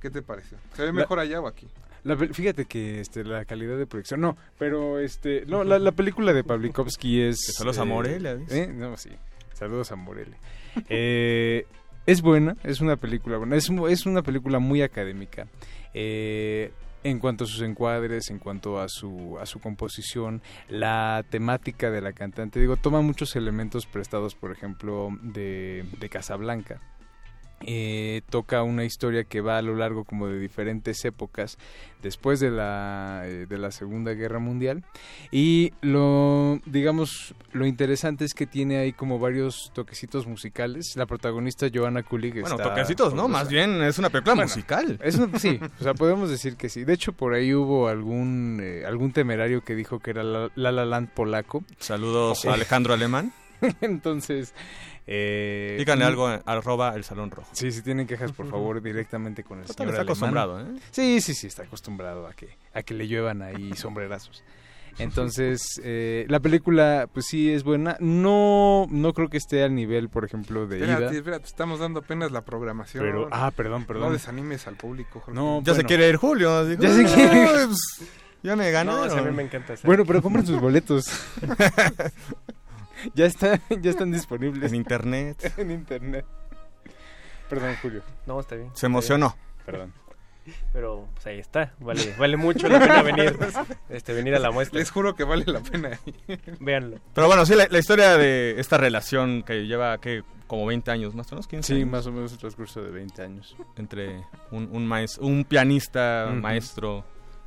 ¿Qué 0.00 0.10
te 0.10 0.20
pareció? 0.22 0.58
¿Se 0.74 0.82
ve 0.82 0.88
La- 0.88 0.92
mejor 0.94 1.18
allá 1.20 1.40
o 1.40 1.46
aquí? 1.46 1.68
La 2.04 2.16
fíjate 2.16 2.64
que 2.64 3.00
este, 3.00 3.22
la 3.22 3.44
calidad 3.44 3.78
de 3.78 3.86
proyección, 3.86 4.20
no, 4.20 4.36
pero 4.58 4.98
este, 4.98 5.46
no, 5.46 5.62
la, 5.62 5.78
la 5.78 5.92
película 5.92 6.32
de 6.32 6.42
Pavlikovsky 6.42 7.20
es... 7.22 7.38
Saludos 7.56 7.78
a 7.78 7.84
Morelia, 7.84 8.34
dice. 8.34 8.64
¿eh? 8.64 8.66
No, 8.66 8.96
sí, 8.96 9.10
saludos 9.54 9.92
a 9.92 9.94
Morelia. 9.96 10.36
Eh, 10.88 11.64
es 12.04 12.20
buena, 12.20 12.56
es 12.64 12.80
una 12.80 12.96
película 12.96 13.36
buena, 13.36 13.54
es, 13.54 13.70
es 13.88 14.04
una 14.06 14.22
película 14.22 14.58
muy 14.58 14.82
académica. 14.82 15.46
Eh, 15.94 16.72
en 17.04 17.18
cuanto 17.18 17.44
a 17.44 17.46
sus 17.46 17.62
encuadres, 17.62 18.30
en 18.30 18.38
cuanto 18.38 18.80
a 18.80 18.88
su, 18.88 19.38
a 19.40 19.46
su 19.46 19.60
composición, 19.60 20.42
la 20.68 21.24
temática 21.28 21.90
de 21.90 22.00
la 22.00 22.12
cantante, 22.12 22.60
digo, 22.60 22.76
toma 22.76 23.00
muchos 23.00 23.36
elementos 23.36 23.86
prestados, 23.86 24.34
por 24.34 24.52
ejemplo, 24.52 25.10
de, 25.22 25.84
de 25.98 26.08
Casablanca. 26.08 26.80
Eh, 27.66 28.22
toca 28.30 28.62
una 28.62 28.84
historia 28.84 29.24
que 29.24 29.40
va 29.40 29.58
a 29.58 29.62
lo 29.62 29.76
largo 29.76 30.04
como 30.04 30.26
de 30.26 30.38
diferentes 30.38 31.04
épocas 31.04 31.58
después 32.02 32.40
de 32.40 32.50
la 32.50 33.22
eh, 33.26 33.46
de 33.46 33.58
la 33.58 33.70
Segunda 33.70 34.12
Guerra 34.14 34.38
Mundial 34.40 34.82
y 35.30 35.72
lo 35.80 36.60
digamos 36.66 37.34
lo 37.52 37.66
interesante 37.66 38.24
es 38.24 38.34
que 38.34 38.46
tiene 38.46 38.78
ahí 38.78 38.92
como 38.92 39.18
varios 39.18 39.70
toquecitos 39.74 40.26
musicales 40.26 40.96
la 40.96 41.06
protagonista 41.06 41.68
Joanna 41.72 42.02
Kulig 42.02 42.40
Bueno, 42.40 42.56
está 42.56 42.70
toquecitos, 42.70 43.14
¿no? 43.14 43.28
Más 43.28 43.48
bien 43.48 43.82
es 43.82 43.98
una 43.98 44.10
película 44.10 44.34
Bueno, 44.34 44.48
musical. 44.48 44.98
es 45.02 45.18
sí, 45.38 45.60
o 45.80 45.82
sea, 45.82 45.94
podemos 45.94 46.30
decir 46.30 46.56
que 46.56 46.68
sí. 46.68 46.84
De 46.84 46.92
hecho, 46.94 47.12
por 47.12 47.34
ahí 47.34 47.54
hubo 47.54 47.88
algún 47.88 48.60
eh, 48.62 48.84
algún 48.86 49.12
temerario 49.12 49.62
que 49.62 49.74
dijo 49.74 49.98
que 49.98 50.10
era 50.10 50.22
la 50.22 50.50
La, 50.54 50.72
La 50.72 50.84
Land 50.84 51.10
polaco. 51.10 51.64
Saludos 51.78 52.44
a 52.46 52.54
Alejandro 52.54 52.94
Alemán. 52.94 53.32
Entonces, 53.80 54.54
eh, 55.06 55.76
Díganle 55.78 56.04
algo 56.04 56.26
a 56.26 56.42
arroba 56.46 56.94
el 56.94 57.04
Salón 57.04 57.30
Rojo. 57.30 57.48
Sí, 57.52 57.70
si 57.72 57.82
tienen 57.82 58.06
quejas, 58.06 58.32
por 58.32 58.48
favor, 58.48 58.80
directamente 58.82 59.42
con 59.44 59.58
el 59.60 59.66
Total, 59.66 59.88
señor 59.88 60.00
está 60.00 60.02
alemán. 60.02 60.38
acostumbrado, 60.38 60.60
¿eh? 60.60 60.80
Sí, 60.90 61.20
sí, 61.20 61.34
sí, 61.34 61.46
está 61.46 61.62
acostumbrado 61.64 62.26
a 62.26 62.32
que 62.34 62.56
a 62.74 62.82
que 62.82 62.94
le 62.94 63.08
lluevan 63.08 63.42
ahí 63.42 63.72
sombrerazos. 63.76 64.42
Entonces, 64.98 65.80
eh, 65.82 66.26
la 66.28 66.38
película, 66.40 67.08
pues 67.10 67.24
sí, 67.26 67.50
es 67.50 67.64
buena. 67.64 67.96
No, 67.98 68.86
no 68.90 69.14
creo 69.14 69.30
que 69.30 69.38
esté 69.38 69.62
al 69.64 69.74
nivel, 69.74 70.10
por 70.10 70.22
ejemplo, 70.26 70.66
de 70.66 70.80
Espérate, 70.80 71.02
Ida. 71.04 71.12
espérate, 71.14 71.46
estamos 71.46 71.80
dando 71.80 72.00
apenas 72.00 72.30
la 72.30 72.42
programación. 72.44 73.02
Pero- 73.02 73.28
ah, 73.32 73.50
perdón, 73.56 73.86
perdón. 73.86 74.08
No 74.08 74.12
desanimes 74.12 74.66
al 74.66 74.76
público, 74.76 75.20
Jorge. 75.20 75.32
No, 75.40 75.62
Ya 75.64 75.74
se 75.74 75.84
quiere 75.84 76.10
ir 76.10 76.16
Julio. 76.16 76.66
digo, 76.66 76.82
Ya 76.82 76.90
se 76.94 77.04
quiere 77.06 77.22
ir. 77.42 77.48
"Ay, 77.48 77.66
pues, 77.68 78.10
ya 78.42 78.54
me. 78.54 78.70
No, 78.84 79.08
sí, 79.08 79.18
a 79.18 79.22
mí 79.22 79.30
me 79.34 79.44
encanta 79.44 79.72
esa. 79.72 79.88
Bueno, 79.88 80.04
pero 80.04 80.20
compren 80.20 80.44
sus 80.44 80.60
boletos. 80.60 81.06
ya 83.14 83.26
está, 83.26 83.60
ya 83.68 83.90
están 83.90 84.10
disponibles 84.12 84.70
En 84.72 84.76
internet. 84.76 85.52
en 85.58 85.70
internet. 85.70 86.24
Perdón, 87.48 87.76
Julio. 87.82 88.02
No, 88.26 88.40
está 88.40 88.54
bien. 88.56 88.70
Se 88.74 88.86
emocionó. 88.86 89.36
Perdón. 89.66 89.92
Pero 90.72 91.06
pues 91.14 91.24
ahí 91.26 91.38
está, 91.38 91.72
vale, 91.78 92.16
vale 92.18 92.36
mucho 92.36 92.66
la 92.68 92.80
pena 92.80 93.00
venir, 93.02 93.38
este, 93.90 94.12
venir 94.12 94.34
a 94.34 94.40
la 94.40 94.50
muestra. 94.50 94.80
Les 94.80 94.90
juro 94.90 95.14
que 95.14 95.22
vale 95.22 95.44
la 95.46 95.60
pena. 95.60 95.90
Véanlo. 96.58 96.98
Pero 97.14 97.28
bueno, 97.28 97.46
sí, 97.46 97.54
la, 97.54 97.68
la 97.70 97.78
historia 97.78 98.16
de 98.16 98.58
esta 98.58 98.76
relación 98.76 99.44
que 99.44 99.66
lleva, 99.68 99.98
que 99.98 100.24
como 100.48 100.66
20 100.66 100.90
años 100.90 101.14
más 101.14 101.30
o 101.30 101.36
menos, 101.36 101.46
15 101.46 101.64
Sí, 101.66 101.74
años, 101.80 101.88
más 101.92 102.06
o 102.08 102.12
menos 102.12 102.32
el 102.32 102.38
transcurso 102.38 102.82
de 102.82 102.90
20 102.90 103.22
años. 103.22 103.56
entre 103.76 104.24
un, 104.50 104.68
un, 104.72 104.84
maes- 104.88 105.18
un 105.18 105.44
pianista, 105.44 106.28
maestro 106.34 107.04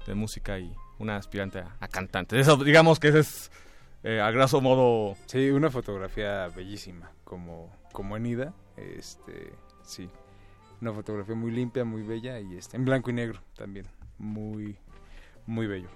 de 0.08 0.16
música 0.16 0.58
y 0.58 0.72
una 0.98 1.18
aspirante 1.18 1.60
a, 1.60 1.76
a 1.82 1.88
cantante. 1.90 2.40
Eso, 2.40 2.56
digamos 2.56 3.00
que 3.02 3.10
ese 3.10 3.20
es, 3.20 3.52
eh, 4.06 4.22
a 4.22 4.32
grosso 4.32 4.62
modo, 4.62 5.16
Sí, 5.26 5.50
una 5.50 5.70
fotografía 5.70 6.48
bellísima, 6.48 7.12
como, 7.24 7.76
como 7.92 8.16
en 8.16 8.26
Ida. 8.26 8.54
Este, 8.78 9.52
sí. 9.84 10.10
Una 10.82 10.94
fotografía 10.94 11.36
muy 11.36 11.52
limpia, 11.52 11.84
muy 11.86 12.04
bella 12.04 12.40
y 12.40 12.56
este, 12.56 12.78
en 12.78 12.86
blanco 12.86 13.10
y 13.10 13.14
negro 13.14 13.42
también. 13.56 13.88
Muy, 14.18 14.78
muy 15.46 15.68
bello. 15.68 15.88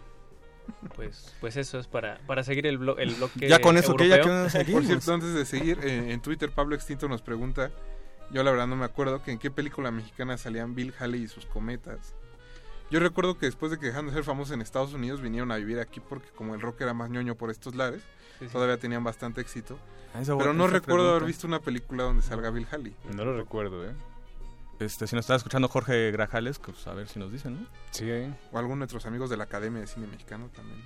Pues, 0.96 1.36
pues 1.40 1.58
eso 1.58 1.80
es 1.80 1.88
para, 1.88 2.20
para 2.28 2.44
seguir 2.44 2.68
el, 2.68 2.80
blo- 2.80 2.96
el 3.00 3.16
bloque 3.16 3.48
Ya 3.48 3.60
con 3.60 3.76
eso 3.78 3.96
que 3.96 4.08
ya 4.08 4.22
que 4.22 4.72
Por 4.72 4.86
cierto, 4.86 5.14
antes 5.14 5.34
de 5.34 5.46
seguir, 5.46 5.80
eh, 5.84 6.12
en 6.12 6.22
Twitter 6.22 6.52
Pablo 6.52 6.76
Extinto 6.76 7.08
nos 7.08 7.24
pregunta, 7.24 7.72
yo 8.32 8.44
la 8.44 8.52
verdad 8.52 8.68
no 8.68 8.76
me 8.76 8.86
acuerdo, 8.86 9.24
que 9.24 9.32
en 9.32 9.40
qué 9.40 9.50
película 9.50 9.90
mexicana 9.90 10.38
salían 10.38 10.76
Bill 10.76 10.94
Haley 11.00 11.24
y 11.24 11.28
sus 11.28 11.46
cometas. 11.48 12.14
Yo 12.92 13.00
recuerdo 13.00 13.38
que 13.38 13.46
después 13.46 13.72
de 13.72 13.78
que 13.80 13.88
dejaron 13.88 14.08
de 14.08 14.14
ser 14.14 14.24
famosos 14.24 14.54
en 14.54 14.62
Estados 14.62 14.94
Unidos 14.94 15.22
vinieron 15.22 15.52
a 15.52 15.58
vivir 15.58 15.80
aquí 15.80 16.00
porque 16.00 16.30
como 16.30 16.56
el 16.56 16.62
rock 16.62 16.82
era 16.82 16.94
más 16.94 17.10
ñoño 17.10 17.36
por 17.36 17.52
estos 17.52 17.76
lares, 17.76 18.02
Sí, 18.40 18.46
sí. 18.48 18.52
todavía 18.54 18.78
tenían 18.78 19.04
bastante 19.04 19.42
éxito. 19.42 19.78
Ah, 20.16 20.22
esa 20.22 20.36
Pero 20.38 20.54
no 20.54 20.66
recuerdo 20.68 21.10
haber 21.12 21.26
visto 21.26 21.46
una 21.46 21.60
película 21.60 22.04
donde 22.06 22.24
salga 22.24 22.50
Bill 22.50 22.66
Haley. 22.72 22.96
No 23.14 23.26
lo 23.26 23.38
recuerdo, 23.38 23.88
¿eh? 23.88 23.94
este, 24.80 25.06
si 25.08 25.16
nos 25.16 25.24
está 25.24 25.36
escuchando 25.36 25.68
Jorge 25.68 26.10
Grajales, 26.12 26.58
pues 26.58 26.88
a 26.88 26.94
ver 26.94 27.08
si 27.10 27.20
nos 27.20 27.32
dicen, 27.32 27.62
¿no? 27.62 27.68
Sí, 27.92 28.10
¿eh? 28.10 28.34
O 28.52 28.58
alguno 28.58 28.76
de 28.76 28.80
nuestros 28.80 29.06
amigos 29.06 29.30
de 29.30 29.38
la 29.38 29.44
Academia 29.44 29.82
de 29.82 29.88
Cine 29.88 30.08
Mexicano 30.08 30.50
también. 30.56 30.82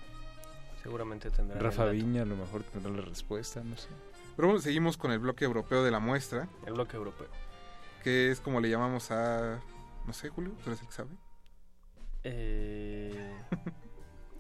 Seguramente 0.82 1.30
tendrán 1.30 1.60
el 1.60 1.64
Rafa. 1.64 1.86
Viña 1.86 2.24
a 2.24 2.26
lo 2.26 2.36
mejor 2.36 2.64
tendrá 2.64 2.92
la 2.92 3.02
respuesta, 3.02 3.64
no 3.64 3.78
sé. 3.78 3.88
Pero 4.36 4.48
bueno, 4.50 4.62
seguimos 4.62 4.98
con 4.98 5.12
el 5.12 5.20
bloque 5.20 5.46
europeo 5.46 5.84
de 5.84 5.92
la 5.92 6.00
muestra, 6.00 6.50
El 6.66 6.74
bloque 6.74 6.98
europeo. 6.98 7.28
que 8.04 8.32
es 8.32 8.40
como 8.42 8.60
le 8.60 8.70
llamamos 8.70 9.12
a... 9.12 9.60
No 10.06 10.12
sé, 10.12 10.28
Julio, 10.30 10.52
¿tú 10.64 10.70
eres 10.72 10.82
el 10.82 10.88
que 10.88 10.94
sabe? 10.94 11.12
Eh, 12.24 13.12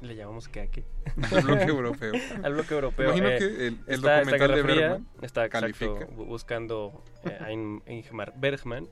¿Le 0.02 0.16
llamamos 0.16 0.50
qué? 0.50 0.84
Al 1.32 1.44
bloque 1.44 1.64
europeo. 1.64 2.14
Al 2.44 2.54
bloque 2.54 2.74
europeo. 2.74 3.06
Imagino 3.08 3.30
eh, 3.30 3.38
que 3.38 3.46
el- 3.46 3.54
el 3.62 3.76
está, 3.88 4.22
está 4.22 4.38
documental 4.38 4.56
de 4.56 4.62
Bergman 4.64 5.08
está 5.22 5.46
exacto, 5.46 6.08
buscando 6.16 7.04
eh, 7.24 7.38
a 7.40 7.52
In- 7.52 7.82
Ingmar 7.88 8.34
Bergman, 8.36 8.88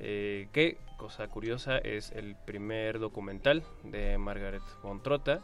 eh, 0.00 0.48
que, 0.52 0.76
cosa 0.98 1.28
curiosa, 1.28 1.78
es 1.78 2.12
el 2.12 2.36
primer 2.44 2.98
documental 2.98 3.62
de 3.84 4.18
Margaret 4.18 4.62
von 4.82 5.02
Trotta, 5.02 5.40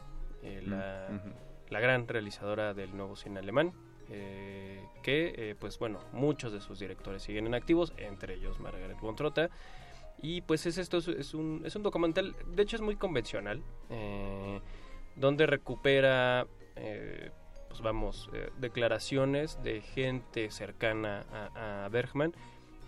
la, 0.67 1.09
Mm, 1.11 1.15
ujú. 1.17 1.29
la 1.71 1.81
gran 1.81 2.07
realizadora 2.07 2.75
del 2.75 2.95
nuevo 2.97 3.17
cine 3.17 3.41
alemán, 3.41 3.73
eh, 4.11 4.85
que, 5.03 5.57
pues 5.59 5.79
bueno, 5.79 5.99
muchos 6.13 6.53
de 6.53 6.61
sus 6.61 6.79
directores 6.79 7.23
siguen 7.23 7.47
en 7.47 7.55
activos, 7.55 7.93
entre 7.97 8.35
ellos 8.35 8.61
Margaret 8.61 8.99
von 9.01 9.17
Trotta. 9.17 9.49
Y 10.23 10.41
pues 10.41 10.67
es 10.67 10.79
esto, 10.79 10.99
es- 10.99 11.35
un, 11.35 11.63
es 11.65 11.77
un 11.77 11.83
documental, 11.83 12.35
de 12.47 12.63
hecho 12.63 12.77
es 12.77 12.83
muy 12.83 12.97
convencional, 12.97 13.63
eh, 13.91 14.61
donde 15.15 15.47
recupera, 15.47 16.47
eh, 16.77 17.31
pues 17.69 17.81
vamos, 17.81 18.31
eh, 18.33 18.51
declaraciones 18.59 19.63
de 19.63 19.83
gente 19.83 20.51
cercana 20.51 21.27
a, 21.55 21.89
Bergman, 21.91 22.35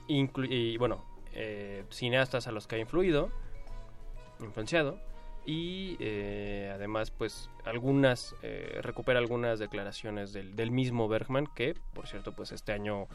y 0.09 0.77
bueno, 0.79 1.05
eh, 1.35 1.85
cineastas 1.91 2.47
a 2.49 2.53
los 2.53 2.67
que 2.67 2.77
ha 2.77 2.79
influido, 2.79 3.31
influenciado, 4.41 4.99
y 5.45 5.97
además 6.73 7.11
pues 7.11 7.49
algunas, 7.65 8.35
recupera 8.83 9.19
algunas 9.19 9.59
declaraciones 9.59 10.33
del, 10.35 10.55
del 10.57 10.71
mismo 10.71 11.09
Bergman, 11.09 11.47
que 11.47 11.75
por 11.95 12.07
cierto 12.07 12.33
pues 12.33 12.53
este 12.53 12.73
año 12.73 13.07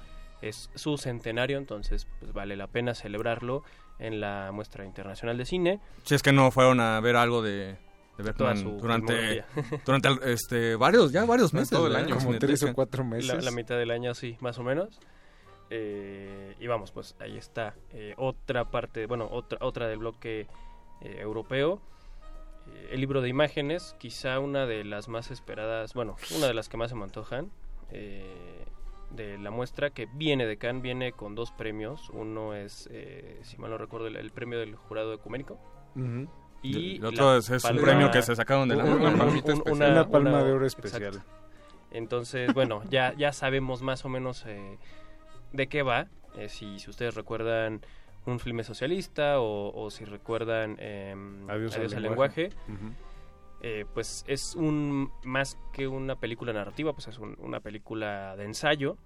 es 0.41 0.72
su 0.73 0.98
centenario, 0.98 1.57
entonces 1.60 2.07
pues 2.19 2.34
vale 2.34 2.56
la 2.56 2.65
pena 2.68 2.95
celebrarlo 2.95 3.64
en 3.99 4.20
la 4.20 4.52
muestra 4.52 4.86
internacional 4.86 5.38
de 5.38 5.45
cine. 5.45 5.80
Si 6.03 6.15
es 6.15 6.22
que 6.22 6.32
no 6.32 6.52
fueron 6.52 6.80
a 6.80 6.99
ver 6.99 7.15
algo 7.15 7.41
de, 7.41 7.78
de 8.18 8.34
Toda 8.34 8.53
Bergman 8.53 8.57
su 8.57 8.82
durante, 8.82 9.44
durante 9.86 10.34
este, 10.34 10.76
varios, 10.76 11.11
ya 11.11 11.26
varios 11.26 11.53
meses. 11.53 11.70
Todo 11.70 11.88
el 11.88 11.95
año. 11.95 12.18
Como 12.18 12.38
tres 12.40 12.64
o 12.64 12.74
cuatro 12.74 13.03
meses. 13.03 13.34
La, 13.34 13.41
la 13.41 13.52
mitad 13.52 13.78
del 13.78 13.91
año, 13.91 14.14
sí, 14.14 14.38
más 14.40 14.57
o 14.60 14.64
menos. 14.64 14.99
Eh, 15.70 16.56
y 16.60 16.68
vamos, 16.68 16.91
pues 16.91 17.15
ahí 17.20 17.38
está 17.38 17.74
eh, 17.91 18.14
otra 18.18 18.65
parte, 18.65 19.07
bueno, 19.07 19.28
otra, 19.32 19.57
otra 19.61 19.88
del 19.88 19.99
bloque 19.99 20.48
eh, 21.02 21.18
europeo. 21.20 21.82
Eh, 22.68 22.90
el 22.91 23.02
libro 23.02 23.22
de 23.22 23.30
imágenes, 23.30 23.95
quizá 23.98 24.40
una 24.40 24.65
de 24.65 24.84
las 24.84 25.07
más 25.07 25.32
esperadas, 25.32 25.94
bueno, 25.94 26.15
una 26.36 26.48
de 26.48 26.53
las 26.53 26.70
que 26.70 26.78
más 26.78 26.90
se 26.90 26.95
me 26.95 27.03
antojan 27.03 27.52
eh, 27.91 28.65
de 29.14 29.38
la 29.38 29.52
muestra, 29.52 29.90
que 29.91 30.07
viene 30.14 30.45
de 30.45 30.57
Cannes, 30.57 30.81
viene 30.81 31.11
con 31.14 31.35
dos 31.35 31.52
premios. 31.52 32.10
Uno 32.10 32.53
es, 32.56 32.90
eh, 32.91 33.40
si 33.44 33.57
mal 33.57 33.69
no 33.72 33.77
recuerdo, 33.77 34.07
el, 34.07 34.15
el 34.15 34.31
premio 34.31 34.60
del 34.60 34.76
jurado 34.76 35.14
ecuménico. 35.14 35.60
Ujú. 35.95 36.27
Y 36.61 36.95
el 36.98 37.06
otro 37.06 37.34
la 37.34 37.38
es, 37.40 37.49
es 37.49 37.64
un 37.65 37.77
premio 37.77 38.10
que 38.10 38.22
se 38.22 38.35
sacaron 38.35 38.69
de 38.69 38.76
la 38.77 38.85
un- 38.85 38.91
una- 39.02 39.10
Una 39.91 40.10
palma 40.10 40.30
una- 40.30 40.44
de 40.44 40.52
oro 40.53 40.65
exacto. 40.65 40.88
especial. 40.88 41.22
Entonces, 41.91 42.53
bueno, 42.53 42.81
ya, 42.90 43.14
ya 43.14 43.34
sabemos 43.34 43.81
más 43.81 44.03
o 44.06 44.10
menos 44.10 44.45
eh, 44.48 44.77
de 45.52 45.68
qué 45.68 45.84
va. 45.84 46.07
Eh, 46.38 46.49
si, 46.49 46.80
si 46.80 46.90
ustedes 46.90 47.14
recuerdan 47.14 47.81
un 48.26 48.40
filme 48.40 48.64
socialista 48.64 49.40
o, 49.41 49.72
o 49.80 49.91
si 49.91 50.06
recuerdan 50.06 50.77
eh, 50.80 51.14
Adiós 51.49 51.76
al 51.76 51.81
al 51.94 52.02
lenguaje. 52.02 52.49
lenguaje. 52.49 52.95
Eh, 53.64 53.85
pues 53.94 54.23
es 54.27 54.56
un 54.56 55.11
más 55.23 55.57
que 55.72 55.88
una 55.88 56.15
película 56.18 56.53
narrativa, 56.53 56.94
pues 56.94 57.07
es 57.07 57.18
un- 57.18 57.35
una 57.40 57.60
película 57.61 58.35
de 58.35 58.44
ensayo 58.45 58.98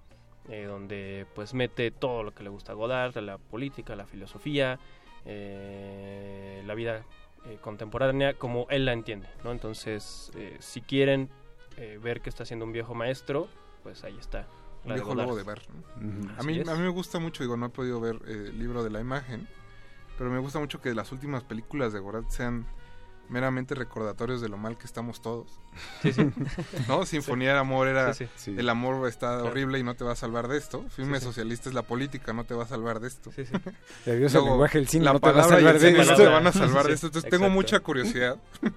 eh, 0.49 0.63
donde 0.65 1.25
pues 1.35 1.53
mete 1.53 1.91
todo 1.91 2.23
lo 2.23 2.33
que 2.33 2.41
le 2.43 2.49
gusta 2.49 2.71
a 2.71 2.75
Godard, 2.75 3.15
la 3.17 3.37
política, 3.37 3.95
la 3.95 4.05
filosofía, 4.05 4.79
eh, 5.25 6.63
la 6.65 6.73
vida 6.73 7.03
eh, 7.45 7.57
contemporánea 7.61 8.33
como 8.33 8.65
él 8.69 8.85
la 8.85 8.93
entiende, 8.93 9.27
¿no? 9.43 9.51
Entonces, 9.51 10.31
eh, 10.35 10.57
si 10.59 10.81
quieren 10.81 11.29
eh, 11.77 11.99
ver 12.01 12.21
que 12.21 12.29
está 12.29 12.43
haciendo 12.43 12.65
un 12.65 12.71
viejo 12.71 12.93
maestro, 12.95 13.47
pues 13.83 14.03
ahí 14.03 14.17
está. 14.17 14.47
Un 14.83 14.89
de 14.89 14.93
viejo 14.95 15.09
Godard. 15.09 15.27
lobo 15.27 15.37
de 15.37 15.43
ver. 15.43 15.61
A 16.37 16.43
mí, 16.43 16.59
a 16.61 16.73
mí 16.75 16.81
me 16.81 16.89
gusta 16.89 17.19
mucho, 17.19 17.43
digo, 17.43 17.55
no 17.57 17.67
he 17.67 17.69
podido 17.69 17.99
ver 18.01 18.15
eh, 18.25 18.47
el 18.49 18.57
libro 18.59 18.83
de 18.83 18.89
la 18.89 18.99
imagen, 18.99 19.47
pero 20.17 20.29
me 20.31 20.39
gusta 20.39 20.59
mucho 20.59 20.81
que 20.81 20.93
las 20.95 21.11
últimas 21.11 21.43
películas 21.43 21.93
de 21.93 21.99
Gorat 21.99 22.27
sean 22.29 22.65
meramente 23.29 23.75
recordatorios 23.75 24.41
de 24.41 24.49
lo 24.49 24.57
mal 24.57 24.77
que 24.77 24.85
estamos 24.85 25.21
todos. 25.21 25.59
Sí, 26.01 26.11
sí. 26.13 26.29
¿No? 26.87 27.05
Sinfonía 27.05 27.49
del 27.49 27.57
Amor 27.59 27.87
era 27.87 28.13
Sí, 28.13 28.25
sí. 28.35 28.51
Sí. 28.53 28.55
el 28.57 28.69
amor 28.69 29.07
está 29.07 29.33
Claro. 29.35 29.45
horrible 29.47 29.79
y 29.79 29.83
no 29.83 29.95
te 29.95 30.03
va 30.03 30.13
a 30.13 30.15
salvar 30.15 30.47
de 30.47 30.57
esto. 30.57 30.83
Filme 30.89 31.15
Sí, 31.17 31.21
sí. 31.21 31.25
socialista 31.27 31.69
es 31.69 31.75
la 31.75 31.83
política, 31.83 32.33
no 32.33 32.43
te 32.45 32.53
va 32.53 32.63
a 32.63 32.67
salvar 32.67 32.99
de 32.99 33.07
esto. 33.09 33.31
Sí, 33.31 33.45
sí. 33.45 33.53
Y 34.05 34.09
adiós 34.11 34.33
al 34.33 34.39
Luego, 34.41 34.55
lenguaje, 34.55 34.77
el 34.79 34.87
cine 34.87 35.05
la 35.05 35.13
no 35.13 35.19
te 35.19 35.31
va 35.31 35.41
a 35.41 35.43
salvar 35.43 35.75
el 35.75 35.81
de 35.81 35.87
cine 35.87 35.97
no 35.97 36.03
esto. 36.03 36.15
te 36.15 36.27
van 36.27 36.47
a 36.47 36.51
salvar 36.51 36.83
Sí, 36.83 36.87
de 36.89 36.93
esto. 36.95 37.07
Entonces 37.07 37.29
tengo 37.31 37.49
mucha 37.49 37.79
curiosidad 37.81 38.37
de 38.61 38.71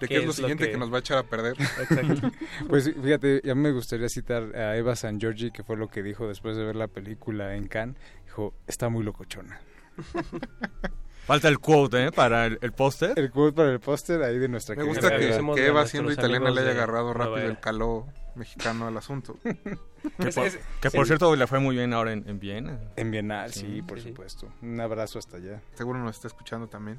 qué, 0.00 0.06
¿Qué 0.06 0.16
es 0.18 0.24
lo 0.24 0.30
es 0.30 0.38
lo 0.38 0.42
siguiente 0.44 0.66
que... 0.66 0.72
que- 0.72 0.78
nos 0.78 0.92
va 0.92 0.96
a 0.96 1.00
echar 1.00 1.18
a 1.18 1.22
perder. 1.24 1.54
Exacto. 1.60 2.30
Pues 2.68 2.92
fíjate, 3.02 3.40
ya 3.44 3.54
me 3.54 3.72
gustaría 3.72 4.08
citar 4.08 4.54
a 4.56 4.76
Eva 4.76 4.94
San 4.96 5.18
Giorgi, 5.20 5.50
que 5.50 5.62
fue 5.64 5.76
lo 5.76 5.88
que 5.88 6.02
dijo 6.02 6.26
después 6.28 6.56
de 6.56 6.64
ver 6.64 6.76
la 6.76 6.88
película 6.88 7.54
en 7.56 7.66
Cannes. 7.68 7.96
Dijo, 8.26 8.52
dijo, 8.52 8.54
está 8.66 8.88
muy 8.88 9.02
locochona. 9.04 9.60
Falta 11.28 11.46
el 11.48 11.58
quote, 11.58 12.06
¿eh? 12.06 12.10
Para 12.10 12.46
el, 12.46 12.58
el 12.62 12.72
póster. 12.72 13.12
El 13.18 13.30
quote 13.30 13.52
para 13.54 13.70
el 13.70 13.80
póster 13.80 14.22
ahí 14.22 14.38
de 14.38 14.48
nuestra 14.48 14.74
Me 14.74 14.82
gusta 14.82 15.10
que, 15.16 15.34
Eva. 15.36 15.54
que 15.54 15.66
Eva 15.66 15.86
siendo 15.86 16.10
italiana 16.10 16.50
le 16.50 16.62
haya 16.62 16.70
agarrado 16.70 17.12
rápido 17.12 17.46
el 17.46 17.60
caló 17.60 18.06
mexicano 18.34 18.86
al 18.86 18.96
asunto. 18.96 19.36
Que 19.42 20.30
por, 20.32 20.48
que 20.80 20.90
por 20.90 21.06
cierto 21.06 21.36
le 21.36 21.46
fue 21.46 21.58
muy 21.58 21.76
bien 21.76 21.92
ahora 21.92 22.12
en, 22.14 22.26
en 22.28 22.40
Viena. 22.40 22.80
En 22.96 23.10
Bienal, 23.10 23.52
sí, 23.52 23.60
Sí, 23.74 23.82
por 23.82 23.98
sí, 23.98 24.04
sí. 24.04 24.08
supuesto. 24.10 24.48
Un 24.62 24.80
abrazo 24.80 25.18
hasta 25.18 25.36
allá. 25.36 25.60
Seguro 25.74 25.98
nos 25.98 26.16
está 26.16 26.28
escuchando 26.28 26.66
también. 26.66 26.98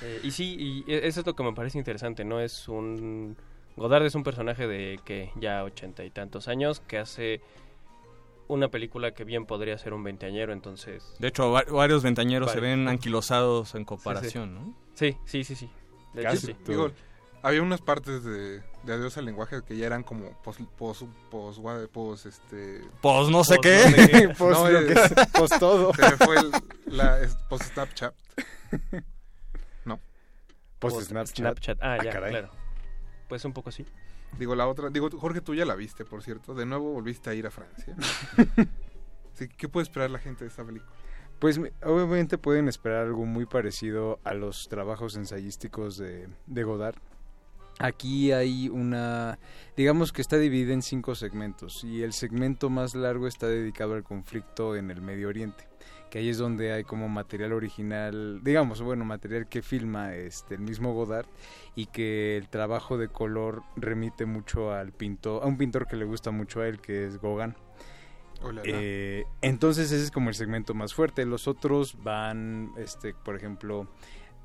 Eh, 0.00 0.20
y 0.22 0.30
sí, 0.30 0.56
y 0.86 0.90
e- 0.90 1.06
eso 1.06 1.20
es 1.20 1.26
lo 1.26 1.36
que 1.36 1.42
me 1.42 1.52
parece 1.52 1.76
interesante, 1.78 2.24
¿no? 2.24 2.40
Es 2.40 2.68
un... 2.68 3.36
Godard 3.76 4.04
es 4.06 4.14
un 4.14 4.22
personaje 4.24 4.66
de 4.66 4.98
que 5.04 5.30
ya 5.36 5.62
ochenta 5.64 6.04
y 6.04 6.10
tantos 6.10 6.48
años 6.48 6.80
que 6.80 6.98
hace 6.98 7.40
una 8.52 8.68
película 8.68 9.12
que 9.12 9.24
bien 9.24 9.46
podría 9.46 9.76
ser 9.78 9.92
un 9.94 10.02
veinteañero, 10.04 10.52
entonces... 10.52 11.14
De 11.18 11.28
hecho, 11.28 11.50
va- 11.50 11.64
varios 11.70 12.02
ventañeros 12.02 12.50
se 12.52 12.60
ven 12.60 12.88
anquilosados 12.88 13.74
en 13.74 13.84
comparación, 13.84 14.54
¿no? 14.54 14.74
Sí, 14.94 15.16
sí, 15.24 15.44
sí, 15.44 15.54
sí. 15.56 15.70
De 16.14 16.22
hecho, 16.22 16.30
Casi 16.30 16.46
sí. 16.48 16.56
Digo, 16.66 16.90
había 17.42 17.62
unas 17.62 17.80
partes 17.80 18.22
de, 18.24 18.60
de 18.84 18.92
Adiós 18.92 19.16
al 19.18 19.24
lenguaje 19.24 19.62
que 19.66 19.76
ya 19.76 19.86
eran 19.86 20.02
como 20.02 20.30
pos, 20.42 20.58
pos, 20.76 21.04
pos, 21.30 21.60
pos, 21.92 22.26
este... 22.26 22.82
Pos 23.00 23.30
no 23.30 23.42
sé 23.44 23.56
pos 23.56 23.62
qué. 23.64 23.82
no 23.84 23.90
sé 23.96 24.08
qué. 24.10 24.28
Pos 24.38 24.50
No, 24.52 24.68
eh, 24.68 24.86
que 24.86 24.92
es, 24.92 25.12
pos 25.32 25.50
todo. 25.58 25.94
Se 25.94 26.02
me 26.02 26.16
fue 26.18 26.36
el, 26.38 26.50
la, 26.86 27.20
es- 27.20 27.36
pos 27.48 27.62
Snapchat. 27.62 28.14
No. 29.84 29.98
Post 30.78 31.08
Snapchat. 31.08 31.36
Snapchat. 31.36 31.78
Ah, 31.82 31.96
Ah, 32.00 32.04
ya, 32.04 32.10
caray. 32.12 32.30
claro. 32.30 32.50
Pues 33.28 33.44
un 33.44 33.52
poco 33.52 33.68
así. 33.70 33.84
Digo, 34.38 34.54
la 34.54 34.66
otra... 34.66 34.88
Digo, 34.90 35.08
Jorge, 35.10 35.40
tú 35.40 35.54
ya 35.54 35.64
la 35.64 35.74
viste, 35.74 36.04
por 36.04 36.22
cierto. 36.22 36.54
De 36.54 36.66
nuevo 36.66 36.92
volviste 36.92 37.30
a 37.30 37.34
ir 37.34 37.46
a 37.46 37.50
Francia. 37.50 37.94
¿Qué 39.56 39.68
puede 39.68 39.84
esperar 39.84 40.10
la 40.10 40.18
gente 40.18 40.44
de 40.44 40.48
esta 40.48 40.64
película? 40.64 40.90
Pues 41.38 41.58
me- 41.58 41.72
obviamente 41.84 42.38
pueden 42.38 42.68
esperar 42.68 43.06
algo 43.06 43.24
muy 43.26 43.46
parecido 43.46 44.20
a 44.24 44.34
los 44.34 44.68
trabajos 44.68 45.16
ensayísticos 45.16 45.96
de, 45.96 46.28
de 46.46 46.62
Godard. 46.64 46.96
Aquí 47.78 48.30
hay 48.32 48.68
una, 48.68 49.38
digamos 49.76 50.12
que 50.12 50.22
está 50.22 50.36
dividida 50.36 50.72
en 50.72 50.82
cinco 50.82 51.14
segmentos 51.14 51.82
y 51.82 52.02
el 52.02 52.12
segmento 52.12 52.70
más 52.70 52.94
largo 52.94 53.26
está 53.26 53.48
dedicado 53.48 53.94
al 53.94 54.04
conflicto 54.04 54.76
en 54.76 54.90
el 54.90 55.00
Medio 55.00 55.28
Oriente, 55.28 55.66
que 56.12 56.18
ahí 56.18 56.28
es 56.28 56.36
donde 56.36 56.74
hay 56.74 56.84
como 56.84 57.08
material 57.08 57.54
original, 57.54 58.40
digamos, 58.44 58.82
bueno, 58.82 59.02
material 59.02 59.48
que 59.48 59.62
filma 59.62 60.14
este 60.14 60.56
el 60.56 60.60
mismo 60.60 60.92
Godard 60.92 61.24
y 61.74 61.86
que 61.86 62.36
el 62.36 62.50
trabajo 62.50 62.98
de 62.98 63.08
color 63.08 63.62
remite 63.76 64.26
mucho 64.26 64.74
al 64.74 64.92
pintor, 64.92 65.42
a 65.42 65.46
un 65.46 65.56
pintor 65.56 65.86
que 65.86 65.96
le 65.96 66.04
gusta 66.04 66.30
mucho 66.30 66.60
a 66.60 66.68
él, 66.68 66.82
que 66.82 67.06
es 67.06 67.18
Gauguin. 67.18 67.54
Hola, 68.42 68.60
Eh, 68.62 69.24
entonces 69.40 69.90
ese 69.90 70.04
es 70.04 70.10
como 70.10 70.28
el 70.28 70.34
segmento 70.34 70.74
más 70.74 70.92
fuerte. 70.92 71.24
Los 71.24 71.48
otros 71.48 71.96
van, 72.02 72.74
este, 72.76 73.14
por 73.14 73.34
ejemplo, 73.34 73.88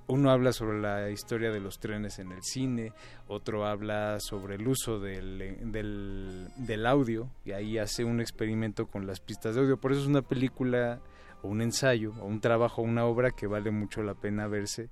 uno 0.07 0.31
habla 0.31 0.53
sobre 0.53 0.80
la 0.80 1.10
historia 1.10 1.52
de 1.52 1.60
los 1.60 1.80
trenes 1.81 2.18
en 2.19 2.31
el 2.31 2.44
cine, 2.44 2.94
otro 3.27 3.65
habla 3.65 4.22
sobre 4.22 4.56
el 4.56 4.65
uso 4.65 5.02
del, 5.02 5.57
del, 5.69 6.48
del 6.56 6.85
audio 6.85 7.30
y 7.44 7.52
ahí 7.52 7.77
hace 7.77 8.06
un 8.06 8.22
experimento 8.22 8.88
con 8.88 9.06
las 9.06 9.19
pistas 9.19 9.53
de 9.56 9.60
audio. 9.60 9.76
Por 9.76 9.91
eso 9.91 9.99
es 9.99 10.07
una 10.07 10.22
película 10.22 11.02
o 11.42 11.48
un 11.48 11.62
ensayo 11.62 12.14
o 12.20 12.26
un 12.26 12.42
trabajo, 12.42 12.82
una 12.82 13.06
obra 13.06 13.32
que 13.32 13.48
vale 13.48 13.72
mucho 13.72 14.02
la 14.04 14.14
pena 14.16 14.48
verse, 14.48 14.90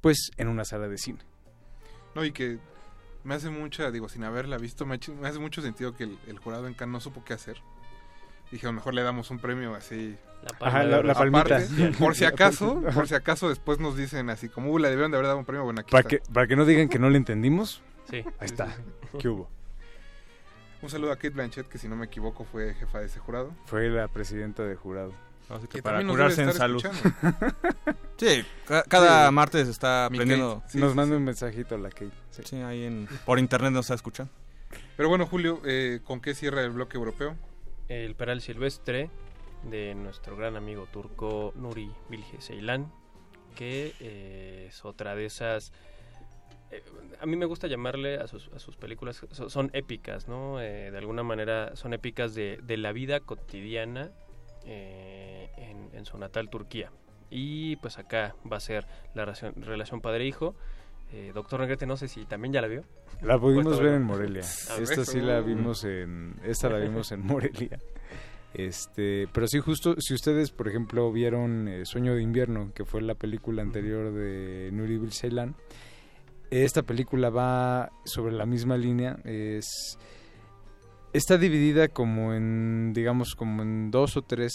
pues 0.00 0.30
en 0.36 0.48
una 0.48 0.64
sala 0.64 0.88
de 0.88 0.98
cine. 0.98 1.18
No, 2.14 2.24
y 2.24 2.32
que 2.32 2.58
me 3.24 3.34
hace 3.34 3.50
mucha, 3.50 3.90
digo, 3.90 4.08
sin 4.08 4.24
haberla 4.24 4.58
visto, 4.58 4.86
me, 4.86 4.96
hace 5.24 5.38
mucho 5.38 5.60
sentido 5.62 5.94
que 5.94 6.04
el, 6.04 6.18
el 6.26 6.38
jurado 6.38 6.66
en 6.66 6.74
Cannes 6.74 6.92
no 6.92 7.00
supo 7.00 7.24
qué 7.24 7.34
hacer. 7.34 7.56
Dije, 8.50 8.66
a 8.66 8.70
lo 8.70 8.74
mejor 8.74 8.94
le 8.94 9.02
damos 9.02 9.30
un 9.30 9.38
premio 9.38 9.74
así. 9.74 10.16
Ajá, 10.60 10.84
la- 10.84 11.02
la 11.02 11.12
aparte, 11.12 11.54
palmita. 11.58 11.98
por 11.98 12.14
si 12.14 12.24
acaso, 12.24 12.80
por 12.94 13.06
si 13.08 13.14
acaso 13.14 13.48
después 13.50 13.78
nos 13.80 13.96
dicen 13.96 14.30
así, 14.30 14.48
como, 14.48 14.70
"Uh, 14.72 14.78
le 14.78 14.88
debieron 14.88 15.10
de 15.10 15.16
haber 15.18 15.26
dado 15.26 15.38
un 15.38 15.44
premio, 15.44 15.64
bueno, 15.64 15.80
aquí 15.80 15.90
Para 15.90 16.00
está". 16.08 16.08
que, 16.24 16.32
para 16.32 16.46
que 16.46 16.56
no 16.56 16.64
digan 16.64 16.88
que 16.88 16.98
no 16.98 17.10
le 17.10 17.18
entendimos, 17.18 17.82
Sí. 18.08 18.16
ahí 18.16 18.24
sí, 18.24 18.44
está. 18.44 18.68
sí, 18.74 18.82
¿Qué 19.18 19.28
hubo? 19.28 19.50
Un 20.80 20.88
saludo 20.88 21.10
a 21.12 21.16
Kate 21.16 21.30
Blanchett, 21.30 21.68
que 21.68 21.76
si 21.76 21.88
no 21.88 21.96
me 21.96 22.06
equivoco 22.06 22.44
fue 22.44 22.72
jefa 22.74 23.00
de 23.00 23.06
ese 23.06 23.18
jurado. 23.18 23.52
Fue 23.66 23.88
la 23.90 24.06
presidenta 24.08 24.62
de 24.62 24.76
jurado. 24.76 25.12
Así 25.48 25.66
que 25.66 25.78
Que 25.78 25.82
para 25.82 26.04
curarse 26.06 26.42
en 26.42 26.52
salud. 26.52 26.84
Sí, 28.18 28.44
ca- 28.66 28.82
cada 28.82 29.28
Sí. 29.28 29.32
martes 29.34 29.68
está 29.68 30.06
aprendiendo. 30.06 30.62
Sí, 30.68 30.78
Nos 30.78 30.90
sí, 30.90 30.96
manda 30.96 31.14
sí. 31.14 31.18
un 31.18 31.24
mensajito 31.24 31.74
a 31.76 31.78
la 31.78 31.90
Kate. 31.90 32.10
sí. 32.30 32.42
Sí, 32.44 32.56
ahí 32.56 32.84
en, 32.84 33.08
por 33.24 33.38
internet 33.38 33.72
nos 33.72 33.84
está 33.86 33.94
escuchando. 33.94 34.32
Pero 34.96 35.08
bueno, 35.08 35.24
Julio, 35.26 35.60
eh, 35.64 36.00
¿con 36.04 36.20
qué 36.20 36.34
cierra 36.34 36.62
el 36.64 36.70
bloque 36.70 36.96
europeo? 36.96 37.36
El 37.88 38.14
Peral 38.16 38.40
Silvestre 38.40 39.08
de 39.62 39.94
nuestro 39.94 40.36
gran 40.36 40.56
amigo 40.56 40.86
turco 40.92 41.52
Nuri 41.56 41.90
Bilge 42.10 42.40
Ceylan, 42.40 42.92
que 43.54 43.94
eh, 44.00 44.66
es 44.68 44.84
otra 44.84 45.14
de 45.14 45.24
esas... 45.26 45.72
eh, 46.72 46.82
a 47.20 47.26
mí 47.26 47.36
me 47.36 47.46
gusta 47.46 47.66
llamarle 47.68 48.16
a 48.18 48.26
sus, 48.26 48.50
a 48.54 48.58
sus 48.58 48.76
películas, 48.76 49.22
so- 49.30 49.48
son 49.48 49.70
épicas, 49.74 50.26
¿no? 50.28 50.60
Eh, 50.60 50.90
de 50.90 50.98
alguna 50.98 51.22
manera 51.22 51.76
son 51.76 51.94
épicas 51.94 52.34
de, 52.34 52.58
de 52.64 52.76
la 52.76 52.90
vida 52.92 53.20
cotidiana 53.20 54.10
eh, 54.68 55.50
en, 55.56 55.90
en 55.96 56.04
su 56.04 56.18
natal 56.18 56.50
Turquía. 56.50 56.92
Y 57.30 57.76
pues 57.76 57.98
acá 57.98 58.36
va 58.50 58.58
a 58.58 58.60
ser 58.60 58.86
la 59.14 59.24
relación, 59.24 59.54
relación 59.56 60.00
padre-hijo. 60.00 60.54
Eh, 61.12 61.32
Doctor 61.34 61.60
Negrete, 61.60 61.86
no 61.86 61.96
sé 61.96 62.06
si 62.06 62.26
también 62.26 62.52
ya 62.52 62.60
la 62.60 62.68
vio. 62.68 62.84
La 63.22 63.38
pudimos 63.38 63.80
ver 63.80 63.94
en 63.94 64.02
Morelia. 64.02 64.40
Esta 64.40 65.04
sí 65.04 65.20
la 65.20 65.40
vimos 65.40 65.84
en 65.84 66.36
esta 66.44 66.68
la 66.68 66.78
vimos 66.78 67.10
en 67.12 67.26
Morelia. 67.26 67.78
Este, 68.54 69.26
pero 69.32 69.46
sí 69.46 69.58
justo 69.58 69.94
si 69.98 70.14
ustedes, 70.14 70.50
por 70.50 70.68
ejemplo, 70.68 71.10
vieron 71.12 71.68
eh, 71.68 71.84
Sueño 71.84 72.14
de 72.14 72.22
invierno, 72.22 72.72
que 72.74 72.84
fue 72.84 73.02
la 73.02 73.14
película 73.14 73.62
anterior 73.62 74.12
de 74.12 74.70
Nuri 74.72 74.98
Bilge 74.98 75.18
Ceylan, 75.18 75.54
esta 76.50 76.82
película 76.82 77.28
va 77.28 77.90
sobre 78.04 78.32
la 78.32 78.46
misma 78.46 78.76
línea, 78.76 79.18
es 79.24 79.98
está 81.12 81.38
dividida 81.38 81.88
como 81.88 82.34
en 82.34 82.92
digamos 82.94 83.34
como 83.34 83.62
en 83.62 83.90
dos 83.90 84.16
o 84.16 84.22
tres 84.22 84.52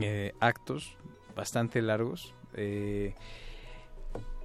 eh, 0.00 0.32
actos 0.40 0.96
bastante 1.34 1.82
largos. 1.82 2.34
eh, 2.54 3.14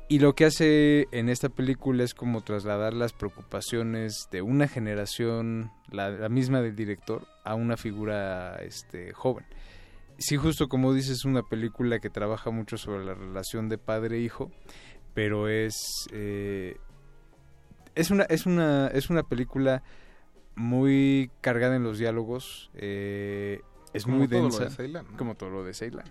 y 0.07 0.19
lo 0.19 0.35
que 0.35 0.45
hace 0.45 1.07
en 1.11 1.29
esta 1.29 1.49
película 1.49 2.03
es 2.03 2.13
como 2.13 2.41
trasladar 2.41 2.93
las 2.93 3.11
preocupaciones 3.11 4.27
de 4.31 4.43
una 4.43 4.67
generación, 4.67 5.71
la, 5.89 6.29
misma 6.29 6.61
del 6.61 6.75
director, 6.75 7.27
a 7.43 7.55
una 7.55 7.75
figura 7.75 8.57
este, 8.57 9.13
joven. 9.13 9.45
Sí, 10.19 10.37
justo 10.37 10.67
como 10.67 10.93
dices, 10.93 11.17
es 11.17 11.25
una 11.25 11.41
película 11.41 11.97
que 11.99 12.11
trabaja 12.11 12.51
mucho 12.51 12.77
sobre 12.77 13.03
la 13.03 13.15
relación 13.15 13.67
de 13.67 13.79
padre-hijo, 13.79 14.51
pero 15.15 15.49
es, 15.49 15.73
eh, 16.13 16.77
es, 17.95 18.11
una, 18.11 18.23
es, 18.25 18.45
una, 18.45 18.87
es 18.89 19.09
una 19.09 19.23
película 19.23 19.81
muy 20.55 21.31
cargada 21.41 21.75
en 21.75 21.83
los 21.83 21.97
diálogos, 21.97 22.71
eh, 22.75 23.61
es 23.93 24.03
Como 24.03 24.17
muy 24.17 24.27
todo 24.27 24.49
lo 24.49 24.57
de 24.57 24.69
Ceylan, 24.69 25.05
¿no? 25.11 25.17
como 25.17 25.35
todo 25.35 25.49
lo 25.49 25.63
de 25.63 25.73
Ceylan. 25.73 26.05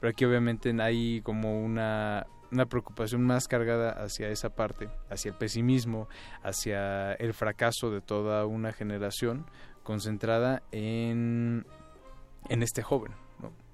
Pero 0.00 0.10
aquí 0.10 0.24
obviamente 0.24 0.74
hay 0.80 1.20
como 1.22 1.62
una, 1.62 2.26
una 2.52 2.66
preocupación 2.66 3.22
más 3.22 3.48
cargada 3.48 3.90
hacia 3.90 4.28
esa 4.28 4.54
parte, 4.54 4.88
hacia 5.10 5.30
el 5.30 5.36
pesimismo, 5.36 6.08
hacia 6.42 7.14
el 7.14 7.34
fracaso 7.34 7.90
de 7.90 8.00
toda 8.00 8.46
una 8.46 8.72
generación, 8.72 9.46
concentrada 9.82 10.62
en, 10.72 11.66
en 12.48 12.62
este 12.62 12.82
joven. 12.82 13.12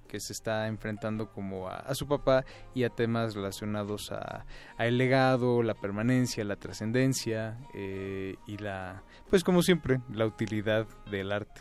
Que 0.06 0.20
se 0.20 0.32
está 0.32 0.66
enfrentando 0.66 1.30
como 1.30 1.68
a, 1.68 1.76
a 1.76 1.94
su 1.94 2.06
papá 2.06 2.44
y 2.74 2.84
a 2.84 2.90
temas 2.90 3.34
relacionados 3.34 4.10
a, 4.12 4.46
a 4.76 4.86
el 4.86 4.98
legado, 4.98 5.62
la 5.62 5.74
permanencia, 5.74 6.44
la 6.44 6.56
trascendencia 6.56 7.58
eh, 7.74 8.36
y 8.46 8.58
la, 8.58 9.02
pues 9.28 9.44
como 9.44 9.62
siempre, 9.62 10.00
la 10.12 10.26
utilidad 10.26 10.86
del 11.10 11.32
arte. 11.32 11.60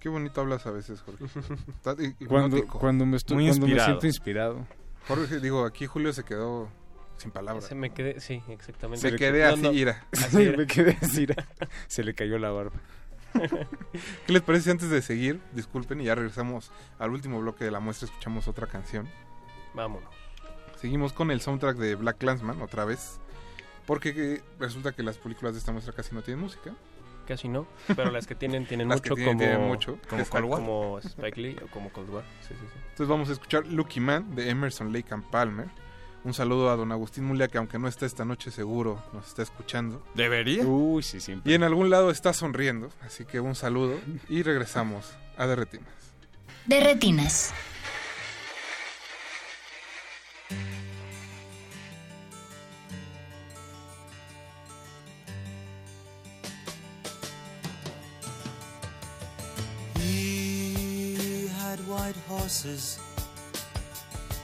Qué 0.00 0.08
bonito 0.08 0.40
hablas 0.40 0.66
a 0.66 0.70
veces, 0.70 1.00
Jorge. 1.02 1.24
Cuando, 2.28 2.64
cuando 2.66 3.06
me, 3.06 3.16
estoy, 3.16 3.36
cuando 3.46 3.66
me 3.66 3.72
inspirado. 3.72 3.86
siento 3.86 4.06
inspirado. 4.06 4.66
Jorge, 5.08 5.40
digo, 5.40 5.64
aquí 5.64 5.86
Julio 5.86 6.12
se 6.12 6.24
quedó 6.24 6.68
sin 7.16 7.30
palabras. 7.30 7.64
Se 7.64 7.74
me 7.74 7.90
quedé, 7.90 8.20
sí, 8.20 8.42
exactamente. 8.48 9.10
Se 9.10 9.16
quedé 9.16 9.44
no, 9.44 9.54
así, 9.54 9.62
no. 9.62 9.72
ira. 9.72 10.06
Así 10.12 10.42
era. 10.42 10.56
me 10.56 10.66
quedé 10.66 10.98
así. 11.00 11.26
Se 11.88 12.04
le 12.04 12.14
cayó 12.14 12.38
la 12.38 12.50
barba. 12.50 12.76
¿Qué 14.26 14.32
les 14.32 14.42
parece 14.42 14.70
antes 14.70 14.90
de 14.90 15.02
seguir? 15.02 15.40
Disculpen 15.52 16.00
y 16.00 16.04
ya 16.04 16.14
regresamos 16.14 16.70
al 16.98 17.10
último 17.10 17.40
bloque 17.40 17.64
de 17.64 17.70
la 17.70 17.80
muestra, 17.80 18.06
escuchamos 18.06 18.48
otra 18.48 18.66
canción. 18.66 19.08
Vámonos. 19.74 20.08
Seguimos 20.76 21.12
con 21.12 21.30
el 21.30 21.40
soundtrack 21.40 21.76
de 21.76 21.94
Black 21.94 22.18
Clansman 22.18 22.60
otra 22.62 22.84
vez. 22.84 23.20
Porque 23.86 24.12
eh, 24.16 24.42
resulta 24.58 24.92
que 24.92 25.02
las 25.02 25.16
películas 25.16 25.54
de 25.54 25.60
esta 25.60 25.72
muestra 25.72 25.94
casi 25.94 26.14
no 26.14 26.22
tienen 26.22 26.42
música. 26.42 26.74
Casi 27.26 27.48
no, 27.48 27.66
pero 27.88 28.10
las 28.10 28.26
que 28.26 28.34
tienen 28.34 28.66
tienen 28.66 28.88
Las 28.90 29.00
que 29.00 29.10
mucho 29.10 29.16
tienen, 29.16 29.36
como, 29.36 29.48
tienen 29.48 29.68
mucho. 29.68 29.98
como 30.08 30.22
Exacto. 30.22 30.48
Cold 30.48 30.50
War, 30.50 30.60
como 30.60 30.98
Spike 30.98 31.40
Lee 31.40 31.56
o 31.64 31.66
como 31.68 31.90
Cold 31.92 32.10
War. 32.10 32.24
Sí, 32.40 32.48
sí, 32.48 32.66
sí. 32.72 32.78
Entonces 32.82 33.08
vamos 33.08 33.28
a 33.28 33.32
escuchar 33.32 33.66
Lucky 33.66 34.00
Man 34.00 34.34
de 34.34 34.50
Emerson 34.50 34.92
Lake 34.92 35.12
and 35.12 35.24
Palmer. 35.30 35.68
Un 36.26 36.34
saludo 36.34 36.70
a 36.70 36.76
don 36.76 36.90
Agustín 36.90 37.22
Mulia, 37.22 37.46
que 37.46 37.56
aunque 37.56 37.78
no 37.78 37.86
está 37.86 38.04
esta 38.04 38.24
noche 38.24 38.50
seguro, 38.50 39.00
nos 39.12 39.28
está 39.28 39.42
escuchando. 39.44 40.02
¿Debería? 40.16 40.66
Uy, 40.66 41.04
sí, 41.04 41.20
siempre. 41.20 41.52
Y 41.52 41.54
en 41.54 41.62
algún 41.62 41.88
lado 41.88 42.10
está 42.10 42.32
sonriendo, 42.32 42.90
así 43.02 43.24
que 43.24 43.38
un 43.38 43.54
saludo 43.54 44.00
y 44.28 44.42
regresamos 44.42 45.12
a 45.38 45.46
De 45.46 45.54
Retinas. 45.54 45.88
De 46.66 46.80
retinas. 46.80 47.54
He 59.94 61.48
had 61.56 61.78
white 61.86 62.18
horses 62.28 62.98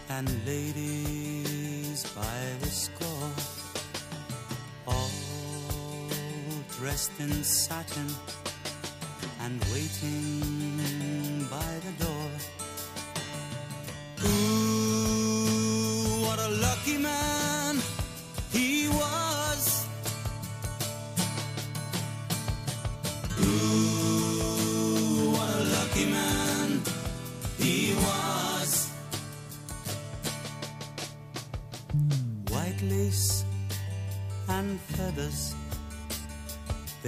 and 0.08 0.28
ladies 0.46 1.61
by 2.14 2.22
the 2.60 2.66
score, 2.66 3.30
all 4.86 5.10
dressed 6.78 7.12
in 7.18 7.32
satin 7.42 8.06
and 9.40 9.64
waiting 9.72 10.81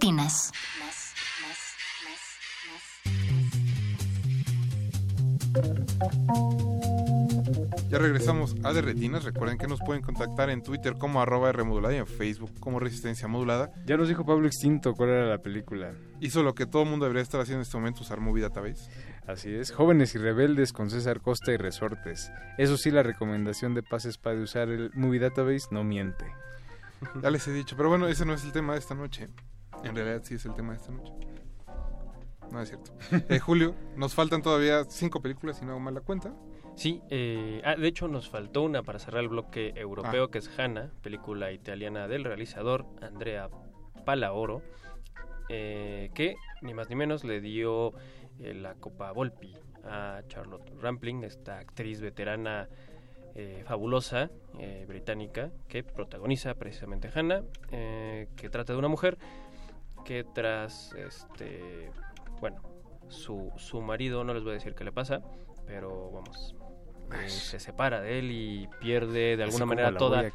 De 0.00 0.06
retinas. 0.06 0.52
Ya 7.90 7.98
regresamos 7.98 8.56
a 8.64 8.72
De 8.72 8.80
Retinas. 8.80 9.24
Recuerden 9.24 9.58
que 9.58 9.66
nos 9.66 9.80
pueden 9.80 10.02
contactar 10.02 10.48
en 10.48 10.62
Twitter 10.62 10.94
como 10.96 11.20
arroba 11.20 11.52
Rmodulada 11.52 11.94
y 11.94 11.98
en 11.98 12.06
Facebook 12.06 12.58
como 12.60 12.80
Resistencia 12.80 13.28
Modulada. 13.28 13.72
Ya 13.84 13.98
nos 13.98 14.08
dijo 14.08 14.24
Pablo 14.24 14.46
Extinto 14.46 14.94
cuál 14.94 15.10
era 15.10 15.26
la 15.26 15.42
película. 15.42 15.92
Hizo 16.20 16.42
lo 16.42 16.54
que 16.54 16.64
todo 16.64 16.84
el 16.84 16.88
mundo 16.88 17.04
debería 17.04 17.22
estar 17.22 17.40
haciendo 17.40 17.58
en 17.58 17.66
este 17.66 17.76
momento, 17.76 18.00
usar 18.00 18.20
Movie 18.20 18.42
Database. 18.44 18.90
Así 19.26 19.52
es, 19.54 19.70
Jóvenes 19.70 20.14
y 20.14 20.18
Rebeldes 20.18 20.72
con 20.72 20.88
César 20.88 21.20
Costa 21.20 21.52
y 21.52 21.58
Resortes. 21.58 22.32
Eso 22.56 22.78
sí, 22.78 22.90
la 22.90 23.02
recomendación 23.02 23.74
de 23.74 23.82
Paz 23.82 24.06
Espada 24.06 24.36
de 24.36 24.42
usar 24.44 24.70
el 24.70 24.90
Movie 24.94 25.20
Database 25.20 25.66
no 25.70 25.84
miente. 25.84 26.24
Ya 27.22 27.30
les 27.30 27.46
he 27.48 27.52
dicho, 27.52 27.76
pero 27.76 27.90
bueno, 27.90 28.08
ese 28.08 28.24
no 28.24 28.32
es 28.32 28.44
el 28.44 28.52
tema 28.52 28.72
de 28.72 28.78
esta 28.78 28.94
noche. 28.94 29.28
En 29.84 29.94
realidad 29.94 30.20
sí 30.24 30.34
es 30.34 30.44
el 30.44 30.54
tema 30.54 30.72
de 30.72 30.78
esta 30.78 30.92
noche. 30.92 31.12
No 32.50 32.60
es 32.60 32.68
cierto. 32.68 32.92
Eh, 33.28 33.38
Julio, 33.38 33.74
nos 33.96 34.14
faltan 34.14 34.42
todavía 34.42 34.84
cinco 34.84 35.20
películas, 35.22 35.58
si 35.58 35.64
no 35.64 35.72
hago 35.72 35.80
mal 35.80 35.94
la 35.94 36.00
cuenta. 36.00 36.34
Sí, 36.74 37.02
eh, 37.10 37.60
ah, 37.64 37.76
de 37.76 37.86
hecho 37.88 38.08
nos 38.08 38.28
faltó 38.28 38.62
una 38.62 38.82
para 38.82 38.98
cerrar 38.98 39.22
el 39.22 39.28
bloque 39.28 39.72
europeo, 39.76 40.24
Ah. 40.24 40.30
que 40.30 40.38
es 40.38 40.50
Hanna, 40.58 40.90
película 41.02 41.52
italiana 41.52 42.08
del 42.08 42.24
realizador 42.24 42.86
Andrea 43.02 43.48
Palaoro, 44.04 44.62
eh, 45.48 46.10
que 46.14 46.36
ni 46.62 46.74
más 46.74 46.88
ni 46.88 46.96
menos 46.96 47.24
le 47.24 47.40
dio 47.40 47.92
eh, 48.40 48.54
la 48.54 48.74
Copa 48.74 49.12
Volpi 49.12 49.54
a 49.84 50.22
Charlotte 50.28 50.70
Rampling, 50.80 51.24
esta 51.24 51.58
actriz 51.58 52.00
veterana 52.00 52.68
eh, 53.34 53.62
fabulosa 53.66 54.30
eh, 54.58 54.84
británica 54.88 55.50
que 55.68 55.82
protagoniza 55.84 56.54
precisamente 56.54 57.10
Hannah, 57.14 57.42
eh, 57.70 58.28
que 58.36 58.48
trata 58.48 58.72
de 58.72 58.78
una 58.78 58.88
mujer 58.88 59.18
que 60.04 60.24
tras 60.24 60.92
este 60.94 61.90
bueno 62.40 62.62
su, 63.08 63.52
su 63.56 63.80
marido 63.80 64.24
no 64.24 64.34
les 64.34 64.42
voy 64.42 64.52
a 64.52 64.54
decir 64.54 64.74
qué 64.74 64.84
le 64.84 64.92
pasa 64.92 65.20
pero 65.66 66.10
vamos 66.10 66.54
eh, 67.12 67.28
se 67.28 67.58
separa 67.58 68.00
de 68.00 68.18
él 68.20 68.30
y 68.30 68.68
pierde 68.80 69.36
de 69.36 69.42
alguna 69.42 69.66
manera 69.66 69.92
toda 69.96 70.30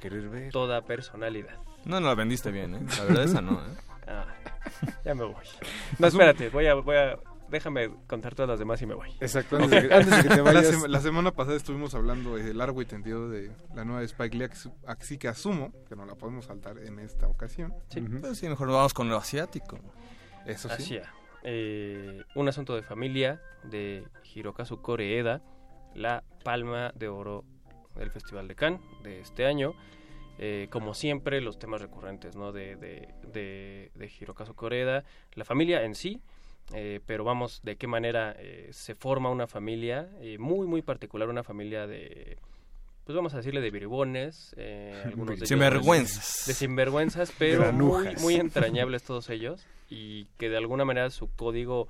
toda 0.52 0.82
personalidad 0.82 1.58
No, 1.86 2.00
no 2.00 2.08
la 2.08 2.16
vendiste 2.16 2.52
bien, 2.52 2.76
¿eh? 2.76 2.82
La 2.98 3.04
verdad 3.06 3.24
esa 3.24 3.42
no, 3.42 3.54
¿eh? 3.54 3.78
Ah, 4.08 4.26
ya 5.06 5.16
me 5.16 5.24
voy 5.24 5.36
no 6.00 6.08
espérate 6.08 6.50
voy 6.50 6.68
a 6.68 6.76
voy 6.76 6.98
a 6.98 7.18
déjame 7.50 7.90
contar 8.08 8.36
todas 8.36 8.50
las 8.50 8.60
demás 8.60 8.82
y 8.82 8.86
me 8.86 8.94
voy 8.96 9.10
Exacto, 9.20 9.56
antes 9.58 9.72
de 9.72 9.88
que, 9.88 9.94
antes 9.94 10.16
de 10.18 10.24
que 10.24 10.30
te 10.30 10.36
La, 10.38 10.42
vayas. 10.44 10.66
sema- 10.68 10.88
la 10.88 11.00
semana 11.02 11.32
pasada 11.32 11.58
estuvimos 11.58 11.94
hablando 11.96 12.38
largo 12.38 12.82
y 12.82 12.86
tendido 12.86 13.30
de 13.30 13.52
la 13.74 13.86
nueva 13.86 14.00
de 14.02 14.06
Spike 14.08 14.38
Lee, 14.38 14.48
así 14.88 15.18
que 15.18 15.28
asumo 15.28 15.72
que 15.88 15.96
no 15.96 16.06
la 16.06 16.16
podemos 16.16 16.46
saltar 16.46 16.78
en 16.80 17.00
esta 17.00 17.28
ocasión. 17.28 17.74
Sí. 17.90 18.02
Pues 18.02 18.38
sí, 18.38 18.50
mejor 18.50 18.70
vamos 18.70 18.94
con 18.94 19.10
lo 19.10 19.18
asiático. 19.18 19.80
Eso 20.46 20.70
sí. 20.70 20.76
Asia. 20.98 21.14
Eh, 21.44 22.24
un 22.36 22.48
asunto 22.48 22.76
de 22.76 22.82
familia 22.84 23.42
de 23.64 24.04
Hirokazu 24.34 24.82
Koreeda, 24.82 25.42
la 25.94 26.24
palma 26.44 26.92
de 26.96 27.08
oro 27.08 27.44
del 27.96 28.10
Festival 28.12 28.48
de 28.48 28.56
Cannes 28.56 28.82
de 29.04 29.20
este 29.22 29.46
año. 29.46 29.74
Eh, 30.38 30.68
como 30.70 30.94
siempre, 30.94 31.40
los 31.42 31.58
temas 31.60 31.82
recurrentes 31.82 32.36
¿no? 32.36 32.52
de, 32.52 32.76
de, 32.76 33.08
de, 33.32 33.92
de 33.96 34.12
Hirokazu 34.20 34.54
Koreeda, 34.54 35.06
la 35.34 35.46
familia 35.46 35.84
en 35.84 35.96
sí, 35.96 36.20
eh, 36.74 37.00
pero 37.06 37.24
vamos, 37.24 37.62
de 37.64 37.76
qué 37.76 37.88
manera 37.88 38.36
eh, 38.38 38.70
se 38.72 38.96
forma 38.96 39.30
una 39.30 39.48
familia 39.48 40.10
eh, 40.20 40.38
muy, 40.38 40.68
muy 40.68 40.82
particular, 40.82 41.30
una 41.30 41.44
familia 41.44 41.88
de, 41.88 42.38
pues 43.06 43.16
vamos 43.16 43.34
a 43.36 43.38
decirle 43.38 43.62
de 43.62 43.70
bribones, 43.70 44.56
eh, 44.58 45.00
algunos 45.06 45.40
de 45.40 45.46
Sinvergüenzas. 45.46 46.44
de 46.48 46.54
sinvergüenzas, 46.54 47.32
pero 47.38 47.72
muy, 47.72 48.16
muy 48.16 48.36
entrañables 48.36 49.04
todos 49.04 49.30
ellos 49.30 49.66
y 49.90 50.26
que 50.38 50.50
de 50.50 50.58
alguna 50.58 50.86
manera 50.86 51.10
su 51.12 51.28
código 51.28 51.88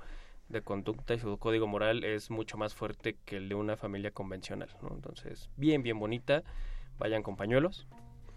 de 0.50 0.60
conducta 0.60 1.14
y 1.14 1.18
su 1.18 1.38
código 1.38 1.66
moral 1.66 2.04
es 2.04 2.30
mucho 2.30 2.58
más 2.58 2.74
fuerte 2.74 3.16
que 3.24 3.38
el 3.38 3.48
de 3.48 3.54
una 3.54 3.76
familia 3.76 4.10
convencional, 4.10 4.68
¿no? 4.82 4.90
Entonces, 4.94 5.48
bien, 5.56 5.82
bien 5.82 5.98
bonita. 5.98 6.44
Vayan 6.98 7.22
con 7.22 7.36
pañuelos, 7.36 7.86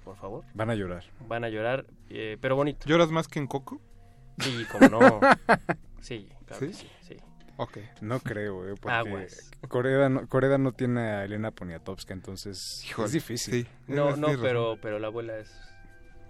por 0.03 0.16
favor. 0.16 0.44
Van 0.53 0.70
a 0.70 0.76
llorar. 0.76 1.03
Van 1.28 1.44
a 1.44 1.49
llorar, 1.49 1.86
eh, 2.10 2.38
pero 2.41 2.56
bonito. 2.56 2.88
¿Lloras 2.88 3.11
más 3.11 3.28
que 3.28 3.40
en 3.40 3.48
Coco? 3.48 3.80
Sí, 4.40 4.66
como 4.72 4.88
no. 4.90 5.20
Sí, 6.02 6.30
claro 6.45 6.60
que 6.68 6.74
¿Sí? 6.74 6.74
sí, 6.74 6.90
sí. 7.02 7.18
Ok. 7.57 7.78
No 8.02 8.20
creo, 8.22 8.68
eh, 8.70 8.76
porque 8.80 8.95
Aguas. 8.95 9.52
Corea 9.68 10.07
no, 10.07 10.28
Corea 10.28 10.57
no 10.57 10.72
tiene 10.72 11.02
a 11.02 11.26
Elena 11.26 11.52
Poniatowska, 11.52 12.14
entonces 12.14 12.86
Híjole, 12.88 13.07
es 13.07 13.11
difícil. 13.11 13.53
sí. 13.66 13.68
No, 13.88 14.16
no, 14.16 14.30
pero, 14.41 14.78
pero 14.82 14.98
la 14.99 15.07
abuela 15.07 15.38
es... 15.38 15.53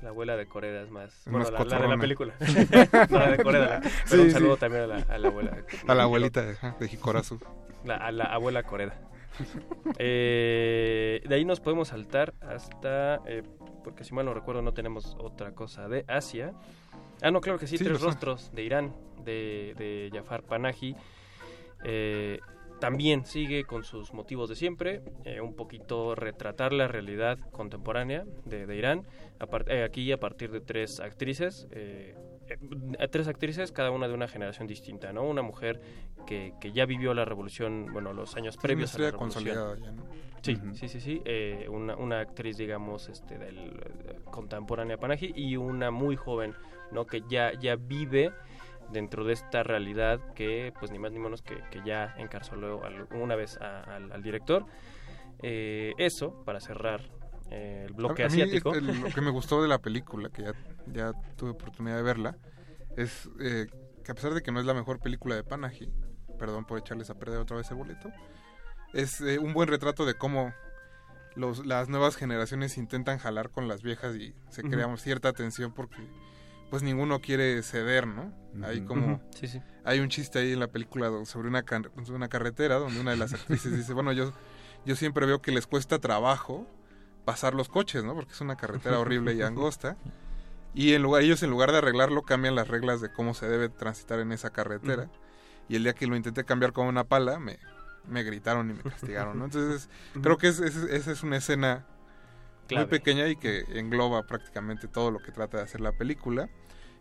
La 0.02 0.10
abuela 0.10 0.38
de 0.38 0.48
Corea 0.48 0.82
es 0.82 0.90
más... 0.90 1.22
Bueno, 1.26 1.40
más 1.40 1.52
la, 1.52 1.78
la 1.78 1.82
de 1.84 1.88
la 1.90 1.98
película. 1.98 2.34
no, 3.10 3.20
la 3.20 3.32
de 3.32 3.44
Corea. 3.44 3.80
Pero 3.82 3.94
Sí, 4.06 4.16
un 4.18 4.26
sí. 4.26 4.32
saludo 4.32 4.58
también 4.58 4.84
a 4.84 4.88
la, 4.88 4.96
a 4.98 5.18
la 5.18 5.28
abuela. 5.28 5.58
A 5.88 5.94
la 5.94 6.04
abuelita 6.04 6.42
de, 6.42 6.56
de 6.80 6.86
Hikorazu. 6.88 7.40
La- 7.86 7.98
a 7.98 8.12
la 8.12 8.24
abuela 8.26 8.64
Coreda. 8.64 8.98
Eh, 10.00 11.22
de 11.28 11.36
ahí 11.36 11.46
nos 11.46 11.60
podemos 11.60 11.90
saltar 11.90 12.34
hasta, 12.42 13.16
eh, 13.26 13.44
porque 13.84 14.04
si 14.04 14.14
mal 14.14 14.26
no 14.26 14.34
recuerdo 14.34 14.62
no 14.62 14.74
tenemos 14.74 15.16
otra 15.20 15.54
cosa 15.54 15.88
de 15.88 16.06
Asia. 16.08 16.54
Ah, 17.22 17.32
no, 17.32 17.42
claro 17.42 17.60
que 17.60 17.68
sí, 17.68 17.78
Sí, 17.78 17.84
Tres 17.84 18.00
sé. 18.00 18.06
Rostros 18.06 18.52
de 18.54 18.64
Irán, 18.64 18.96
de, 19.24 19.74
de 19.78 20.10
Jafar 20.14 20.44
Panahi. 20.44 20.96
Eh, 21.84 22.40
también 22.80 23.26
sigue 23.26 23.66
con 23.66 23.84
sus 23.84 24.14
motivos 24.14 24.48
de 24.50 24.56
siempre, 24.56 25.02
eh, 25.26 25.42
un 25.42 25.54
poquito 25.54 26.16
retratar 26.16 26.72
la 26.72 26.88
realidad 26.88 27.38
contemporánea 27.52 28.24
de, 28.46 28.66
de 28.66 28.76
Irán, 28.76 29.06
eh, 29.68 29.84
aquí 29.84 30.10
a 30.14 30.20
partir 30.20 30.50
de 30.52 30.62
tres 30.62 31.02
actrices, 31.02 31.68
eh, 31.72 32.16
eh, 32.48 33.08
tres 33.10 33.28
actrices, 33.28 33.74
cada 33.74 33.92
una 33.92 34.08
de 34.08 34.14
una 34.14 34.30
generación 34.30 34.66
distinta, 34.66 35.12
¿no? 35.12 35.24
Una 35.24 35.42
mujer 35.42 35.82
que, 36.26 36.54
que 36.62 36.72
ya 36.72 36.86
vivió 36.86 37.14
la 37.14 37.26
revolución, 37.26 37.88
bueno, 37.92 38.14
los 38.14 38.38
años 38.38 38.56
previos 38.56 38.96
a 38.96 39.00
la 39.00 39.12
revolución. 39.12 39.44
consolidada 39.44 39.78
ya, 39.78 39.92
¿no? 39.92 40.06
Sí, 40.42 40.58
sí, 40.74 40.88
sí, 40.88 41.00
sí. 41.02 41.22
eh, 41.26 41.68
una, 41.70 41.96
una 41.96 42.20
actriz, 42.22 42.58
digamos, 42.58 43.10
este, 43.10 43.38
del 43.38 43.58
eh, 43.58 44.20
contemporánea 44.32 44.98
Panaji 44.98 45.34
y 45.36 45.58
una 45.58 45.92
muy 45.92 46.16
joven, 46.16 46.54
¿no? 46.92 47.06
Que 47.06 47.22
ya, 47.30 47.52
ya 47.60 47.76
vive 47.76 48.32
dentro 48.92 49.24
de 49.24 49.34
esta 49.34 49.64
realidad 49.64 50.20
que, 50.34 50.74
pues, 50.80 50.92
ni 50.92 50.98
más 51.00 51.12
ni 51.12 51.20
menos 51.20 51.42
que, 51.42 51.62
que 51.70 51.82
ya 51.86 52.16
encarceló 52.18 52.84
al- 52.84 53.08
una 53.12 53.36
vez 53.36 53.58
a- 53.62 53.82
al, 53.84 54.12
al 54.12 54.24
director. 54.24 54.66
Eh, 55.42 55.94
eso, 55.98 56.44
para 56.46 56.60
cerrar 56.60 57.02
eh, 57.52 57.86
el 57.88 57.94
bloque 57.94 58.24
a, 58.24 58.26
a 58.28 58.30
mí, 58.30 58.42
asiático. 58.42 58.74
este, 58.74 58.82
lo 58.86 59.10
que 59.10 59.22
me 59.22 59.30
gustó 59.32 59.62
de 59.62 59.68
la 59.68 59.78
película, 59.82 60.30
que 60.30 60.44
ya, 60.44 60.54
ya 60.88 61.12
tuve 61.38 61.52
oportunidad 61.52 61.98
de 61.98 62.04
verla, 62.04 62.38
es 62.98 63.30
eh, 63.40 63.68
que 64.04 64.12
a 64.12 64.16
pesar 64.16 64.34
de 64.34 64.42
que 64.42 64.52
no 64.52 64.60
es 64.60 64.66
la 64.66 64.74
mejor 64.74 65.00
película 65.00 65.36
de 65.36 65.44
Panahi, 65.44 65.90
perdón 66.38 66.66
por 66.66 66.80
echarles 66.80 67.10
a 67.10 67.16
perder 67.16 67.40
otra 67.40 67.58
vez 67.58 67.70
el 67.72 67.78
boleto, 67.78 68.10
es 68.94 69.22
eh, 69.22 69.40
un 69.40 69.54
buen 69.54 69.68
retrato 69.68 70.06
de 70.06 70.16
cómo 70.16 70.54
los, 71.36 71.66
las 71.66 71.90
nuevas 71.90 72.16
generaciones 72.16 72.78
intentan 72.78 73.18
jalar 73.18 73.50
con 73.50 73.68
las 73.68 73.82
viejas 73.82 74.16
y 74.16 74.34
se 74.50 74.64
crea 74.64 74.96
cierta 74.98 75.34
tensión 75.34 75.74
porque 75.74 75.98
pues 76.70 76.84
ninguno 76.84 77.20
quiere 77.20 77.62
ceder, 77.64 78.06
¿no? 78.06 78.32
Hay 78.64 78.82
como. 78.82 79.22
Sí, 79.32 79.48
sí. 79.48 79.62
hay 79.84 80.00
un 80.00 80.10
chiste 80.10 80.40
ahí 80.40 80.54
en 80.54 80.60
la 80.60 80.68
película 80.68 81.10
sobre 81.26 81.48
una 81.48 81.64
una 82.10 82.28
carretera 82.28 82.76
donde 82.76 83.00
una 83.00 83.12
de 83.12 83.18
las 83.18 83.34
actrices 83.34 83.76
dice, 83.76 83.94
bueno, 83.94 84.12
yo 84.12 84.34
yo 84.86 84.96
siempre 84.96 85.26
veo 85.26 85.42
que 85.42 85.52
les 85.52 85.68
cuesta 85.68 86.00
trabajo 86.00 86.68
pasar 87.26 87.54
los 87.54 87.70
coches, 87.70 88.04
¿no? 88.04 88.16
Porque 88.16 88.34
es 88.34 88.42
una 88.42 88.56
carretera 88.56 89.00
horrible 89.00 89.34
y 89.34 89.42
angosta. 89.42 89.98
Y 90.74 90.94
en 90.94 91.02
lugar, 91.02 91.24
ellos 91.24 91.42
en 91.44 91.50
lugar 91.50 91.72
de 91.72 91.80
arreglarlo 91.80 92.24
cambian 92.24 92.56
las 92.56 92.68
reglas 92.68 93.02
de 93.02 93.12
cómo 93.12 93.34
se 93.34 93.48
debe 93.48 93.70
transitar 93.70 94.20
en 94.20 94.32
esa 94.32 94.52
carretera. 94.52 95.10
Y 95.68 95.76
el 95.76 95.84
día 95.84 95.94
que 95.94 96.08
lo 96.08 96.16
intenté 96.16 96.46
cambiar 96.46 96.74
con 96.74 96.88
una 96.88 97.04
pala, 97.04 97.40
me, 97.40 97.60
me 98.08 98.24
gritaron 98.24 98.70
y 98.70 98.74
me 98.74 98.84
castigaron, 98.84 99.38
¿no? 99.40 99.46
Entonces, 99.46 99.90
creo 100.22 100.38
que 100.38 100.48
es- 100.48 100.60
es- 100.60 100.76
esa 100.76 101.12
es 101.12 101.24
una 101.24 101.38
escena 101.38 101.86
Clave. 102.68 102.86
muy 102.86 102.90
pequeña 103.00 103.28
y 103.28 103.36
que 103.36 103.62
engloba 103.80 104.24
prácticamente 104.24 104.88
todo 104.88 105.12
lo 105.12 105.20
que 105.20 105.32
trata 105.32 105.58
de 105.58 105.64
hacer 105.64 105.82
la 105.82 105.92
película. 105.92 106.50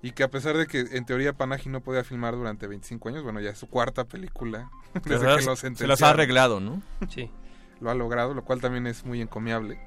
Y 0.01 0.13
que 0.13 0.23
a 0.23 0.29
pesar 0.31 0.57
de 0.57 0.69
que 0.69 0.79
en 0.93 1.05
teoría 1.05 1.33
Panahi 1.33 1.69
no 1.69 1.81
podía 1.81 2.05
filmar 2.05 2.37
durante 2.37 2.69
25 2.69 3.09
años, 3.09 3.25
bueno, 3.25 3.41
ya 3.41 3.51
es 3.51 3.59
su 3.59 3.67
cuarta 3.69 4.05
película. 4.05 4.71
Desde 5.05 5.27
que 5.37 5.45
lo 5.45 5.57
se 5.57 5.87
las 5.89 6.03
ha 6.03 6.11
arreglado, 6.11 6.61
¿no? 6.61 6.81
Sí. 7.09 7.31
Lo 7.81 7.91
ha 7.91 7.95
logrado, 7.95 8.33
lo 8.33 8.45
cual 8.45 8.61
también 8.61 8.87
es 8.87 9.05
muy 9.05 9.21
encomiable. 9.21 9.81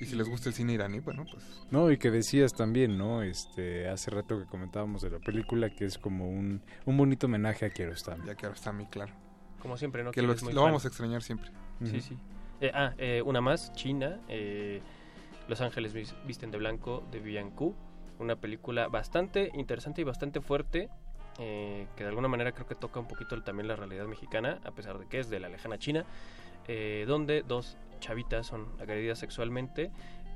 Y 0.00 0.06
si 0.06 0.16
les 0.16 0.28
gusta 0.28 0.48
el 0.48 0.54
cine 0.54 0.72
iraní, 0.72 1.00
bueno, 1.00 1.26
pues 1.30 1.44
No, 1.70 1.90
y 1.90 1.98
que 1.98 2.10
decías 2.10 2.54
también, 2.54 2.96
¿no? 2.96 3.22
Este, 3.22 3.88
hace 3.88 4.10
rato 4.10 4.38
que 4.38 4.46
comentábamos 4.46 5.02
de 5.02 5.10
la 5.10 5.18
película 5.18 5.68
que 5.74 5.84
es 5.84 5.98
como 5.98 6.30
un, 6.30 6.62
un 6.86 6.96
bonito 6.96 7.26
homenaje 7.26 7.66
a 7.66 7.70
Kiarostami. 7.70 8.24
ya 8.26 8.34
Kiarostami, 8.34 8.86
claro. 8.86 9.12
Como 9.60 9.76
siempre, 9.76 10.02
¿no? 10.02 10.10
Que 10.10 10.20
Que 10.20 10.26
lo, 10.26 10.62
vamos 10.62 10.84
a 10.84 10.88
extrañar 10.88 11.22
siempre. 11.22 11.50
Sí, 11.84 12.00
sí. 12.00 12.16
Eh, 12.60 12.70
ah, 12.74 12.92
eh, 12.98 13.22
una 13.24 13.40
más, 13.40 13.72
China. 13.74 14.18
eh, 14.28 14.80
Los 15.48 15.60
Ángeles 15.60 15.92
vis- 15.94 16.14
Visten 16.26 16.50
de 16.50 16.58
Blanco, 16.58 17.02
de 17.10 17.18
Vivian 17.20 17.50
Ku. 17.50 17.74
Una 18.18 18.36
película 18.36 18.88
bastante 18.88 19.50
interesante 19.54 20.00
y 20.00 20.04
bastante 20.04 20.40
fuerte. 20.40 20.88
eh, 21.38 21.86
que 21.96 22.02
de 22.02 22.08
alguna 22.10 22.28
manera 22.28 22.52
creo 22.52 22.66
que 22.66 22.74
toca 22.74 23.00
un 23.00 23.06
poquito 23.08 23.40
también 23.42 23.66
la 23.66 23.74
realidad 23.76 24.04
mexicana, 24.06 24.58
a 24.64 24.72
pesar 24.72 24.98
de 24.98 25.06
que 25.06 25.20
es 25.20 25.30
de 25.30 25.40
la 25.40 25.48
lejana 25.48 25.78
China. 25.78 26.04
eh, 26.68 27.04
donde 27.08 27.42
dos 27.42 27.76
chavitas 28.00 28.46
son 28.46 28.66
agredidas 28.80 29.18
sexualmente. 29.18 29.90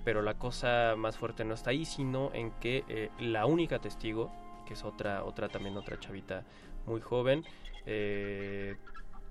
Pero 0.05 0.21
la 0.23 0.35
cosa 0.35 0.95
más 0.97 1.17
fuerte 1.17 1.45
no 1.45 1.55
está 1.55 1.71
ahí, 1.71 1.85
sino 1.85 2.31
en 2.35 2.51
que 2.53 2.85
eh, 2.89 3.11
la 3.21 3.47
única 3.47 3.79
testigo, 3.81 4.31
que 4.67 4.75
es 4.75 4.85
otra, 4.85 5.25
otra 5.25 5.49
también 5.49 5.77
otra 5.77 5.99
chavita 6.01 6.45
muy 6.87 7.01
joven, 7.01 7.43
eh, 7.87 8.77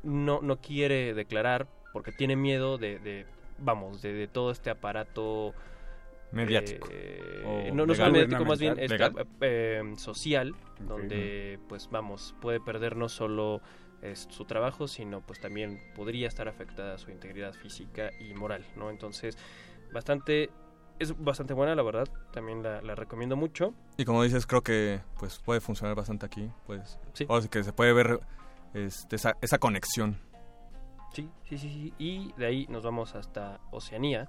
no, 0.03 0.41
no 0.41 0.57
quiere 0.57 1.13
declarar 1.13 1.67
porque 1.91 2.11
tiene 2.11 2.35
miedo 2.35 2.77
de, 2.77 2.99
de, 2.99 3.25
vamos, 3.57 4.01
de, 4.01 4.13
de 4.13 4.27
todo 4.27 4.51
este 4.51 4.69
aparato 4.69 5.53
Mediático. 6.31 6.87
eh, 6.91 7.43
O 7.71 7.75
no, 7.75 7.85
no 7.85 7.93
solo 7.93 8.11
mediático, 8.11 8.43
más 8.45 8.59
bien 8.59 8.75
eh, 9.41 9.93
social, 9.97 10.55
donde 10.79 11.59
pues 11.69 11.89
vamos, 11.91 12.35
puede 12.41 12.59
perder 12.59 12.95
no 12.95 13.09
solo 13.09 13.61
su 14.29 14.43
trabajo, 14.43 14.87
sino 14.89 15.21
pues 15.21 15.39
también 15.39 15.79
podría 15.95 16.27
estar 16.27 16.49
afectada 16.49 16.97
su 16.97 17.09
integridad 17.11 17.53
física 17.53 18.11
y 18.19 18.33
moral, 18.33 18.65
¿no? 18.75 18.89
Entonces, 18.89 19.37
bastante, 19.93 20.49
es 20.99 21.17
bastante 21.23 21.53
buena, 21.53 21.73
la 21.73 21.83
verdad, 21.83 22.09
también 22.33 22.63
la, 22.63 22.81
la 22.81 22.95
recomiendo 22.95 23.37
mucho. 23.37 23.73
Y 23.95 24.03
como 24.03 24.21
dices, 24.23 24.45
creo 24.45 24.61
que 24.61 24.99
pues 25.19 25.39
puede 25.39 25.61
funcionar 25.61 25.95
bastante 25.95 26.25
aquí. 26.25 26.49
Pues, 26.65 26.99
Sí. 27.13 27.25
ahora 27.29 27.43
sí 27.43 27.47
que 27.47 27.63
se 27.63 27.71
puede 27.71 27.93
ver 27.93 28.19
este, 28.73 29.15
esa, 29.15 29.35
esa 29.41 29.57
conexión. 29.57 30.17
Sí, 31.13 31.29
sí, 31.47 31.57
sí, 31.57 31.69
sí. 31.69 31.93
Y 31.99 32.31
de 32.33 32.45
ahí 32.45 32.65
nos 32.69 32.83
vamos 32.83 33.13
hasta 33.15 33.59
Oceanía, 33.71 34.27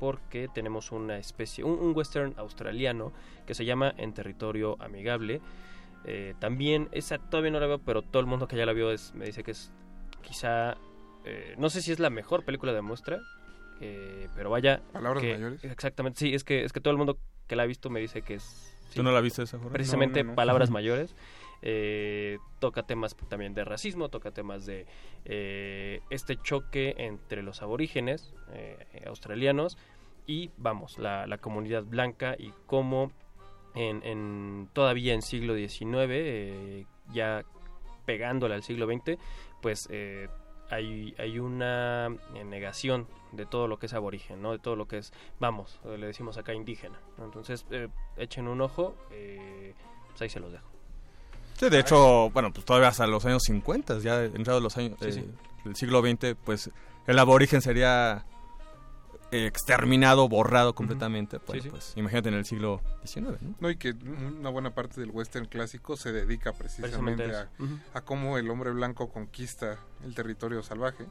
porque 0.00 0.48
tenemos 0.52 0.90
una 0.92 1.18
especie, 1.18 1.62
un, 1.64 1.78
un 1.78 1.94
western 1.96 2.34
australiano 2.36 3.12
que 3.46 3.54
se 3.54 3.64
llama 3.64 3.92
En 3.98 4.12
Territorio 4.14 4.76
Amigable. 4.80 5.40
Eh, 6.04 6.34
también, 6.40 6.88
esa 6.92 7.18
todavía 7.18 7.52
no 7.52 7.60
la 7.60 7.66
veo, 7.66 7.78
pero 7.78 8.02
todo 8.02 8.20
el 8.20 8.26
mundo 8.26 8.48
que 8.48 8.56
ya 8.56 8.66
la 8.66 8.72
vio 8.72 8.90
es, 8.90 9.14
me 9.14 9.26
dice 9.26 9.44
que 9.44 9.52
es 9.52 9.70
quizá, 10.22 10.76
eh, 11.24 11.54
no 11.58 11.70
sé 11.70 11.82
si 11.82 11.92
es 11.92 12.00
la 12.00 12.10
mejor 12.10 12.44
película 12.44 12.72
de 12.72 12.82
muestra, 12.82 13.20
eh, 13.80 14.28
pero 14.34 14.50
vaya. 14.50 14.80
Palabras 14.92 15.22
que- 15.22 15.34
mayores. 15.34 15.62
Exactamente, 15.64 16.18
sí, 16.18 16.34
es 16.34 16.42
que, 16.42 16.64
es 16.64 16.72
que 16.72 16.80
todo 16.80 16.90
el 16.92 16.98
mundo 16.98 17.18
que 17.46 17.54
la 17.54 17.62
ha 17.64 17.66
visto 17.66 17.90
me 17.90 18.00
dice 18.00 18.22
que 18.22 18.34
es... 18.34 18.74
¿Tú 18.88 18.94
sí, 19.00 19.02
no 19.02 19.12
la 19.12 19.20
viste 19.20 19.42
esa, 19.42 19.58
Jorge? 19.58 19.72
Precisamente 19.72 20.20
No, 20.22 20.24
no, 20.28 20.32
no. 20.32 20.36
palabras 20.36 20.70
mayores. 20.70 21.14
Eh, 21.64 22.38
toca 22.58 22.82
temas 22.82 23.14
también 23.28 23.54
de 23.54 23.64
racismo, 23.64 24.08
toca 24.08 24.32
temas 24.32 24.66
de 24.66 24.86
eh, 25.24 26.00
este 26.10 26.36
choque 26.36 26.94
entre 26.98 27.42
los 27.42 27.62
aborígenes 27.62 28.34
eh, 28.52 29.04
australianos 29.06 29.78
y, 30.26 30.50
vamos, 30.56 30.98
la, 30.98 31.38
comunidad 31.40 31.84
blanca 31.84 32.34
y 32.36 32.52
cómo 32.66 33.12
en, 33.76 34.02
en- 34.02 34.68
todavía 34.72 35.14
en 35.14 35.22
siglo 35.22 35.54
XIX, 35.54 36.86
ya 37.12 37.44
pegándole 38.06 38.54
al 38.54 38.62
siglo 38.64 38.86
XX, 38.86 39.18
pues 39.60 39.88
hay, 40.70 41.14
hay 41.18 41.38
una 41.38 42.08
negación 42.44 43.06
de 43.30 43.46
todo 43.46 43.68
lo 43.68 43.78
que 43.78 43.86
es 43.86 43.94
aborigen, 43.94 44.42
¿no? 44.42 44.52
De 44.52 44.58
todo 44.58 44.74
lo 44.74 44.86
que 44.88 44.98
es, 44.98 45.12
vamos, 45.38 45.80
le 45.84 46.06
decimos 46.06 46.38
acá 46.38 46.54
indígena. 46.54 46.98
Entonces, 47.18 47.66
echen 48.16 48.48
un 48.48 48.60
ojo, 48.60 48.94
pues 49.08 50.22
ahí 50.22 50.28
se 50.28 50.40
los 50.40 50.52
dejo. 50.52 50.71
Sí, 51.58 51.68
de 51.68 51.78
hecho, 51.80 52.30
bueno, 52.30 52.52
pues 52.52 52.64
todavía 52.64 52.88
hasta 52.88 53.06
los 53.06 53.24
años 53.24 53.42
50, 53.44 53.98
ya 54.00 54.24
entrados 54.24 54.62
los 54.62 54.76
años 54.76 54.96
Sí, 55.00 55.08
eh, 55.08 55.12
sí. 55.12 55.30
del 55.64 55.76
siglo 55.76 56.00
XX, 56.00 56.34
pues 56.44 56.70
el 57.06 57.18
aborigen 57.18 57.62
sería 57.62 58.24
exterminado, 59.30 60.28
borrado 60.28 60.74
completamente. 60.74 61.40
Pues, 61.40 61.58
Sí, 61.58 61.64
sí. 61.64 61.70
pues 61.70 61.92
imagínate 61.96 62.28
en 62.28 62.34
el 62.34 62.44
siglo 62.44 62.80
XIX, 63.04 63.40
¿no? 63.40 63.54
No, 63.60 63.70
y 63.70 63.76
que 63.76 63.90
una 63.92 64.50
buena 64.50 64.74
parte 64.74 65.00
del 65.00 65.10
western 65.10 65.46
clásico 65.46 65.96
se 65.96 66.12
dedica 66.12 66.52
precisamente 66.52 67.24
Precisamente 67.24 67.80
a, 67.94 68.00
cómo 68.02 68.36
el 68.38 68.50
hombre 68.50 68.70
blanco 68.72 69.08
conquista 69.10 69.78
el 70.04 70.14
territorio 70.14 70.62
salvaje. 70.62 71.06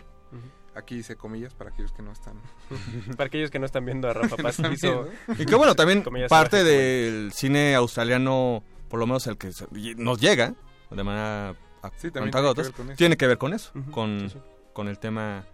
Aquí 0.76 0.96
dice 0.96 1.18
comillas 1.18 1.54
para 1.54 1.72
aquellos 1.72 1.92
que 1.92 2.02
no 2.02 2.14
están. 2.14 2.36
Para 3.18 3.26
aquellos 3.28 3.52
que 3.52 3.60
no 3.60 3.66
están 3.66 3.84
viendo 3.86 4.08
a 4.10 4.14
Rafa 4.14 4.38
Paz, 4.42 4.60
hizo-. 4.72 5.10
Y 5.38 5.46
que 5.46 5.56
bueno, 5.56 5.76
también 5.76 6.06
parte 6.30 6.64
del 6.64 7.34
cine 7.34 7.76
australiano, 7.76 8.64
por 8.92 9.00
lo 9.00 9.08
menos 9.08 9.26
el 9.26 9.38
que 9.38 9.50
nos 9.98 10.20
llega 10.22 10.54
de 10.92 11.04
manera 11.04 11.50
a- 11.82 11.92
Sí, 11.98 12.12
también 12.12 12.32
contada 12.32 12.32
tiene 12.32 12.44
que 12.44 12.50
otras, 12.50 12.68
ver 12.68 12.76
con 12.76 12.86
eso. 12.92 12.98
tiene 12.98 13.18
que 13.18 13.28
ver 13.28 13.38
con 13.40 13.54
eso, 13.54 13.72
con, 13.92 14.20
sí, 14.20 14.30
sí. 14.30 14.40
con 14.74 14.88
el 14.88 15.00
tema 15.00 15.46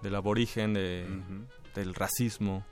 del 0.00 0.14
aborigen, 0.14 0.72
de, 0.72 1.06
del 1.74 1.94
racismo. 1.94 2.64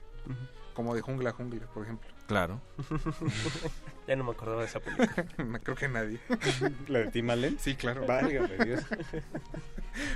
Como 0.73 0.95
de 0.95 1.01
jungla 1.01 1.29
a 1.29 1.33
jungla, 1.33 1.67
por 1.73 1.83
ejemplo. 1.83 2.09
Claro. 2.25 2.61
ya 4.07 4.15
no 4.15 4.23
me 4.23 4.31
acordaba 4.31 4.61
de 4.61 4.67
esa 4.67 4.79
película. 4.79 5.25
No, 5.37 5.59
Creo 5.59 5.75
que 5.75 5.87
nadie. 5.89 6.19
¿La 6.87 6.99
de 6.99 7.11
Tim 7.11 7.29
Allen? 7.29 7.57
Sí, 7.59 7.75
claro. 7.75 8.05
Válgame 8.07 8.57
Dios. 8.65 8.81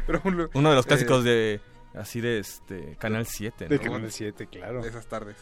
Pero 0.07 0.21
uno, 0.23 0.49
Uno 0.53 0.69
de 0.69 0.75
los 0.75 0.85
eh, 0.85 0.87
clásicos 0.87 1.23
de 1.23 1.59
así 1.93 2.21
de 2.21 2.39
este 2.39 2.95
Canal 2.97 3.25
7. 3.27 3.67
De 3.67 3.75
¿no? 3.77 3.81
Canal 3.83 4.11
7, 4.11 4.47
claro. 4.47 4.81
de 4.81 4.89
esas 4.89 5.05
tardes. 5.07 5.35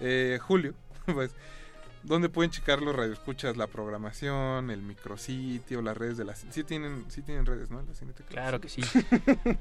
Eh, 0.00 0.38
Julio, 0.42 0.74
pues 1.06 1.30
¿Dónde 2.02 2.28
pueden 2.28 2.50
checar 2.50 2.80
los 2.80 2.94
radioescuchas? 2.94 3.56
La 3.56 3.66
programación, 3.66 4.70
el 4.70 4.82
micrositio, 4.82 5.82
las 5.82 5.96
redes 5.96 6.16
de 6.16 6.24
las... 6.24 6.44
Sí 6.50 6.64
tienen, 6.64 7.04
sí 7.10 7.22
tienen 7.22 7.46
redes, 7.46 7.70
¿no? 7.70 7.82
La 7.82 7.94
Cineteca. 7.94 8.28
Claro 8.28 8.60
que 8.60 8.68
sí. 8.68 8.82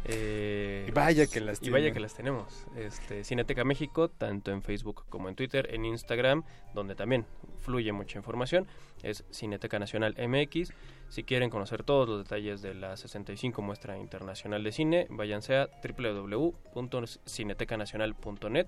Eh, 0.06 0.86
Y 0.88 0.92
vaya 0.92 1.28
que 1.28 1.42
las 1.42 1.62
Y 1.62 1.70
vaya 1.70 1.84
tienen. 1.86 1.94
que 1.94 2.00
las 2.00 2.14
tenemos. 2.16 2.66
Este, 2.76 3.24
Cineteca 3.24 3.64
México, 3.64 4.10
tanto 4.10 4.52
en 4.52 4.62
Facebook 4.62 5.06
como 5.10 5.30
en 5.30 5.36
Twitter, 5.36 5.68
en 5.74 5.86
Instagram, 5.86 6.44
donde 6.74 6.96
también 6.96 7.26
fluye 7.60 7.92
mucha 7.92 8.18
información, 8.18 8.68
es 9.04 9.24
Cineteca 9.32 9.80
Nacional 9.80 10.16
MX. 10.18 10.72
Si 11.10 11.24
quieren 11.24 11.50
conocer 11.50 11.84
todos 11.84 12.08
los 12.08 12.24
detalles 12.24 12.62
de 12.62 12.74
la 12.74 12.98
65 12.98 13.62
Muestra 13.62 13.98
Internacional 13.98 14.64
de 14.64 14.72
Cine, 14.72 15.08
váyanse 15.10 15.58
a 15.58 15.70
www.cinetecanacional.net. 15.82 18.68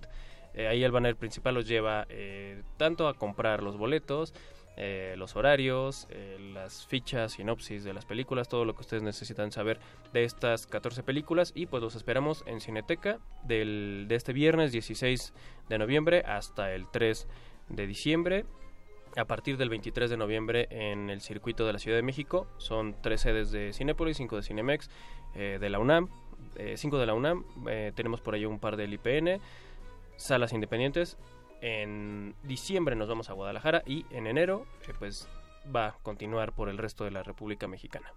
Eh, 0.53 0.67
ahí 0.67 0.83
el 0.83 0.91
banner 0.91 1.15
principal 1.15 1.55
los 1.55 1.67
lleva 1.67 2.05
eh, 2.09 2.63
tanto 2.77 3.07
a 3.07 3.13
comprar 3.13 3.63
los 3.63 3.77
boletos, 3.77 4.33
eh, 4.77 5.15
los 5.17 5.35
horarios, 5.35 6.07
las 6.53 6.87
fichas, 6.87 7.33
sinopsis 7.33 7.83
de 7.83 7.93
las 7.93 8.05
películas, 8.05 8.47
todo 8.47 8.63
lo 8.63 8.75
que 8.75 8.81
ustedes 8.81 9.03
necesitan 9.03 9.51
saber 9.51 9.79
de 10.13 10.23
estas 10.23 10.67
14 10.67 11.03
películas. 11.03 11.51
Y 11.53 11.65
pues 11.65 11.83
los 11.83 11.95
esperamos 11.95 12.43
en 12.47 12.61
Cineteca 12.61 13.19
del, 13.43 14.05
de 14.07 14.15
este 14.15 14.31
viernes 14.31 14.71
16 14.71 15.33
de 15.67 15.77
noviembre 15.77 16.23
hasta 16.25 16.73
el 16.73 16.89
3 16.89 17.27
de 17.69 17.87
diciembre. 17.87 18.45
A 19.17 19.25
partir 19.25 19.57
del 19.57 19.69
23 19.69 20.09
de 20.09 20.17
noviembre 20.17 20.67
en 20.69 21.09
el 21.09 21.19
circuito 21.19 21.65
de 21.65 21.73
la 21.73 21.79
Ciudad 21.79 21.97
de 21.97 22.03
México. 22.03 22.47
Son 22.57 22.95
tres 23.01 23.21
sedes 23.21 23.51
de 23.51 23.73
Cinépolis, 23.73 24.17
cinco 24.17 24.35
de 24.35 24.43
Cinemex, 24.43 24.87
de 25.33 25.69
la 25.69 25.79
UNAM, 25.79 26.09
cinco 26.75 26.99
de 26.99 27.07
la 27.07 27.15
UNAM, 27.15 27.43
tenemos 27.95 28.21
por 28.21 28.35
ahí 28.35 28.45
un 28.45 28.59
par 28.59 28.77
del 28.77 28.93
IPN, 28.93 29.41
salas 30.19 30.53
independientes. 30.53 31.17
En 31.61 32.35
diciembre 32.43 32.95
nos 32.95 33.09
vamos 33.09 33.29
a 33.29 33.33
Guadalajara 33.33 33.83
y 33.85 34.05
en 34.11 34.27
enero 34.27 34.65
eh, 34.87 34.93
pues 34.97 35.27
va 35.75 35.87
a 35.87 35.91
continuar 36.03 36.53
por 36.53 36.69
el 36.69 36.77
resto 36.77 37.03
de 37.03 37.11
la 37.11 37.23
República 37.23 37.67
Mexicana. 37.67 38.13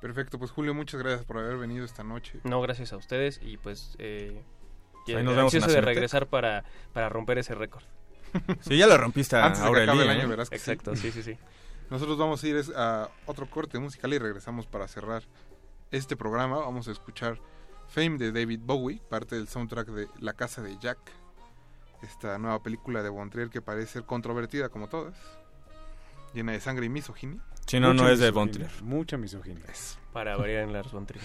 Perfecto, 0.00 0.38
pues 0.38 0.50
Julio, 0.50 0.74
muchas 0.74 1.00
gracias 1.00 1.24
por 1.24 1.38
haber 1.38 1.56
venido 1.56 1.84
esta 1.84 2.04
noche. 2.04 2.40
No, 2.44 2.60
gracias 2.60 2.92
a 2.92 2.96
ustedes 2.96 3.40
y 3.42 3.56
pues 3.56 3.96
eh, 3.98 4.42
Ahí 5.08 5.24
nos 5.24 5.36
vemos 5.36 5.54
ansioso 5.54 5.74
de 5.74 5.80
regresar 5.80 6.26
para, 6.26 6.64
para 6.92 7.08
romper 7.08 7.38
ese 7.38 7.54
récord. 7.54 7.84
Sí, 8.60 8.76
ya 8.76 8.86
lo 8.86 8.98
rompiste 8.98 9.36
a 9.36 9.46
Antes 9.46 9.62
de 9.62 9.72
que 9.72 9.82
acabe 9.82 10.02
el 10.02 10.10
¿eh? 10.10 10.12
año, 10.12 10.28
verás 10.28 10.50
que 10.50 10.56
Exacto, 10.56 10.94
sí, 10.94 11.10
sí, 11.10 11.22
sí. 11.22 11.38
Nosotros 11.90 12.18
vamos 12.18 12.44
a 12.44 12.46
ir 12.46 12.62
a 12.76 13.08
otro 13.24 13.48
corte 13.48 13.78
musical 13.78 14.12
y 14.12 14.18
regresamos 14.18 14.66
para 14.66 14.86
cerrar 14.86 15.22
este 15.90 16.16
programa. 16.16 16.58
Vamos 16.58 16.86
a 16.88 16.92
escuchar 16.92 17.40
Fame 17.88 18.18
de 18.18 18.32
David 18.32 18.60
Bowie, 18.62 19.00
parte 19.08 19.36
del 19.36 19.48
soundtrack 19.48 19.88
de 19.88 20.08
La 20.20 20.34
Casa 20.34 20.62
de 20.62 20.78
Jack. 20.78 20.98
Esta 22.02 22.38
nueva 22.38 22.62
película 22.62 23.02
de 23.02 23.08
Von 23.08 23.30
Trier 23.30 23.50
que 23.50 23.60
parece 23.60 23.94
ser 23.94 24.04
controvertida 24.04 24.68
como 24.68 24.88
todas. 24.88 25.16
Llena 26.34 26.52
de 26.52 26.60
sangre 26.60 26.86
y 26.86 26.88
misoginia. 26.88 27.40
Sí, 27.66 27.80
no, 27.80 27.92
Mucha 27.92 28.02
no 28.04 28.10
es 28.10 28.18
de 28.20 28.26
misoginia, 28.26 28.40
Von 28.40 28.50
Trier. 28.50 28.82
Mucha 28.82 29.16
misoginia. 29.16 29.64
Para 30.12 30.36
variar 30.36 30.64
en 30.64 30.72
Lars 30.72 30.92
von 30.92 31.06
Trier. 31.06 31.24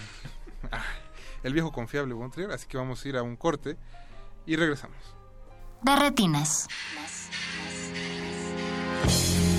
El 1.42 1.52
viejo 1.52 1.70
confiable 1.70 2.14
Von 2.14 2.30
Trier. 2.30 2.50
Así 2.50 2.66
que 2.66 2.76
vamos 2.76 3.04
a 3.04 3.08
ir 3.08 3.16
a 3.16 3.22
un 3.22 3.36
corte 3.36 3.76
y 4.46 4.56
regresamos. 4.56 4.96
De 5.82 5.94
retinas. 5.96 6.66
Makes 9.04 9.53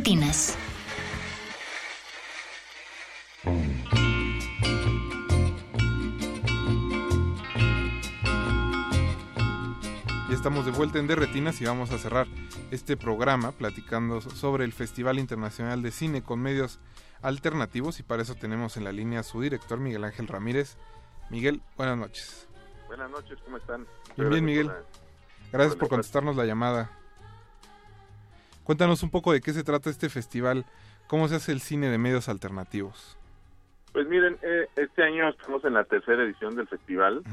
retinas. 0.00 0.56
Ya 10.28 10.36
estamos 10.36 10.64
de 10.64 10.70
vuelta 10.72 10.98
en 10.98 11.06
Derretinas 11.06 11.60
y 11.60 11.64
vamos 11.64 11.90
a 11.90 11.98
cerrar 11.98 12.26
este 12.70 12.96
programa 12.96 13.50
platicando 13.52 14.20
so- 14.20 14.30
sobre 14.30 14.64
el 14.64 14.72
Festival 14.72 15.18
Internacional 15.18 15.82
de 15.82 15.90
Cine 15.90 16.22
con 16.22 16.40
medios 16.40 16.78
alternativos 17.20 17.98
y 17.98 18.04
para 18.04 18.22
eso 18.22 18.36
tenemos 18.36 18.76
en 18.76 18.84
la 18.84 18.92
línea 18.92 19.20
a 19.20 19.22
su 19.24 19.40
director 19.40 19.80
Miguel 19.80 20.04
Ángel 20.04 20.28
Ramírez. 20.28 20.76
Miguel, 21.30 21.62
buenas 21.76 21.98
noches. 21.98 22.48
Buenas 22.86 23.10
noches, 23.10 23.38
¿cómo 23.44 23.56
están? 23.56 23.86
Bien, 24.16 24.30
bien, 24.30 24.44
Miguel. 24.44 24.70
Gracias 25.52 25.74
por 25.76 25.88
contestarnos 25.88 26.36
la 26.36 26.44
llamada. 26.44 26.90
Cuéntanos 28.70 29.02
un 29.02 29.10
poco 29.10 29.32
de 29.32 29.40
qué 29.40 29.52
se 29.52 29.64
trata 29.64 29.90
este 29.90 30.08
festival, 30.08 30.64
cómo 31.08 31.26
se 31.26 31.34
hace 31.34 31.50
el 31.50 31.58
cine 31.58 31.90
de 31.90 31.98
medios 31.98 32.28
alternativos. 32.28 33.18
Pues 33.92 34.06
miren, 34.06 34.38
eh, 34.42 34.68
este 34.76 35.02
año 35.02 35.28
estamos 35.28 35.64
en 35.64 35.74
la 35.74 35.82
tercera 35.82 36.22
edición 36.22 36.54
del 36.54 36.68
festival, 36.68 37.24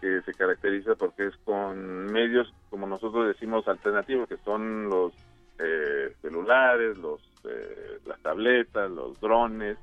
que 0.00 0.20
se 0.22 0.34
caracteriza 0.34 0.96
porque 0.96 1.28
es 1.28 1.36
con 1.44 2.06
medios, 2.06 2.52
como 2.70 2.88
nosotros 2.88 3.28
decimos, 3.28 3.68
alternativos, 3.68 4.28
que 4.28 4.36
son 4.38 4.88
los 4.88 5.12
eh, 5.60 6.12
celulares, 6.20 6.98
los 6.98 7.20
eh, 7.44 8.00
las 8.04 8.18
tabletas, 8.22 8.90
los 8.90 9.20
drones 9.20 9.78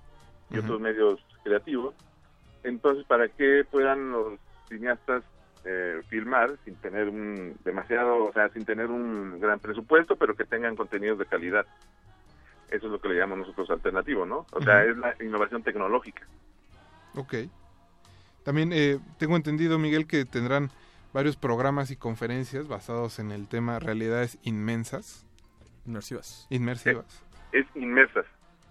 y 0.49 0.57
otros 0.57 0.81
medios 0.81 1.21
creativos. 1.45 1.95
Entonces, 2.65 3.05
para 3.05 3.29
que 3.29 3.63
puedan 3.71 4.11
los 4.11 4.37
cineastas 4.67 5.23
eh, 5.65 6.01
filmar 6.09 6.57
sin 6.65 6.75
tener 6.75 7.07
un 7.09 7.55
demasiado, 7.63 8.25
o 8.25 8.33
sea, 8.33 8.49
sin 8.49 8.65
tener 8.65 8.87
un 8.87 9.39
gran 9.39 9.59
presupuesto, 9.59 10.15
pero 10.15 10.35
que 10.35 10.45
tengan 10.45 10.75
contenidos 10.75 11.19
de 11.19 11.25
calidad. 11.25 11.65
Eso 12.69 12.85
es 12.85 12.91
lo 12.91 12.99
que 13.01 13.09
le 13.09 13.15
llamamos 13.19 13.39
nosotros 13.47 13.69
alternativo, 13.69 14.25
¿no? 14.25 14.45
O 14.53 14.61
sea, 14.63 14.83
es 14.85 14.95
la 14.97 15.13
innovación 15.21 15.61
tecnológica. 15.61 16.25
Ok. 17.15 17.33
También 18.43 18.71
eh, 18.73 18.97
tengo 19.19 19.35
entendido, 19.35 19.77
Miguel, 19.77 20.07
que 20.07 20.25
tendrán 20.25 20.69
varios 21.13 21.35
programas 21.35 21.91
y 21.91 21.97
conferencias 21.97 22.67
basados 22.67 23.19
en 23.19 23.31
el 23.31 23.47
tema 23.49 23.79
realidades 23.79 24.39
inmensas. 24.43 25.25
Inmersivas. 25.85 26.47
Inmersivas. 26.49 27.23
Es 27.51 27.65
inmersas. 27.75 28.25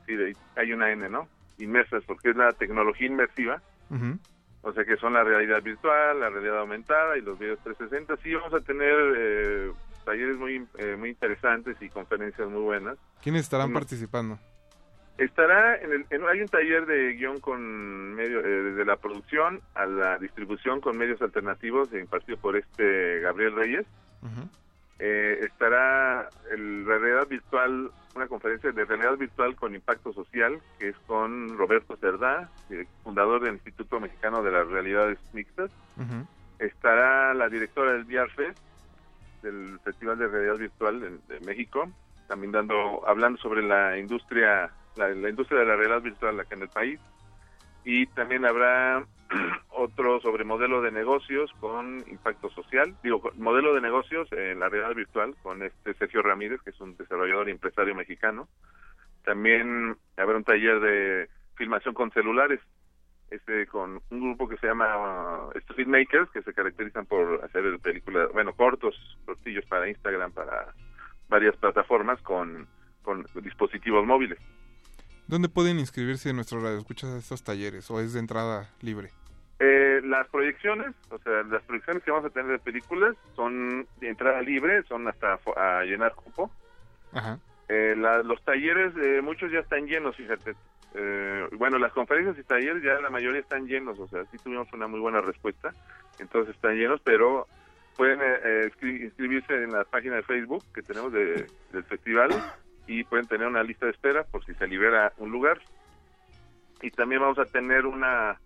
Sí, 0.07 0.17
de- 0.17 0.35
hay 0.57 0.73
una 0.73 0.91
N, 0.91 1.09
¿no? 1.11 1.29
Inmersas, 1.59 2.03
porque 2.07 2.31
es 2.31 2.37
la 2.37 2.51
tecnología 2.53 3.07
inmersiva. 3.07 3.61
Ujú. 3.91 4.19
O 4.63 4.73
sea, 4.73 4.85
que 4.85 4.97
son 4.97 5.15
la 5.15 5.25
realidad 5.25 5.63
virtual, 5.63 6.21
la 6.21 6.29
realidad 6.29 6.59
aumentada 6.59 7.17
y 7.17 7.23
los 7.23 7.39
videos 7.39 7.59
360. 7.65 8.17
Sí, 8.23 8.35
vamos 8.35 8.53
a 8.53 8.61
tener 8.61 8.95
eh, 9.17 9.73
talleres 10.05 10.37
muy, 10.37 10.67
eh, 10.79 10.97
muy 10.99 11.11
interesantes 11.11 11.77
y 11.81 11.89
conferencias 11.89 12.49
muy 12.49 12.61
buenas. 12.63 12.99
¿Quiénes 13.23 13.43
estarán 13.43 13.69
Uno. 13.71 13.75
participando? 13.79 14.39
Estará 15.19 15.77
en 15.77 15.93
el, 15.93 16.07
en- 16.11 16.25
hay 16.29 16.41
un 16.41 16.49
taller 16.49 16.87
de 16.87 17.13
guion 17.15 17.41
con 17.41 18.15
medio, 18.15 18.41
eh, 18.41 18.43
desde 18.71 18.85
la 18.87 18.97
producción 18.97 19.61
a 19.75 19.85
la 19.87 20.19
distribución 20.19 20.81
con 20.81 20.97
medios 20.97 21.21
alternativos 21.21 21.93
impartido 21.93 22.39
por 22.39 22.57
este 22.57 23.21
Gabriel 23.21 23.55
Reyes. 23.55 23.87
Eh, 25.03 25.47
estará 25.47 26.29
el 26.51 26.85
realidad 26.85 27.27
virtual, 27.27 27.91
una 28.15 28.29
conferencia 28.29 28.71
de 28.71 28.85
realidad 28.85 29.17
virtual 29.17 29.57
con 29.57 29.75
impacto 29.75 30.13
social, 30.13 30.61
que 30.79 30.91
es 30.91 30.97
con 31.07 31.57
Roberto 31.57 31.97
Cerdá, 31.97 32.51
fundador 33.03 33.43
del 33.43 33.55
Instituto 33.55 33.99
Mexicano 33.99 34.43
de 34.43 34.51
las 34.51 34.67
Realidades 34.69 35.19
Mixtas. 35.33 35.71
Estará 36.59 37.33
la 37.33 37.49
directora 37.49 37.93
del 37.93 38.05
VR 38.05 38.31
Fest, 38.33 38.59
del 39.43 39.81
Festival 39.83 40.19
de 40.19 40.29
Realidad 40.29 40.59
Virtual 40.59 41.01
de, 41.01 41.35
de 41.35 41.47
México, 41.47 41.89
también 42.29 42.53
dando, 42.53 43.03
hablando 43.09 43.39
sobre 43.41 43.63
la 43.63 43.97
industria, 43.97 44.71
la, 44.97 45.09
la 45.09 45.31
industria 45.31 45.61
de 45.61 45.67
la 45.67 45.77
realidad 45.77 46.03
virtual 46.03 46.39
acá 46.39 46.55
en 46.57 46.63
el 46.63 46.69
país. 46.69 47.01
Y 47.85 48.05
también 48.09 48.45
habrá 48.45 49.03
otro 49.71 50.21
sobre 50.21 50.45
modelo 50.45 50.83
de 50.83 50.91
negocios 50.91 51.51
con 51.61 52.05
impacto 52.09 52.51
social, 52.51 52.95
digo, 53.03 53.23
modelo 53.37 53.75
de 53.75 53.81
negocios 53.81 54.31
en 54.33 54.61
la 54.61 54.69
realidad 54.69 54.95
virtual 54.95 55.35
con 55.43 55.63
este 55.63 55.95
Sergio 55.95 56.23
Ramírez, 56.23 56.61
que 56.63 56.71
es 56.71 56.81
un 56.81 56.97
desarrollador 56.97 57.49
y 57.49 57.53
empresario 57.53 57.95
mexicano. 57.95 58.49
También 59.25 59.97
habrá 60.17 60.37
un 60.37 60.45
taller 60.45 60.81
de 60.81 61.29
filmación 61.57 61.95
con 61.95 62.11
celulares, 62.11 62.61
este 63.31 63.67
con 63.67 64.03
un 64.11 64.21
grupo 64.21 64.49
que 64.49 64.57
se 64.57 64.67
llama 64.67 65.47
uh, 65.47 65.59
Street 65.59 65.87
Makers, 65.87 66.31
que 66.31 66.43
se 66.43 66.53
caracterizan 66.53 67.07
por 67.07 67.45
hacer 67.45 67.79
películas, 67.81 68.31
bueno, 68.33 68.55
cortos, 68.55 68.95
cortillos 69.25 69.65
para 69.67 69.89
Instagram, 69.89 70.33
para 70.33 70.75
varias 71.29 71.57
plataformas 71.57 72.21
con, 72.23 72.67
con 73.03 73.25
dispositivos 73.43 74.05
móviles. 74.05 74.39
¿Dónde 75.29 75.49
pueden 75.49 75.79
inscribirse 75.79 76.33
nuestros 76.33 76.61
radioescuchas 76.61 77.11
a 77.11 77.19
estos 77.19 77.45
talleres 77.45 77.89
o 77.89 78.01
es 78.01 78.15
de 78.15 78.19
entrada 78.19 78.69
libre? 78.81 79.11
Eh, 79.63 80.01
las 80.05 80.27
proyecciones, 80.29 80.95
o 81.11 81.19
sea, 81.19 81.43
las 81.43 81.63
proyecciones 81.65 82.03
que 82.03 82.11
vamos 82.11 82.27
a 82.31 82.33
tener 82.33 82.51
de 82.51 82.59
películas 82.59 83.15
son 83.37 83.87
de 84.01 84.09
entrada 84.09 84.41
libre, 84.41 84.83
son 84.85 85.07
hasta 85.07 85.39
a 85.57 85.85
llenar 85.85 86.15
cupo. 86.15 86.51
Ajá. 87.13 87.39
Eh, 87.69 87.95
la- 87.97 88.23
los 88.23 88.43
talleres, 88.43 88.95
eh, 88.97 89.21
muchos 89.23 89.53
ya 89.53 89.59
están 89.61 89.87
llenos, 89.87 90.17
fíjate. 90.17 90.55
Eh, 90.95 91.47
bueno, 91.53 91.79
las 91.79 91.93
conferencias 91.93 92.39
y 92.39 92.43
talleres 92.43 92.83
ya 92.83 92.95
la 93.01 93.11
mayoría 93.11 93.41
están 93.41 93.67
llenos, 93.67 93.99
o 93.99 94.09
sea, 94.09 94.25
sí 94.33 94.39
tuvimos 94.39 94.73
una 94.73 94.87
muy 94.89 94.99
buena 94.99 95.21
respuesta, 95.21 95.73
entonces 96.19 96.55
están 96.55 96.75
llenos, 96.77 97.01
pero 97.05 97.47
pueden 97.97 98.21
eh, 98.23 98.41
eh, 98.43 98.71
inscri- 98.73 99.03
inscribirse 99.05 99.53
en 99.63 99.73
la 99.73 99.85
página 99.85 100.17
de 100.17 100.23
Facebook 100.23 100.65
que 100.75 100.83
tenemos 100.83 101.13
de- 101.13 101.47
del 101.73 101.85
festival 101.85 102.31
y 102.87 103.05
pueden 103.05 103.27
tener 103.29 103.47
una 103.47 103.63
lista 103.63 103.85
de 103.87 103.93
espera 103.93 104.25
por 104.25 104.43
si 104.45 104.55
se 104.55 104.67
libera 104.67 105.13
un 105.19 105.31
lugar. 105.31 105.61
Y 106.81 106.91
también 106.91 107.21
vamos 107.21 107.39
a 107.39 107.45
tener 107.45 107.85
una 107.85 108.41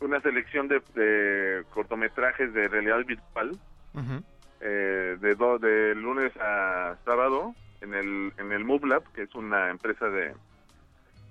una 0.00 0.20
selección 0.20 0.68
de, 0.68 0.80
de 0.94 1.64
cortometrajes 1.70 2.52
de 2.52 2.68
realidad 2.68 3.04
virtual 3.04 3.52
eh, 4.60 5.16
de, 5.20 5.34
do- 5.34 5.58
de 5.58 5.94
lunes 5.94 6.32
a 6.40 6.96
sábado 7.04 7.54
en 7.80 7.94
el 7.94 8.32
en 8.38 8.52
el 8.52 8.64
MoveLab, 8.64 9.02
que 9.12 9.22
es 9.22 9.34
una 9.34 9.70
empresa 9.70 10.08
de, 10.08 10.34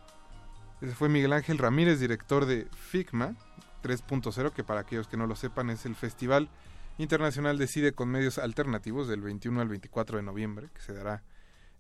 Ese 0.81 0.93
fue 0.93 1.09
Miguel 1.09 1.33
Ángel 1.33 1.57
Ramírez, 1.57 1.99
director 1.99 2.45
de 2.45 2.65
FICMA 2.65 3.33
3.0, 3.87 4.51
que 4.51 4.63
para 4.63 4.81
aquellos 4.81 5.07
que 5.07 5.15
no 5.15 5.27
lo 5.27 5.35
sepan 5.35 5.69
es 5.69 5.85
el 5.85 5.95
Festival 5.95 6.49
Internacional 6.97 7.57
de 7.57 7.67
Cine 7.67 7.93
con 7.93 8.09
Medios 8.09 8.37
Alternativos 8.37 9.07
del 9.07 9.21
21 9.21 9.61
al 9.61 9.69
24 9.69 10.17
de 10.17 10.23
noviembre, 10.23 10.69
que 10.73 10.81
se 10.81 10.93
dará 10.93 11.23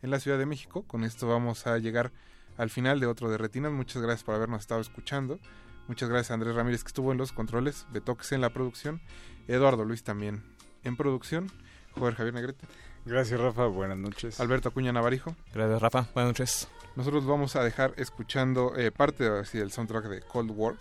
en 0.01 0.09
la 0.11 0.19
Ciudad 0.19 0.37
de 0.37 0.45
México. 0.45 0.83
Con 0.83 1.03
esto 1.03 1.27
vamos 1.27 1.67
a 1.67 1.77
llegar 1.79 2.13
al 2.57 2.69
final 2.69 2.99
de 2.99 3.07
otro 3.07 3.29
de 3.29 3.37
Retinas. 3.37 3.73
Muchas 3.73 4.01
gracias 4.01 4.23
por 4.23 4.35
habernos 4.35 4.61
estado 4.61 4.79
escuchando. 4.79 5.39
Muchas 5.87 6.07
gracias 6.07 6.31
a 6.31 6.35
Andrés 6.35 6.55
Ramírez 6.55 6.83
que 6.83 6.87
estuvo 6.87 7.11
en 7.11 7.17
los 7.17 7.33
controles, 7.33 7.85
Betox 7.91 8.31
en 8.31 8.41
la 8.41 8.49
producción 8.49 9.01
Eduardo 9.47 9.85
Luis 9.85 10.03
también 10.03 10.43
en 10.83 10.95
producción, 10.95 11.51
Joder 11.91 12.15
Javier 12.15 12.33
Negrete. 12.33 12.65
Gracias, 13.05 13.39
Rafa. 13.39 13.65
Buenas 13.67 13.97
noches. 13.97 14.39
Alberto 14.39 14.69
Acuña 14.69 14.91
Navarijo. 14.91 15.35
Gracias, 15.53 15.81
Rafa. 15.81 16.07
Buenas 16.13 16.31
noches. 16.31 16.67
Nosotros 16.95 17.25
vamos 17.25 17.55
a 17.55 17.63
dejar 17.63 17.93
escuchando 17.97 18.75
eh, 18.75 18.91
parte 18.91 19.27
así, 19.27 19.57
del 19.57 19.71
soundtrack 19.71 20.05
de 20.05 20.21
Cold 20.21 20.51
War, 20.51 20.75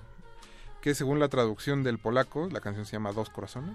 que 0.86 0.94
según 0.94 1.18
la 1.18 1.28
traducción 1.28 1.82
del 1.82 1.98
polaco, 1.98 2.48
la 2.52 2.60
canción 2.60 2.86
se 2.86 2.92
llama 2.92 3.10
Dos 3.10 3.28
Corazones. 3.28 3.74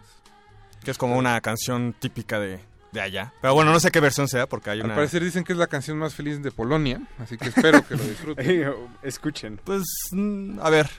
Que 0.81 0.91
es 0.91 0.97
como 0.97 1.17
una 1.17 1.41
canción 1.41 1.93
típica 1.99 2.39
de, 2.39 2.61
de 2.93 3.01
allá. 3.01 3.33
Pero 3.41 3.53
bueno, 3.53 3.73
no 3.73 3.81
sé 3.81 3.91
qué 3.91 3.99
versión 3.99 4.29
sea 4.29 4.47
porque 4.47 4.69
hay 4.69 4.79
Al 4.79 4.85
una... 4.85 4.95
parecer 4.95 5.21
dicen 5.21 5.43
que 5.43 5.51
es 5.51 5.59
la 5.59 5.67
canción 5.67 5.97
más 5.97 6.15
feliz 6.15 6.41
de 6.41 6.51
Polonia, 6.51 7.01
así 7.19 7.37
que 7.37 7.49
espero 7.49 7.85
que 7.85 7.97
lo 7.97 8.03
disfruten. 8.05 8.73
Escuchen. 9.03 9.59
Pues, 9.65 9.83
mm, 10.13 10.59
a 10.61 10.69
ver, 10.69 10.89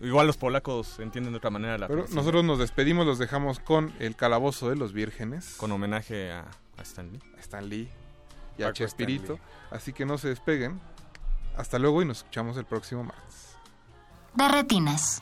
igual 0.00 0.26
los 0.26 0.38
polacos 0.38 0.98
entienden 1.00 1.34
de 1.34 1.36
otra 1.36 1.50
manera 1.50 1.76
la 1.76 1.86
Pero 1.86 1.98
felicidad. 1.98 2.16
nosotros 2.16 2.44
nos 2.44 2.58
despedimos, 2.60 3.04
los 3.04 3.18
dejamos 3.18 3.60
con 3.60 3.92
El 3.98 4.16
Calabozo 4.16 4.70
de 4.70 4.76
los 4.76 4.94
Vírgenes. 4.94 5.54
Con 5.58 5.70
homenaje 5.70 6.32
a, 6.32 6.46
a 6.78 6.82
Stan 6.82 7.12
Lee. 7.12 7.20
A 7.36 7.40
Stan 7.40 7.68
Lee 7.68 7.90
y 8.56 8.62
a 8.62 8.68
Paco 8.68 8.72
Chespirito. 8.76 9.38
Así 9.70 9.92
que 9.92 10.06
no 10.06 10.16
se 10.16 10.28
despeguen. 10.28 10.80
Hasta 11.58 11.78
luego 11.78 12.00
y 12.00 12.06
nos 12.06 12.16
escuchamos 12.20 12.56
el 12.56 12.64
próximo 12.64 13.04
martes. 13.04 13.47
De 14.38 14.46
retinas. 14.46 15.20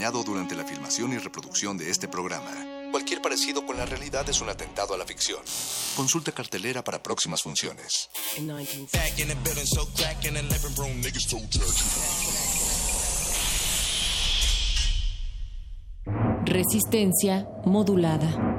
Dañado 0.00 0.24
durante 0.24 0.56
la 0.56 0.64
filmación 0.64 1.12
y 1.12 1.18
reproducción 1.18 1.76
de 1.76 1.90
este 1.90 2.08
programa. 2.08 2.50
Cualquier 2.90 3.20
parecido 3.20 3.66
con 3.66 3.76
la 3.76 3.84
realidad 3.84 4.26
es 4.30 4.40
un 4.40 4.48
atentado 4.48 4.94
a 4.94 4.96
la 4.96 5.04
ficción. 5.04 5.42
Consulta 5.94 6.32
cartelera 6.32 6.82
para 6.82 7.02
próximas 7.02 7.42
funciones. 7.42 8.08
Resistencia 16.46 17.46
modulada. 17.66 18.56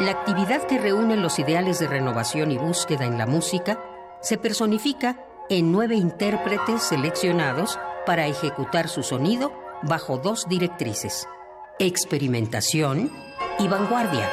La 0.00 0.10
actividad 0.10 0.66
que 0.66 0.76
reúne 0.76 1.16
los 1.16 1.38
ideales 1.38 1.78
de 1.78 1.86
renovación 1.86 2.50
y 2.50 2.58
búsqueda 2.58 3.06
en 3.06 3.16
la 3.16 3.26
música 3.26 3.82
se 4.20 4.36
personifica 4.36 5.24
en 5.48 5.72
nueve 5.72 5.94
intérpretes 5.96 6.82
seleccionados 6.82 7.78
para 8.06 8.26
ejecutar 8.26 8.88
su 8.88 9.02
sonido 9.02 9.52
bajo 9.82 10.18
dos 10.18 10.46
directrices, 10.48 11.26
experimentación 11.78 13.10
y 13.58 13.68
vanguardia. 13.68 14.28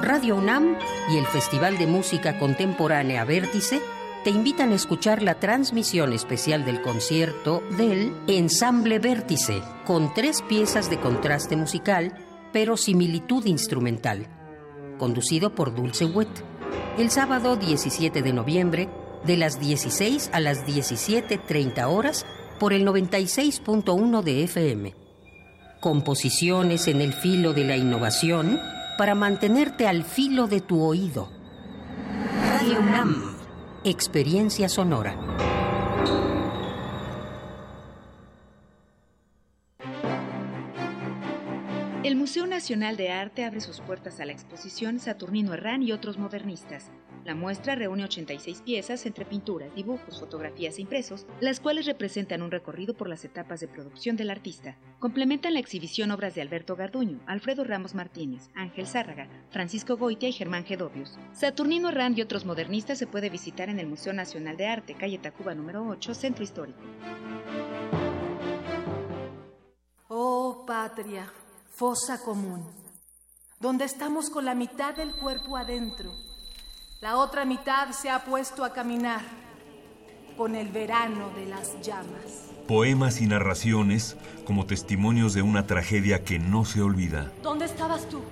Radio 0.00 0.36
UNAM 0.36 0.76
y 1.10 1.16
el 1.16 1.26
Festival 1.26 1.78
de 1.78 1.86
Música 1.86 2.38
Contemporánea 2.38 3.24
Vértice 3.24 3.80
te 4.24 4.30
invitan 4.30 4.72
a 4.72 4.74
escuchar 4.74 5.22
la 5.22 5.38
transmisión 5.38 6.12
especial 6.12 6.64
del 6.64 6.82
concierto 6.82 7.62
del 7.76 8.12
Ensamble 8.26 8.98
Vértice, 8.98 9.62
con 9.84 10.12
tres 10.14 10.42
piezas 10.42 10.90
de 10.90 10.98
contraste 10.98 11.56
musical, 11.56 12.12
pero 12.52 12.76
similitud 12.76 13.46
instrumental, 13.46 14.26
conducido 14.98 15.54
por 15.54 15.74
Dulce 15.74 16.06
Wet, 16.06 16.28
el 16.98 17.10
sábado 17.10 17.56
17 17.56 18.20
de 18.20 18.32
noviembre, 18.32 18.88
de 19.24 19.36
las 19.36 19.60
16 19.60 20.30
a 20.32 20.40
las 20.40 20.66
17.30 20.66 21.84
horas, 21.88 22.26
por 22.58 22.72
el 22.72 22.86
96.1 22.86 24.22
de 24.22 24.44
FM. 24.44 24.94
Composiciones 25.80 26.88
en 26.88 27.00
el 27.00 27.12
filo 27.12 27.52
de 27.52 27.64
la 27.64 27.76
innovación 27.76 28.60
para 28.98 29.14
mantenerte 29.14 29.86
al 29.86 30.04
filo 30.04 30.46
de 30.46 30.60
tu 30.60 30.82
oído. 30.82 31.28
Radio 32.60 32.80
UNAM. 32.80 33.36
Experiencia 33.84 34.68
sonora. 34.68 35.16
El 42.02 42.16
Museo 42.16 42.46
Nacional 42.46 42.96
de 42.96 43.10
Arte 43.10 43.44
abre 43.44 43.60
sus 43.60 43.80
puertas 43.80 44.20
a 44.20 44.24
la 44.24 44.32
exposición 44.32 45.00
Saturnino 45.00 45.54
Herrán 45.54 45.82
y 45.82 45.92
otros 45.92 46.18
modernistas. 46.18 46.90
La 47.26 47.34
muestra 47.34 47.74
reúne 47.74 48.04
86 48.04 48.62
piezas 48.62 49.04
entre 49.04 49.24
pinturas, 49.24 49.74
dibujos, 49.74 50.20
fotografías 50.20 50.78
e 50.78 50.82
impresos, 50.82 51.26
las 51.40 51.58
cuales 51.58 51.84
representan 51.84 52.40
un 52.40 52.52
recorrido 52.52 52.94
por 52.94 53.08
las 53.08 53.24
etapas 53.24 53.58
de 53.58 53.66
producción 53.66 54.16
del 54.16 54.30
artista. 54.30 54.76
Complementan 55.00 55.54
la 55.54 55.58
exhibición 55.58 56.12
obras 56.12 56.36
de 56.36 56.42
Alberto 56.42 56.76
Garduño, 56.76 57.18
Alfredo 57.26 57.64
Ramos 57.64 57.96
Martínez, 57.96 58.48
Ángel 58.54 58.86
Zárraga, 58.86 59.28
Francisco 59.50 59.96
Goitia 59.96 60.28
y 60.28 60.32
Germán 60.34 60.64
Gedovius. 60.64 61.18
Saturnino 61.32 61.88
Herrán 61.88 62.16
y 62.16 62.22
otros 62.22 62.44
modernistas 62.44 62.96
se 62.96 63.08
puede 63.08 63.28
visitar 63.28 63.70
en 63.70 63.80
el 63.80 63.88
Museo 63.88 64.12
Nacional 64.12 64.56
de 64.56 64.68
Arte, 64.68 64.94
calle 64.94 65.18
Tacuba 65.18 65.52
número 65.52 65.84
8, 65.84 66.14
Centro 66.14 66.44
Histórico. 66.44 66.78
Oh, 70.06 70.64
patria, 70.64 71.28
fosa 71.76 72.22
común, 72.24 72.70
donde 73.58 73.84
estamos 73.84 74.30
con 74.30 74.44
la 74.44 74.54
mitad 74.54 74.94
del 74.94 75.10
cuerpo 75.16 75.56
adentro. 75.56 76.12
La 77.02 77.18
otra 77.18 77.44
mitad 77.44 77.90
se 77.90 78.08
ha 78.08 78.24
puesto 78.24 78.64
a 78.64 78.72
caminar 78.72 79.20
con 80.34 80.54
el 80.54 80.68
verano 80.68 81.28
de 81.36 81.44
las 81.44 81.78
llamas. 81.82 82.50
Poemas 82.66 83.20
y 83.20 83.26
narraciones 83.26 84.16
como 84.46 84.64
testimonios 84.64 85.34
de 85.34 85.42
una 85.42 85.66
tragedia 85.66 86.24
que 86.24 86.38
no 86.38 86.64
se 86.64 86.80
olvida. 86.80 87.30
¿Dónde 87.42 87.66
estabas 87.66 88.08
tú? 88.08 88.22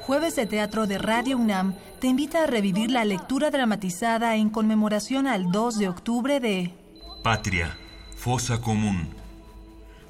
Jueves 0.00 0.34
de 0.34 0.46
Teatro 0.46 0.86
de 0.86 0.96
Radio 0.96 1.36
UNAM 1.36 1.74
te 2.00 2.06
invita 2.06 2.44
a 2.44 2.46
revivir 2.46 2.90
la 2.90 3.04
lectura 3.04 3.50
dramatizada 3.50 4.34
en 4.36 4.48
conmemoración 4.48 5.26
al 5.26 5.52
2 5.52 5.78
de 5.78 5.88
octubre 5.88 6.40
de 6.40 6.74
Patria, 7.22 7.76
fosa 8.16 8.62
común. 8.62 9.14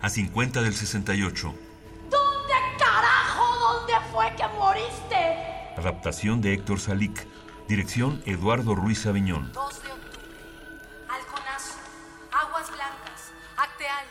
A 0.01 0.09
50 0.09 0.63
del 0.63 0.75
68. 0.75 1.55
¿Dónde 2.09 2.55
carajo? 2.79 3.59
¿Dónde 3.59 3.93
fue 4.13 4.33
que 4.37 4.45
moriste? 4.57 5.77
Adaptación 5.77 6.41
de 6.41 6.55
Héctor 6.55 6.79
Salic. 6.79 7.27
Dirección 7.71 8.21
Eduardo 8.27 8.75
Ruiz 8.75 9.07
Aviñón. 9.07 9.53
2 9.53 9.55
de 9.55 9.93
octubre. 9.93 10.19
Halconazo, 11.09 11.79
Aguas 12.33 12.67
Blancas, 12.67 13.31
Acteal, 13.57 14.07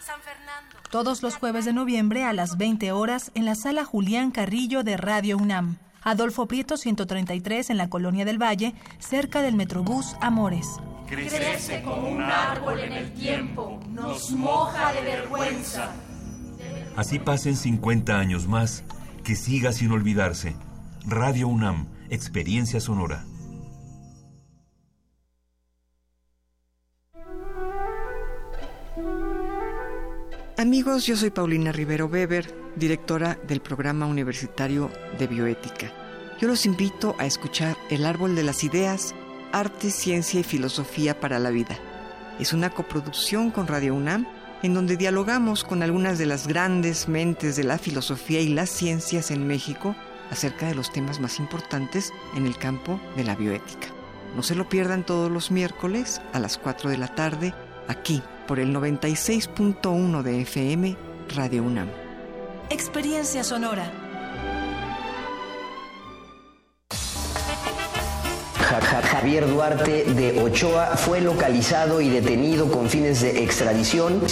San 0.00 0.18
Fernando. 0.22 0.76
todos 0.88 1.22
los 1.22 1.36
jueves 1.36 1.66
de 1.66 1.74
noviembre 1.74 2.24
a 2.24 2.32
las 2.32 2.56
20 2.56 2.90
horas 2.92 3.30
en 3.34 3.44
la 3.44 3.54
sala 3.54 3.84
Julián 3.84 4.30
Carrillo 4.30 4.82
de 4.82 4.96
Radio 4.96 5.36
UNAM. 5.36 5.76
Adolfo 6.00 6.46
Prieto 6.46 6.78
133 6.78 7.68
en 7.68 7.76
la 7.76 7.90
Colonia 7.90 8.24
del 8.24 8.40
Valle, 8.42 8.72
cerca 8.98 9.42
del 9.42 9.56
Metrobús 9.56 10.16
Amores. 10.22 10.66
Crece 11.06 11.82
como 11.82 12.08
un 12.08 12.22
árbol 12.22 12.80
en 12.80 12.94
el 12.94 13.12
tiempo, 13.12 13.78
nos 13.90 14.30
moja 14.30 14.90
de 14.94 15.02
vergüenza. 15.02 15.92
Así 16.96 17.18
pasen 17.18 17.56
50 17.56 18.18
años 18.18 18.48
más, 18.48 18.84
que 19.22 19.36
siga 19.36 19.72
sin 19.72 19.92
olvidarse. 19.92 20.56
Radio 21.04 21.48
UNAM, 21.48 21.88
Experiencia 22.12 22.78
Sonora. 22.78 23.24
Amigos, 30.58 31.06
yo 31.06 31.16
soy 31.16 31.30
Paulina 31.30 31.72
Rivero 31.72 32.08
Weber, 32.08 32.54
directora 32.76 33.38
del 33.48 33.62
programa 33.62 34.04
universitario 34.04 34.90
de 35.18 35.26
bioética. 35.26 35.90
Yo 36.38 36.48
los 36.48 36.66
invito 36.66 37.16
a 37.18 37.24
escuchar 37.24 37.78
El 37.88 38.04
Árbol 38.04 38.36
de 38.36 38.42
las 38.42 38.62
Ideas, 38.62 39.14
Arte, 39.50 39.90
Ciencia 39.90 40.38
y 40.38 40.44
Filosofía 40.44 41.18
para 41.18 41.38
la 41.38 41.48
Vida. 41.48 41.78
Es 42.38 42.52
una 42.52 42.68
coproducción 42.68 43.50
con 43.50 43.66
Radio 43.66 43.94
UNAM 43.94 44.26
en 44.62 44.74
donde 44.74 44.98
dialogamos 44.98 45.64
con 45.64 45.82
algunas 45.82 46.18
de 46.18 46.26
las 46.26 46.46
grandes 46.46 47.08
mentes 47.08 47.56
de 47.56 47.64
la 47.64 47.78
filosofía 47.78 48.40
y 48.42 48.48
las 48.48 48.68
ciencias 48.68 49.30
en 49.30 49.46
México 49.46 49.96
acerca 50.32 50.66
de 50.66 50.74
los 50.74 50.90
temas 50.90 51.20
más 51.20 51.38
importantes 51.38 52.12
en 52.34 52.46
el 52.46 52.56
campo 52.56 52.98
de 53.14 53.22
la 53.22 53.36
bioética. 53.36 53.88
No 54.34 54.42
se 54.42 54.54
lo 54.54 54.68
pierdan 54.68 55.04
todos 55.04 55.30
los 55.30 55.50
miércoles 55.50 56.20
a 56.32 56.40
las 56.40 56.58
4 56.58 56.90
de 56.90 56.96
la 56.96 57.14
tarde 57.14 57.54
aquí 57.86 58.22
por 58.48 58.58
el 58.58 58.74
96.1 58.74 60.22
de 60.22 60.40
FM 60.40 60.96
Radio 61.36 61.62
UNAM. 61.62 61.88
Experiencia 62.70 63.44
sonora. 63.44 64.01
Javier 68.62 69.48
Duarte 69.48 70.04
de 70.04 70.40
Ochoa 70.40 70.96
fue 70.96 71.20
localizado 71.20 72.00
y 72.00 72.08
detenido 72.08 72.70
con 72.70 72.88
fines 72.88 73.20
de 73.20 73.42
extradición 73.42 74.22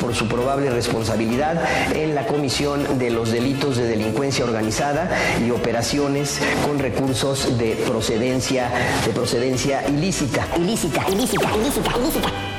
por 0.00 0.14
su 0.14 0.28
probable 0.28 0.70
responsabilidad 0.70 1.62
en 1.94 2.14
la 2.14 2.26
comisión 2.26 2.98
de 2.98 3.10
los 3.10 3.30
delitos 3.30 3.76
de 3.76 3.84
delincuencia 3.84 4.44
organizada 4.44 5.10
y 5.44 5.50
operaciones 5.50 6.40
con 6.66 6.78
recursos 6.78 7.58
de 7.58 7.74
procedencia 7.86 8.70
de 9.04 9.12
procedencia 9.12 9.86
ilícita. 9.88 10.46
Ilícita, 10.56 11.04
ilícita, 11.10 11.56
ilícita, 11.56 11.90
ilícita. 11.98 12.51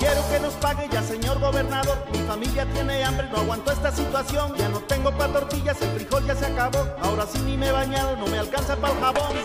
Quiero 0.00 0.26
que 0.30 0.40
nos 0.40 0.54
pague 0.54 0.88
ya, 0.90 1.02
señor 1.02 1.38
gobernador. 1.38 2.06
Mi 2.10 2.18
familia 2.20 2.64
tiene 2.72 3.04
hambre, 3.04 3.28
no 3.30 3.40
aguanto 3.40 3.70
esta 3.70 3.92
situación. 3.92 4.54
Ya 4.56 4.70
no 4.70 4.80
tengo 4.80 5.10
pa' 5.12 5.28
tortillas, 5.28 5.76
el 5.82 5.90
frijol 5.90 6.26
ya 6.26 6.34
se 6.34 6.46
acabó. 6.46 6.88
Ahora 7.02 7.26
sí 7.30 7.38
ni 7.44 7.58
me 7.58 7.68
he 7.68 7.72
bañado, 7.72 8.16
no 8.16 8.26
me 8.26 8.38
alcanza 8.38 8.76
para 8.76 8.94
el 8.94 9.00
jabón. 9.00 9.36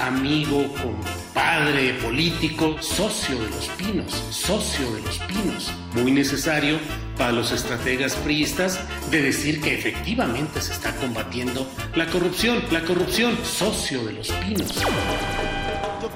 amigo, 0.00 0.64
compadre, 0.80 1.94
político, 1.94 2.76
socio 2.80 3.34
de 3.36 3.50
los 3.50 3.66
pinos, 3.70 4.12
socio 4.30 4.92
de 4.92 5.02
los 5.02 5.18
pinos. 5.18 5.72
Muy 5.92 6.12
necesario 6.12 6.78
para 7.18 7.32
los 7.32 7.50
estrategas 7.50 8.14
priistas 8.14 8.78
de 9.10 9.22
decir 9.22 9.60
que 9.60 9.74
efectivamente 9.74 10.60
se 10.60 10.72
está 10.72 10.94
combatiendo 10.94 11.66
la 11.96 12.06
corrupción, 12.06 12.62
la 12.70 12.84
corrupción, 12.84 13.36
socio 13.42 14.04
de 14.04 14.12
los 14.12 14.30
pinos. 14.30 14.72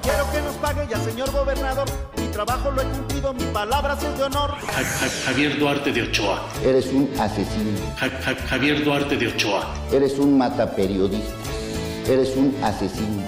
Quiero 0.01 0.31
que 0.31 0.41
nos 0.41 0.55
pague 0.55 0.87
ya, 0.89 0.97
señor 0.99 1.31
gobernador. 1.31 1.87
Mi 2.17 2.27
trabajo 2.27 2.71
lo 2.71 2.81
he 2.81 2.85
cumplido, 2.85 3.33
mi 3.33 3.43
palabra 3.45 3.93
es 4.01 4.17
de 4.17 4.23
honor. 4.23 4.51
Ja- 4.51 4.83
Ja- 4.83 5.25
Javier 5.25 5.59
Duarte 5.59 5.91
de 5.91 6.03
Ochoa. 6.03 6.41
Eres 6.63 6.87
un 6.87 7.09
asesino. 7.19 7.79
Ja- 7.99 8.09
Ja- 8.23 8.47
Javier 8.49 8.83
Duarte 8.83 9.17
de 9.17 9.27
Ochoa. 9.27 9.67
Eres 9.91 10.17
un 10.19 10.37
mataperiodista. 10.37 11.33
Eres 12.07 12.35
un 12.35 12.55
asesino. 12.63 13.23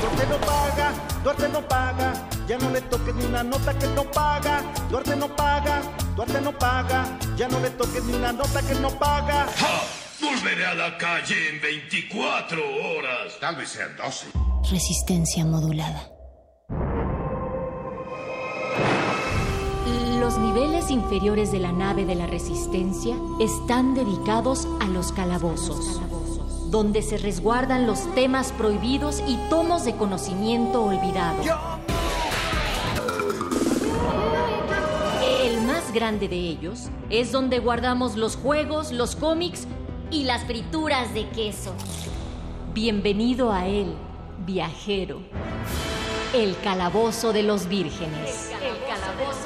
Duarte 0.00 0.26
no 0.30 0.36
paga, 0.46 0.92
Duarte 1.24 1.48
no 1.48 1.60
paga. 1.68 2.12
Ya 2.46 2.58
no 2.58 2.70
le 2.70 2.80
toques 2.82 3.14
ni 3.14 3.24
una 3.24 3.42
nota 3.42 3.74
que 3.76 3.86
no 3.88 4.04
paga. 4.04 4.62
Duarte 4.90 5.16
no 5.16 5.28
paga, 5.34 5.82
Duarte 6.14 6.40
no 6.40 6.52
paga. 6.52 7.04
Ya 7.36 7.48
no 7.48 7.58
le 7.58 7.70
toques 7.70 8.04
ni 8.04 8.14
una 8.14 8.32
nota 8.32 8.62
que 8.62 8.74
no 8.76 8.90
paga. 8.90 9.46
Volveré 10.20 10.64
a 10.64 10.74
la 10.74 10.96
calle 10.96 11.50
en 11.50 11.60
24 11.60 12.58
horas. 12.58 13.38
Tal 13.38 13.56
vez 13.56 13.68
sean 13.68 13.94
12. 13.96 14.28
Resistencia 14.70 15.44
modulada. 15.44 16.10
Los 20.18 20.38
niveles 20.38 20.90
inferiores 20.90 21.52
de 21.52 21.58
la 21.58 21.72
nave 21.72 22.06
de 22.06 22.14
la 22.14 22.26
Resistencia 22.26 23.14
están 23.40 23.94
dedicados 23.94 24.66
a 24.80 24.86
los 24.86 25.12
calabozos, 25.12 26.00
donde 26.70 27.02
se 27.02 27.18
resguardan 27.18 27.86
los 27.86 28.12
temas 28.14 28.52
prohibidos 28.52 29.22
y 29.26 29.36
tomos 29.50 29.84
de 29.84 29.96
conocimiento 29.96 30.82
olvidado. 30.82 31.42
El 35.44 35.60
más 35.60 35.92
grande 35.92 36.26
de 36.26 36.36
ellos 36.36 36.88
es 37.10 37.32
donde 37.32 37.58
guardamos 37.58 38.16
los 38.16 38.36
juegos, 38.36 38.92
los 38.92 39.14
cómics 39.14 39.68
y 40.16 40.24
las 40.24 40.44
frituras 40.44 41.12
de 41.12 41.28
queso. 41.28 41.74
Bienvenido 42.72 43.52
a 43.52 43.66
él, 43.66 43.94
viajero. 44.46 45.20
El 46.32 46.58
calabozo 46.60 47.34
de 47.34 47.42
los 47.42 47.68
vírgenes. 47.68 48.50
El 48.62 48.78
calabozo 48.88 49.45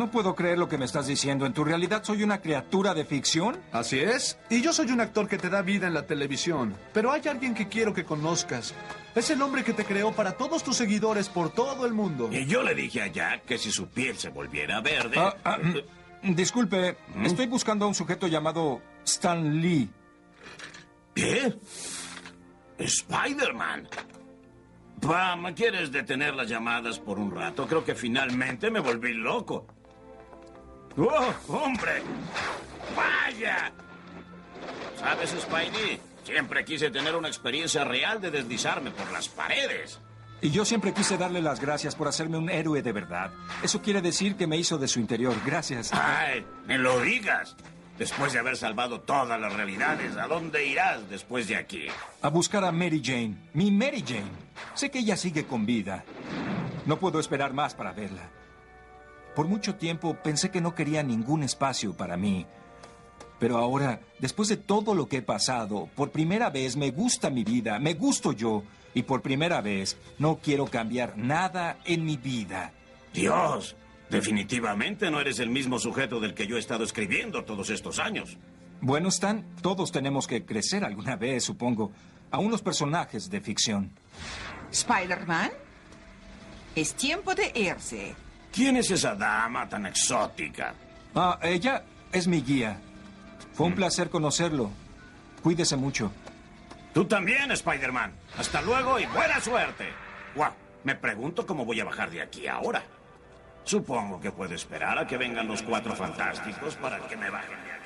No 0.00 0.10
puedo 0.10 0.34
creer 0.34 0.56
lo 0.56 0.66
que 0.66 0.78
me 0.78 0.86
estás 0.86 1.06
diciendo. 1.06 1.44
¿En 1.44 1.52
tu 1.52 1.62
realidad 1.62 2.02
soy 2.02 2.22
una 2.22 2.40
criatura 2.40 2.94
de 2.94 3.04
ficción? 3.04 3.60
Así 3.70 3.98
es. 3.98 4.38
Y 4.48 4.62
yo 4.62 4.72
soy 4.72 4.90
un 4.92 5.02
actor 5.02 5.28
que 5.28 5.36
te 5.36 5.50
da 5.50 5.60
vida 5.60 5.88
en 5.88 5.92
la 5.92 6.06
televisión. 6.06 6.74
Pero 6.94 7.12
hay 7.12 7.20
alguien 7.28 7.52
que 7.52 7.68
quiero 7.68 7.92
que 7.92 8.06
conozcas. 8.06 8.74
Es 9.14 9.28
el 9.28 9.42
hombre 9.42 9.62
que 9.62 9.74
te 9.74 9.84
creó 9.84 10.12
para 10.12 10.32
todos 10.32 10.64
tus 10.64 10.78
seguidores 10.78 11.28
por 11.28 11.50
todo 11.50 11.84
el 11.84 11.92
mundo. 11.92 12.30
Y 12.32 12.46
yo 12.46 12.62
le 12.62 12.74
dije 12.74 13.02
a 13.02 13.08
Jack 13.08 13.44
que 13.44 13.58
si 13.58 13.70
su 13.70 13.88
piel 13.88 14.16
se 14.16 14.30
volviera 14.30 14.80
verde... 14.80 15.18
Ah, 15.18 15.36
ah, 15.44 15.58
mm, 16.22 16.34
disculpe, 16.34 16.96
estoy 17.22 17.46
buscando 17.46 17.84
a 17.84 17.88
un 17.88 17.94
sujeto 17.94 18.26
llamado 18.26 18.80
Stan 19.04 19.60
Lee. 19.60 19.90
¿Qué? 21.14 21.58
Spider-Man. 22.78 23.86
Pam, 25.02 25.52
¿quieres 25.52 25.92
detener 25.92 26.34
las 26.34 26.48
llamadas 26.48 26.98
por 26.98 27.18
un 27.18 27.30
rato? 27.30 27.66
Creo 27.66 27.84
que 27.84 27.94
finalmente 27.94 28.70
me 28.70 28.80
volví 28.80 29.12
loco. 29.12 29.66
¡Oh, 30.96 31.32
hombre! 31.48 32.02
¡Vaya! 32.96 33.72
¿Sabes, 34.98 35.30
Spidey? 35.30 36.00
Siempre 36.24 36.64
quise 36.64 36.90
tener 36.90 37.16
una 37.16 37.28
experiencia 37.28 37.84
real 37.84 38.20
de 38.20 38.30
deslizarme 38.30 38.90
por 38.90 39.10
las 39.12 39.28
paredes. 39.28 39.98
Y 40.42 40.50
yo 40.50 40.64
siempre 40.64 40.92
quise 40.94 41.18
darle 41.18 41.42
las 41.42 41.60
gracias 41.60 41.94
por 41.94 42.08
hacerme 42.08 42.38
un 42.38 42.48
héroe 42.48 42.82
de 42.82 42.92
verdad. 42.92 43.30
Eso 43.62 43.82
quiere 43.82 44.00
decir 44.00 44.36
que 44.36 44.46
me 44.46 44.56
hizo 44.56 44.78
de 44.78 44.88
su 44.88 44.98
interior. 45.00 45.34
Gracias. 45.44 45.92
¡Ay! 45.92 46.44
¡Me 46.66 46.78
lo 46.78 47.00
digas! 47.00 47.56
Después 47.98 48.32
de 48.32 48.38
haber 48.38 48.56
salvado 48.56 49.00
todas 49.00 49.38
las 49.38 49.52
realidades, 49.52 50.16
¿a 50.16 50.26
dónde 50.26 50.66
irás 50.66 51.08
después 51.10 51.46
de 51.48 51.56
aquí? 51.56 51.86
A 52.22 52.30
buscar 52.30 52.64
a 52.64 52.72
Mary 52.72 53.02
Jane. 53.04 53.36
Mi 53.52 53.70
Mary 53.70 54.02
Jane. 54.06 54.30
Sé 54.72 54.90
que 54.90 55.00
ella 55.00 55.16
sigue 55.18 55.44
con 55.44 55.66
vida. 55.66 56.04
No 56.86 56.98
puedo 56.98 57.20
esperar 57.20 57.52
más 57.52 57.74
para 57.74 57.92
verla. 57.92 58.30
Por 59.34 59.46
mucho 59.48 59.76
tiempo 59.76 60.16
pensé 60.22 60.50
que 60.50 60.60
no 60.60 60.74
quería 60.74 61.02
ningún 61.02 61.42
espacio 61.42 61.96
para 61.96 62.16
mí. 62.16 62.46
Pero 63.38 63.56
ahora, 63.56 64.00
después 64.18 64.48
de 64.48 64.58
todo 64.58 64.94
lo 64.94 65.08
que 65.08 65.18
he 65.18 65.22
pasado, 65.22 65.88
por 65.96 66.10
primera 66.10 66.50
vez 66.50 66.76
me 66.76 66.90
gusta 66.90 67.30
mi 67.30 67.42
vida, 67.42 67.78
me 67.78 67.94
gusto 67.94 68.32
yo. 68.32 68.62
Y 68.92 69.04
por 69.04 69.22
primera 69.22 69.60
vez 69.60 69.96
no 70.18 70.38
quiero 70.42 70.66
cambiar 70.66 71.16
nada 71.16 71.78
en 71.84 72.04
mi 72.04 72.16
vida. 72.16 72.72
Dios, 73.14 73.76
definitivamente 74.10 75.10
no 75.10 75.20
eres 75.20 75.38
el 75.38 75.48
mismo 75.48 75.78
sujeto 75.78 76.20
del 76.20 76.34
que 76.34 76.46
yo 76.46 76.56
he 76.56 76.60
estado 76.60 76.84
escribiendo 76.84 77.44
todos 77.44 77.70
estos 77.70 77.98
años. 77.98 78.36
Bueno, 78.82 79.08
Stan, 79.08 79.44
todos 79.62 79.92
tenemos 79.92 80.26
que 80.26 80.44
crecer 80.44 80.84
alguna 80.84 81.16
vez, 81.16 81.44
supongo. 81.44 81.92
A 82.30 82.38
unos 82.38 82.62
personajes 82.62 83.30
de 83.30 83.40
ficción. 83.40 83.90
¿Spider-Man? 84.70 85.50
Es 86.74 86.94
tiempo 86.94 87.34
de 87.34 87.52
irse. 87.54 88.14
¿Quién 88.52 88.76
es 88.76 88.90
esa 88.90 89.14
dama 89.14 89.68
tan 89.68 89.86
exótica? 89.86 90.74
Ah, 91.14 91.38
ella 91.42 91.82
es 92.12 92.26
mi 92.26 92.42
guía. 92.42 92.78
Fue 93.52 93.66
un 93.66 93.74
placer 93.74 94.10
conocerlo. 94.10 94.70
Cuídese 95.42 95.76
mucho. 95.76 96.12
Tú 96.92 97.04
también, 97.04 97.52
Spider-Man. 97.52 98.12
Hasta 98.36 98.60
luego 98.62 98.98
y 98.98 99.06
buena 99.06 99.40
suerte. 99.40 99.88
Guau, 100.34 100.52
me 100.84 100.94
pregunto 100.94 101.46
cómo 101.46 101.64
voy 101.64 101.80
a 101.80 101.84
bajar 101.84 102.10
de 102.10 102.22
aquí 102.22 102.48
ahora. 102.48 102.82
Supongo 103.64 104.20
que 104.20 104.32
puedo 104.32 104.54
esperar 104.54 104.98
a 104.98 105.06
que 105.06 105.16
vengan 105.16 105.46
los 105.46 105.62
cuatro 105.62 105.94
fantásticos 105.94 106.74
para 106.76 106.98
que 107.06 107.16
me 107.16 107.30
bajen 107.30 107.58
de 107.64 107.72
aquí. 107.72 107.80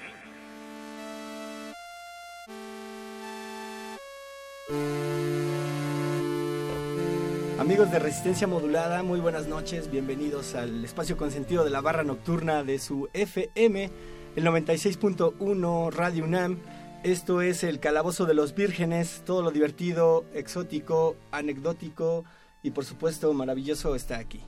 Amigos 7.58 7.92
de 7.92 8.00
Resistencia 8.00 8.48
Modulada, 8.48 9.04
muy 9.04 9.20
buenas 9.20 9.46
noches, 9.46 9.88
bienvenidos 9.88 10.56
al 10.56 10.84
espacio 10.84 11.16
consentido 11.16 11.64
de 11.64 11.70
la 11.70 11.80
barra 11.80 12.02
nocturna 12.02 12.64
de 12.64 12.80
su 12.80 13.08
FM, 13.12 13.90
el 14.34 14.44
96.1 14.44 15.92
Radio 15.92 16.24
UNAM. 16.24 16.58
Esto 17.04 17.42
es 17.42 17.62
el 17.62 17.78
Calabozo 17.78 18.26
de 18.26 18.34
los 18.34 18.56
Vírgenes, 18.56 19.22
todo 19.24 19.40
lo 19.42 19.52
divertido, 19.52 20.24
exótico, 20.34 21.14
anecdótico 21.30 22.24
y 22.64 22.72
por 22.72 22.84
supuesto 22.84 23.32
maravilloso 23.32 23.94
está 23.94 24.18
aquí. 24.18 24.40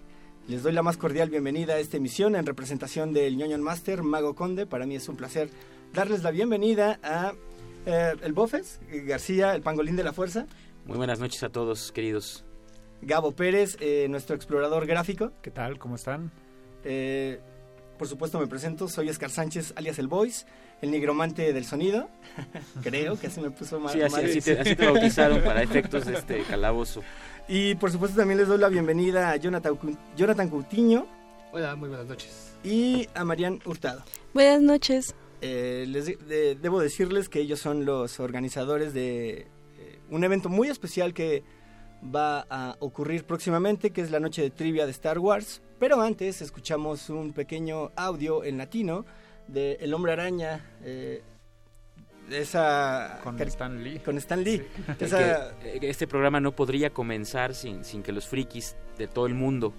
Les 0.49 0.65
doy 0.65 0.73
la 0.73 0.83
más 0.83 0.97
cordial 0.97 1.31
bienvenida 1.31 1.75
a 1.75 1.79
esta 1.79 1.99
emisión 1.99 2.35
en 2.35 2.45
representación 2.45 3.13
del 3.13 3.37
ñoño 3.37 3.57
Master, 3.59 4.03
Mago 4.03 4.35
Conde. 4.35 4.67
Para 4.67 4.85
mí 4.85 4.97
es 4.97 5.09
un 5.09 5.17
placer 5.17 5.49
darles 5.95 6.25
la 6.25 6.33
bienvenida 6.33 6.99
a 7.05 7.35
eh, 7.87 8.15
el 8.21 8.33
Bofes, 8.33 8.81
García, 8.91 9.55
el 9.55 9.63
pangolín 9.63 9.95
de 9.95 10.05
la 10.05 10.13
fuerza. 10.13 10.47
Muy 10.87 10.97
buenas 10.97 11.21
noches 11.21 11.43
a 11.45 11.51
todos, 11.51 11.93
queridos. 11.93 12.46
Gabo 13.03 13.33
Pérez, 13.33 13.77
eh, 13.81 14.07
nuestro 14.09 14.37
explorador 14.37 14.87
gráfico. 14.87 15.33
¿Qué 15.43 15.51
tal? 15.51 15.79
¿Cómo 15.79 15.97
están? 15.97 16.31
Eh, 16.85 17.41
por 17.99 18.09
supuesto 18.09 18.39
me 18.39 18.47
presento, 18.47 18.89
soy 18.89 19.09
Oscar 19.09 19.31
Sánchez, 19.31 19.73
alias 19.77 19.99
El 19.99 20.09
Voice, 20.09 20.47
el 20.83 20.91
nigromante 20.91 21.53
del 21.53 21.65
sonido. 21.65 22.09
Creo 22.83 23.19
que 23.19 23.29
así 23.29 23.41
me 23.41 23.51
puso 23.51 23.81
mal. 23.81 23.93
Sí, 23.93 24.03
así, 24.03 24.41
te, 24.41 24.61
así 24.61 24.77
te 24.77 24.87
bautizaron 24.91 25.43
para 25.43 25.63
efectos 25.63 26.05
de 26.05 26.15
este 26.15 26.43
calabozo. 26.43 27.03
Y 27.49 27.75
por 27.77 27.91
supuesto 27.91 28.17
también 28.17 28.39
les 28.39 28.49
doy 28.49 28.59
la 28.59 28.69
bienvenida 28.69 29.31
a 29.31 29.37
Jonathan, 29.37 29.79
Jonathan 30.17 30.49
Coutinho. 30.49 31.07
Hola, 31.53 31.77
muy 31.77 31.89
buenas 31.89 32.07
noches. 32.07 32.55
Y 32.63 33.09
a 33.15 33.25
Marian 33.25 33.61
Hurtado. 33.65 34.03
Buenas 34.35 34.61
noches. 34.61 35.15
Eh, 35.41 35.87
les 35.89 36.07
debo 36.61 36.81
decirles 36.81 37.29
que 37.29 37.41
ellos 37.41 37.61
son 37.61 37.85
los 37.85 38.21
organizadores 38.21 38.93
de 38.95 39.47
eh, 39.79 40.01
un 40.11 40.25
evento 40.25 40.49
muy 40.49 40.69
especial 40.69 41.15
que 41.15 41.45
va 42.15 42.47
a 42.49 42.77
ocurrir 42.81 43.25
próximamente, 43.25 43.91
que 43.91 44.01
es 44.01 44.11
la 44.11 44.21
noche 44.21 44.43
de 44.43 44.51
trivia 44.51 44.85
de 44.85 44.93
Star 44.93 45.19
Wars. 45.19 45.63
Pero 45.79 46.01
antes 46.01 46.41
escuchamos 46.43 47.11
un 47.11 47.33
pequeño 47.33 47.91
audio 47.97 48.45
en 48.45 48.59
latino 48.59 49.05
de 49.49 49.75
El 49.81 49.95
Hombre 49.95 50.13
Araña. 50.13 50.65
Eh, 50.83 51.23
esa 52.31 53.21
con 53.23 53.41
Stan 53.41 53.83
Lee. 53.83 54.01
Con 54.01 54.19
Stan 54.19 54.43
Lee. 54.43 54.63
Eh, 55.01 55.79
este 55.83 56.07
programa 56.07 56.41
no 56.41 56.53
podría 56.53 56.91
comenzar 56.91 57.55
sin, 57.55 57.85
sin 57.85 58.03
que 58.03 58.13
los 58.13 58.27
frikis 58.27 58.77
de 58.99 59.07
todo 59.07 59.27
el 59.27 59.35
mundo 59.35 59.73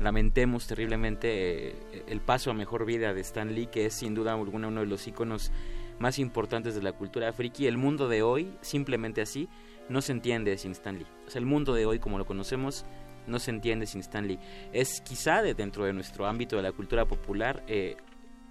lamentemos 0.00 0.66
terriblemente 0.66 1.68
eh, 1.68 2.04
el 2.08 2.20
paso 2.20 2.50
a 2.50 2.54
mejor 2.54 2.84
vida 2.84 3.14
de 3.14 3.20
Stan 3.20 3.54
Lee, 3.54 3.66
que 3.66 3.86
es 3.86 3.94
sin 3.94 4.14
duda 4.14 4.34
alguna 4.34 4.68
uno 4.68 4.80
de 4.80 4.86
los 4.86 5.06
iconos 5.06 5.50
más 5.98 6.18
importantes 6.18 6.74
de 6.74 6.82
la 6.82 6.92
cultura 6.92 7.32
friki. 7.32 7.66
El 7.66 7.78
mundo 7.78 8.08
de 8.08 8.22
hoy, 8.22 8.52
simplemente 8.60 9.22
así, 9.22 9.48
no 9.88 10.00
se 10.00 10.12
entiende 10.12 10.56
sin 10.58 10.72
Stan 10.72 10.98
Lee. 10.98 11.06
O 11.26 11.30
sea, 11.30 11.38
el 11.38 11.46
mundo 11.46 11.74
de 11.74 11.86
hoy, 11.86 11.98
como 11.98 12.18
lo 12.18 12.26
conocemos, 12.26 12.84
no 13.26 13.38
se 13.38 13.50
entiende 13.50 13.86
sin 13.86 14.00
Stan 14.00 14.26
Lee. 14.26 14.38
Es 14.72 15.00
quizá 15.00 15.42
de, 15.42 15.54
dentro 15.54 15.84
de 15.84 15.92
nuestro 15.92 16.26
ámbito 16.26 16.56
de 16.56 16.62
la 16.62 16.72
cultura 16.72 17.06
popular 17.06 17.64
eh, 17.66 17.96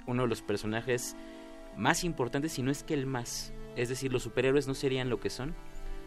uno 0.07 0.23
de 0.23 0.29
los 0.29 0.41
personajes 0.41 1.15
más 1.77 2.03
importante, 2.03 2.49
si 2.49 2.61
no 2.61 2.71
es 2.71 2.83
que 2.83 2.93
el 2.93 3.05
más. 3.05 3.53
Es 3.75 3.89
decir, 3.89 4.11
los 4.11 4.23
superhéroes 4.23 4.67
no 4.67 4.73
serían 4.73 5.09
lo 5.09 5.19
que 5.19 5.29
son 5.29 5.55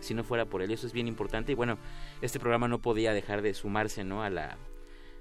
si 0.01 0.15
no 0.15 0.25
fuera 0.25 0.47
por 0.47 0.63
él. 0.63 0.71
Eso 0.71 0.87
es 0.87 0.93
bien 0.93 1.09
importante. 1.09 1.53
Y 1.53 1.55
bueno, 1.55 1.79
este 2.23 2.39
programa 2.39 2.69
no 2.69 2.81
podía 2.81 3.13
dejar 3.13 3.43
de 3.43 3.55
sumarse, 3.55 4.05
¿no? 4.05 4.23
A 4.23 4.31
la. 4.31 4.57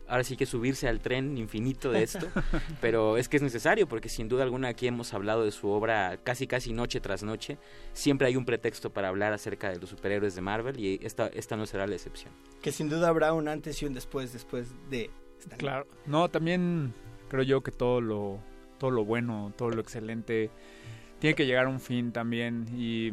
Ahora 0.08 0.24
sí 0.24 0.38
que 0.38 0.46
subirse 0.46 0.88
al 0.88 1.00
tren 1.00 1.38
infinito 1.38 1.92
de 1.92 2.04
esto, 2.04 2.28
pero 2.82 3.18
es 3.18 3.28
que 3.28 3.38
es 3.38 3.44
necesario 3.44 3.88
porque 3.88 4.10
sin 4.10 4.28
duda 4.30 4.44
alguna 4.44 4.70
aquí 4.70 4.88
hemos 4.88 5.14
hablado 5.14 5.44
de 5.44 5.52
su 5.52 5.68
obra 5.70 6.18
casi 6.24 6.48
casi 6.48 6.74
noche 6.74 7.00
tras 7.00 7.24
noche. 7.24 7.58
Siempre 7.94 8.28
hay 8.28 8.36
un 8.36 8.46
pretexto 8.46 8.92
para 8.92 9.10
hablar 9.10 9.34
acerca 9.34 9.70
de 9.70 9.80
los 9.80 9.90
superhéroes 9.90 10.36
de 10.36 10.42
Marvel 10.42 10.80
y 10.80 11.00
esta, 11.04 11.28
esta 11.28 11.58
no 11.58 11.66
será 11.66 11.88
la 11.88 11.96
excepción. 11.96 12.32
Que 12.62 12.72
sin 12.72 12.90
duda 12.90 13.10
habrá 13.10 13.34
un 13.34 13.48
antes 13.48 13.82
y 13.82 13.86
un 13.86 13.94
después 13.94 14.34
después 14.34 14.70
de... 14.90 15.10
Claro, 15.58 15.88
no, 16.06 16.30
también 16.30 16.94
creo 17.30 17.44
yo 17.44 17.62
que 17.62 17.72
todo 17.72 18.02
lo, 18.02 18.40
todo 18.78 18.92
lo 18.92 19.06
bueno, 19.06 19.54
todo 19.56 19.70
lo 19.70 19.82
excelente, 19.82 20.50
tiene 21.20 21.36
que 21.36 21.46
llegar 21.46 21.66
a 21.66 21.70
un 21.70 21.80
fin 21.80 22.12
también. 22.12 22.68
Y 22.76 23.12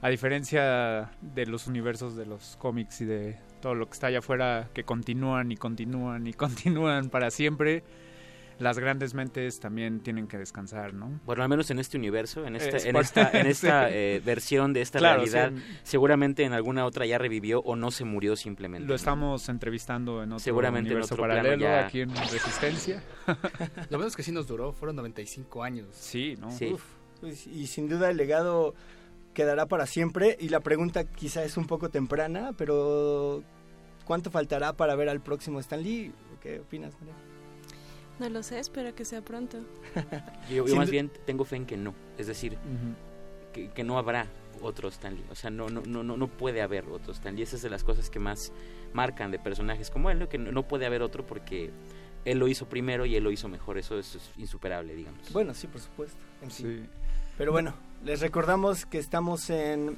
a 0.00 0.08
diferencia 0.08 1.10
de 1.20 1.46
los 1.46 1.66
universos 1.66 2.16
de 2.16 2.26
los 2.26 2.56
cómics 2.56 3.00
y 3.00 3.04
de 3.04 3.38
todo 3.60 3.74
lo 3.74 3.86
que 3.86 3.92
está 3.92 4.08
allá 4.08 4.18
afuera, 4.18 4.70
que 4.72 4.84
continúan 4.84 5.52
y 5.52 5.56
continúan 5.56 6.26
y 6.26 6.32
continúan 6.34 7.10
para 7.10 7.30
siempre, 7.30 7.82
las 8.60 8.78
grandes 8.78 9.14
mentes 9.14 9.58
también 9.58 10.00
tienen 10.00 10.26
que 10.26 10.36
descansar, 10.36 10.92
¿no? 10.92 11.20
Bueno, 11.24 11.42
al 11.42 11.48
menos 11.48 11.70
en 11.70 11.78
este 11.78 11.96
universo, 11.96 12.44
en 12.46 12.56
esta, 12.56 12.76
en 12.88 12.96
esta, 12.96 13.30
en 13.32 13.46
esta 13.46 13.90
eh, 13.90 14.20
versión 14.24 14.72
de 14.72 14.82
esta 14.82 14.98
realidad, 14.98 15.52
seguramente 15.82 16.44
en 16.44 16.52
alguna 16.52 16.84
otra 16.84 17.06
ya 17.06 17.18
revivió 17.18 17.60
o 17.60 17.74
no 17.74 17.90
se 17.90 18.04
murió 18.04 18.36
simplemente. 18.36 18.86
Lo 18.86 18.94
estamos 18.94 19.48
entrevistando 19.48 20.22
en 20.22 20.32
otro 20.32 20.54
universo 20.54 21.16
paralelo, 21.16 21.68
aquí 21.68 22.02
en 22.02 22.14
Resistencia. 22.14 23.02
Lo 23.90 23.98
menos 23.98 24.14
que 24.14 24.22
sí 24.22 24.30
nos 24.30 24.46
duró 24.46 24.72
fueron 24.72 24.96
95 24.96 25.62
años. 25.62 25.88
Sí, 25.92 26.36
¿no? 26.38 26.50
Sí. 26.50 26.76
Pues, 27.20 27.46
y 27.46 27.66
sin 27.66 27.88
duda 27.88 28.10
el 28.10 28.16
legado 28.16 28.74
quedará 29.34 29.66
para 29.66 29.86
siempre 29.86 30.36
y 30.40 30.48
la 30.48 30.60
pregunta 30.60 31.04
quizá 31.04 31.44
es 31.44 31.56
un 31.56 31.66
poco 31.66 31.88
temprana, 31.88 32.52
pero 32.56 33.42
¿cuánto 34.04 34.30
faltará 34.30 34.72
para 34.72 34.94
ver 34.96 35.08
al 35.08 35.20
próximo 35.20 35.60
Stan 35.60 35.82
Lee? 35.82 36.12
¿Qué 36.40 36.60
opinas, 36.60 36.94
María? 37.00 37.14
No 38.18 38.28
lo 38.28 38.42
sé, 38.42 38.58
espero 38.58 38.94
que 38.94 39.04
sea 39.04 39.22
pronto. 39.22 39.58
yo, 40.50 40.64
más 40.76 40.90
bien 40.90 41.10
tengo 41.24 41.44
fe 41.44 41.56
en 41.56 41.66
que 41.66 41.76
no, 41.76 41.94
es 42.18 42.26
decir, 42.26 42.58
que, 43.52 43.84
no 43.84 43.98
habrá 43.98 44.26
otro 44.60 44.88
Stanley, 44.88 45.24
o 45.30 45.34
sea, 45.34 45.48
no, 45.48 45.70
no, 45.70 45.82
no, 45.82 46.02
no 46.02 46.28
puede 46.28 46.60
haber 46.60 46.86
otro 46.88 47.12
Stanley, 47.14 47.42
esas 47.42 47.60
son 47.60 47.70
las 47.70 47.82
cosas 47.82 48.10
que 48.10 48.18
más 48.18 48.52
marcan 48.92 49.30
de 49.30 49.38
personajes 49.38 49.90
como 49.90 50.10
él, 50.10 50.28
que 50.28 50.36
no, 50.36 50.68
puede 50.68 50.84
haber 50.84 51.00
otro 51.00 51.26
porque 51.26 51.70
él 52.26 52.38
lo 52.38 52.46
hizo 52.46 52.68
primero 52.68 53.06
y 53.06 53.16
él 53.16 53.24
lo 53.24 53.30
hizo 53.30 53.48
mejor, 53.48 53.78
eso 53.78 53.98
es, 53.98 54.18
insuperable, 54.36 54.94
digamos. 54.94 55.32
Bueno, 55.32 55.54
sí, 55.54 55.66
por 55.66 55.80
supuesto. 55.80 56.18
Pero 57.40 57.52
bueno, 57.52 57.72
les 58.04 58.20
recordamos 58.20 58.84
que 58.84 58.98
estamos 58.98 59.48
en 59.48 59.96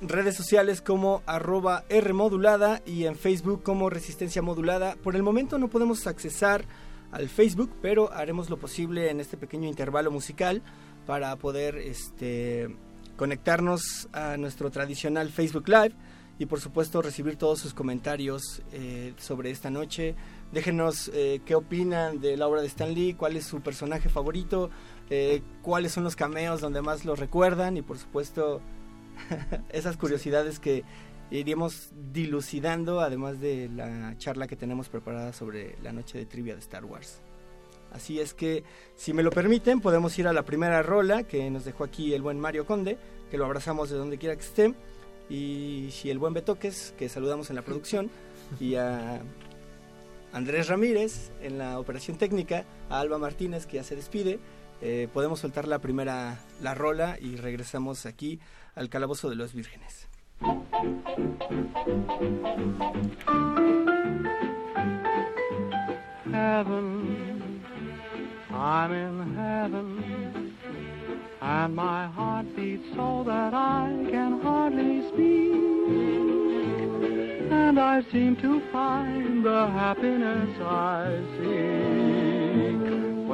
redes 0.00 0.34
sociales 0.34 0.80
como 0.80 1.22
arroba 1.26 1.84
Rmodulada 1.90 2.80
y 2.86 3.04
en 3.04 3.16
Facebook 3.16 3.62
como 3.62 3.90
Resistencia 3.90 4.40
Modulada. 4.40 4.96
Por 4.96 5.14
el 5.14 5.22
momento 5.22 5.58
no 5.58 5.68
podemos 5.68 6.06
accesar 6.06 6.64
al 7.12 7.28
Facebook, 7.28 7.70
pero 7.82 8.10
haremos 8.14 8.48
lo 8.48 8.56
posible 8.56 9.10
en 9.10 9.20
este 9.20 9.36
pequeño 9.36 9.68
intervalo 9.68 10.10
musical 10.10 10.62
para 11.06 11.36
poder 11.36 11.76
este, 11.76 12.74
conectarnos 13.18 14.08
a 14.14 14.38
nuestro 14.38 14.70
tradicional 14.70 15.28
Facebook 15.28 15.68
Live 15.68 15.94
y 16.38 16.46
por 16.46 16.60
supuesto 16.60 17.02
recibir 17.02 17.36
todos 17.36 17.58
sus 17.58 17.74
comentarios 17.74 18.62
eh, 18.72 19.12
sobre 19.18 19.50
esta 19.50 19.70
noche. 19.70 20.14
Déjenos 20.52 21.10
eh, 21.12 21.40
qué 21.44 21.54
opinan 21.54 22.20
de 22.20 22.36
la 22.36 22.46
obra 22.46 22.62
de 22.62 22.68
Stan 22.68 22.94
Lee, 22.94 23.14
cuál 23.14 23.36
es 23.36 23.44
su 23.44 23.60
personaje 23.60 24.08
favorito, 24.08 24.70
eh, 25.10 25.42
cuáles 25.62 25.92
son 25.92 26.04
los 26.04 26.16
cameos 26.16 26.60
donde 26.60 26.82
más 26.82 27.04
lo 27.04 27.16
recuerdan 27.16 27.76
y 27.76 27.82
por 27.82 27.98
supuesto 27.98 28.60
esas 29.70 29.96
curiosidades 29.96 30.58
que 30.58 30.84
iríamos 31.30 31.90
dilucidando, 32.12 33.00
además 33.00 33.40
de 33.40 33.68
la 33.68 34.16
charla 34.18 34.46
que 34.46 34.56
tenemos 34.56 34.88
preparada 34.88 35.32
sobre 35.32 35.76
la 35.82 35.92
noche 35.92 36.18
de 36.18 36.26
trivia 36.26 36.54
de 36.54 36.60
Star 36.60 36.84
Wars. 36.84 37.20
Así 37.92 38.20
es 38.20 38.34
que, 38.34 38.64
si 38.96 39.12
me 39.12 39.22
lo 39.22 39.30
permiten, 39.30 39.80
podemos 39.80 40.18
ir 40.18 40.28
a 40.28 40.32
la 40.32 40.44
primera 40.44 40.82
rola 40.82 41.22
que 41.22 41.50
nos 41.50 41.64
dejó 41.64 41.84
aquí 41.84 42.12
el 42.12 42.22
buen 42.22 42.38
Mario 42.38 42.66
Conde, 42.66 42.98
que 43.30 43.38
lo 43.38 43.46
abrazamos 43.46 43.90
de 43.90 43.96
donde 43.96 44.18
quiera 44.18 44.36
que 44.36 44.42
esté. 44.42 44.74
Y 45.30 45.88
si 45.90 46.10
el 46.10 46.18
buen 46.18 46.34
Betoques, 46.34 46.94
que 46.98 47.08
saludamos 47.08 47.50
en 47.50 47.56
la 47.56 47.62
producción, 47.62 48.10
y 48.60 48.74
a 48.74 49.20
Andrés 50.32 50.68
Ramírez 50.68 51.30
en 51.42 51.58
la 51.58 51.78
operación 51.78 52.18
técnica, 52.18 52.64
a 52.90 53.00
Alba 53.00 53.18
Martínez, 53.18 53.66
que 53.66 53.76
ya 53.76 53.84
se 53.84 53.96
despide, 53.96 54.38
eh, 54.80 55.08
podemos 55.12 55.40
soltar 55.40 55.66
la 55.66 55.78
primera, 55.78 56.38
la 56.60 56.74
rola, 56.74 57.16
y 57.20 57.36
regresamos 57.36 58.06
aquí 58.06 58.40
al 58.74 58.88
Calabozo 58.88 59.28
de 59.30 59.36
los 59.36 59.54
Vírgenes. 59.54 60.08
Heaven, 66.30 67.62
I'm 68.50 68.92
in 68.92 69.34
heaven, 69.36 70.54
and 71.40 71.74
my 71.74 72.06
heart 72.06 72.46
beats 72.54 72.84
so 72.94 73.24
that 73.24 73.54
I 73.54 74.06
can 74.10 74.40
hardly 74.40 75.08
speak. 75.08 75.58
And 77.50 77.78
I 77.78 78.02
seem 78.12 78.36
to 78.36 78.60
find 78.72 79.44
the 79.44 79.66
happiness 79.68 80.50
I 80.60 81.20
seek 81.38 82.27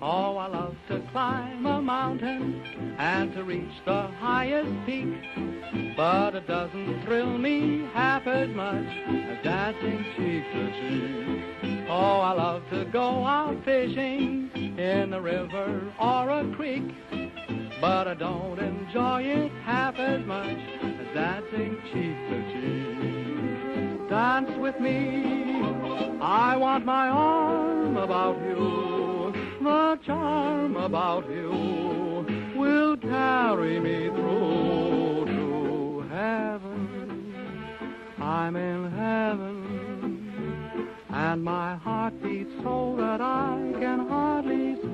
Oh, 0.00 0.36
I 0.36 0.46
love 0.46 0.76
to 0.88 1.00
climb 1.10 1.66
a 1.66 1.82
mountain 1.82 2.94
and 2.98 3.32
to 3.34 3.42
reach 3.42 3.72
the 3.84 4.02
highest 4.20 4.70
peak, 4.86 5.08
but 5.96 6.36
it 6.36 6.46
doesn't 6.46 7.02
thrill 7.04 7.36
me 7.36 7.84
half 7.94 8.24
as 8.28 8.48
much 8.50 8.86
as 8.86 9.42
dancing 9.42 10.04
cheek 10.16 10.44
to 10.52 10.70
cheek. 10.80 11.86
Oh, 11.88 12.20
I 12.20 12.32
love 12.32 12.62
to 12.70 12.84
go 12.84 13.24
out 13.24 13.56
fishing 13.64 14.50
in 14.54 15.12
a 15.12 15.20
river 15.20 15.92
or 15.98 16.30
a 16.30 16.54
creek, 16.54 16.84
but 17.80 18.06
I 18.06 18.14
don't 18.14 18.60
enjoy 18.60 19.22
it 19.22 19.50
half 19.64 19.96
as 19.98 20.24
much 20.24 20.46
as 20.46 21.14
dancing 21.14 21.76
cheek 21.92 22.16
to 22.30 22.38
cheek. 22.52 24.08
Dance 24.08 24.50
with 24.58 24.78
me, 24.78 25.60
I 26.22 26.56
want 26.56 26.84
my 26.84 27.08
arm 27.08 27.96
about 27.96 28.38
you, 28.42 29.17
the 29.62 29.98
charm 30.04 30.76
about 30.76 31.28
you 31.30 32.24
will 32.56 32.96
carry 32.96 33.80
me 33.80 34.08
through 34.08 35.24
to 35.26 36.08
heaven. 36.10 37.34
I'm 38.20 38.56
in 38.56 38.90
heaven 38.92 39.68
and 41.10 41.42
my 41.42 41.76
heart 41.76 42.14
beats 42.22 42.50
so 42.62 42.94
that 42.98 43.20
I 43.20 43.72
can 43.80 44.08
hardly 44.08 44.76
speak. 44.76 44.88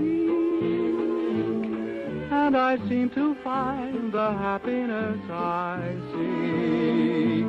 And 2.32 2.56
I 2.56 2.76
seem 2.88 3.10
to 3.10 3.34
find 3.44 4.12
the 4.12 4.32
happiness 4.32 5.20
I 5.30 5.94
seek 6.12 7.44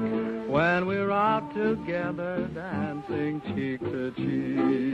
when 0.49 0.85
we're 0.85 1.11
out 1.11 1.53
together 1.53 2.49
dancing 2.53 3.41
cheek 3.53 3.79
to 3.79 4.11
cheek. 4.15 4.93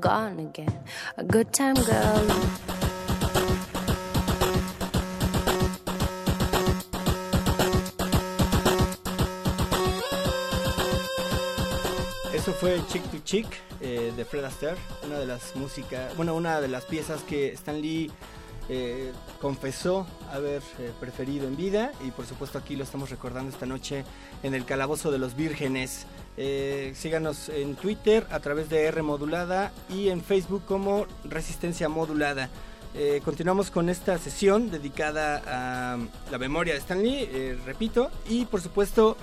Gone 0.00 0.40
again. 0.40 0.72
A 1.16 1.24
good 1.24 1.52
time 1.52 1.74
girl. 1.74 2.26
Eso 12.32 12.52
fue 12.54 12.80
Chick 12.88 13.02
to 13.10 13.18
Chick 13.22 13.46
eh, 13.82 14.12
de 14.16 14.24
Fred 14.24 14.44
Astaire, 14.44 14.78
una 15.04 15.18
de 15.18 15.26
las 15.26 15.54
músicas, 15.56 16.16
bueno, 16.16 16.34
una 16.34 16.60
de 16.62 16.68
las 16.68 16.86
piezas 16.86 17.22
que 17.22 17.52
Stan 17.52 17.78
Lee 17.78 18.10
eh, 18.72 19.10
confesó 19.40 20.06
haber 20.32 20.62
eh, 20.78 20.92
preferido 21.00 21.48
en 21.48 21.56
vida 21.56 21.90
y 22.06 22.12
por 22.12 22.24
supuesto 22.24 22.56
aquí 22.56 22.76
lo 22.76 22.84
estamos 22.84 23.10
recordando 23.10 23.50
esta 23.50 23.66
noche 23.66 24.04
en 24.44 24.54
el 24.54 24.64
Calabozo 24.64 25.10
de 25.10 25.18
los 25.18 25.34
Vírgenes. 25.34 26.06
Eh, 26.36 26.92
síganos 26.94 27.48
en 27.48 27.74
Twitter 27.74 28.28
a 28.30 28.38
través 28.38 28.68
de 28.70 28.84
R 28.84 29.02
Modulada 29.02 29.72
y 29.88 30.10
en 30.10 30.22
Facebook 30.22 30.62
como 30.66 31.06
Resistencia 31.24 31.88
Modulada. 31.88 32.48
Continuamos 33.24 33.70
con 33.70 33.88
esta 33.88 34.18
sesión 34.18 34.70
dedicada 34.70 35.42
a 35.46 35.98
la 36.30 36.38
memoria 36.38 36.74
de 36.74 36.80
Stan 36.80 37.00
Lee, 37.00 37.28
eh, 37.30 37.58
repito, 37.64 38.10
y 38.28 38.46
por 38.46 38.60
supuesto, 38.60 39.16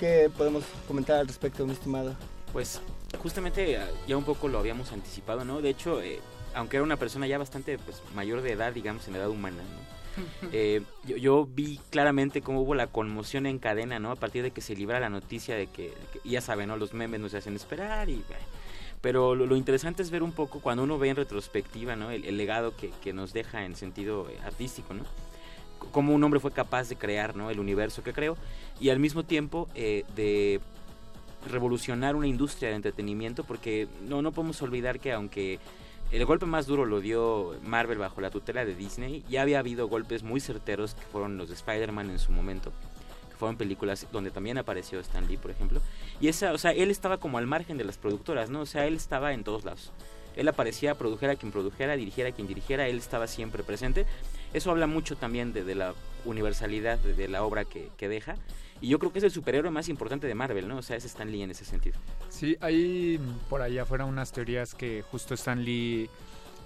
¿qué 0.00 0.28
podemos 0.36 0.64
comentar 0.88 1.18
al 1.18 1.28
respecto, 1.28 1.64
mi 1.64 1.72
estimado? 1.72 2.16
Pues 2.52 2.80
justamente 3.16 3.74
eh, 3.76 3.80
ya 4.06 4.16
un 4.16 4.24
poco 4.24 4.48
lo 4.48 4.58
habíamos 4.58 4.92
anticipado, 4.92 5.44
¿no? 5.44 5.60
De 5.60 5.70
hecho, 5.70 6.00
eh, 6.02 6.20
aunque 6.54 6.76
era 6.76 6.84
una 6.84 6.96
persona 6.96 7.26
ya 7.26 7.38
bastante 7.38 7.78
pues, 7.78 8.02
mayor 8.14 8.42
de 8.42 8.52
edad, 8.52 8.72
digamos, 8.72 9.06
en 9.08 9.16
edad 9.16 9.28
humana, 9.28 9.58
¿no? 9.62 9.94
Eh, 10.52 10.82
yo, 11.04 11.16
yo 11.16 11.44
vi 11.50 11.80
claramente 11.90 12.40
cómo 12.40 12.60
hubo 12.60 12.76
la 12.76 12.86
conmoción 12.86 13.46
en 13.46 13.58
cadena, 13.58 13.98
¿no? 13.98 14.12
A 14.12 14.16
partir 14.16 14.44
de 14.44 14.52
que 14.52 14.60
se 14.60 14.76
libra 14.76 15.00
la 15.00 15.08
noticia 15.10 15.56
de 15.56 15.66
que, 15.66 15.88
de 15.88 16.20
que- 16.22 16.28
ya 16.28 16.40
saben, 16.40 16.68
¿no? 16.68 16.76
Los 16.76 16.94
memes 16.94 17.18
nos 17.20 17.34
hacen 17.34 17.56
esperar 17.56 18.08
y... 18.08 18.22
bueno. 18.28 18.44
Pero 19.00 19.34
lo, 19.34 19.44
lo 19.46 19.56
interesante 19.56 20.02
es 20.02 20.10
ver 20.10 20.22
un 20.22 20.32
poco 20.32 20.60
cuando 20.60 20.82
uno 20.84 20.98
ve 20.98 21.08
en 21.10 21.16
retrospectiva, 21.16 21.96
¿no? 21.96 22.10
El, 22.12 22.24
el 22.24 22.36
legado 22.36 22.74
que, 22.76 22.90
que 23.02 23.12
nos 23.12 23.32
deja 23.32 23.64
en 23.64 23.74
sentido 23.76 24.28
eh, 24.30 24.38
artístico, 24.44 24.94
¿no? 24.94 25.02
C- 25.02 25.08
Cómo 25.90 26.14
un 26.14 26.22
hombre 26.24 26.38
fue 26.40 26.52
capaz 26.52 26.88
de 26.88 26.96
crear, 26.96 27.34
¿no? 27.36 27.50
El 27.50 27.58
universo 27.60 28.02
que 28.04 28.12
creó 28.12 28.36
y 28.80 28.90
al 28.90 29.00
mismo 29.00 29.24
tiempo 29.24 29.68
eh, 29.74 30.04
de 30.14 30.60
revolucionar 31.50 32.16
una 32.16 32.26
industria 32.26 32.70
de 32.70 32.76
entretenimiento 32.76 33.44
porque 33.44 33.88
no, 34.06 34.22
no 34.22 34.32
podemos 34.32 34.60
olvidar 34.62 35.00
que 35.00 35.12
aunque 35.12 35.58
el 36.10 36.24
golpe 36.26 36.46
más 36.46 36.66
duro 36.66 36.84
lo 36.84 37.00
dio 37.00 37.56
Marvel 37.62 37.98
bajo 37.98 38.20
la 38.20 38.30
tutela 38.30 38.64
de 38.64 38.74
Disney, 38.74 39.24
ya 39.28 39.42
había 39.42 39.58
habido 39.58 39.88
golpes 39.88 40.22
muy 40.22 40.40
certeros 40.40 40.94
que 40.94 41.02
fueron 41.06 41.36
los 41.36 41.48
de 41.48 41.54
Spider-Man 41.54 42.10
en 42.10 42.18
su 42.18 42.30
momento, 42.30 42.72
que 43.30 43.36
fueron 43.36 43.56
películas 43.56 44.06
donde 44.12 44.30
también 44.30 44.58
apareció 44.58 45.00
Stan 45.00 45.26
Lee, 45.26 45.38
por 45.38 45.50
ejemplo, 45.50 45.80
y 46.20 46.28
esa, 46.28 46.52
o 46.52 46.58
sea, 46.58 46.70
él 46.70 46.90
estaba 46.90 47.18
como 47.18 47.38
al 47.38 47.46
margen 47.46 47.78
de 47.78 47.84
las 47.84 47.98
productoras, 47.98 48.48
¿no? 48.48 48.60
O 48.60 48.66
sea, 48.66 48.86
él 48.86 48.94
estaba 48.94 49.32
en 49.32 49.42
todos 49.42 49.64
lados. 49.64 49.90
Él 50.36 50.48
aparecía, 50.48 50.96
produjera 50.96 51.36
quien 51.36 51.52
produjera, 51.52 51.96
dirigiera 51.96 52.32
quien 52.32 52.48
dirigiera, 52.48 52.88
él 52.88 52.98
estaba 52.98 53.26
siempre 53.26 53.62
presente. 53.62 54.04
Eso 54.52 54.70
habla 54.70 54.86
mucho 54.86 55.16
también 55.16 55.52
de, 55.52 55.64
de 55.64 55.74
la 55.74 55.94
universalidad 56.24 56.98
de, 56.98 57.14
de 57.14 57.28
la 57.28 57.44
obra 57.44 57.64
que, 57.64 57.90
que 57.96 58.08
deja. 58.08 58.36
Y 58.84 58.88
yo 58.88 58.98
creo 58.98 59.10
que 59.10 59.18
es 59.18 59.24
el 59.24 59.30
superhéroe 59.30 59.70
más 59.70 59.88
importante 59.88 60.26
de 60.26 60.34
Marvel, 60.34 60.68
¿no? 60.68 60.76
O 60.76 60.82
sea, 60.82 60.96
es 60.96 61.06
Stan 61.06 61.30
Lee 61.30 61.42
en 61.42 61.50
ese 61.50 61.64
sentido. 61.64 61.98
Sí, 62.28 62.54
hay 62.60 63.18
por 63.48 63.62
allá 63.62 63.82
afuera 63.84 64.04
unas 64.04 64.30
teorías 64.30 64.74
que 64.74 65.02
justo 65.10 65.32
Stan 65.32 65.64
Lee 65.64 66.10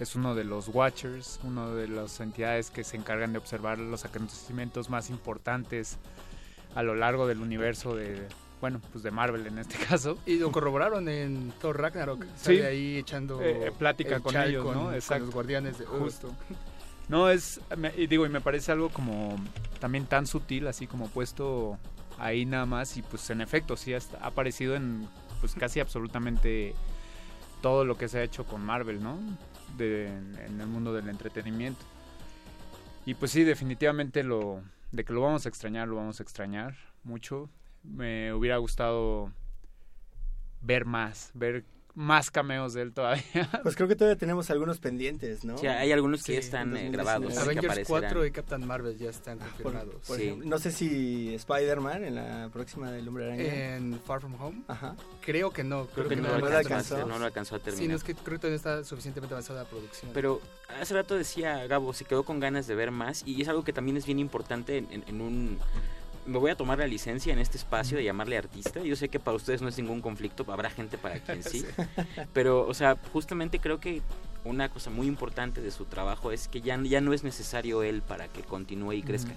es 0.01 0.15
uno 0.15 0.35
de 0.35 0.43
los 0.43 0.67
Watchers, 0.67 1.39
uno 1.43 1.73
de 1.75 1.87
las 1.87 2.19
entidades 2.19 2.71
que 2.71 2.83
se 2.83 2.97
encargan 2.97 3.31
de 3.31 3.37
observar 3.37 3.79
los 3.79 4.03
acontecimientos 4.03 4.89
más 4.89 5.09
importantes 5.09 5.97
a 6.75 6.83
lo 6.83 6.93
largo 6.93 7.25
del 7.25 7.39
universo 7.39 7.95
de, 7.95 8.27
bueno, 8.59 8.81
pues 8.91 9.01
de 9.01 9.11
Marvel 9.11 9.47
en 9.47 9.57
este 9.57 9.77
caso. 9.89 10.17
Y 10.25 10.39
lo 10.39 10.51
corroboraron 10.51 11.07
en 11.07 11.53
Thor 11.61 11.79
Ragnarok. 11.79 12.23
Sí. 12.35 12.57
Sale 12.57 12.65
ahí 12.67 12.97
echando 12.97 13.41
Eh, 13.41 13.67
eh, 13.67 13.71
plática 13.71 14.17
el 14.17 14.21
con 14.21 14.35
ellos, 14.35 14.65
con- 14.65 14.75
¿no? 14.75 14.83
con 15.07 15.19
los 15.21 15.31
guardianes 15.33 15.77
de 15.79 15.85
Justo. 15.85 16.35
No, 17.07 17.29
es, 17.29 17.61
me- 17.77 17.93
y 17.95 18.07
digo, 18.07 18.25
y 18.25 18.29
me 18.29 18.41
parece 18.41 18.73
algo 18.73 18.89
como 18.89 19.37
también 19.79 20.05
tan 20.05 20.27
sutil, 20.27 20.67
así 20.67 20.85
como 20.85 21.07
puesto 21.07 21.77
ahí 22.19 22.45
nada 22.45 22.65
más, 22.65 22.97
y 22.97 23.01
pues 23.01 23.29
en 23.29 23.41
efecto, 23.41 23.75
sí 23.77 23.93
ha 23.93 23.99
aparecido 24.21 24.75
en 24.75 25.07
pues 25.39 25.55
casi 25.55 25.79
absolutamente 25.79 26.75
todo 27.61 27.85
lo 27.85 27.97
que 27.97 28.07
se 28.07 28.19
ha 28.19 28.23
hecho 28.23 28.45
con 28.45 28.61
Marvel, 28.61 29.01
¿no? 29.01 29.19
De, 29.77 30.07
en, 30.07 30.37
en 30.37 30.61
el 30.61 30.67
mundo 30.67 30.93
del 30.93 31.09
entretenimiento. 31.09 31.85
Y 33.05 33.13
pues 33.13 33.31
sí, 33.31 33.43
definitivamente 33.43 34.23
lo, 34.23 34.61
de 34.91 35.03
que 35.03 35.13
lo 35.13 35.21
vamos 35.21 35.45
a 35.45 35.49
extrañar, 35.49 35.87
lo 35.87 35.95
vamos 35.95 36.19
a 36.19 36.23
extrañar 36.23 36.75
mucho. 37.03 37.49
Me 37.83 38.33
hubiera 38.33 38.57
gustado 38.57 39.31
ver 40.61 40.85
más, 40.85 41.31
ver 41.33 41.63
más 41.95 42.31
cameos 42.31 42.73
de 42.73 42.83
él 42.83 42.93
todavía. 42.93 43.23
Pues 43.63 43.75
creo 43.75 43.87
que 43.87 43.95
todavía 43.95 44.17
tenemos 44.17 44.49
algunos 44.49 44.79
pendientes, 44.79 45.43
¿no? 45.43 45.57
Sí, 45.57 45.67
hay 45.67 45.91
algunos 45.91 46.21
que 46.21 46.27
Sí, 46.27 46.33
ya 46.33 46.39
están 46.39 46.69
eh, 46.77 46.89
2019. 46.91 46.91
grabados. 47.03 47.37
Avengers 47.37 47.65
aparecerán. 47.65 48.01
4 48.01 48.25
y 48.25 48.31
Captain 48.31 48.67
Marvel 48.67 48.97
ya 48.97 49.09
están 49.09 49.37
Por, 49.39 49.47
confirmados. 49.49 49.95
por 50.07 50.17
Sí. 50.17 50.23
ejemplo, 50.23 50.47
no 50.49 50.57
sé 50.59 50.71
si 50.71 51.33
Spider-Man 51.35 52.03
en 52.05 52.15
la 52.15 52.49
próxima 52.53 52.91
del 52.91 53.07
Hombre 53.07 53.25
Araña. 53.25 53.75
En 53.75 53.99
Far 54.05 54.21
From 54.21 54.35
Home, 54.41 54.61
Ajá. 54.67 54.95
creo 55.21 55.51
que 55.51 55.63
no. 55.63 55.87
Creo 55.87 56.07
Creo, 56.07 56.09
que 56.09 56.15
no, 56.17 56.29
no 56.29 56.39
lo 56.39 56.49
lo 56.49 56.57
alcanzó, 56.57 56.95
hacer, 56.95 57.07
no 57.07 57.19
lo 57.19 57.25
alcanzó 57.25 57.55
a 57.55 57.59
Sí, 57.59 57.65
terminar. 57.65 57.89
no 57.89 57.95
es 57.97 58.03
que 58.03 58.13
creo 58.15 58.37
que 58.37 58.39
todavía 58.39 58.55
está 58.57 58.83
suficientemente 58.83 59.33
avanzada 59.33 59.63
la 59.63 59.69
producción. 59.69 60.11
Pero 60.13 60.41
hace 60.79 60.93
rato 60.93 61.15
decía 61.15 61.65
Gabo, 61.67 61.93
se 61.93 62.05
quedó 62.05 62.23
con 62.23 62.39
ganas 62.39 62.67
de 62.67 62.75
ver 62.75 62.91
más 62.91 63.23
y 63.25 63.41
es 63.41 63.47
algo 63.49 63.63
que 63.63 63.73
también 63.73 63.97
es 63.97 64.05
bien 64.05 64.19
importante 64.19 64.77
en, 64.77 64.87
en- 64.91 65.03
en 65.07 65.21
un... 65.21 65.59
Me 66.29 66.37
voy 66.37 66.51
a 66.51 66.55
tomar 66.55 66.77
la 66.77 66.87
licencia 66.87 67.33
en 67.33 67.39
este 67.39 67.57
espacio 67.57 67.97
de 67.97 68.03
llamarle 68.03 68.37
artista. 68.37 68.81
Yo 68.81 68.95
sé 68.95 69.09
que 69.09 69.19
para 69.19 69.35
ustedes 69.35 69.61
no 69.61 69.67
es 69.67 69.77
ningún 69.77 70.01
conflicto, 70.01 70.45
habrá 70.51 70.69
gente 70.69 70.97
para 70.97 71.19
quien 71.19 71.43
sí. 71.51 71.65
Pero, 72.33 72.67
o 72.67 72.73
sea, 72.73 72.97
justamente 73.11 73.59
creo 73.59 73.79
que 73.79 74.01
una 74.45 74.69
cosa 74.69 74.89
muy 74.89 75.07
importante 75.07 75.59
de 75.61 75.71
su 75.71 75.85
trabajo 75.85 76.31
es 76.31 76.47
que 76.47 76.61
ya, 76.61 76.79
ya 76.83 77.01
no 77.01 77.13
es 77.13 77.23
necesario 77.23 77.83
él 77.83 78.01
para 78.01 78.27
que 78.27 78.41
continúe 78.43 78.93
y 78.93 79.01
crezca. 79.03 79.33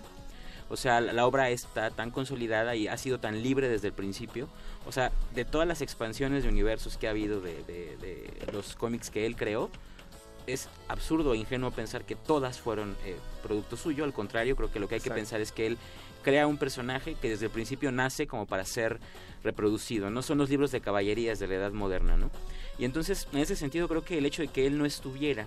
O 0.68 0.76
sea, 0.76 1.00
la, 1.00 1.12
la 1.12 1.26
obra 1.26 1.50
está 1.50 1.90
tan 1.90 2.10
consolidada 2.10 2.76
y 2.76 2.88
ha 2.88 2.96
sido 2.96 3.18
tan 3.20 3.42
libre 3.42 3.68
desde 3.68 3.88
el 3.88 3.94
principio. 3.94 4.48
O 4.86 4.92
sea, 4.92 5.12
de 5.34 5.44
todas 5.44 5.66
las 5.66 5.80
expansiones 5.82 6.44
de 6.44 6.48
universos 6.50 6.96
que 6.98 7.06
ha 7.08 7.10
habido 7.10 7.40
de, 7.40 7.62
de- 7.64 7.96
de 8.00 8.52
los 8.52 8.74
cómics 8.76 9.10
que 9.10 9.26
él 9.26 9.34
creó, 9.36 9.70
es 10.46 10.68
absurdo 10.88 11.34
e 11.34 11.36
ingenuo 11.36 11.70
pensar 11.70 12.04
que 12.04 12.16
todas 12.16 12.58
fueron 12.58 12.96
eh, 13.04 13.16
producto 13.42 13.76
suyo. 13.76 14.04
Al 14.04 14.12
contrario, 14.12 14.56
creo 14.56 14.72
que 14.72 14.80
lo 14.80 14.88
que 14.88 14.96
hay 14.96 15.00
que 15.00 15.10
pensar 15.10 15.40
es 15.40 15.52
que 15.52 15.66
él 15.66 15.78
crea 16.22 16.46
un 16.46 16.56
personaje 16.56 17.14
que 17.20 17.28
desde 17.30 17.46
el 17.46 17.50
principio 17.52 17.92
nace 17.92 18.26
como 18.26 18.46
para 18.46 18.64
ser 18.64 19.00
reproducido. 19.44 20.10
No 20.10 20.22
son 20.22 20.38
los 20.38 20.48
libros 20.50 20.70
de 20.70 20.80
caballerías 20.80 21.38
de 21.38 21.48
la 21.48 21.54
edad 21.54 21.72
moderna, 21.72 22.16
¿no? 22.16 22.30
Y 22.78 22.84
entonces, 22.84 23.28
en 23.32 23.38
ese 23.40 23.56
sentido, 23.56 23.88
creo 23.88 24.04
que 24.04 24.18
el 24.18 24.26
hecho 24.26 24.42
de 24.42 24.48
que 24.48 24.66
él 24.66 24.78
no 24.78 24.86
estuviera 24.86 25.46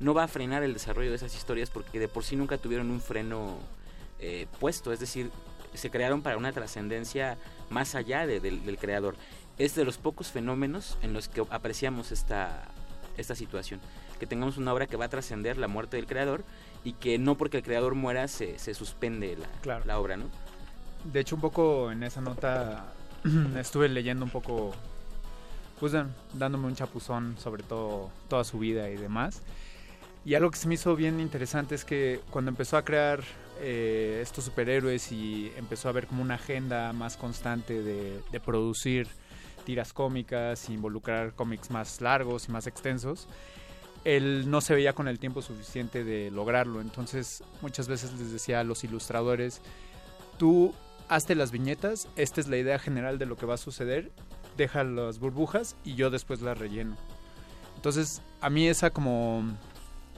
no 0.00 0.14
va 0.14 0.24
a 0.24 0.28
frenar 0.28 0.62
el 0.64 0.72
desarrollo 0.72 1.10
de 1.10 1.16
esas 1.16 1.34
historias 1.36 1.70
porque 1.70 2.00
de 2.00 2.08
por 2.08 2.24
sí 2.24 2.34
nunca 2.34 2.58
tuvieron 2.58 2.90
un 2.90 3.00
freno 3.00 3.56
eh, 4.18 4.46
puesto, 4.58 4.92
es 4.92 4.98
decir, 5.00 5.30
se 5.74 5.90
crearon 5.90 6.22
para 6.22 6.36
una 6.36 6.52
trascendencia 6.52 7.38
más 7.70 7.94
allá 7.94 8.26
de- 8.26 8.40
del, 8.40 8.64
del 8.66 8.78
creador. 8.78 9.14
Es 9.58 9.74
de 9.74 9.84
los 9.84 9.98
pocos 9.98 10.28
fenómenos 10.32 10.98
en 11.02 11.12
los 11.12 11.28
que 11.28 11.44
apreciamos 11.50 12.10
esta, 12.10 12.64
esta 13.16 13.34
situación, 13.34 13.80
que 14.18 14.26
tengamos 14.26 14.56
una 14.56 14.72
obra 14.72 14.86
que 14.86 14.96
va 14.96 15.04
a 15.04 15.08
trascender 15.08 15.56
la 15.58 15.68
muerte 15.68 15.96
del 15.96 16.06
creador 16.06 16.42
y 16.84 16.94
que 16.94 17.18
no 17.18 17.36
porque 17.36 17.58
el 17.58 17.62
creador 17.62 17.94
muera 17.94 18.26
se, 18.28 18.58
se 18.58 18.74
suspende 18.74 19.36
la, 19.36 19.46
Claro. 19.60 19.84
la 19.86 19.98
obra, 19.98 20.16
¿no? 20.16 20.24
De 21.04 21.20
hecho, 21.20 21.34
un 21.36 21.40
poco 21.40 21.90
en 21.90 22.02
esa 22.02 22.20
nota 22.20 22.92
estuve 23.58 23.88
leyendo 23.88 24.24
un 24.24 24.30
poco, 24.30 24.72
pues 25.80 25.92
dándome 26.32 26.66
un 26.66 26.74
chapuzón 26.74 27.36
sobre 27.38 27.62
todo 27.62 28.10
toda 28.28 28.44
su 28.44 28.58
vida 28.58 28.88
y 28.90 28.96
demás. 28.96 29.42
Y 30.24 30.34
algo 30.34 30.50
que 30.52 30.58
se 30.58 30.68
me 30.68 30.74
hizo 30.74 30.94
bien 30.94 31.18
interesante 31.18 31.74
es 31.74 31.84
que 31.84 32.20
cuando 32.30 32.50
empezó 32.50 32.76
a 32.76 32.84
crear 32.84 33.20
eh, 33.60 34.20
estos 34.22 34.44
superhéroes 34.44 35.10
y 35.10 35.52
empezó 35.56 35.88
a 35.88 35.92
ver 35.92 36.06
como 36.06 36.22
una 36.22 36.34
agenda 36.34 36.92
más 36.92 37.16
constante 37.16 37.82
de, 37.82 38.20
de 38.30 38.40
producir 38.40 39.08
tiras 39.64 39.92
cómicas, 39.92 40.68
involucrar 40.70 41.34
cómics 41.34 41.70
más 41.70 42.00
largos 42.00 42.48
y 42.48 42.52
más 42.52 42.66
extensos, 42.68 43.26
él 44.04 44.50
no 44.50 44.60
se 44.60 44.74
veía 44.74 44.94
con 44.94 45.08
el 45.08 45.18
tiempo 45.18 45.42
suficiente 45.42 46.04
de 46.04 46.30
lograrlo. 46.30 46.80
Entonces 46.80 47.42
muchas 47.60 47.88
veces 47.88 48.12
les 48.18 48.32
decía 48.32 48.60
a 48.60 48.64
los 48.64 48.84
ilustradores, 48.84 49.60
tú 50.38 50.74
hazte 51.08 51.34
las 51.34 51.50
viñetas, 51.50 52.08
esta 52.16 52.40
es 52.40 52.48
la 52.48 52.56
idea 52.56 52.78
general 52.78 53.18
de 53.18 53.26
lo 53.26 53.36
que 53.36 53.46
va 53.46 53.54
a 53.54 53.58
suceder, 53.58 54.10
deja 54.56 54.84
las 54.84 55.18
burbujas 55.18 55.76
y 55.84 55.94
yo 55.94 56.10
después 56.10 56.40
las 56.40 56.58
relleno. 56.58 56.96
Entonces, 57.76 58.22
a 58.40 58.48
mí 58.50 58.68
esa 58.68 58.90
como 58.90 59.44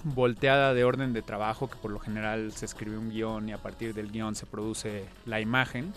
volteada 0.05 0.75
de 0.75 0.85
orden 0.85 1.13
de 1.13 1.23
trabajo, 1.23 1.69
que 1.69 1.77
por 1.77 1.91
lo 1.91 1.99
general 1.99 2.53
se 2.53 2.67
escribe 2.67 2.99
un 2.99 3.11
guion 3.11 3.49
y 3.49 3.53
a 3.53 3.59
partir 3.59 3.95
del 3.95 4.13
guion 4.13 4.35
se 4.35 4.47
produce 4.47 5.07
la 5.25 5.41
imagen, 5.41 5.93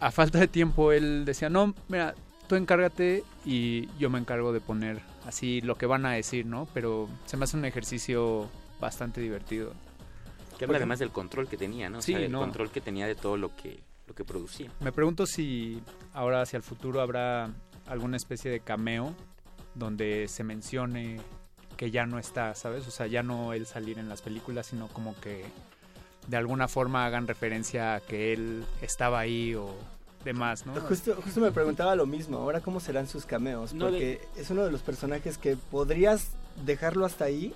a 0.00 0.10
falta 0.10 0.38
de 0.38 0.48
tiempo 0.48 0.92
él 0.92 1.24
decía, 1.24 1.48
no, 1.48 1.74
mira, 1.88 2.14
tú 2.54 2.58
encárgate 2.58 3.24
y 3.44 3.88
yo 3.98 4.10
me 4.10 4.18
encargo 4.20 4.52
de 4.52 4.60
poner 4.60 5.00
así 5.26 5.60
lo 5.60 5.76
que 5.76 5.86
van 5.86 6.06
a 6.06 6.12
decir, 6.12 6.46
¿no? 6.46 6.68
Pero 6.72 7.08
se 7.26 7.36
me 7.36 7.44
hace 7.44 7.56
un 7.56 7.64
ejercicio 7.64 8.48
bastante 8.80 9.20
divertido. 9.20 9.72
Que 10.56 10.66
habla 10.66 10.76
además 10.76 11.00
del 11.00 11.10
control 11.10 11.48
que 11.48 11.56
tenía, 11.56 11.90
¿no? 11.90 11.98
O 11.98 12.02
Sí, 12.02 12.12
sea, 12.12 12.20
el 12.20 12.30
no. 12.30 12.38
control 12.38 12.70
que 12.70 12.80
tenía 12.80 13.08
de 13.08 13.16
todo 13.16 13.36
lo 13.36 13.56
que, 13.56 13.80
lo 14.06 14.14
que 14.14 14.24
producía. 14.24 14.70
Me 14.78 14.92
pregunto 14.92 15.26
si 15.26 15.82
ahora 16.12 16.42
hacia 16.42 16.56
el 16.58 16.62
futuro 16.62 17.00
habrá 17.00 17.50
alguna 17.86 18.16
especie 18.16 18.52
de 18.52 18.60
cameo 18.60 19.12
donde 19.74 20.28
se 20.28 20.44
mencione 20.44 21.18
que 21.76 21.90
ya 21.90 22.06
no 22.06 22.20
está, 22.20 22.54
¿sabes? 22.54 22.86
O 22.86 22.92
sea, 22.92 23.08
ya 23.08 23.24
no 23.24 23.52
él 23.52 23.66
salir 23.66 23.98
en 23.98 24.08
las 24.08 24.22
películas, 24.22 24.66
sino 24.66 24.86
como 24.86 25.18
que 25.20 25.44
de 26.28 26.36
alguna 26.36 26.68
forma 26.68 27.04
hagan 27.04 27.26
referencia 27.26 27.96
a 27.96 28.00
que 28.00 28.32
él 28.32 28.64
estaba 28.80 29.18
ahí 29.18 29.56
o 29.56 29.74
demás, 30.24 30.66
¿no? 30.66 30.74
Justo, 30.80 31.14
justo 31.22 31.40
me 31.40 31.52
preguntaba 31.52 31.94
lo 31.96 32.06
mismo, 32.06 32.38
ahora 32.38 32.60
cómo 32.60 32.80
serán 32.80 33.06
sus 33.06 33.26
cameos, 33.26 33.74
No, 33.74 33.86
porque 33.86 34.26
es 34.36 34.50
uno 34.50 34.64
de 34.64 34.70
los 34.70 34.82
personajes 34.82 35.38
que 35.38 35.56
podrías 35.56 36.30
dejarlo 36.64 37.04
hasta 37.04 37.24
ahí 37.24 37.52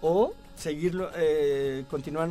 o 0.00 0.34
seguirlo, 0.56 1.10
eh, 1.16 1.84
continuar 1.90 2.28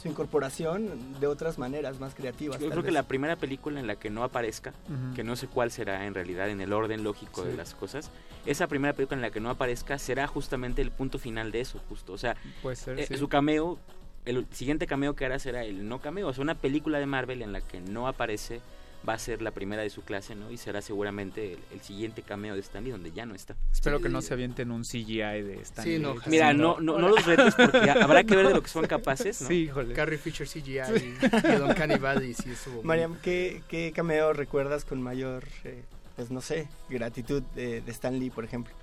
su 0.00 0.08
incorporación 0.08 1.18
de 1.20 1.26
otras 1.26 1.58
maneras 1.58 1.98
más 2.00 2.14
creativas. 2.14 2.60
Yo 2.60 2.70
creo 2.70 2.82
que 2.82 2.90
la 2.90 3.02
primera 3.02 3.36
película 3.36 3.80
en 3.80 3.86
la 3.86 3.96
que 3.96 4.10
no 4.10 4.24
aparezca, 4.24 4.72
que 5.14 5.24
no 5.24 5.36
sé 5.36 5.46
cuál 5.48 5.70
será 5.70 6.06
en 6.06 6.14
realidad 6.14 6.48
en 6.48 6.60
el 6.60 6.72
orden 6.72 7.02
lógico 7.02 7.42
de 7.44 7.54
las 7.54 7.74
cosas, 7.74 8.10
esa 8.44 8.66
primera 8.68 8.92
película 8.94 9.16
en 9.16 9.22
la 9.22 9.30
que 9.30 9.40
no 9.40 9.50
aparezca 9.50 9.98
será 9.98 10.26
justamente 10.26 10.82
el 10.82 10.90
punto 10.90 11.18
final 11.18 11.50
de 11.50 11.60
eso, 11.60 11.80
justo. 11.88 12.12
O 12.12 12.18
sea, 12.18 12.36
Puede 12.62 12.76
ser, 12.76 12.98
eh, 13.00 13.06
sí. 13.06 13.16
su 13.16 13.28
cameo, 13.28 13.78
el 14.24 14.46
siguiente 14.52 14.86
cameo 14.86 15.14
que 15.16 15.24
hará 15.24 15.38
será 15.38 15.64
el 15.64 15.88
no 15.88 16.00
cameo. 16.00 16.28
O 16.28 16.32
sea, 16.32 16.42
una 16.42 16.54
película 16.54 16.98
de 16.98 17.06
Marvel 17.06 17.42
en 17.42 17.52
la 17.52 17.60
que 17.60 17.80
no 17.80 18.06
aparece 18.06 18.60
va 19.08 19.14
a 19.14 19.18
ser 19.18 19.42
la 19.42 19.50
primera 19.52 19.82
de 19.82 19.90
su 19.90 20.02
clase, 20.02 20.34
¿no? 20.34 20.50
Y 20.50 20.56
será 20.56 20.82
seguramente 20.82 21.52
el, 21.54 21.58
el 21.72 21.80
siguiente 21.80 22.22
cameo 22.22 22.54
de 22.54 22.60
Stanley 22.60 22.90
donde 22.92 23.12
ya 23.12 23.24
no 23.26 23.34
está. 23.34 23.54
Espero 23.72 24.00
que 24.00 24.08
no 24.08 24.20
se 24.22 24.34
avienten 24.34 24.70
un 24.70 24.82
CGI 24.82 25.42
de 25.42 25.60
Stan 25.62 25.84
Sí, 25.84 25.98
no, 25.98 26.14
Mira, 26.26 26.52
no, 26.52 26.80
no, 26.80 26.98
no 26.98 27.08
los 27.08 27.24
retes 27.24 27.54
porque 27.54 27.90
habrá 27.90 28.24
que 28.24 28.34
ver 28.36 28.48
de 28.48 28.54
lo 28.54 28.62
que 28.62 28.68
son 28.68 28.86
capaces, 28.86 29.40
¿no? 29.42 29.48
Sí, 29.48 29.54
híjole. 29.64 29.94
Carrie 29.94 30.18
Fisher 30.18 30.46
CGI 30.48 30.80
y 30.80 31.58
Don 31.58 31.72
Canny 31.74 31.96
Valley 31.98 32.34
sí 32.34 32.48
muy- 32.74 32.82
Mariam, 32.84 33.16
¿qué, 33.22 33.62
¿qué 33.68 33.92
cameo 33.94 34.32
recuerdas 34.32 34.84
con 34.84 35.00
mayor, 35.02 35.44
eh, 35.64 35.82
pues 36.16 36.30
no 36.30 36.40
sé, 36.40 36.68
gratitud 36.88 37.42
de, 37.54 37.80
de 37.80 37.92
Stan 37.92 38.18
Lee, 38.18 38.30
por 38.30 38.44
ejemplo? 38.44 38.74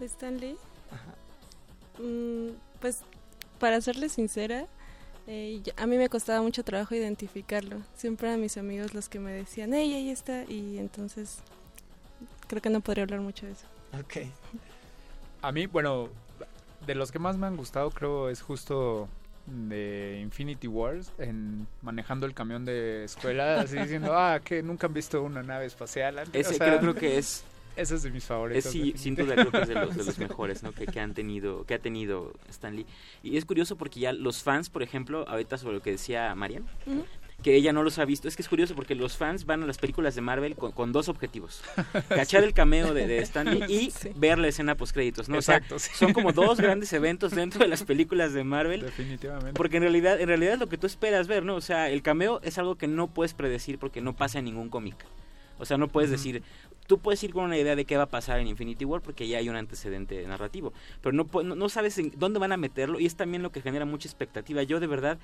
¿De 0.00 0.06
Stanley? 0.06 0.56
Mm, 1.98 2.50
pues, 2.80 3.00
para 3.58 3.80
serle 3.80 4.08
sincera, 4.08 4.66
eh, 5.26 5.62
a 5.76 5.86
mí 5.86 5.96
me 5.96 6.08
costaba 6.08 6.42
mucho 6.42 6.64
trabajo 6.64 6.94
identificarlo. 6.94 7.78
Siempre 7.96 8.28
eran 8.28 8.40
mis 8.40 8.56
amigos 8.56 8.94
los 8.94 9.08
que 9.08 9.20
me 9.20 9.32
decían, 9.32 9.72
hey, 9.72 9.94
ahí 9.94 10.10
está. 10.10 10.44
Y 10.44 10.78
entonces, 10.78 11.38
creo 12.48 12.60
que 12.60 12.70
no 12.70 12.80
podría 12.80 13.04
hablar 13.04 13.20
mucho 13.20 13.46
de 13.46 13.52
eso. 13.52 13.66
Ok. 13.98 14.28
A 15.42 15.52
mí, 15.52 15.66
bueno, 15.66 16.08
de 16.86 16.94
los 16.94 17.12
que 17.12 17.18
más 17.18 17.36
me 17.36 17.46
han 17.46 17.56
gustado 17.56 17.90
creo 17.90 18.28
es 18.28 18.42
justo 18.42 19.08
de 19.46 20.20
Infinity 20.22 20.68
Wars 20.68 21.10
en 21.18 21.66
manejando 21.80 22.26
el 22.26 22.34
camión 22.34 22.64
de 22.64 23.04
escuela 23.04 23.60
así 23.60 23.76
diciendo 23.76 24.12
ah 24.16 24.40
que 24.42 24.62
nunca 24.62 24.86
han 24.86 24.94
visto 24.94 25.20
una 25.22 25.42
nave 25.42 25.66
espacial 25.66 26.18
antes?". 26.18 26.46
Ese 26.46 26.54
O 26.54 26.58
sea, 26.58 26.66
creo, 26.66 26.80
creo 26.80 26.94
que 26.94 27.18
es 27.18 27.44
ese 27.76 27.94
es 27.94 28.02
de 28.02 28.10
mis 28.10 28.24
favoritos 28.24 28.66
Es, 28.66 28.72
sí, 28.72 28.94
sin 28.96 29.14
duda 29.14 29.34
creo 29.34 29.50
que 29.50 29.62
es 29.62 29.68
de 29.68 29.74
los, 29.74 29.96
de 29.96 30.04
los 30.04 30.18
mejores, 30.18 30.62
¿no? 30.62 30.72
Que, 30.72 30.86
que 30.86 31.00
han 31.00 31.14
tenido, 31.14 31.64
que 31.66 31.74
ha 31.74 31.78
tenido 31.78 32.32
Stan 32.48 32.74
Lee. 32.74 32.86
Y 33.22 33.36
es 33.36 33.44
curioso 33.44 33.76
porque 33.76 34.00
ya 34.00 34.12
los 34.12 34.42
fans, 34.42 34.70
por 34.70 34.82
ejemplo, 34.82 35.24
ahorita 35.28 35.58
sobre 35.58 35.74
lo 35.76 35.82
que 35.82 35.90
decía 35.90 36.34
Marian, 36.34 36.66
que 37.42 37.56
ella 37.56 37.72
no 37.72 37.82
los 37.82 37.98
ha 37.98 38.04
visto, 38.04 38.28
es 38.28 38.36
que 38.36 38.42
es 38.42 38.48
curioso 38.48 38.76
porque 38.76 38.94
los 38.94 39.16
fans 39.16 39.46
van 39.46 39.64
a 39.64 39.66
las 39.66 39.76
películas 39.78 40.14
de 40.14 40.20
Marvel 40.20 40.54
con, 40.54 40.70
con 40.70 40.92
dos 40.92 41.08
objetivos. 41.08 41.60
Cachar 42.08 42.44
el 42.44 42.54
cameo 42.54 42.94
de, 42.94 43.08
de 43.08 43.18
Stan 43.18 43.46
Lee 43.52 43.64
y 43.68 43.90
Sí. 43.90 44.10
ver 44.14 44.38
la 44.38 44.46
escena 44.46 44.76
post 44.76 44.92
créditos, 44.94 45.28
¿no? 45.28 45.38
O 45.38 45.42
sea, 45.42 45.56
Exacto, 45.56 45.80
sí. 45.80 45.90
son 45.94 46.12
como 46.12 46.32
dos 46.32 46.58
grandes 46.60 46.92
eventos 46.92 47.32
dentro 47.32 47.58
de 47.60 47.66
las 47.68 47.82
películas 47.82 48.32
de 48.32 48.44
Marvel. 48.44 48.82
Definitivamente. 48.82 49.54
Porque 49.54 49.78
en 49.78 49.82
realidad, 49.82 50.20
en 50.20 50.28
realidad 50.28 50.52
es 50.54 50.60
lo 50.60 50.68
que 50.68 50.78
tú 50.78 50.86
esperas 50.86 51.26
ver, 51.26 51.44
¿no? 51.44 51.56
O 51.56 51.60
sea, 51.60 51.90
el 51.90 52.02
cameo 52.02 52.40
es 52.44 52.58
algo 52.58 52.76
que 52.76 52.86
no 52.86 53.08
puedes 53.08 53.34
predecir 53.34 53.78
porque 53.80 54.00
no 54.00 54.14
pasa 54.14 54.38
en 54.38 54.44
ningún 54.44 54.68
cómic. 54.68 55.04
O 55.58 55.64
sea, 55.64 55.76
no 55.78 55.88
puedes 55.88 56.10
decir, 56.10 56.42
tú 56.86 56.98
puedes 56.98 57.22
ir 57.22 57.32
con 57.32 57.44
una 57.44 57.56
idea 57.56 57.76
de 57.76 57.84
qué 57.84 57.96
va 57.96 58.04
a 58.04 58.10
pasar 58.10 58.40
en 58.40 58.48
Infinity 58.48 58.84
War 58.84 59.00
porque 59.00 59.26
ya 59.28 59.38
hay 59.38 59.48
un 59.48 59.56
antecedente 59.56 60.26
narrativo, 60.26 60.72
pero 61.00 61.12
no, 61.12 61.28
no, 61.42 61.54
no 61.54 61.68
sabes 61.68 61.98
en 61.98 62.12
dónde 62.16 62.38
van 62.38 62.52
a 62.52 62.56
meterlo 62.56 63.00
y 63.00 63.06
es 63.06 63.16
también 63.16 63.42
lo 63.42 63.52
que 63.52 63.60
genera 63.60 63.84
mucha 63.84 64.08
expectativa. 64.08 64.62
Yo 64.62 64.80
de 64.80 64.86
verdad, 64.86 65.18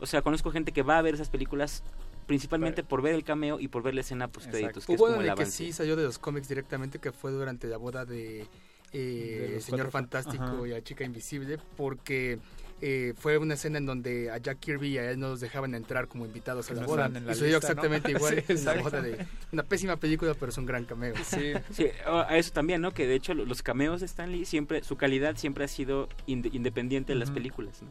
o 0.00 0.06
sea, 0.06 0.22
conozco 0.22 0.50
gente 0.50 0.72
que 0.72 0.82
va 0.82 0.98
a 0.98 1.02
ver 1.02 1.14
esas 1.14 1.28
películas 1.28 1.82
principalmente 2.26 2.82
por 2.82 3.02
ver 3.02 3.14
el 3.14 3.24
cameo 3.24 3.60
y 3.60 3.68
por 3.68 3.82
ver 3.82 3.94
la 3.94 4.00
escena 4.00 4.28
post 4.28 4.50
créditos, 4.50 4.86
que 4.86 4.94
es 4.94 5.00
Hubo 5.00 5.08
como 5.08 5.20
el 5.20 5.28
el 5.28 5.34
que 5.34 5.46
sí 5.46 5.72
salió 5.72 5.96
de 5.96 6.04
los 6.04 6.18
cómics 6.18 6.48
directamente, 6.48 6.98
que 6.98 7.12
fue 7.12 7.30
durante 7.30 7.66
la 7.66 7.76
boda 7.76 8.04
de, 8.04 8.46
eh, 8.92 9.46
De 9.48 9.54
los 9.54 9.64
Señor 9.64 9.90
cuatro 9.90 9.90
Fantástico 9.90 10.44
Ajá. 10.44 10.66
y 10.66 10.70
la 10.70 10.82
Chica 10.82 11.04
Invisible, 11.04 11.58
porque 11.76 12.38
eh, 12.84 13.14
fue 13.16 13.38
una 13.38 13.54
escena 13.54 13.78
en 13.78 13.86
donde 13.86 14.30
a 14.30 14.38
Jack 14.38 14.58
Kirby 14.58 14.88
y 14.88 14.98
a 14.98 15.10
él 15.10 15.18
no 15.20 15.28
los 15.28 15.40
dejaban 15.40 15.74
entrar 15.74 16.08
como 16.08 16.26
invitados 16.26 16.66
Que 16.66 16.72
a 16.72 16.76
la 16.76 16.82
no 16.82 16.88
boda. 16.88 17.06
en 17.06 17.12
la 17.26 17.32
y 17.32 17.34
sucedió 17.34 17.58
lista, 17.58 17.68
¿no? 17.74 17.82
exactamente 17.84 18.10
igual 18.18 18.44
Sí, 18.46 18.52
en 18.52 18.64
la 18.64 18.74
boda 18.82 19.00
de 19.02 19.26
una 19.52 19.62
pésima 19.62 19.96
película, 19.96 20.34
pero 20.34 20.50
es 20.50 20.58
un 20.58 20.66
gran 20.66 20.84
cameo. 20.84 21.14
Sí, 21.24 21.52
a 22.06 22.22
a 22.28 22.36
eso 22.36 22.52
también, 22.52 22.80
¿no? 22.82 22.92
Que 22.92 23.06
de 23.06 23.14
hecho 23.14 23.34
lo- 23.34 23.44
los 23.44 23.62
cameos 23.62 24.00
de 24.00 24.06
Stan 24.06 24.30
Lee 24.30 24.44
siempre, 24.44 24.82
su 24.82 24.96
calidad 24.96 25.36
siempre 25.36 25.64
ha 25.64 25.68
sido 25.68 26.08
inde- 26.26 26.50
independiente 26.52 27.12
de 27.12 27.18
las 27.20 27.30
películas, 27.30 27.80
¿no? 27.82 27.88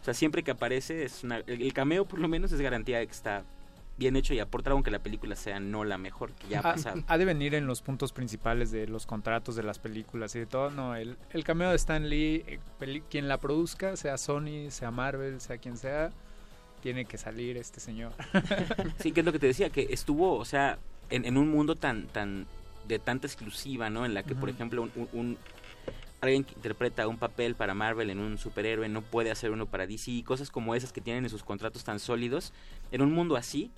O 0.00 0.04
sea, 0.04 0.14
siempre 0.14 0.42
que 0.42 0.52
aparece 0.52 1.02
es 1.04 1.24
una, 1.24 1.38
el, 1.46 1.60
el 1.62 1.72
cameo 1.74 2.06
por 2.06 2.20
lo 2.20 2.28
menos 2.28 2.52
es 2.52 2.60
garantía 2.60 2.98
de 3.00 3.06
que 3.06 3.12
está 3.12 3.42
bien 4.00 4.16
hecho 4.16 4.32
y 4.34 4.40
aporta 4.40 4.70
aunque 4.70 4.90
la 4.90 4.98
película 4.98 5.36
sea 5.36 5.60
no 5.60 5.84
la 5.84 5.98
mejor 5.98 6.32
que 6.32 6.48
ya 6.48 6.58
ha 6.60 6.62
pasado. 6.62 7.02
ha 7.06 7.18
de 7.18 7.24
venir 7.26 7.54
en 7.54 7.66
los 7.66 7.82
puntos 7.82 8.12
principales 8.12 8.70
de 8.72 8.88
los 8.88 9.04
contratos 9.06 9.54
de 9.56 9.62
las 9.62 9.78
películas 9.78 10.34
y 10.34 10.38
de 10.40 10.46
todo. 10.46 10.70
No, 10.70 10.96
el, 10.96 11.16
el 11.32 11.44
cameo 11.44 11.68
de 11.70 11.76
Stan 11.76 12.08
Lee, 12.08 12.42
eh, 12.46 12.58
peli- 12.78 13.02
quien 13.10 13.28
la 13.28 13.36
produzca, 13.38 13.96
sea 13.96 14.16
Sony, 14.16 14.70
sea 14.70 14.90
Marvel, 14.90 15.40
sea 15.40 15.58
quien 15.58 15.76
sea, 15.76 16.10
tiene 16.82 17.04
que 17.04 17.18
salir 17.18 17.58
este 17.58 17.78
señor. 17.78 18.12
Sí, 19.00 19.12
que 19.12 19.20
es 19.20 19.26
lo 19.26 19.32
que 19.32 19.38
te 19.38 19.46
decía, 19.48 19.68
que 19.70 19.86
estuvo, 19.90 20.36
o 20.36 20.44
sea, 20.46 20.78
en, 21.10 21.26
en 21.26 21.36
un 21.36 21.50
mundo 21.50 21.76
tan, 21.76 22.06
tan, 22.06 22.46
de 22.88 22.98
tanta 22.98 23.26
exclusiva, 23.26 23.90
¿no? 23.90 24.06
En 24.06 24.14
la 24.14 24.22
que, 24.22 24.34
por 24.34 24.48
ejemplo, 24.48 24.80
un, 24.82 24.90
un- 24.96 25.08
un- 25.12 25.38
alguien 26.22 26.44
que 26.44 26.54
interpreta 26.54 27.06
un 27.08 27.16
papel 27.18 27.54
para 27.54 27.72
Marvel 27.74 28.10
en 28.10 28.18
un 28.18 28.36
superhéroe 28.36 28.88
no 28.90 29.00
puede 29.02 29.30
hacer 29.30 29.50
uno 29.52 29.64
para 29.66 29.86
DC 29.86 30.10
y 30.10 30.22
cosas 30.22 30.50
como 30.50 30.74
esas 30.74 30.92
que 30.92 31.00
tienen 31.00 31.24
en 31.24 31.30
sus 31.30 31.42
contratos 31.42 31.82
tan 31.84 31.98
sólidos. 31.98 32.52
En 32.92 33.00
un 33.02 33.10
mundo 33.12 33.36
así, 33.36 33.70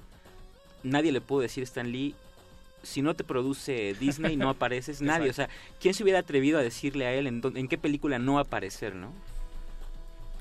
nadie 0.82 1.12
le 1.12 1.20
puede 1.20 1.44
decir 1.46 1.62
a 1.62 1.64
Stan 1.64 1.90
Lee, 1.90 2.14
si 2.82 3.00
no 3.02 3.14
te 3.14 3.24
produce 3.24 3.94
Disney, 4.00 4.36
no 4.36 4.48
apareces. 4.50 5.00
Nadie, 5.02 5.30
o 5.30 5.32
sea, 5.32 5.48
¿quién 5.80 5.94
se 5.94 6.02
hubiera 6.02 6.18
atrevido 6.20 6.58
a 6.58 6.62
decirle 6.62 7.06
a 7.06 7.12
él 7.14 7.26
en, 7.26 7.40
en 7.54 7.68
qué 7.68 7.78
película 7.78 8.18
no 8.18 8.38
aparecer, 8.38 8.94
no? 8.94 9.12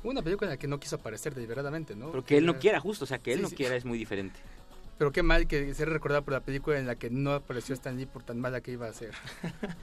Una 0.04 0.22
película 0.24 0.48
en 0.50 0.56
la 0.56 0.58
que 0.58 0.68
no 0.68 0.80
quiso 0.80 0.96
aparecer 0.96 1.36
deliberadamente, 1.36 1.96
¿no? 1.96 2.10
Pero 2.12 2.26
que 2.26 2.38
él 2.38 2.46
no 2.46 2.54
Era- 2.54 2.60
quiera, 2.60 2.80
justo, 2.80 3.04
o 3.04 3.08
sea, 3.08 3.20
que 3.20 3.32
él 3.34 3.38
Sí, 3.40 3.44
no 3.44 3.50
sí. 3.50 3.56
quiera 3.56 3.76
es 3.76 3.86
muy 3.86 3.98
diferente. 4.00 4.40
Pero 4.98 5.12
qué 5.12 5.24
mal 5.24 5.48
que 5.48 5.74
ser 5.76 5.90
recordado 5.90 6.24
por 6.24 6.34
la 6.34 6.40
película 6.42 6.78
en 6.80 6.86
la 6.88 6.96
que 6.96 7.10
no 7.10 7.34
apareció 7.34 7.74
Stan 7.76 7.96
Lee 7.98 8.06
por 8.08 8.24
tan 8.24 8.40
mala 8.40 8.62
que 8.62 8.72
iba 8.72 8.88
a 8.88 8.94
ser. 8.94 9.12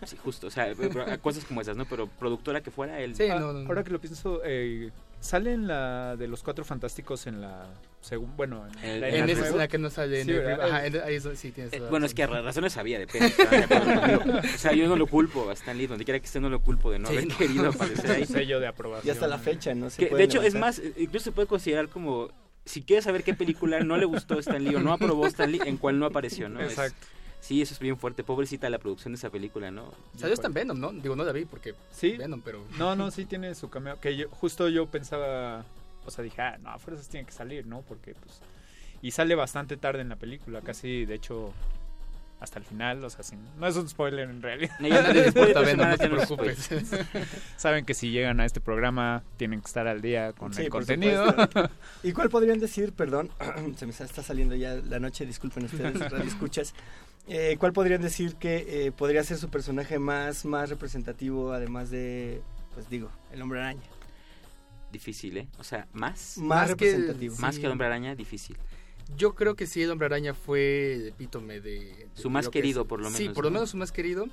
Sí, 0.07 0.17
justo, 0.17 0.49
o 0.49 0.51
sea, 0.51 0.73
pero- 0.78 1.05
cosas 1.20 1.45
como 1.45 1.61
esas, 1.61 1.77
¿no? 1.77 1.85
Pero 1.87 2.09
productora 2.09 2.61
que 2.61 2.70
fuera 2.73 3.01
él. 3.01 3.15
Sí, 3.15 3.25
Ah, 3.28 3.39
no, 3.39 3.53
no, 3.53 3.61
no. 3.62 3.69
Ahora 3.69 3.85
que 3.85 3.91
lo 3.91 4.01
pienso, 4.01 4.41
eh, 4.45 4.91
sale 5.21 5.53
en 5.53 5.67
la 5.67 6.17
de 6.17 6.29
los 6.29 6.43
cuatro 6.43 6.65
fantásticos 6.65 7.27
en 7.27 7.41
la 7.41 7.67
según 8.01 8.37
bueno 8.37 8.67
en, 8.83 8.85
El- 8.89 9.01
la- 9.01 9.09
en 9.09 9.15
En 9.17 9.21
la 9.21 9.27
esa 9.27 9.33
nueva. 9.35 9.47
escena 9.49 9.69
que 9.69 9.79
no 9.79 9.91
sale 9.91 10.21
en 10.21 10.27
Sí, 10.27 10.31
el- 10.33 10.39
¿verdad? 10.45 10.67
ajá, 10.69 10.87
en- 10.87 11.01
ahí 11.03 11.15
es 11.17 11.29
sí 11.35 11.51
tienes 11.51 11.73
Eh, 11.73 11.81
la 11.81 11.91
bueno, 11.91 12.07
es 12.07 12.15
que 12.15 12.23
a 12.23 12.27
razones 12.29 12.77
había 12.77 12.99
de 13.01 13.07
pena. 13.09 13.27
¿estás 13.27 13.51
de 13.51 13.57
acuerdo 13.65 14.01
conmigo? 14.01 14.39
o 14.55 14.59
sea, 14.59 14.73
yo 14.73 14.89
no 14.89 14.95
lo 14.97 15.07
culpo 15.09 15.51
a 15.51 15.53
Stan 15.55 15.77
Lee, 15.77 15.89
donde 15.89 16.05
quiera 16.05 16.21
que 16.21 16.27
esté 16.27 16.39
no 16.41 16.49
lo 16.49 16.61
culpo 16.61 16.91
de 16.93 17.01
no 17.01 17.09
Sí, 17.09 17.15
haber 17.17 17.29
no. 17.29 17.37
querido 17.37 17.69
aparecer 17.71 18.11
ahí. 18.13 18.25
sello 18.27 18.61
de 18.61 18.69
aprobación. 18.69 19.09
Y 19.09 19.11
hasta 19.11 19.27
la 19.27 19.39
fecha, 19.39 19.75
¿no? 19.75 19.91
Se 19.91 20.09
Que, 20.09 20.15
de 20.15 20.23
hecho, 20.23 20.39
es 20.43 20.55
levantar. 20.55 20.61
más, 20.61 20.79
eh, 20.79 20.93
incluso 20.99 21.25
se 21.25 21.33
puede 21.33 21.49
considerar 21.49 21.89
como, 21.89 22.31
si 22.65 22.83
quieres 22.83 23.05
saber 23.05 23.25
qué 23.25 23.35
película 23.35 23.81
no 23.81 23.97
le 23.97 24.05
gustó 24.05 24.35
a 24.35 24.41
Stan 24.41 24.63
Lee 24.63 24.77
o 24.77 24.81
no 24.81 24.93
aprobó 24.93 25.25
a 25.25 25.29
Stan 25.29 25.51
Lee, 25.51 25.61
en 25.65 25.77
cuál 25.79 25.99
no 25.99 26.07
apareció, 26.07 26.49
¿no? 26.49 26.61
Es- 26.61 26.71
Exacto. 26.71 27.07
Sí, 27.41 27.62
eso 27.62 27.75
es 27.75 27.81
bien 27.81 27.97
fuerte. 27.99 28.25
Pobrecita 28.25 28.68
la 28.70 28.78
producción 28.78 29.12
de 29.12 29.17
esa 29.18 29.31
película, 29.31 29.70
¿no? 29.70 29.92
Salió 30.17 30.34
hasta 30.34 30.49
en 30.49 30.55
Venom, 30.55 30.78
¿no? 30.81 30.92
Digo, 30.92 31.17
no 31.17 31.25
la 31.25 31.33
vi 31.33 31.44
porque 31.44 31.75
Sí. 31.92 32.17
Venom, 32.17 32.41
pero... 32.42 32.65
No, 32.78 32.94
no, 32.97 33.10
sí 33.10 33.25
tiene 33.25 33.55
su 33.55 33.70
cameo. 33.70 34.00
Que 34.00 34.17
yo, 34.17 34.28
justo 34.31 34.68
yo 34.68 34.86
pensaba, 34.86 35.65
o 36.05 36.10
sea, 36.10 36.25
dije, 36.25 36.41
ah, 36.42 36.58
no, 36.62 36.70
a 36.70 36.78
fuerzas 36.78 37.08
tiene 37.08 37.26
que 37.26 37.33
salir, 37.33 37.67
¿no? 37.67 37.83
Porque, 37.83 38.15
pues. 38.15 38.41
Y 39.02 39.12
sale 39.12 39.34
bastante 39.34 39.76
tarde 39.76 40.00
en 40.00 40.08
la 40.08 40.17
película, 40.17 40.60
casi, 40.60 41.05
de 41.05 41.15
hecho, 41.15 41.52
hasta 42.41 42.58
el 42.58 42.65
final, 42.65 43.05
o 43.05 43.10
sea, 43.10 43.23
sin- 43.25 43.39
no 43.58 43.67
es 43.67 43.76
un 43.76 43.89
spoiler 43.89 44.28
en 44.28 44.42
realidad. 44.42 44.75
No, 44.81 44.89
ya 44.89 45.02
no- 45.02 45.12
bien, 45.12 45.33
semanas 45.33 45.78
no 45.78 45.97
te 45.99 46.08
preocupes. 46.08 46.68
Saben 47.57 47.84
que 47.84 47.94
si 47.94 48.10
llegan 48.10 48.41
a 48.41 48.44
este 48.44 48.60
programa, 48.60 49.23
tienen 49.36 49.60
que 49.60 49.67
estar 49.67 49.86
al 49.89 50.00
día 50.00 50.33
con 50.33 50.52
Sí, 50.55 50.62
el 50.62 50.68
contenido. 50.68 51.26
supuesto. 51.28 51.70
¿Y 52.02 52.12
cuál 52.12 52.28
podrían 52.31 52.58
decir, 52.60 52.92
perdón, 52.92 53.31
se 53.76 53.86
me 53.86 53.92
está 53.92 54.23
saliendo 54.23 54.55
ya 54.57 54.75
la 54.75 54.99
noche, 54.99 55.26
disculpen 55.26 55.65
ustedes, 55.65 55.99
radio 56.10 56.25
escuchas, 56.25 56.75
eh, 57.28 57.57
cuál 57.58 57.73
podrían 57.73 58.00
decir 58.02 58.36
que 58.36 58.86
eh, 58.86 58.92
podría 58.92 59.23
ser 59.24 59.36
su 59.39 59.48
personaje 59.50 59.98
más, 59.98 60.44
más 60.44 60.70
representativo, 60.70 61.52
además 61.52 61.90
de, 61.90 62.40
pues 62.74 62.89
digo, 62.89 63.10
el 63.32 63.42
hombre 63.42 63.60
araña? 63.60 63.82
Difícil, 64.90 65.36
¿eh? 65.36 65.48
O 65.58 65.65
sea, 65.65 65.86
más. 65.92 66.39
Más, 66.39 66.39
Más 66.39 66.74
que- 66.76 66.86
representativo. 66.92 67.36
Más 67.39 67.55
Sí. 67.55 67.60
que 67.60 67.66
el 67.66 67.73
Hombre 67.73 67.86
Araña, 67.89 68.15
difícil. 68.15 68.57
Yo 69.16 69.34
creo 69.34 69.55
que 69.55 69.66
sí, 69.66 69.82
el 69.82 69.90
Hombre 69.90 70.07
Araña 70.07 70.32
fue 70.32 70.94
el 70.94 71.08
epítome 71.08 71.60
de... 71.60 71.78
de 71.81 72.08
Su 72.15 72.31
más 72.31 72.48
querido, 72.48 72.86
por 72.86 73.00
lo 73.00 73.10
Sí, 73.10 73.24
menos, 73.24 73.34
por 73.34 73.44
lo 73.44 73.50
¿no? 73.50 73.55
menos 73.55 73.70
su 73.70 73.76
más 73.76 73.92
querido. 73.92 74.26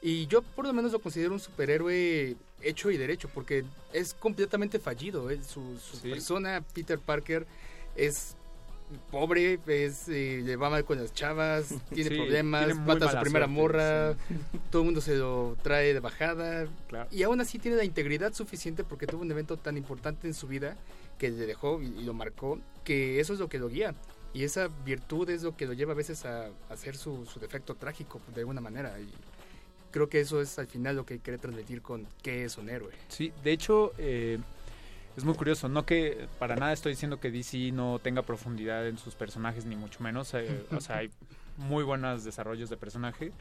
Y 0.00 0.28
yo 0.28 0.42
por 0.42 0.64
lo 0.66 0.72
menos 0.72 0.92
lo 0.92 1.00
considero 1.00 1.32
un 1.32 1.40
superhéroe 1.40 2.36
hecho 2.62 2.90
y 2.92 2.96
derecho, 2.96 3.28
porque 3.34 3.64
es 3.92 4.14
completamente 4.14 4.78
fallido. 4.78 5.30
¿eh? 5.30 5.40
Su, 5.42 5.76
su 5.80 5.96
Sí. 5.96 6.10
persona, 6.10 6.62
Peter 6.72 7.00
Parker, 7.00 7.46
es 7.96 8.36
pobre, 9.10 9.58
es, 9.66 10.08
eh, 10.08 10.42
le 10.44 10.56
va 10.56 10.70
mal 10.70 10.84
con 10.84 10.98
las 10.98 11.12
chavas, 11.12 11.74
tiene 11.94 12.10
Sí, 12.10 12.16
problemas, 12.16 12.66
tiene 12.66 12.80
mata 12.80 13.06
a 13.06 13.12
su 13.12 13.20
primera 13.20 13.46
suerte, 13.46 13.60
morra, 13.60 14.16
todo 14.70 14.82
el 14.82 14.86
mundo 14.86 15.00
se 15.00 15.16
lo 15.16 15.56
trae 15.62 15.94
de 15.94 16.00
bajada. 16.00 16.66
Claro. 16.88 17.08
Y 17.10 17.22
aún 17.22 17.40
así 17.40 17.58
tiene 17.58 17.76
la 17.76 17.84
integridad 17.84 18.32
suficiente 18.32 18.84
porque 18.84 19.06
tuvo 19.06 19.22
un 19.22 19.30
evento 19.30 19.56
tan 19.56 19.76
importante 19.76 20.26
en 20.26 20.34
su 20.34 20.46
vida 20.46 20.76
que 21.18 21.30
le 21.30 21.46
dejó 21.46 21.80
y, 21.82 21.86
y 21.86 22.04
lo 22.04 22.14
marcó, 22.14 22.58
que 22.84 23.20
eso 23.20 23.32
es 23.32 23.38
lo 23.40 23.48
que 23.48 23.58
lo 23.58 23.68
guía. 23.68 23.94
Y 24.34 24.44
esa 24.44 24.68
virtud 24.84 25.28
es 25.30 25.42
lo 25.42 25.56
que 25.56 25.66
lo 25.66 25.72
lleva 25.72 25.92
a 25.92 25.96
veces 25.96 26.24
a, 26.24 26.46
a 26.46 26.50
hacer 26.70 26.96
su, 26.96 27.24
su 27.26 27.40
defecto 27.40 27.74
trágico 27.74 28.20
de 28.34 28.40
alguna 28.40 28.60
manera. 28.60 28.98
Y 29.00 29.08
creo 29.90 30.08
que 30.08 30.20
eso 30.20 30.40
es 30.40 30.58
al 30.58 30.66
final 30.66 30.96
lo 30.96 31.06
que 31.06 31.18
quiere 31.18 31.38
transmitir 31.38 31.82
con 31.82 32.06
qué 32.22 32.44
es 32.44 32.58
un 32.58 32.68
héroe. 32.68 32.92
Sí, 33.08 33.32
de 33.42 33.52
hecho, 33.52 33.92
eh, 33.98 34.38
es 35.18 35.24
muy 35.24 35.34
curioso. 35.34 35.68
No 35.68 35.84
que 35.84 36.28
para 36.38 36.54
nada 36.54 36.72
estoy 36.72 36.92
diciendo 36.92 37.18
que 37.18 37.30
DC 37.30 37.72
no 37.72 37.98
tenga 37.98 38.22
profundidad 38.22 38.86
en 38.86 38.98
sus 38.98 39.16
personajes, 39.16 39.66
ni 39.66 39.74
mucho 39.74 40.00
menos. 40.00 40.32
eh, 40.34 40.64
o 40.76 40.80
sea, 40.80 40.98
hay 40.98 41.10
muy 41.56 41.82
buenos 41.82 42.24
desarrollos 42.24 42.70
de 42.70 42.76
personaje. 42.76 43.32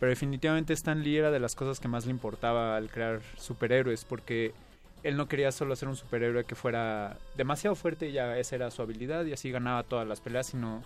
Pero 0.00 0.08
definitivamente 0.08 0.72
Stan 0.72 1.00
Lee 1.00 1.18
era 1.18 1.30
de 1.30 1.38
las 1.38 1.54
cosas 1.54 1.78
que 1.78 1.86
más 1.86 2.06
le 2.06 2.12
importaba 2.12 2.76
al 2.76 2.90
crear 2.90 3.20
superhéroes, 3.36 4.04
porque 4.06 4.54
él 5.02 5.16
no 5.16 5.28
quería 5.28 5.52
solo 5.52 5.74
hacer 5.74 5.86
un 5.86 5.96
superhéroe 5.96 6.44
que 6.44 6.54
fuera 6.54 7.18
demasiado 7.36 7.76
fuerte 7.76 8.08
y 8.08 8.12
ya 8.12 8.38
esa 8.38 8.56
era 8.56 8.70
su 8.70 8.80
habilidad 8.82 9.24
y 9.26 9.32
así 9.32 9.50
ganaba 9.50 9.82
todas 9.82 10.08
las 10.08 10.20
peleas, 10.20 10.46
sino 10.46 10.82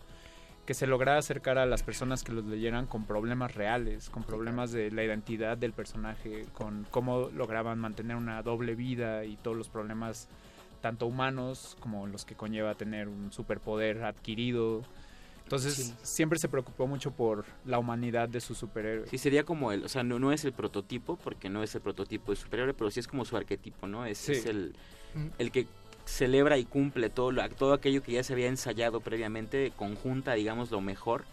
que 0.66 0.74
se 0.74 0.86
lograra 0.86 1.16
acercar 1.18 1.58
a 1.58 1.64
las 1.66 1.82
personas 1.82 2.22
que 2.24 2.32
los 2.32 2.44
leyeran 2.44 2.86
con 2.86 3.04
problemas 3.06 3.54
reales, 3.54 4.10
con 4.10 4.24
problemas 4.24 4.72
de 4.72 4.90
la 4.90 5.04
identidad 5.04 5.56
del 5.56 5.72
personaje, 5.72 6.44
con 6.52 6.86
cómo 6.90 7.30
lograban 7.34 7.78
mantener 7.78 8.16
una 8.16 8.42
doble 8.42 8.74
vida 8.74 9.24
y 9.24 9.36
todos 9.36 9.56
los 9.56 9.68
problemas 9.68 10.28
tanto 10.82 11.06
humanos 11.06 11.76
como 11.80 12.06
los 12.06 12.24
que 12.24 12.34
conlleva 12.34 12.74
tener 12.74 13.08
un 13.08 13.32
superpoder 13.32 14.04
adquirido. 14.04 14.82
Entonces 15.44 15.74
Sí. 15.76 15.94
siempre 16.02 16.38
se 16.40 16.48
preocupó 16.48 16.88
mucho 16.88 17.12
por 17.12 17.44
la 17.64 17.78
humanidad 17.78 18.28
de 18.28 18.40
sus 18.40 18.58
superhéroes. 18.58 19.08
Sí, 19.08 19.18
sería 19.18 19.44
como 19.44 19.70
el, 19.70 19.84
o 19.84 19.88
sea, 19.88 20.02
no, 20.02 20.18
no 20.18 20.32
es 20.32 20.44
el 20.44 20.52
prototipo, 20.52 21.16
porque 21.16 21.48
no 21.48 21.62
es 21.62 21.72
el 21.76 21.80
prototipo 21.80 22.32
de 22.32 22.36
superhéroe, 22.36 22.74
pero 22.74 22.90
sí 22.90 22.98
es 22.98 23.06
como 23.06 23.24
su 23.24 23.36
arquetipo, 23.36 23.86
¿no? 23.86 24.04
Es, 24.04 24.18
Sí. 24.18 24.32
es 24.32 24.46
el, 24.46 24.74
Mm. 25.14 25.26
el 25.38 25.50
que 25.52 25.66
celebra 26.06 26.56
y 26.56 26.64
cumple 26.64 27.10
todo, 27.10 27.32
lo, 27.32 27.46
todo 27.50 27.74
aquello 27.74 28.02
que 28.02 28.12
ya 28.12 28.22
se 28.22 28.32
había 28.32 28.46
ensayado 28.48 29.00
previamente, 29.00 29.72
conjunta, 29.76 30.32
digamos, 30.34 30.70
lo 30.70 30.80
mejor 30.80 31.24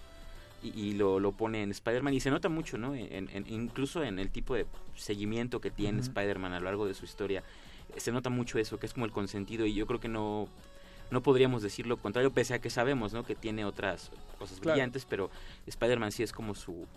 y, 0.62 0.70
y 0.80 0.94
lo, 0.94 1.20
lo 1.20 1.32
pone 1.32 1.62
en 1.64 1.72
Spider-Man. 1.72 2.14
Y 2.14 2.20
se 2.20 2.32
nota 2.32 2.50
mucho, 2.50 2.78
¿no? 2.78 2.94
En, 2.96 3.30
en- 3.32 3.46
incluso 3.48 4.04
en 4.04 4.20
el 4.20 4.30
tipo 4.30 4.56
de 4.56 4.66
seguimiento 4.96 5.62
que 5.62 5.72
tiene. 5.72 6.02
Spider-Man 6.02 6.54
a 6.54 6.60
lo 6.60 6.66
largo 6.66 6.86
de 6.88 6.94
su 6.96 7.06
historia. 7.06 7.44
eh, 7.96 8.00
Se 8.00 8.12
nota 8.12 8.30
mucho 8.30 8.58
eso, 8.60 8.80
que 8.80 8.86
es 8.88 8.94
como 8.94 9.06
el 9.06 9.12
consentido. 9.12 9.66
Y 9.66 9.74
yo 9.76 9.86
creo 9.86 10.00
que 10.00 10.08
no, 10.10 10.48
no 11.12 11.22
podríamos 11.22 11.62
decir 11.62 11.86
lo 11.86 11.98
contrario, 11.98 12.32
pese 12.32 12.56
a 12.56 12.60
que 12.60 12.70
sabemos, 12.70 13.14
¿no? 13.14 13.24
Que 13.24 13.36
tiene 13.36 13.66
otras 13.66 14.10
cosas 14.40 14.60
Claro. 14.60 14.74
brillantes, 14.76 15.06
pero 15.06 15.30
Spider-Man 15.68 16.12
sí 16.12 16.24
es 16.24 16.32
como 16.34 16.56
su, 16.56 16.88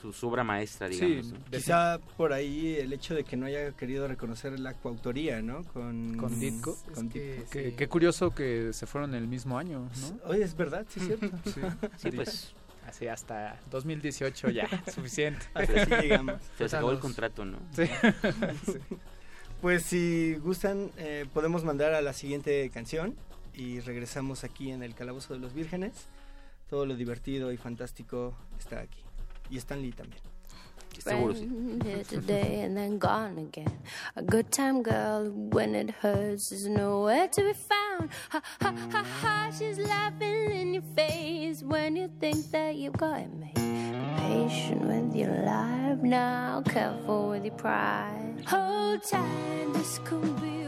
su, 0.00 0.12
su 0.12 0.28
obra 0.28 0.44
maestra, 0.44 0.88
Sí, 0.88 1.00
digamos. 1.04 1.32
¿no? 1.32 1.44
Quizá 1.50 1.98
por 2.16 2.32
ahí 2.32 2.76
el 2.76 2.92
hecho 2.92 3.14
de 3.14 3.24
que 3.24 3.36
no 3.36 3.46
haya 3.46 3.72
querido 3.72 4.06
reconocer 4.08 4.58
la 4.58 4.74
coautoría, 4.74 5.42
¿no? 5.42 5.64
Con, 5.64 6.16
Con 6.16 6.38
Ditko. 6.40 6.76
con 6.94 7.08
que 7.08 7.34
Ditko. 7.36 7.50
Qué, 7.50 7.70
sí. 7.70 7.76
qué 7.76 7.88
curioso 7.88 8.34
que 8.34 8.72
se 8.72 8.86
fueron 8.86 9.14
el 9.14 9.26
mismo 9.28 9.58
año, 9.58 9.88
¿no? 10.00 10.30
Oye, 10.30 10.42
es 10.44 10.56
verdad, 10.56 10.86
sí 10.88 11.00
es 11.00 11.06
cierto. 11.06 11.30
Sí, 11.44 11.60
Sí, 11.96 12.10
pues 12.10 12.54
Así 12.86 13.06
hasta 13.06 13.60
2018 13.70 14.50
ya, 14.50 14.66
suficiente. 14.92 15.46
Hasta 15.54 15.82
así 15.82 15.90
llegamos. 16.02 16.40
se 16.58 16.64
acabó 16.64 16.90
el 16.90 16.98
contrato, 16.98 17.44
¿no? 17.44 17.58
Sí. 17.72 17.84
Pues 19.60 19.82
si 19.84 20.34
gustan, 20.36 20.90
eh, 20.96 21.26
podemos 21.32 21.64
mandar 21.64 21.92
a 21.92 22.00
la 22.00 22.12
siguiente 22.14 22.68
canción 22.70 23.14
y 23.54 23.80
regresamos 23.80 24.42
aquí 24.42 24.70
en 24.70 24.82
el 24.82 24.94
Calabozo 24.94 25.34
de 25.34 25.40
los 25.40 25.52
Vírgenes. 25.54 25.92
Todo 26.68 26.86
lo 26.86 26.96
divertido 26.96 27.52
y 27.52 27.56
fantástico 27.58 28.34
está 28.58 28.80
aquí. 28.80 29.02
Y 29.50 29.58
Stan 29.58 29.82
Lee 29.82 29.92
también. 29.92 30.20
Seguro 30.98 31.32
sí. 31.32 31.46
Friend 31.48 31.82
here 31.82 32.04
today 32.04 32.60
and 32.60 32.76
then 32.76 32.98
gone 32.98 33.38
again. 33.38 33.78
A 34.16 34.22
good 34.22 34.50
time 34.52 34.82
girl 34.82 35.30
when 35.30 35.74
it 35.74 35.90
hurts 36.02 36.52
is 36.52 36.66
nowhere 36.66 37.26
to 37.28 37.42
be 37.42 37.52
found. 37.54 38.10
Ha 38.30 38.42
ha 38.60 38.74
ha 38.90 39.04
ha, 39.22 39.50
she's 39.56 39.78
laughing 39.78 40.50
in 40.50 40.74
your 40.74 40.82
face 40.94 41.62
when 41.62 41.96
you 41.96 42.10
think 42.20 42.50
that 42.50 42.76
you've 42.76 42.98
got 42.98 43.20
it 43.20 43.32
made. 43.32 43.54
Be 43.54 44.02
patient 44.18 44.82
with 44.82 45.14
your 45.16 45.34
life 45.42 45.98
now, 46.02 46.62
careful 46.66 47.30
with 47.30 47.44
your 47.44 47.54
pride. 47.54 48.44
Hold 48.46 49.02
tight, 49.02 49.72
this 49.72 50.00
could 50.04 50.40
be 50.42 50.59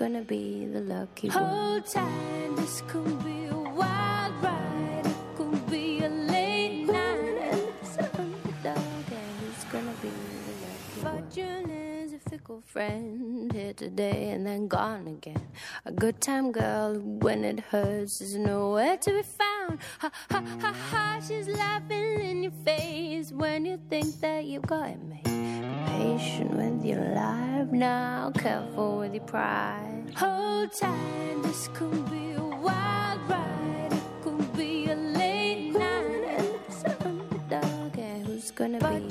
gonna 0.00 0.22
be 0.22 0.64
the 0.64 0.80
lucky 0.80 1.28
one? 1.28 1.44
Hold 1.44 1.84
tight. 1.84 2.56
This 2.56 2.82
could 2.88 3.22
be 3.22 3.44
a 3.48 3.54
wild 3.54 4.32
ride. 4.42 4.69
Fickle 12.50 12.62
friend 12.66 13.52
here 13.52 13.72
today 13.72 14.30
and 14.30 14.46
then 14.46 14.66
gone 14.66 15.06
again. 15.06 15.48
A 15.84 15.92
good 15.92 16.20
time 16.20 16.50
girl 16.50 16.94
when 16.98 17.44
it 17.44 17.60
hurts 17.60 18.20
is 18.20 18.36
nowhere 18.36 18.96
to 18.96 19.10
be 19.10 19.22
found. 19.22 19.78
Ha 20.00 20.10
ha 20.30 20.42
ha 20.60 20.74
ha, 20.90 21.20
she's 21.26 21.48
laughing 21.48 22.20
in 22.20 22.42
your 22.42 22.52
face 22.64 23.30
when 23.30 23.64
you 23.66 23.78
think 23.88 24.20
that 24.20 24.44
you've 24.44 24.66
got 24.66 24.90
it 24.90 25.02
made. 25.02 25.24
Be 25.24 25.84
patient 25.86 26.50
with 26.50 26.84
your 26.84 27.04
life 27.14 27.70
now, 27.70 28.32
careful 28.34 28.98
with 28.98 29.14
your 29.14 29.24
pride. 29.24 30.12
Hold 30.16 30.72
tight, 30.72 31.42
this 31.42 31.68
could 31.68 32.10
be 32.10 32.32
a 32.32 32.42
wild 32.42 33.20
ride. 33.28 33.92
It 33.92 34.22
could 34.22 34.56
be 34.56 34.90
a 34.90 34.96
late 34.96 35.70
night 35.70 36.24
and 36.36 36.48
it's 36.68 36.84
underdog. 37.04 37.98
And 37.98 38.26
who's 38.26 38.50
gonna 38.50 38.78
be 38.78 39.08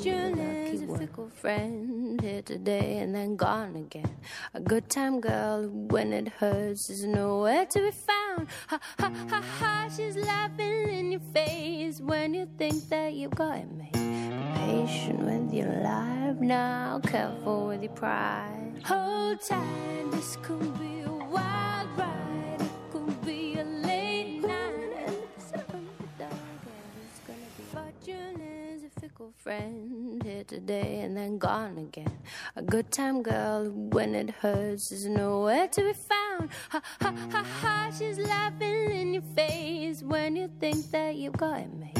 fickle 1.10 1.28
friend 1.28 2.20
here 2.20 2.42
today 2.42 2.98
and 2.98 3.14
then 3.14 3.34
gone 3.36 3.74
again. 3.74 4.16
A 4.54 4.60
good 4.60 4.88
time 4.88 5.20
girl 5.20 5.68
when 5.68 6.12
it 6.12 6.28
hurts 6.28 6.88
is 6.88 7.04
nowhere 7.04 7.66
to 7.66 7.78
be 7.80 7.90
found. 7.90 8.46
Ha 8.68 8.78
ha 8.98 9.12
ha 9.28 9.42
ha, 9.58 9.88
she's 9.94 10.16
laughing 10.16 10.88
in 10.88 11.12
your 11.12 11.20
face 11.34 12.00
when 12.00 12.34
you 12.34 12.48
think 12.58 12.88
that 12.90 13.14
you've 13.14 13.34
got 13.34 13.58
it 13.58 13.72
made. 13.72 13.92
Be 13.92 14.52
patient 14.54 15.20
with 15.20 15.52
your 15.52 15.72
life 15.82 16.36
now, 16.38 17.00
careful 17.02 17.66
with 17.66 17.82
your 17.82 17.92
pride. 17.92 18.80
Hold 18.84 19.40
tight, 19.40 20.10
this 20.12 20.36
could 20.42 20.78
be 20.78 21.00
a 21.00 21.10
wild 21.10 21.88
ride. 21.98 22.19
Fickle 29.20 29.32
friend 29.36 30.22
here 30.24 30.44
today 30.44 31.00
and 31.00 31.16
then 31.16 31.36
gone 31.38 31.76
again. 31.78 32.18
A 32.56 32.62
good 32.62 32.90
time 32.90 33.22
girl 33.22 33.68
when 33.70 34.14
it 34.14 34.30
hurts 34.30 34.92
is 34.92 35.06
nowhere 35.06 35.68
to 35.68 35.80
be 35.82 35.92
found. 35.92 36.48
Ha 36.70 36.80
ha 37.02 37.14
ha 37.30 37.44
ha, 37.60 37.90
she's 37.96 38.18
laughing 38.18 38.90
in 38.90 39.14
your 39.14 39.22
face 39.36 40.02
when 40.02 40.36
you 40.36 40.50
think 40.58 40.90
that 40.90 41.16
you've 41.16 41.36
got 41.36 41.60
it 41.60 41.72
made. 41.74 41.94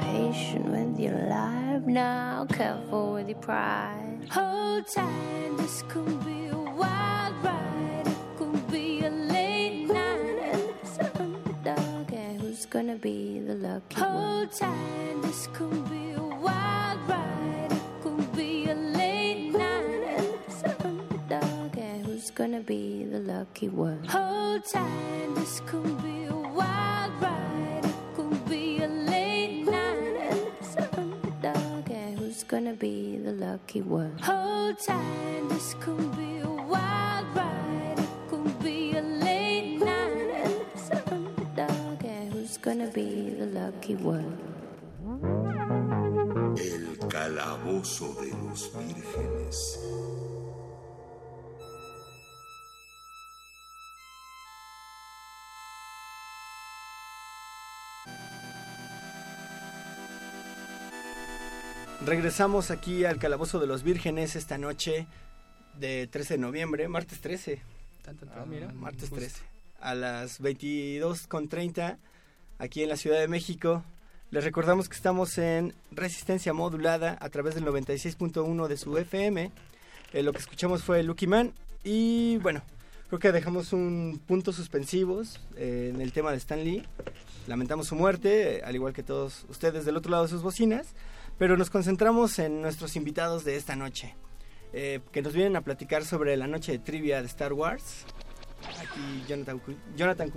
Patient 0.00 0.66
with 0.66 0.98
your 0.98 1.18
life 1.28 1.82
now, 1.82 2.46
careful 2.48 3.12
with 3.12 3.28
your 3.28 3.38
pride. 3.38 4.26
Hold 4.30 4.86
tight, 4.86 5.56
this 5.58 5.82
could 5.88 6.24
be 6.24 6.46
a 6.46 6.56
wild 6.56 7.34
ride. 7.44 8.06
It 8.06 8.38
could 8.38 8.70
be 8.70 9.04
a 9.04 9.10
late 9.10 9.86
night 9.86 10.38
and 10.42 10.62
it's. 10.70 10.98
And 12.16 12.40
who's 12.40 12.64
gonna 12.66 12.96
be 12.96 13.40
the 13.40 13.54
lucky 13.54 14.00
one? 14.00 14.10
Hold 14.10 14.52
tight, 14.52 15.22
this 15.22 15.48
could 15.52 15.90
be 15.90 16.14
gonna 22.34 22.60
be 22.60 23.04
the 23.04 23.20
lucky 23.20 23.68
one? 23.68 24.04
Hold 24.04 24.64
tight, 24.64 25.34
this 25.36 25.60
could 25.66 26.02
be 26.02 26.24
a 26.24 26.34
wild 26.34 27.12
ride. 27.22 27.84
It 27.84 27.94
could 28.16 28.48
be 28.48 28.82
a 28.82 28.88
late 28.88 29.64
night 29.64 30.16
and 30.28 30.48
it's 30.58 30.76
underdog. 30.98 31.88
Who's 32.18 32.42
gonna 32.42 32.74
be 32.74 33.18
the 33.18 33.32
lucky 33.32 33.82
one? 33.82 34.18
Hold 34.18 34.78
tight, 34.78 35.42
this 35.48 35.74
could 35.80 36.16
be 36.16 36.38
a 36.38 36.48
wild 36.48 37.26
ride. 37.36 37.98
It 37.98 38.08
could 38.28 38.58
be 38.62 38.96
a 38.96 39.00
late 39.00 39.78
night 39.78 40.28
and 40.42 40.54
it's 40.74 40.90
underdog. 41.10 42.02
Who's 42.32 42.56
gonna 42.58 42.88
be 42.88 43.30
the 43.30 43.46
lucky 43.46 43.94
one? 43.94 44.54
El 46.34 46.98
calabozo 47.08 48.12
de 48.20 48.30
los 48.30 48.72
vírgenes. 48.76 49.78
Regresamos 62.04 62.70
aquí 62.70 63.04
al 63.04 63.18
Calabozo 63.18 63.60
de 63.60 63.66
los 63.66 63.82
Vírgenes 63.82 64.36
esta 64.36 64.58
noche 64.58 65.06
de 65.78 66.06
13 66.06 66.34
de 66.34 66.38
noviembre, 66.38 66.88
martes 66.88 67.20
13. 67.20 67.60
Tan, 68.02 68.16
tan, 68.16 68.28
tan, 68.28 68.38
Ah, 68.40 68.44
mira, 68.46 68.72
martes 68.72 69.08
justo. 69.08 69.16
13. 69.16 69.40
A 69.80 69.94
las 69.94 70.40
22.30 70.40 71.96
aquí 72.58 72.82
en 72.82 72.88
la 72.88 72.96
Ciudad 72.96 73.20
de 73.20 73.28
México. 73.28 73.84
Les 74.34 74.42
recordamos 74.42 74.88
que 74.88 74.96
estamos 74.96 75.38
en 75.38 75.74
resistencia 75.92 76.52
modulada 76.52 77.16
a 77.20 77.28
través 77.28 77.54
del 77.54 77.64
96.1 77.66 78.66
de 78.66 78.76
su 78.76 78.98
FM. 78.98 79.52
Eh, 80.12 80.22
lo 80.24 80.32
que 80.32 80.40
escuchamos 80.40 80.82
fue 80.82 81.04
Lucky 81.04 81.28
Man. 81.28 81.52
Y 81.84 82.38
bueno, 82.38 82.60
creo 83.06 83.20
que 83.20 83.30
dejamos 83.30 83.72
un 83.72 84.20
punto 84.26 84.52
suspensivos 84.52 85.38
eh, 85.56 85.92
en 85.94 86.00
el 86.00 86.12
tema 86.12 86.32
de 86.32 86.38
Stan 86.38 86.64
Lee. 86.64 86.82
Lamentamos 87.46 87.86
su 87.86 87.94
muerte, 87.94 88.56
eh, 88.56 88.62
al 88.64 88.74
igual 88.74 88.92
que 88.92 89.04
todos 89.04 89.46
ustedes 89.48 89.84
del 89.84 89.96
otro 89.96 90.10
lado 90.10 90.24
de 90.24 90.30
sus 90.30 90.42
bocinas. 90.42 90.88
Pero 91.38 91.56
nos 91.56 91.70
concentramos 91.70 92.40
en 92.40 92.60
nuestros 92.60 92.96
invitados 92.96 93.44
de 93.44 93.54
esta 93.54 93.76
noche. 93.76 94.16
eh, 94.72 94.98
que 95.12 95.22
nos 95.22 95.32
vienen 95.32 95.54
a 95.54 95.60
platicar 95.60 96.04
sobre 96.04 96.36
la 96.36 96.48
noche 96.48 96.72
de 96.72 96.80
trivia 96.80 97.20
de 97.20 97.28
Star 97.28 97.52
Wars. 97.52 98.04
Aquí 98.80 99.24
Jonathan, 99.28 99.62
Jonathan 99.96 100.32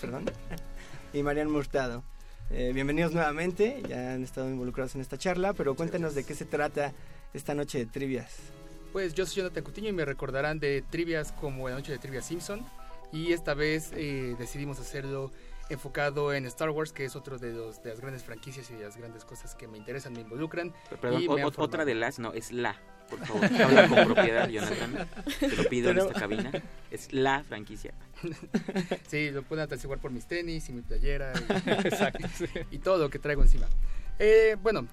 perdón, 0.00 0.24
y 1.12 1.22
Marian 1.22 1.50
Murtado. 1.50 2.02
Eh, 2.50 2.70
bienvenidos 2.72 3.12
nuevamente, 3.12 3.82
ya 3.88 4.12
han 4.14 4.22
estado 4.22 4.48
involucrados 4.48 4.94
en 4.94 5.00
esta 5.00 5.18
charla, 5.18 5.52
pero 5.54 5.74
cuéntanos 5.74 6.14
de 6.14 6.24
qué 6.24 6.34
se 6.34 6.44
trata 6.44 6.92
esta 7.32 7.54
noche 7.54 7.78
de 7.78 7.86
trivias. 7.86 8.36
Pues 8.92 9.14
yo 9.14 9.26
soy 9.26 9.36
Jonathan 9.38 9.64
Cutiño 9.64 9.88
y 9.88 9.92
me 9.92 10.04
recordarán 10.04 10.60
de 10.60 10.82
trivias 10.88 11.32
como 11.32 11.68
la 11.68 11.74
noche 11.74 11.90
de 11.90 11.98
trivia 11.98 12.22
Simpson. 12.22 12.64
Y 13.12 13.32
esta 13.32 13.54
vez 13.54 13.90
eh, 13.94 14.36
decidimos 14.38 14.78
hacerlo 14.78 15.32
enfocado 15.68 16.32
en 16.32 16.46
Star 16.46 16.70
Wars, 16.70 16.92
que 16.92 17.04
es 17.04 17.16
otro 17.16 17.38
de, 17.38 17.52
los, 17.52 17.82
de 17.82 17.90
las 17.90 18.00
grandes 18.00 18.22
franquicias 18.22 18.70
y 18.70 18.74
de 18.74 18.84
las 18.84 18.96
grandes 18.96 19.24
cosas 19.24 19.54
que 19.54 19.66
me 19.66 19.78
interesan, 19.78 20.12
me 20.12 20.20
involucran. 20.20 20.72
Perdón, 21.00 21.22
y 21.22 21.28
o- 21.28 21.34
me 21.34 21.42
han 21.42 21.48
o- 21.48 21.52
otra 21.56 21.84
de 21.84 21.94
las, 21.94 22.18
no, 22.20 22.32
es 22.32 22.52
la, 22.52 22.76
por 23.08 23.24
favor. 23.26 23.44
Habla 23.44 23.88
con 23.88 24.14
propiedad, 24.14 24.48
Jonathan. 24.48 25.08
Te 25.40 25.56
lo 25.56 25.68
pido 25.68 25.90
en 25.90 25.98
esta 25.98 26.12
cabina. 26.12 26.52
Es 26.90 27.12
la 27.12 27.42
franquicia. 27.44 27.94
Sí, 29.08 29.30
lo 29.30 29.42
pueden 29.42 29.64
atestiguar 29.64 29.98
por 29.98 30.10
mis 30.10 30.26
tenis 30.26 30.68
y 30.68 30.72
mi 30.72 30.82
playera 30.82 31.32
y, 31.34 31.70
Exacto, 31.86 32.26
sí. 32.34 32.46
y 32.70 32.78
todo 32.78 32.98
lo 32.98 33.10
que 33.10 33.18
traigo 33.18 33.42
encima. 33.42 33.66
Eh, 34.18 34.56
bueno, 34.62 34.86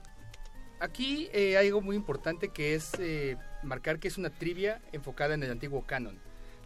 aquí 0.80 1.30
eh, 1.32 1.58
hay 1.58 1.68
algo 1.68 1.82
muy 1.82 1.96
importante 1.96 2.50
que 2.50 2.76
es 2.76 2.92
eh, 3.00 3.38
marcar 3.64 4.00
que 4.00 4.08
es 4.08 4.18
una 4.18 4.30
trivia 4.30 4.82
enfocada 4.92 5.34
en 5.34 5.44
el 5.44 5.52
antiguo 5.52 5.86
canon. 5.86 6.18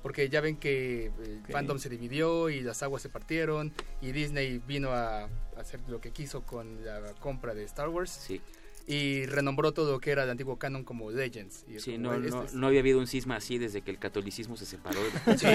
Porque 0.01 0.29
ya 0.29 0.39
ven 0.39 0.57
que 0.57 1.11
el 1.23 1.41
fandom 1.49 1.79
se 1.79 1.89
dividió 1.89 2.49
y 2.51 2.61
las 2.61 2.83
aguas 2.83 3.01
se 3.01 3.09
partieron 3.09 3.73
y 4.01 4.11
Disney 4.11 4.59
vino 4.59 4.91
a 4.91 5.27
hacer 5.57 5.79
lo 5.87 5.99
que 5.99 6.11
quiso 6.11 6.43
con 6.43 6.85
la 6.85 7.01
compra 7.19 7.55
de 7.55 7.63
Star 7.63 7.89
Wars. 7.89 8.11
Sí. 8.11 8.39
Y 8.87 9.25
renombró 9.25 9.71
todo 9.73 9.93
lo 9.93 9.99
que 9.99 10.11
era 10.11 10.25
el 10.25 10.29
antiguo 10.29 10.59
canon 10.59 10.83
como 10.83 11.09
Legends. 11.09 11.65
Y 11.67 11.79
Sí, 11.79 11.93
como, 11.93 12.13
no, 12.13 12.13
este 12.23 12.29
no, 12.29 12.45
no 12.53 12.67
había 12.67 12.81
habido 12.81 12.99
un 12.99 13.07
cisma 13.07 13.37
así 13.37 13.57
desde 13.57 13.81
que 13.81 13.89
el 13.89 13.97
catolicismo 13.97 14.55
se 14.57 14.65
separó. 14.67 14.99
de- 15.01 15.09
Sí. 15.39 15.47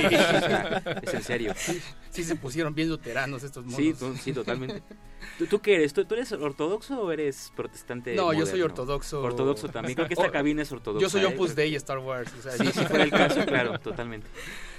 Es 1.02 1.15
en 1.15 1.23
serio. 1.23 1.52
Sí, 1.57 1.81
sí 2.10 2.25
se 2.25 2.34
pusieron 2.34 2.75
bien 2.75 2.89
luteranos 2.89 3.44
estos 3.44 3.65
monos. 3.65 3.78
Sí, 3.78 3.94
tú- 3.94 4.17
sí, 4.17 4.33
totalmente. 4.33 4.83
¿Tú, 5.39 5.47
tú 5.47 5.60
qué 5.60 5.76
eres? 5.76 5.92
¿Tú, 5.92 6.05
tú 6.07 6.15
eres 6.15 6.33
ortodoxo 6.33 7.00
o 7.02 7.12
eres 7.12 7.52
protestante? 7.55 8.17
No, 8.17 8.33
yo 8.33 8.47
soy 8.47 8.62
ortodoxo. 8.62 9.23
Ortodoxo 9.23 9.68
también. 9.68 9.94
Creo 9.94 10.09
que 10.09 10.15
esta 10.15 10.33
cabina 10.33 10.62
es 10.62 10.73
ortodoxa. 10.73 11.00
Yo 11.02 11.09
soy 11.09 11.20
¿eh? 11.23 11.26
Opus 11.26 11.55
Dei 11.55 11.75
Star 11.76 11.99
Wars. 11.99 12.33
o 12.36 12.42
sea, 12.42 12.52
Sí, 12.52 12.67
si 12.73 12.84
fuera 12.84 13.05
el 13.05 13.10
caso, 13.10 13.41
claro, 13.47 13.78
totalmente. 13.78 14.26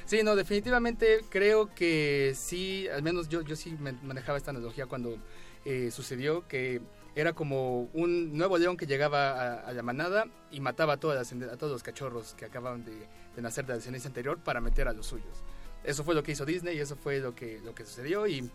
Sí, 0.05 0.23
no, 0.23 0.35
definitivamente 0.35 1.21
creo 1.30 1.73
que 1.73 2.33
sí, 2.35 2.85
al 2.89 3.01
menos 3.01 3.30
yo, 3.30 3.43
yo 3.43 3.55
sí 3.55 3.77
me- 3.80 3.93
manejaba 3.93 4.38
esta 4.38 4.51
analogía 4.51 4.88
cuando 4.88 5.15
eh, 5.63 5.89
sucedió 5.91 6.45
que 6.49 6.81
era 7.15 7.33
como 7.33 7.90
un 7.93 8.38
nuevo 8.38 8.57
león 8.57 8.77
que 8.77 8.85
llegaba 8.88 9.31
a, 9.31 9.53
a 9.67 9.73
la 9.73 9.83
manada 9.83 10.25
y 10.49 10.59
mataba 10.61 10.93
a, 10.93 10.98
todas 10.98 11.31
las- 11.33 11.51
a 11.51 11.57
todos 11.57 11.72
los 11.73 11.83
cachorros 11.83 12.33
que 12.35 12.45
acababan 12.45 12.85
de, 12.85 12.93
de 13.35 13.41
nacer 13.41 13.65
de 13.65 13.69
la 13.73 13.75
descendencia 13.77 14.07
anterior 14.07 14.38
para 14.40 14.61
meter 14.61 14.88
a 14.88 14.93
los 14.93 15.07
suyos. 15.07 15.43
Eso 15.83 16.03
fue 16.03 16.15
lo 16.15 16.23
que 16.23 16.31
hizo 16.31 16.45
Disney 16.45 16.77
y 16.77 16.80
eso 16.80 16.95
fue 16.95 17.19
lo 17.19 17.35
que, 17.35 17.59
lo 17.65 17.73
que 17.75 17.85
sucedió 17.85 18.27
y 18.27 18.49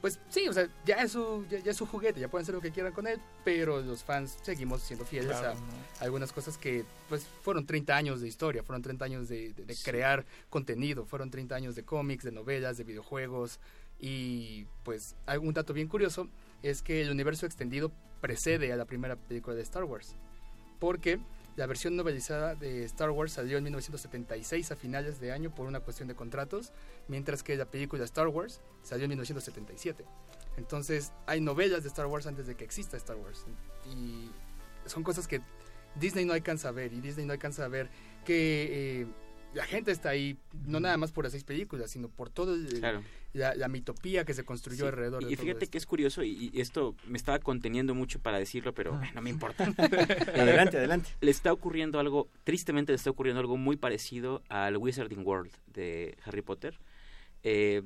pues 0.00 0.20
sí, 0.28 0.46
o 0.48 0.52
sea, 0.52 0.68
ya 0.86 1.02
es, 1.02 1.10
su, 1.10 1.44
ya, 1.50 1.58
ya 1.58 1.72
es 1.72 1.76
su 1.76 1.84
juguete, 1.84 2.20
ya 2.20 2.28
pueden 2.28 2.44
hacer 2.44 2.54
lo 2.54 2.60
que 2.60 2.70
quieran 2.70 2.92
con 2.92 3.08
él, 3.08 3.20
pero 3.44 3.80
los 3.82 4.04
fans 4.04 4.38
seguimos 4.42 4.80
siendo 4.82 5.04
fieles 5.04 5.32
Claro, 5.36 5.48
a 5.50 5.54
¿no? 5.54 5.60
algunas 5.98 6.32
cosas 6.32 6.56
que 6.56 6.84
pues 7.08 7.26
fueron 7.42 7.66
30 7.66 7.96
años 7.96 8.20
de 8.20 8.28
historia, 8.28 8.62
fueron 8.62 8.80
30 8.80 9.04
años 9.04 9.28
de, 9.28 9.52
de- 9.54 9.64
de 9.64 9.76
crear 9.82 10.24
contenido, 10.50 11.04
fueron 11.04 11.30
30 11.32 11.56
años 11.56 11.74
de 11.74 11.82
cómics, 11.84 12.22
de 12.22 12.30
novelas, 12.30 12.76
de 12.78 12.84
videojuegos 12.84 13.58
y 13.98 14.66
pues 14.84 15.16
algún 15.26 15.52
dato 15.52 15.72
bien 15.74 15.88
curioso 15.88 16.28
es 16.62 16.82
que 16.82 17.00
el 17.00 17.10
universo 17.10 17.46
extendido 17.46 17.92
precede 18.20 18.72
a 18.72 18.76
la 18.76 18.84
primera 18.84 19.16
película 19.16 19.56
de 19.56 19.62
Star 19.62 19.84
Wars. 19.84 20.16
Porque 20.78 21.18
la 21.56 21.66
versión 21.66 21.96
novelizada 21.96 22.54
de 22.54 22.84
Star 22.84 23.10
Wars 23.10 23.32
salió 23.32 23.58
en 23.58 23.64
1976 23.64 24.70
a 24.70 24.76
finales 24.76 25.20
de 25.20 25.32
año 25.32 25.54
por 25.54 25.66
una 25.66 25.80
cuestión 25.80 26.08
de 26.08 26.14
contratos, 26.14 26.72
mientras 27.08 27.42
que 27.42 27.56
la 27.56 27.64
película 27.64 28.04
Star 28.04 28.28
Wars 28.28 28.60
salió 28.82 29.04
en 29.04 29.10
1977. 29.10 30.04
Entonces 30.56 31.12
hay 31.26 31.40
novelas 31.40 31.82
de 31.82 31.88
Star 31.88 32.06
Wars 32.06 32.26
antes 32.26 32.46
de 32.46 32.54
que 32.54 32.64
exista 32.64 32.96
Star 32.96 33.16
Wars. 33.16 33.44
Y 33.86 34.30
son 34.86 35.02
cosas 35.02 35.26
que 35.26 35.40
Disney 35.96 36.24
no 36.24 36.32
alcanza 36.32 36.68
a 36.68 36.72
ver 36.72 36.92
y 36.92 37.00
Disney 37.00 37.26
no 37.26 37.32
alcanza 37.32 37.64
a 37.64 37.68
ver 37.68 37.88
que... 38.24 39.02
eh, 39.02 39.06
la 39.54 39.64
gente 39.64 39.90
está 39.90 40.10
ahí, 40.10 40.36
no 40.66 40.78
nada 40.80 40.96
más 40.96 41.10
por 41.12 41.24
las 41.24 41.32
seis 41.32 41.44
películas, 41.44 41.90
sino 41.90 42.08
por 42.08 42.30
toda 42.30 42.56
la, 43.32 43.54
la 43.54 43.68
mitopía 43.68 44.24
que 44.24 44.34
se 44.34 44.44
construyó 44.44 44.84
Sí, 44.84 44.88
alrededor 44.88 45.24
de 45.24 45.32
y 45.32 45.36
todo 45.36 45.44
fíjate 45.44 45.64
esto. 45.64 45.72
que 45.72 45.78
es 45.78 45.86
curioso 45.86 46.22
y, 46.22 46.50
y 46.52 46.60
esto 46.60 46.94
me 47.06 47.16
estaba 47.16 47.38
conteniendo 47.38 47.94
mucho 47.94 48.20
para 48.20 48.38
decirlo, 48.38 48.74
pero 48.74 49.00
eh, 49.02 49.10
no 49.14 49.22
me 49.22 49.30
importa. 49.30 49.64
Adelante, 50.34 50.76
adelante. 50.76 51.10
Le 51.20 51.30
está 51.30 51.52
ocurriendo 51.52 51.98
algo, 51.98 52.28
tristemente 52.44 52.92
le 52.92 52.96
está 52.96 53.10
ocurriendo 53.10 53.40
algo 53.40 53.56
muy 53.56 53.76
parecido 53.76 54.42
al 54.48 54.76
Wizarding 54.76 55.26
World 55.26 55.50
de 55.66 56.16
Harry 56.24 56.42
Potter. 56.42 56.78
Eh, 57.42 57.82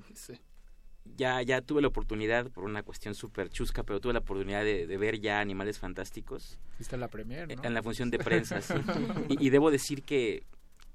ya, 1.17 1.43
ya 1.43 1.61
tuve 1.61 1.83
la 1.83 1.89
oportunidad, 1.89 2.51
por 2.51 2.65
una 2.65 2.83
cuestión 2.83 3.15
súper 3.15 3.49
chusca, 3.51 3.83
pero 3.83 4.01
tuve 4.01 4.13
la 4.13 4.21
oportunidad 4.21 4.63
de, 4.65 4.87
de 4.87 4.97
ver 4.97 5.21
ya 5.21 5.41
Animales 5.41 5.79
Fantásticos 5.79 6.59
Viste 6.79 6.97
la 6.97 7.09
premier, 7.09 7.55
¿no? 7.57 7.65
en 7.65 7.75
la 7.75 7.83
función 7.83 8.11
de 8.11 8.19
prensa, 8.21 8.61
sí. 8.61 8.75
y, 9.29 9.47
y 9.47 9.51
debo 9.51 9.71
decir 9.71 10.03
que, 10.05 10.45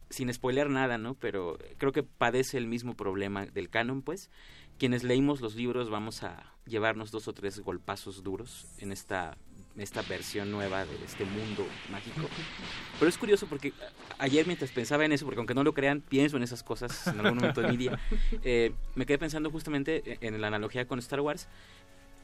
sin 0.10 0.34
spoiler 0.34 0.70
nada, 0.70 0.98
¿no? 0.98 1.16
Pero 1.16 1.58
creo 1.78 1.92
que 1.92 2.04
padece 2.04 2.58
el 2.58 2.68
mismo 2.68 2.96
problema 2.96 3.46
del 3.46 3.70
canon, 3.70 4.02
pues. 4.02 4.30
Quienes 4.78 5.04
leímos 5.04 5.42
los 5.42 5.56
libros 5.56 5.90
vamos 5.90 6.24
a 6.24 6.54
llevarnos 6.66 7.10
dos 7.12 7.28
o 7.28 7.34
tres 7.34 7.60
golpazos 7.60 8.24
duros 8.24 8.68
en 8.78 8.92
esta, 8.92 9.36
esta 9.76 10.04
versión 10.04 10.52
nueva 10.52 10.86
de 10.86 10.96
este 11.04 11.26
mundo 11.26 11.66
mágico. 11.92 12.28
Pero 13.00 13.10
es 13.10 13.18
curioso 13.18 13.48
porque 13.48 13.74
ayer 14.20 14.46
mientras 14.46 14.72
pensaba 14.72 15.06
en 15.06 15.14
eso, 15.14 15.26
porque 15.26 15.40
aunque 15.40 15.56
no 15.56 15.64
lo 15.64 15.74
crean, 15.74 16.02
pienso 16.02 16.38
en 16.38 16.44
esas 16.44 16.62
cosas 16.62 17.08
en 17.08 17.20
algún 17.20 17.40
momento 17.40 17.62
de 17.62 17.70
mi 17.70 17.78
día, 17.78 18.00
eh, 18.44 18.74
me 18.96 19.06
quedé 19.06 19.18
pensando 19.18 19.50
justamente 19.50 20.20
en 20.22 20.40
la 20.40 20.48
analogía 20.48 20.88
con 20.88 21.00
Star 21.00 21.22
Wars. 21.22 21.48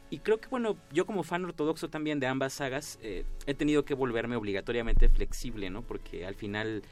Y 0.09 0.19
creo 0.19 0.39
que, 0.39 0.47
bueno, 0.47 0.77
yo 0.91 1.07
como 1.07 1.23
fan 1.23 1.43
ortodoxo 1.43 1.89
también 1.89 2.19
de 2.19 2.27
ambas 2.27 2.53
sagas, 2.53 2.99
eh, 3.01 3.25
he 3.47 3.55
tenido 3.55 3.83
que 3.83 3.95
volverme 3.95 4.35
obligatoriamente 4.35 5.09
flexible, 5.09 5.71
¿no? 5.71 5.81
Porque 5.81 6.27
al 6.27 6.35
final 6.35 6.83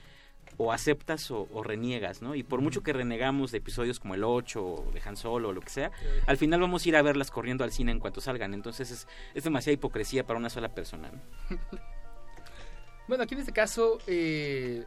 o 0.58 0.72
aceptas 0.72 1.32
o, 1.32 1.48
o 1.54 1.64
reniegas, 1.64 2.22
¿no? 2.22 2.36
Y 2.36 2.44
por 2.44 2.62
mucho 2.62 2.84
que 2.84 2.94
renegamos 2.94 3.52
de 3.52 3.58
episodios 3.60 4.00
como 4.00 4.16
el 4.16 4.24
8 4.24 4.64
o 4.64 4.92
de 4.94 5.02
Han 5.06 5.16
Solo 5.18 5.50
o 5.50 5.54
lo 5.54 5.62
que 5.62 5.70
sea, 5.70 5.92
al 6.28 6.38
final 6.38 6.60
vamos 6.62 6.86
a 6.86 6.90
ir 6.90 6.96
a 6.96 7.02
verlas 7.02 7.32
corriendo 7.32 7.64
al 7.64 7.72
cine 7.72 7.92
en 7.92 8.00
cuanto 8.00 8.22
salgan. 8.22 8.54
Entonces 8.54 8.92
es, 8.92 9.08
es 9.34 9.44
demasiada 9.44 9.74
hipocresía 9.74 10.26
para 10.26 10.38
una 10.40 10.50
sola 10.50 10.70
persona, 10.70 11.10
¿no? 11.12 11.58
Bueno, 13.08 13.24
aquí 13.26 13.34
en 13.34 13.42
este 13.42 13.52
caso 13.52 13.98
eh, 14.08 14.86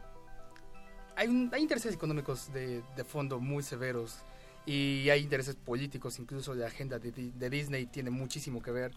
hay, 1.15 1.27
un- 1.27 1.49
hay 1.53 1.61
intereses 1.61 1.93
económicos 1.93 2.51
de, 2.53 2.81
de 2.95 3.03
fondo 3.03 3.39
muy 3.39 3.61
severos 3.61 4.19
y 4.65 5.09
hay 5.09 5.21
intereses 5.21 5.55
políticos, 5.55 6.17
incluso 6.17 6.55
la 6.55 6.67
agenda 6.67 6.97
de 6.97 7.49
Disney 7.49 7.85
tiene 7.85 8.09
muchísimo 8.09 8.63
que 8.63 8.71
ver. 8.71 8.91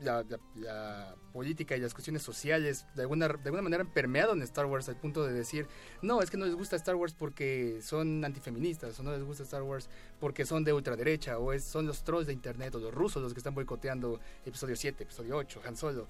La, 0.00 0.22
la- 0.22 0.40
la 0.54 1.14
política 1.32 1.76
y 1.76 1.80
las 1.80 1.92
cuestiones 1.92 2.22
sociales 2.22 2.86
de 2.94 3.02
alguna, 3.02 3.28
de 3.28 3.34
alguna 3.44 3.60
manera 3.62 3.82
han 3.82 3.92
permeado 3.92 4.32
en 4.32 4.40
Star 4.42 4.64
Wars 4.64 4.88
al 4.88 4.96
punto 4.96 5.24
de 5.26 5.32
decir, 5.34 5.66
no, 6.00 6.22
es 6.22 6.30
que 6.30 6.38
no 6.38 6.46
les 6.46 6.54
gusta 6.54 6.76
Star 6.76 6.94
Wars 6.96 7.12
porque 7.12 7.80
son 7.82 8.24
antifeministas, 8.24 8.98
o 8.98 9.02
no 9.02 9.12
les 9.12 9.22
gusta 9.22 9.42
Star 9.42 9.62
Wars 9.62 9.90
porque 10.18 10.46
son 10.46 10.64
de 10.64 10.72
ultraderecha, 10.72 11.38
o 11.38 11.52
es, 11.52 11.64
son 11.64 11.86
los 11.86 12.02
trolls 12.02 12.26
de 12.26 12.32
internet, 12.32 12.74
o 12.76 12.78
los 12.80 12.94
rusos 12.94 13.22
los 13.22 13.34
que 13.34 13.40
están 13.40 13.54
boicoteando 13.54 14.20
episodio 14.46 14.74
7, 14.74 15.02
episodio 15.04 15.36
8, 15.36 15.60
Han 15.66 15.76
Solo. 15.76 16.06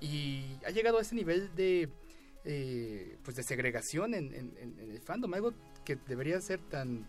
Y 0.00 0.56
ha 0.66 0.70
llegado 0.70 0.98
a 0.98 1.02
ese 1.02 1.14
nivel 1.14 1.54
de, 1.54 1.88
eh, 2.44 3.18
pues 3.22 3.36
de 3.36 3.44
segregación 3.44 4.14
en, 4.14 4.34
en- 4.34 4.56
en- 4.58 4.90
el 4.90 5.00
fandom, 5.00 5.32
algo 5.34 5.52
que 5.84 5.94
debería 5.94 6.40
ser 6.40 6.58
tan 6.60 7.06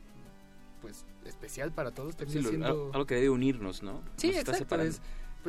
pues 0.81 1.05
especial 1.25 1.73
para 1.73 1.91
todos. 1.91 2.15
Sí, 2.27 2.39
lo- 2.41 2.49
siendo- 2.49 2.91
algo, 2.93 3.05
que 3.05 3.15
debe 3.15 3.29
unirnos, 3.31 3.83
¿no? 3.83 4.01
Sí, 4.15 4.27
Nos 4.27 4.37
está 4.37 4.51
exacto. 4.51 4.57
separando. 4.57 4.97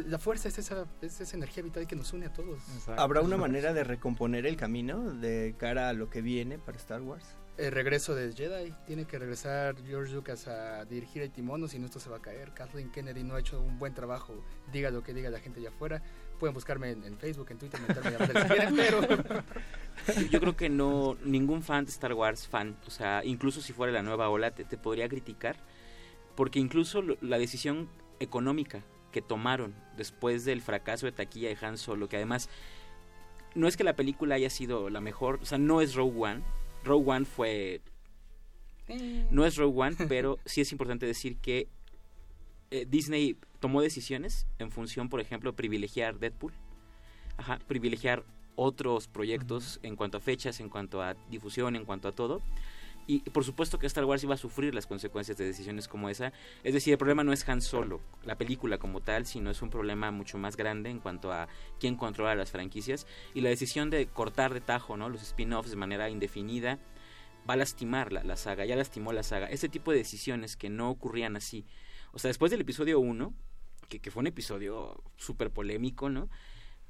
Pues, 0.01 0.11
la 0.11 0.19
fuerza 0.19 0.49
es 0.49 0.59
esa, 0.59 0.87
es 1.01 1.21
esa 1.21 1.37
energía 1.37 1.63
vital 1.63 1.87
que 1.87 1.97
nos 1.97 2.13
une 2.13 2.27
a 2.27 2.33
todos. 2.33 2.61
¿Habrá 2.97 3.21
una 3.21 3.37
manera 3.37 3.73
de 3.73 3.85
recomponer 3.85 4.47
el 4.47 4.57
camino 4.57 5.13
de 5.15 5.55
cara 5.59 5.89
a 5.89 5.93
lo 5.93 6.11
que 6.11 6.23
viene 6.23 6.59
para 6.59 6.79
Star 6.79 7.03
Wars? 7.03 7.25
El 7.57 7.73
regreso 7.73 8.15
del 8.15 8.35
Jedi. 8.35 8.73
Tiene 8.87 9.05
que 9.05 9.19
regresar 9.19 9.77
George 9.87 10.15
Lucas 10.15 10.49
a 10.49 10.85
dirigir 10.87 11.23
el 11.23 11.31
timón, 11.31 11.63
o 11.63 11.69
si 11.69 11.79
no, 11.79 11.87
esto 11.87 12.01
se 12.01 12.09
va 12.09 12.17
a 12.17 12.23
caer. 12.23 12.53
Kathleen 12.55 12.91
Kennedy 12.91 13.23
no 13.23 13.35
ha 13.35 13.41
hecho 13.41 13.61
un 13.61 13.79
buen 13.79 13.93
trabajo. 13.93 14.43
Diga 14.73 14.91
lo 14.91 15.03
que 15.03 15.13
diga 15.13 15.29
la 15.29 15.41
gente 15.41 15.61
allá 15.61 15.69
afuera. 15.69 16.03
Pueden 16.39 16.55
buscarme 16.55 16.91
en, 16.91 17.05
en 17.05 17.19
Facebook, 17.19 17.49
en 17.51 17.59
Twitter, 17.59 17.79
quieren, 18.49 18.75
pero 18.75 19.03
Yo 20.31 20.41
creo 20.41 20.57
que 20.57 20.71
no, 20.71 21.19
ningún 21.23 21.63
fan 21.63 21.85
de 21.85 21.91
Star 21.91 22.15
Wars, 22.15 22.49
fan, 22.49 22.79
o 22.87 22.91
sea, 22.91 23.23
incluso 23.27 23.61
si 23.61 23.75
fuera 23.75 23.93
la 23.93 24.03
nueva 24.03 24.31
ola, 24.31 24.55
te, 24.55 24.65
te 24.65 24.79
podría 24.79 25.07
criticar, 25.07 25.57
porque 26.37 26.59
incluso 26.59 27.03
la 27.21 27.37
decisión 27.37 27.91
económica 28.21 28.83
que 29.11 29.23
tomaron 29.23 29.75
después 29.97 30.45
del 30.45 30.63
fracaso 30.63 31.07
de 31.07 31.13
taquilla 31.13 31.49
de 31.49 31.67
Han 31.67 31.79
Solo, 31.79 32.09
que 32.09 32.17
además 32.17 32.49
no 33.55 33.69
es 33.69 33.77
que 33.77 33.85
la 33.85 33.97
película 33.97 34.37
haya 34.37 34.51
sido 34.51 34.91
la 34.91 35.01
mejor, 35.01 35.41
o 35.43 35.47
sea, 35.47 35.59
no 35.59 35.81
es 35.81 35.95
Rogue 35.95 36.19
One, 36.19 36.43
Rogue 36.85 37.11
One 37.11 37.25
fue... 37.25 37.81
No 39.31 39.45
es 39.45 39.57
Rogue 39.57 39.81
One, 39.81 39.97
pero 40.09 40.39
sí 40.45 40.61
es 40.61 40.73
importante 40.73 41.07
decir 41.07 41.37
que 41.37 41.69
eh, 42.71 42.87
Disney 42.89 43.37
tomó 43.61 43.83
decisiones 43.83 44.47
en 44.59 44.71
función, 44.71 45.09
por 45.09 45.21
ejemplo, 45.21 45.55
privilegiar 45.55 46.19
Deadpool, 46.19 46.53
ajá, 47.37 47.59
privilegiar 47.67 48.25
otros 48.57 49.09
proyectos 49.09 49.81
en 49.83 49.97
cuanto 49.97 50.19
a 50.19 50.21
fechas, 50.21 50.61
en 50.61 50.69
cuanto 50.69 51.03
a 51.03 51.15
difusión, 51.31 51.77
en 51.77 51.85
cuanto 51.85 52.09
a 52.09 52.13
todo. 52.13 52.43
Y 53.11 53.19
por 53.31 53.45
supuesto 53.45 53.77
que 53.77 53.89
Star 53.89 54.05
Wars 54.05 54.23
iba 54.23 54.35
a 54.35 54.39
sufrir 54.39 54.73
las 54.73 54.87
consecuencias 54.87 55.37
de 55.37 55.45
decisiones 55.45 55.89
como 55.89 56.09
esa. 56.09 56.33
Es 56.63 56.75
decir, 56.75 56.93
el 56.93 56.99
problema 56.99 57.25
no 57.25 57.33
es 57.33 57.49
Han 57.49 57.61
Solo, 57.61 58.01
la 58.25 58.39
película 58.39 58.79
como 58.79 59.01
tal, 59.01 59.27
sino 59.27 59.51
es 59.51 59.63
un 59.63 59.69
problema 59.69 60.13
mucho 60.13 60.39
más 60.39 60.57
grande 60.57 60.91
en 60.91 61.01
cuanto 61.01 61.33
a 61.33 61.49
quién 61.81 61.97
controla 61.97 62.37
las 62.37 62.53
franquicias. 62.53 63.09
Y 63.35 63.41
la 63.41 63.49
decisión 63.49 63.91
de 63.91 64.07
cortar 64.07 64.55
de 64.55 64.61
tajo 64.61 64.97
¿no? 64.97 65.09
los 65.09 65.23
spin-offs 65.23 65.71
de 65.71 65.77
manera 65.77 66.09
indefinida 66.09 66.79
va 67.49 67.55
a 67.55 67.57
lastimar 67.57 68.13
la, 68.13 68.23
la 68.23 68.37
saga, 68.37 68.65
ya 68.65 68.77
lastimó 68.77 69.13
la 69.13 69.25
saga. 69.25 69.49
Ese 69.49 69.69
tipo 69.69 69.91
de 69.91 69.99
decisiones 69.99 70.57
que 70.57 70.71
no 70.71 70.89
ocurrían 70.89 71.35
así. 71.35 71.67
O 72.13 72.21
sea, 72.21 72.29
después 72.29 72.53
del 72.53 72.61
episodio 72.61 73.01
1, 73.01 73.35
que, 73.89 73.99
que 73.99 74.13
fue 74.13 74.21
un 74.21 74.29
episodio 74.29 75.03
súper 75.17 75.51
polémico, 75.51 76.09
¿no? 76.11 76.29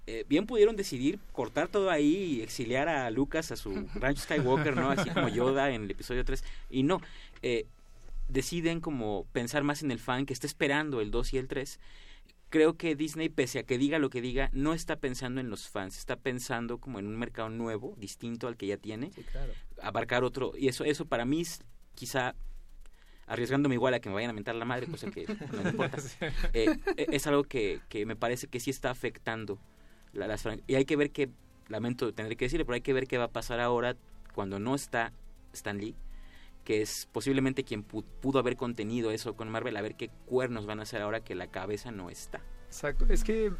Eh, 0.06 0.24
bien 0.28 0.46
pudieron 0.46 0.76
decidir 0.76 1.20
cortar 1.32 1.68
todo 1.68 1.90
ahí 1.90 2.14
y 2.14 2.42
exiliar 2.42 2.88
a 2.88 3.10
Lucas 3.10 3.52
a 3.52 3.56
su 3.56 3.72
rancho 3.94 4.22
Skywalker, 4.22 4.76
¿no? 4.76 4.90
Así 4.90 5.10
como 5.10 5.28
Yoda 5.28 5.70
en 5.70 5.84
el 5.84 5.90
episodio 5.90 6.24
3. 6.24 6.42
Y 6.70 6.82
no, 6.82 7.00
eh, 7.42 7.66
deciden 8.28 8.80
como 8.80 9.26
pensar 9.32 9.62
más 9.62 9.82
en 9.82 9.90
el 9.90 9.98
fan 9.98 10.26
que 10.26 10.32
está 10.32 10.46
esperando 10.46 11.00
el 11.00 11.10
2 11.10 11.34
y 11.34 11.38
el 11.38 11.48
3. 11.48 11.78
Creo 12.48 12.76
que 12.76 12.96
Disney, 12.96 13.28
pese 13.28 13.60
a 13.60 13.62
que 13.62 13.78
diga 13.78 14.00
lo 14.00 14.10
que 14.10 14.20
diga, 14.20 14.50
no 14.52 14.74
está 14.74 14.96
pensando 14.96 15.40
en 15.40 15.50
los 15.50 15.68
fans, 15.68 15.96
está 15.96 16.16
pensando 16.16 16.78
como 16.78 16.98
en 16.98 17.06
un 17.06 17.16
mercado 17.16 17.48
nuevo, 17.48 17.94
distinto 17.96 18.48
al 18.48 18.56
que 18.56 18.66
ya 18.66 18.76
tiene, 18.76 19.10
claro. 19.30 19.52
abarcar 19.80 20.24
otro. 20.24 20.54
Y 20.56 20.66
eso, 20.66 20.82
eso 20.82 21.04
para 21.04 21.24
mí 21.24 21.42
es 21.42 21.62
quizá 21.94 22.34
arriesgándome 23.28 23.76
igual 23.76 23.94
a 23.94 24.00
que 24.00 24.08
me 24.08 24.16
vayan 24.16 24.30
a 24.30 24.32
mentar 24.32 24.56
la 24.56 24.64
madre, 24.64 24.88
cosa 24.88 25.08
que 25.12 25.26
no 25.52 25.62
me 25.62 25.70
importa. 25.70 25.98
Eh, 26.52 26.76
eh, 26.96 27.06
es 27.12 27.28
algo 27.28 27.44
que, 27.44 27.80
que 27.88 28.04
me 28.04 28.16
parece 28.16 28.48
que 28.48 28.58
sí 28.58 28.70
está 28.70 28.90
afectando 28.90 29.60
la- 30.12 30.26
las 30.26 30.42
fran- 30.44 30.62
y 30.66 30.74
hay 30.74 30.84
que 30.84 30.96
ver 30.96 31.10
qué 31.10 31.28
lamento 31.68 32.12
tener 32.14 32.36
que 32.36 32.46
decirle 32.46 32.64
pero 32.64 32.74
hay 32.74 32.80
que 32.80 32.92
ver 32.92 33.06
qué 33.06 33.18
va 33.18 33.24
a 33.24 33.28
pasar 33.32 33.60
ahora 33.60 33.96
cuando 34.34 34.58
no 34.58 34.74
está 34.74 35.12
Stan 35.52 35.78
Lee 35.78 35.94
que 36.64 36.82
es 36.82 37.08
posiblemente 37.12 37.64
quien 37.64 37.86
pu- 37.86 38.04
pudo 38.20 38.38
haber 38.38 38.56
contenido 38.56 39.10
eso 39.10 39.34
con 39.34 39.48
Marvel 39.48 39.76
a 39.76 39.82
ver 39.82 39.94
qué 39.96 40.10
cuernos 40.26 40.66
van 40.66 40.80
a 40.80 40.82
hacer 40.82 41.00
ahora 41.02 41.20
que 41.20 41.34
la 41.34 41.46
cabeza 41.48 41.90
no 41.90 42.10
está 42.10 42.40
Exacto, 42.66 43.06
es 43.08 43.24
que 43.24 43.50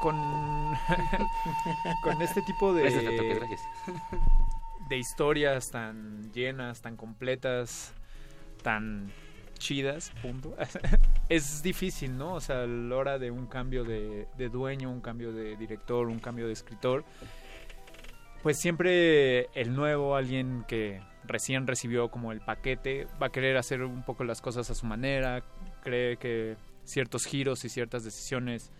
con, 0.00 0.16
con 2.02 2.22
este 2.22 2.42
tipo 2.42 2.72
de, 2.74 2.82
gracias. 2.90 3.60
de 4.88 4.98
historias 4.98 5.70
tan 5.70 6.32
llenas, 6.32 6.80
tan 6.82 6.96
completas, 6.96 7.92
tan 8.62 9.12
chidas, 9.58 10.10
punto, 10.22 10.56
es 11.36 11.62
difícil, 11.62 12.18
¿no? 12.18 12.34
O 12.34 12.40
sea, 12.40 12.62
a 12.62 12.66
la 12.66 12.94
hora 12.94 13.18
de 13.18 13.30
un 13.30 13.46
cambio 13.46 13.84
de, 13.84 14.26
dueño, 14.50 14.90
un 14.90 15.00
cambio 15.00 15.32
de 15.32 15.56
director, 15.56 16.08
un 16.08 16.18
cambio 16.18 16.46
de 16.46 16.52
escritor, 16.52 17.04
pues 18.42 18.60
siempre 18.60 19.46
el 19.54 19.74
nuevo, 19.74 20.14
alguien 20.14 20.64
que 20.68 21.00
recién 21.24 21.66
recibió 21.66 22.10
como 22.10 22.32
el 22.32 22.40
paquete, 22.40 23.06
va 23.20 23.28
a 23.28 23.32
querer 23.32 23.56
hacer 23.56 23.82
un 23.82 24.02
poco 24.02 24.24
las 24.24 24.42
cosas 24.42 24.68
a 24.70 24.74
su 24.74 24.84
manera, 24.84 25.42
cree 25.82 26.18
que 26.18 26.56
ciertos 26.84 27.24
giros 27.24 27.64
y 27.64 27.70
ciertas 27.70 28.04
decisiones 28.04 28.70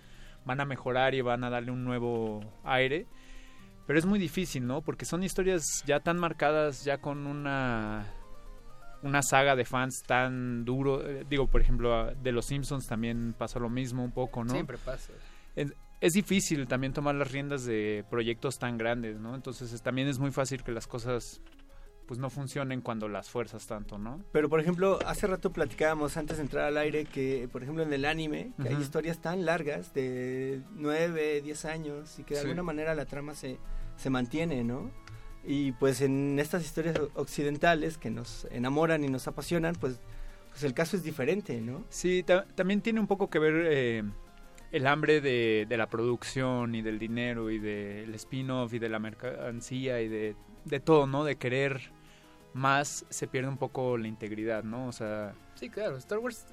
van 0.45 0.61
a 0.61 0.67
mejorar 0.67 1.15
y 1.15 1.23
van 1.23 1.45
a 1.45 1.51
darle 1.51 1.71
un 1.71 1.85
nuevo 1.85 2.41
aire. 2.65 3.07
Pero 3.87 3.99
es 3.99 4.05
muy 4.05 4.19
difícil, 4.19 4.67
¿no? 4.67 4.83
Porque 4.83 5.07
son 5.07 5.23
historias 5.23 5.83
ya 5.87 6.01
tan 6.01 6.19
marcadas, 6.19 6.85
ya 6.85 6.99
con 6.99 7.27
una 7.27 8.07
una 9.03 9.23
saga 9.23 9.57
de 9.57 9.65
fans 9.65 10.03
tan 10.07 10.65
duro. 10.65 11.07
Eh, 11.09 11.25
Digo, 11.29 11.47
por 11.49 11.61
ejemplo, 11.61 12.15
de 12.15 12.33
los 12.33 12.47
Simpsons 12.47 12.87
también 12.87 13.35
pasó 13.37 13.59
lo 13.61 13.69
mismo 13.69 14.05
un 14.05 14.13
poco, 14.13 14.45
¿no? 14.45 14.53
Siempre 14.53 14.79
pasa. 14.79 15.13
Es 16.01 16.13
difícil 16.15 16.67
también 16.67 16.93
tomar 16.93 17.15
las 17.15 17.31
riendas 17.31 17.65
de 17.65 18.05
proyectos 18.11 18.59
tan 18.59 18.77
grandes, 18.77 19.21
¿no? 19.21 19.37
Entonces 19.37 19.73
es- 19.73 19.83
también 19.83 20.09
es 20.09 20.19
muy 20.19 20.33
fácil 20.33 20.65
que 20.65 20.73
las 20.73 20.87
cosas 20.89 21.41
pues 22.09 22.19
no 22.19 22.29
funcionen 22.29 22.81
cuando 22.81 23.09
las 23.09 23.31
fuerzas 23.31 23.67
tanto, 23.69 23.97
¿no? 23.97 24.21
Pero 24.33 24.49
por 24.51 24.59
ejemplo, 24.61 24.99
hace 25.07 25.29
rato 25.29 25.53
platicábamos 25.53 26.17
antes 26.17 26.37
de 26.39 26.43
entrar 26.43 26.65
al 26.67 26.77
aire 26.77 27.05
que, 27.05 27.49
por 27.51 27.63
ejemplo, 27.63 27.85
en 27.85 27.93
el 27.93 28.05
anime, 28.05 28.53
que 28.61 28.69
hay 28.71 28.75
historias 28.77 29.21
tan 29.21 29.45
largas 29.47 29.95
de 29.95 30.61
9, 30.73 31.41
10 31.43 31.65
años 31.65 32.19
y 32.19 32.25
que 32.25 32.35
de 32.35 32.41
Sí. 32.41 32.47
alguna 32.47 32.65
manera 32.65 32.95
la 32.97 33.07
trama 33.07 33.35
se, 33.35 33.59
se 33.97 34.11
mantiene, 34.11 34.65
¿no? 34.65 34.91
Y 35.45 35.73
pues 35.73 36.01
en 36.01 36.39
estas 36.39 36.65
historias 36.65 36.99
occidentales 37.15 37.99
que 37.99 38.11
nos 38.11 38.47
enamoran 38.51 39.03
y 39.05 39.09
nos 39.09 39.27
apasionan, 39.27 39.75
pues, 39.75 39.99
pues 40.51 40.63
el 40.63 40.73
caso 40.75 40.97
es 40.97 41.03
diferente, 41.03 41.61
¿no? 41.61 41.85
Sí, 41.89 42.23
ta- 42.23 42.45
también 42.55 42.81
tiene 42.81 43.01
un 43.01 43.07
poco 43.09 43.29
que 43.29 43.39
ver 43.41 43.67
eh, 43.69 44.03
el 44.71 44.87
hambre 44.87 45.21
de, 45.21 45.67
de 45.69 45.77
la 45.77 45.89
producción 45.89 46.75
y 46.77 46.83
del 46.83 46.99
dinero 46.99 47.51
y 47.51 47.59
del 47.59 48.15
spin-off 48.15 48.73
y 48.75 48.79
de 48.79 48.89
la 48.89 48.99
mercancía 49.01 50.01
y 50.01 50.09
de, 50.09 50.37
de 50.65 50.81
todo, 50.81 51.07
¿no? 51.07 51.25
De 51.25 51.37
querer 51.37 51.91
más 52.55 53.05
se 53.09 53.27
pierde 53.27 53.49
un 53.49 53.57
poco 53.57 53.97
la 53.99 54.07
integridad, 54.09 54.63
¿no? 54.63 54.87
O 54.87 54.93
sea, 54.93 55.35
Sí, 55.55 55.69
claro, 55.71 55.97
Star 55.97 56.19
Wars 56.19 56.47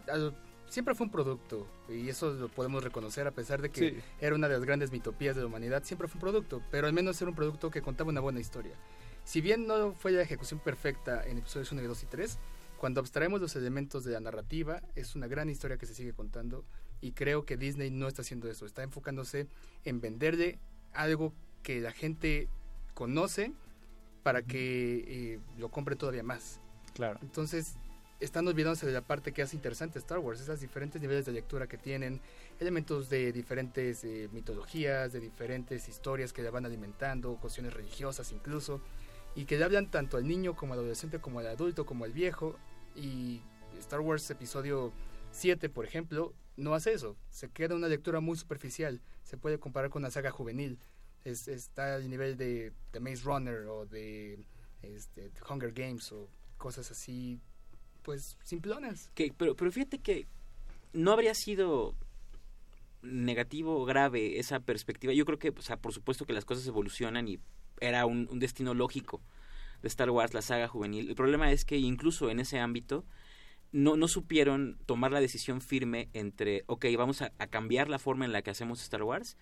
siempre 0.69 0.95
fue 0.95 1.05
un 1.05 1.11
producto 1.11 1.67
y 1.89 2.09
eso 2.09 2.31
lo 2.31 2.47
podemos 2.49 2.83
reconocer 2.83 3.27
a 3.27 3.31
pesar 3.31 3.61
de 3.61 3.69
que 3.69 3.79
Sí. 3.91 3.97
era 4.21 4.35
una 4.35 4.47
de 4.47 4.53
las 4.55 4.63
grandes 4.65 4.91
mitopías 4.91 5.35
de 5.35 5.41
la 5.41 5.47
humanidad, 5.47 5.83
siempre 5.83 6.07
fue 6.07 6.15
un 6.17 6.21
producto, 6.21 6.61
pero 6.71 6.87
al 6.87 6.93
menos 6.93 7.21
era 7.21 7.29
un 7.29 7.35
producto 7.35 7.69
que 7.71 7.81
contaba 7.81 8.09
una 8.09 8.21
buena 8.21 8.39
historia. 8.39 8.75
Si 9.23 9.41
bien 9.41 9.67
no 9.67 9.93
fue 9.93 10.11
la 10.11 10.21
ejecución 10.21 10.59
perfecta 10.59 11.25
en 11.27 11.37
episodios 11.37 11.71
1, 11.71 11.81
2 11.83 12.03
y 12.03 12.05
3, 12.05 12.39
cuando 12.77 13.01
abstraemos 13.01 13.41
los 13.41 13.55
elementos 13.55 14.03
de 14.05 14.13
la 14.13 14.19
narrativa, 14.21 14.81
es 14.95 15.15
una 15.15 15.27
gran 15.27 15.49
historia 15.49 15.77
que 15.77 15.85
se 15.85 15.93
sigue 15.93 16.13
contando 16.13 16.63
y 17.01 17.11
creo 17.11 17.45
que 17.45 17.57
Disney 17.57 17.91
no 17.91 18.07
está 18.07 18.21
haciendo 18.21 18.49
eso, 18.49 18.65
está 18.65 18.83
enfocándose 18.83 19.47
en 19.83 19.99
venderle 19.99 20.59
algo 20.93 21.33
que 21.61 21.81
la 21.81 21.91
gente 21.91 22.47
conoce 22.93 23.51
para 24.23 24.41
que 24.43 25.33
eh, 25.35 25.39
lo 25.57 25.69
compre 25.69 25.95
todavía 25.95 26.23
más. 26.23 26.61
Claro. 26.93 27.19
Entonces, 27.21 27.75
están 28.19 28.47
olvidándose 28.47 28.85
de 28.85 28.91
la 28.91 29.01
parte 29.01 29.31
que 29.31 29.41
hace 29.41 29.55
interesante 29.55 29.99
Star 29.99 30.19
Wars, 30.19 30.41
esas 30.41 30.59
diferentes 30.59 31.01
niveles 31.01 31.25
de 31.25 31.31
lectura 31.31 31.67
que 31.67 31.77
tienen, 31.77 32.19
elementos 32.59 33.09
de 33.09 33.31
diferentes 33.31 34.03
eh, 34.03 34.29
mitologías, 34.31 35.13
de 35.13 35.19
diferentes 35.19 35.87
historias 35.87 36.33
que 36.33 36.41
la 36.41 36.51
van 36.51 36.65
alimentando, 36.65 37.37
cuestiones 37.37 37.73
religiosas 37.73 38.31
incluso, 38.31 38.81
y 39.35 39.45
que 39.45 39.57
le 39.57 39.63
hablan 39.63 39.89
tanto 39.89 40.17
al 40.17 40.27
niño 40.27 40.55
como 40.55 40.73
al 40.73 40.79
adolescente, 40.79 41.19
como 41.19 41.39
al 41.39 41.47
adulto, 41.47 41.85
como 41.85 42.03
al 42.03 42.11
viejo, 42.11 42.57
y 42.95 43.41
Star 43.79 44.01
Wars 44.01 44.29
episodio 44.29 44.91
7, 45.31 45.69
por 45.69 45.85
ejemplo, 45.85 46.33
no 46.57 46.73
hace 46.73 46.91
eso, 46.91 47.15
se 47.29 47.49
queda 47.49 47.75
una 47.75 47.87
lectura 47.87 48.19
muy 48.19 48.37
superficial, 48.37 49.01
se 49.23 49.37
puede 49.37 49.59
comparar 49.59 49.89
con 49.89 50.01
una 50.01 50.11
saga 50.11 50.31
juvenil, 50.31 50.77
es, 51.23 51.47
está 51.47 51.95
al 51.95 52.09
nivel 52.09 52.35
de, 52.35 52.73
de 52.91 52.99
Maze 52.99 53.23
Runner 53.23 53.65
o 53.67 53.85
de 53.85 54.39
este, 54.81 55.29
The 55.29 55.41
Hunger 55.49 55.71
Games 55.71 56.11
o 56.11 56.27
cosas 56.57 56.91
así, 56.91 57.39
pues 58.09 58.37
simplonas. 58.43 59.11
Que, 59.13 59.31
pero, 59.37 59.55
pero 59.55 59.71
fíjate 59.71 59.99
que 59.99 60.25
no 60.93 61.11
habría 61.11 61.35
sido 61.35 61.93
negativo 63.03 63.79
o 63.79 63.85
grave 63.85 64.39
esa 64.39 64.61
perspectiva. 64.61 65.13
Yo 65.13 65.25
creo 65.25 65.37
que, 65.37 65.49
o 65.49 65.61
sea, 65.61 65.77
por 65.77 65.93
supuesto 65.93 66.25
que 66.25 66.33
las 66.33 66.43
cosas 66.43 66.65
evolucionan 66.65 67.27
y 67.27 67.37
era 67.79 68.07
un, 68.07 68.39
destino 68.39 68.73
lógico 68.73 69.21
de 69.83 69.89
Star 69.89 70.09
Wars, 70.09 70.33
la 70.33 70.41
saga 70.41 70.67
juvenil. 70.67 71.07
El 71.07 71.13
problema 71.13 71.51
es 71.51 71.65
que 71.65 71.77
incluso 71.77 72.31
en 72.31 72.39
ese 72.39 72.57
ámbito 72.57 73.05
no, 73.71 73.95
no 73.95 74.07
supieron 74.07 74.79
tomar 74.87 75.11
la 75.11 75.21
decisión 75.21 75.61
firme 75.61 76.09
entre, 76.13 76.63
ok, 76.65 76.87
vamos 76.97 77.21
a 77.21 77.29
cambiar 77.51 77.89
la 77.89 77.99
forma 77.99 78.25
en 78.25 78.31
la 78.31 78.41
que 78.41 78.49
hacemos 78.49 78.81
Star 78.81 79.03
Wars, 79.03 79.37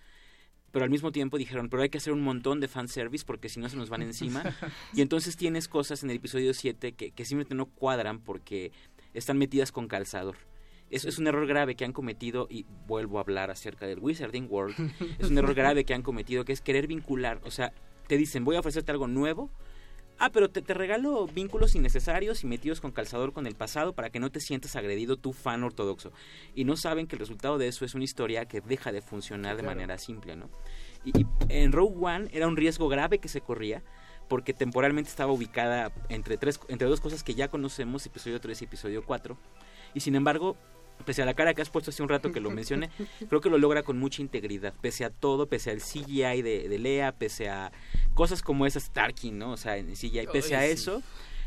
pero 0.72 0.84
al 0.84 0.90
mismo 0.90 1.12
tiempo 1.12 1.38
dijeron, 1.38 1.68
pero 1.68 1.82
hay 1.82 1.88
que 1.88 1.98
hacer 1.98 2.12
un 2.12 2.22
montón 2.22 2.60
de 2.60 2.68
fanservice 2.68 3.24
porque 3.24 3.48
si 3.48 3.60
no 3.60 3.68
se 3.68 3.76
nos 3.76 3.88
van 3.88 4.02
encima. 4.02 4.42
y 4.94 5.02
entonces 5.02 5.36
tienes 5.36 5.68
cosas 5.68 6.02
en 6.02 6.10
el 6.10 6.16
episodio 6.16 6.54
7 6.54 6.92
que, 6.92 7.10
que 7.10 7.24
simplemente 7.24 7.54
no 7.54 7.66
cuadran 7.66 8.20
porque 8.20 8.72
están 9.14 9.38
metidas 9.38 9.72
con 9.72 9.88
calzador. 9.88 10.36
Eso 10.90 11.08
es 11.08 11.18
un 11.18 11.26
error 11.26 11.46
grave 11.46 11.74
que 11.74 11.84
han 11.84 11.92
cometido, 11.92 12.46
y 12.50 12.64
vuelvo 12.86 13.18
a 13.18 13.20
hablar 13.20 13.50
acerca 13.50 13.86
del 13.86 13.98
Wizarding 13.98 14.46
World, 14.48 14.74
es 15.18 15.28
un 15.28 15.36
error 15.36 15.54
grave 15.54 15.84
que 15.84 15.92
han 15.92 16.02
cometido, 16.02 16.44
que 16.44 16.52
es 16.52 16.62
querer 16.62 16.86
vincular, 16.86 17.40
o 17.44 17.50
sea, 17.50 17.72
te 18.06 18.16
dicen, 18.16 18.44
voy 18.44 18.56
a 18.56 18.60
ofrecerte 18.60 18.90
algo 18.90 19.06
nuevo, 19.06 19.50
ah, 20.18 20.30
pero 20.30 20.50
te, 20.50 20.62
te 20.62 20.74
regalo 20.74 21.26
vínculos 21.26 21.74
innecesarios 21.74 22.42
y 22.44 22.46
metidos 22.46 22.80
con 22.80 22.92
calzador 22.92 23.32
con 23.32 23.46
el 23.46 23.54
pasado 23.54 23.92
para 23.94 24.10
que 24.10 24.20
no 24.20 24.30
te 24.30 24.40
sientas 24.40 24.76
agredido 24.76 25.16
tu 25.16 25.32
fan 25.32 25.62
ortodoxo. 25.64 26.12
Y 26.54 26.64
no 26.64 26.76
saben 26.76 27.06
que 27.06 27.16
el 27.16 27.20
resultado 27.20 27.58
de 27.58 27.68
eso 27.68 27.84
es 27.84 27.94
una 27.94 28.04
historia 28.04 28.46
que 28.46 28.60
deja 28.60 28.92
de 28.92 29.02
funcionar 29.02 29.56
de 29.56 29.62
Claro. 29.62 29.76
manera 29.76 29.98
simple, 29.98 30.36
¿no? 30.36 30.48
Y, 31.04 31.20
y 31.20 31.26
en 31.48 31.72
Rogue 31.72 31.96
One 32.00 32.28
era 32.32 32.46
un 32.48 32.56
riesgo 32.56 32.88
grave 32.88 33.18
que 33.18 33.28
se 33.28 33.40
corría 33.40 33.82
porque 34.28 34.52
temporalmente 34.52 35.08
estaba 35.08 35.32
ubicada 35.32 35.90
entre, 36.10 36.36
tres, 36.36 36.60
entre 36.68 36.86
dos 36.86 37.00
cosas 37.00 37.22
que 37.22 37.34
ya 37.34 37.48
conocemos, 37.48 38.04
episodio 38.04 38.38
3 38.40 38.60
y 38.60 38.64
episodio 38.66 39.02
4. 39.04 39.38
Y 39.94 40.00
sin 40.00 40.14
embargo, 40.16 40.56
pese 41.04 41.22
a 41.22 41.26
la 41.26 41.34
cara 41.34 41.54
que 41.54 41.62
has 41.62 41.70
puesto 41.70 41.90
hace 41.90 42.02
un 42.02 42.08
rato 42.08 42.32
que 42.32 42.40
lo 42.40 42.50
mencioné, 42.50 42.90
creo 43.28 43.40
que 43.40 43.50
lo 43.50 43.58
logra 43.58 43.82
con 43.82 43.98
mucha 43.98 44.22
integridad, 44.22 44.74
pese 44.80 45.04
a 45.04 45.10
todo, 45.10 45.48
pese 45.48 45.70
al 45.70 45.80
CGI 45.80 46.42
de, 46.42 46.68
de 46.68 46.78
Lea, 46.78 47.12
pese 47.12 47.48
a 47.48 47.72
cosas 48.14 48.42
como 48.42 48.66
esas 48.66 48.92
Tarkin, 48.92 49.38
¿no? 49.38 49.52
O 49.52 49.56
sea, 49.56 49.76
en 49.76 49.94
CGI, 49.94 50.26
pese 50.32 50.56
a 50.56 50.66
eso, 50.66 51.02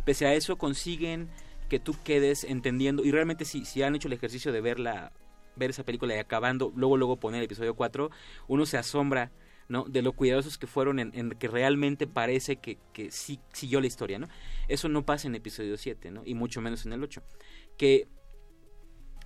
pese 0.06 0.26
a 0.26 0.34
eso 0.34 0.58
consiguen 0.58 1.30
que 1.70 1.80
tú 1.80 1.96
quedes 2.04 2.44
entendiendo 2.44 3.04
y 3.04 3.12
realmente 3.12 3.46
si, 3.46 3.66
si 3.66 3.82
han 3.82 3.96
hecho 3.96 4.08
el 4.08 4.14
ejercicio 4.14 4.52
de 4.52 4.60
verla 4.60 5.14
ver 5.56 5.70
esa 5.70 5.84
película 5.84 6.16
y 6.16 6.20
acabando, 6.20 6.72
luego 6.76 6.98
luego 6.98 7.18
poner 7.18 7.40
el 7.40 7.46
episodio 7.46 7.76
4, 7.76 8.10
uno 8.48 8.66
se 8.66 8.78
asombra 8.78 9.32
¿no? 9.70 9.86
de 9.86 10.02
lo 10.02 10.12
cuidadosos 10.12 10.58
que 10.58 10.68
fueron 10.68 11.00
en, 11.00 11.12
en 11.14 11.30
que 11.32 11.48
realmente 11.48 12.08
parece 12.08 12.58
que, 12.58 12.78
que 12.92 13.10
sí 13.10 13.40
siguió 13.54 13.80
la 13.80 13.88
historia, 13.88 14.20
¿no? 14.20 14.28
Eso 14.68 14.90
no 14.90 15.06
pasa 15.06 15.28
en 15.28 15.36
episodio 15.36 15.78
7, 15.78 16.12
¿no? 16.12 16.24
Y 16.26 16.36
mucho 16.36 16.60
menos 16.60 16.86
en 16.86 16.92
el 16.92 17.04
8. 17.04 17.24
Que 17.78 18.10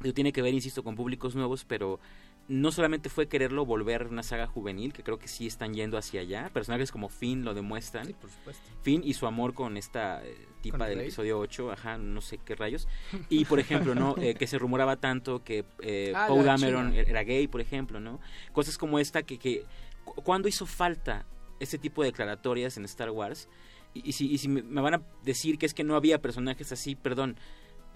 eso 0.04 0.14
tiene 0.14 0.32
que 0.34 0.42
ver, 0.42 0.54
insisto, 0.54 0.84
con 0.84 0.96
públicos 0.96 1.36
nuevos, 1.36 1.66
pero 1.66 2.00
no 2.48 2.72
solamente 2.72 3.10
fue 3.10 3.28
quererlo 3.28 3.66
volver 3.66 4.06
una 4.08 4.22
saga 4.22 4.46
juvenil, 4.46 4.94
que 4.94 5.02
creo 5.02 5.18
que 5.18 5.28
sí 5.28 5.48
están 5.48 5.74
yendo 5.74 5.98
hacia 5.98 6.22
allá. 6.22 6.50
Personajes 6.54 6.92
como 6.92 7.10
Finn 7.10 7.44
lo 7.44 7.54
demuestran. 7.56 8.06
por 8.22 8.30
supuesto. 8.30 8.62
Finn 8.84 9.02
y 9.04 9.14
su 9.16 9.26
amor 9.26 9.54
con 9.56 9.78
esta 9.78 10.24
eh, 10.24 10.36
tipa 10.62 10.78
Con 10.78 10.88
del 10.88 10.98
Rey. 10.98 11.08
episodio 11.08 11.40
8, 11.40 11.72
ajá, 11.72 11.98
no 11.98 12.22
sé 12.22 12.38
qué 12.38 12.54
rayos. 12.56 12.88
Y 13.30 13.46
por 13.46 13.60
ejemplo, 13.60 13.96
¿no? 13.96 14.16
Eh, 14.18 14.36
que 14.36 14.46
se 14.46 14.60
rumoraba 14.60 14.98
tanto 14.98 15.44
que 15.44 15.66
eh, 15.82 16.14
Ah, 16.16 16.28
la 16.30 16.44
Dameron 16.44 16.92
China. 16.92 17.04
era 17.08 17.24
gay, 17.24 17.48
por 17.48 17.62
ejemplo, 17.62 18.00
¿no? 18.00 18.20
Cosas 18.52 18.78
como 18.78 19.00
esta 19.00 19.24
que, 19.24 19.40
que 19.40 19.64
cu- 20.04 20.22
¿cuándo 20.22 20.48
hizo 20.48 20.68
falta 20.68 21.26
ese 21.60 21.80
tipo 21.80 22.04
de 22.04 22.10
declaratorias 22.10 22.78
en 22.78 22.86
Star 22.86 23.10
Wars? 23.10 23.50
Y, 23.96 24.08
y 24.10 24.12
si, 24.12 24.32
y 24.32 24.38
si 24.38 24.50
me, 24.50 24.62
me 24.62 24.82
van 24.82 24.94
a 24.96 25.02
decir 25.24 25.58
que 25.58 25.66
es 25.66 25.74
que 25.74 25.84
no 25.84 25.96
había 25.96 26.22
personajes 26.22 26.72
así, 26.72 26.96
perdón, 26.96 27.38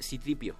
Citripio. 0.01 0.55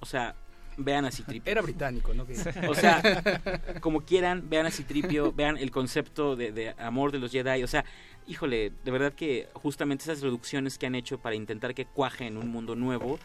O 0.00 0.06
sea, 0.06 0.34
vean 0.76 1.04
a 1.04 1.10
Citripio. 1.10 1.50
Era 1.50 1.60
británico, 1.60 2.14
¿no? 2.14 2.26
O 2.68 2.74
sea, 2.74 3.02
como 3.80 4.02
quieran, 4.02 4.48
vean 4.48 4.66
a 4.66 4.70
Citripio, 4.70 5.32
vean 5.32 5.56
el 5.58 5.70
concepto 5.70 6.36
de, 6.36 6.52
de 6.52 6.74
amor 6.78 7.12
de 7.12 7.18
los 7.18 7.32
Jedi. 7.32 7.62
O 7.62 7.66
sea, 7.66 7.84
híjole, 8.26 8.72
de 8.84 8.90
verdad 8.90 9.12
que 9.12 9.48
justamente 9.54 10.04
esas 10.04 10.22
reducciones 10.22 10.78
que 10.78 10.86
han 10.86 10.94
hecho 10.94 11.18
para 11.18 11.34
intentar 11.34 11.74
que 11.74 11.86
cuaje 11.86 12.26
en 12.26 12.36
un 12.36 12.48
mundo 12.48 12.76
nuevo, 12.76 13.18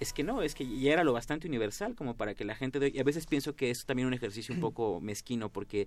es 0.00 0.12
que 0.12 0.24
no, 0.24 0.42
es 0.42 0.54
que 0.54 0.66
ya 0.66 0.92
era 0.92 1.04
lo 1.04 1.12
bastante 1.12 1.46
universal 1.46 1.94
como 1.94 2.16
para 2.16 2.34
que 2.34 2.44
la 2.44 2.54
gente... 2.54 2.80
De, 2.80 2.90
y 2.94 2.98
a 2.98 3.04
veces 3.04 3.26
pienso 3.26 3.54
que 3.54 3.70
es 3.70 3.86
también 3.86 4.08
un 4.08 4.14
ejercicio 4.14 4.54
un 4.54 4.60
poco 4.60 5.00
mezquino 5.00 5.48
porque 5.48 5.86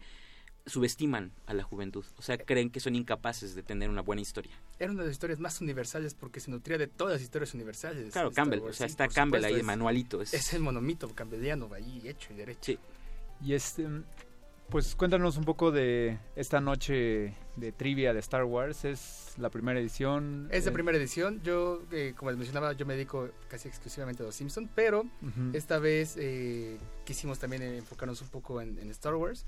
subestiman 0.68 1.32
a 1.48 1.54
la 1.54 1.64
juventud. 1.64 2.06
O 2.18 2.22
sea, 2.22 2.38
creen 2.38 2.70
que 2.70 2.80
son 2.80 2.96
incapaces 2.96 3.56
de 3.56 3.64
tener 3.64 3.90
una 3.90 4.02
buena 4.02 4.22
historia. 4.22 4.52
Era 4.80 4.92
una 4.92 5.02
de 5.02 5.08
las 5.08 5.16
historias 5.16 5.40
más 5.40 5.60
universales 5.62 6.14
porque 6.14 6.40
se 6.40 6.52
nutría 6.52 6.78
de 6.78 6.88
todas 6.88 7.14
las 7.14 7.22
historias 7.22 7.54
universales. 7.54 8.12
Claro, 8.14 8.32
Campbell, 8.32 8.60
Wars. 8.60 8.76
o 8.76 8.78
sea, 8.78 8.88
Sí, 8.88 8.92
está 8.92 9.08
Campbell 9.08 9.40
supuesto, 9.42 9.56
ahí, 9.56 9.62
es- 9.62 9.66
manualito. 9.66 10.22
Es, 10.22 10.34
Es 10.34 10.54
el 10.54 10.62
monomito 10.62 11.10
campbelliano 11.16 11.70
ahí 11.74 12.02
hecho 12.06 12.34
y 12.34 12.36
derecho. 12.36 12.74
Y 13.42 13.54
este, 13.54 13.88
pues 14.70 14.96
cuéntanos 14.96 15.38
un 15.38 15.46
poco 15.46 15.72
de 15.72 16.20
esta 16.36 16.60
noche 16.60 17.34
de 17.56 17.72
trivia 17.72 18.14
de 18.14 18.20
Star 18.20 18.44
Wars. 18.44 18.84
Es 18.84 19.34
la 19.38 19.50
primera 19.50 19.80
edición. 19.80 20.50
Es 20.52 20.66
la 20.66 20.72
eh, 20.72 20.74
primera 20.74 20.98
edición. 20.98 21.42
Yo, 21.44 21.82
eh, 21.92 22.14
como 22.18 22.32
les 22.32 22.38
mencionaba, 22.38 22.74
yo 22.74 22.86
me 22.86 22.96
dedico 22.96 23.30
casi 23.48 23.68
exclusivamente 23.70 24.24
a 24.24 24.26
los 24.26 24.36
Simpsons, 24.36 24.70
pero 24.76 25.02
Ujú. 25.22 25.52
esta 25.54 25.80
vez 25.80 26.16
eh, 26.18 26.78
quisimos 27.06 27.40
también 27.40 27.62
enfocarnos 27.64 28.22
un 28.22 28.28
poco 28.28 28.60
en, 28.62 28.78
en 28.80 28.90
Star 28.92 29.16
Wars. 29.16 29.46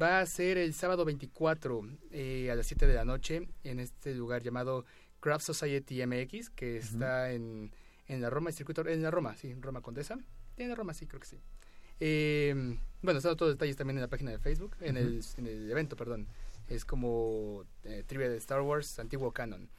Va 0.00 0.20
a 0.20 0.26
ser 0.26 0.58
el 0.58 0.74
sábado 0.74 1.04
24 1.04 1.88
eh, 2.10 2.50
a 2.50 2.54
las 2.54 2.66
7 2.66 2.86
de 2.86 2.94
la 2.94 3.04
noche 3.04 3.48
en 3.64 3.80
este 3.80 4.14
lugar 4.14 4.42
llamado 4.42 4.84
Craft 5.20 5.46
Society 5.46 6.04
MX, 6.04 6.50
que 6.50 6.76
está 6.76 7.32
en, 7.32 7.72
en 8.06 8.20
la 8.20 8.28
Roma, 8.28 8.50
el 8.50 8.56
circuito, 8.56 8.86
en 8.86 9.02
la 9.02 9.10
Roma, 9.10 9.36
sí, 9.36 9.50
en 9.50 9.62
Roma 9.62 9.80
Condesa. 9.80 10.18
En 10.56 10.68
la 10.68 10.74
Roma, 10.74 10.92
sí, 10.92 11.06
creo 11.06 11.20
que 11.20 11.26
sí. 11.26 11.38
Eh, 12.00 12.76
bueno, 13.00 13.18
están 13.18 13.36
todos 13.36 13.50
los 13.50 13.56
detalles 13.56 13.76
también 13.76 13.96
en 13.96 14.02
la 14.02 14.08
página 14.08 14.30
de 14.32 14.38
Facebook, 14.38 14.76
en, 14.80 14.96
el, 14.96 15.22
en 15.38 15.46
el 15.46 15.70
evento, 15.70 15.96
perdón. 15.96 16.26
Es 16.68 16.84
como 16.84 17.64
eh, 17.84 18.02
trivia 18.06 18.28
de 18.28 18.36
Star 18.36 18.60
Wars, 18.60 18.98
antiguo 18.98 19.32
canon. 19.32 19.70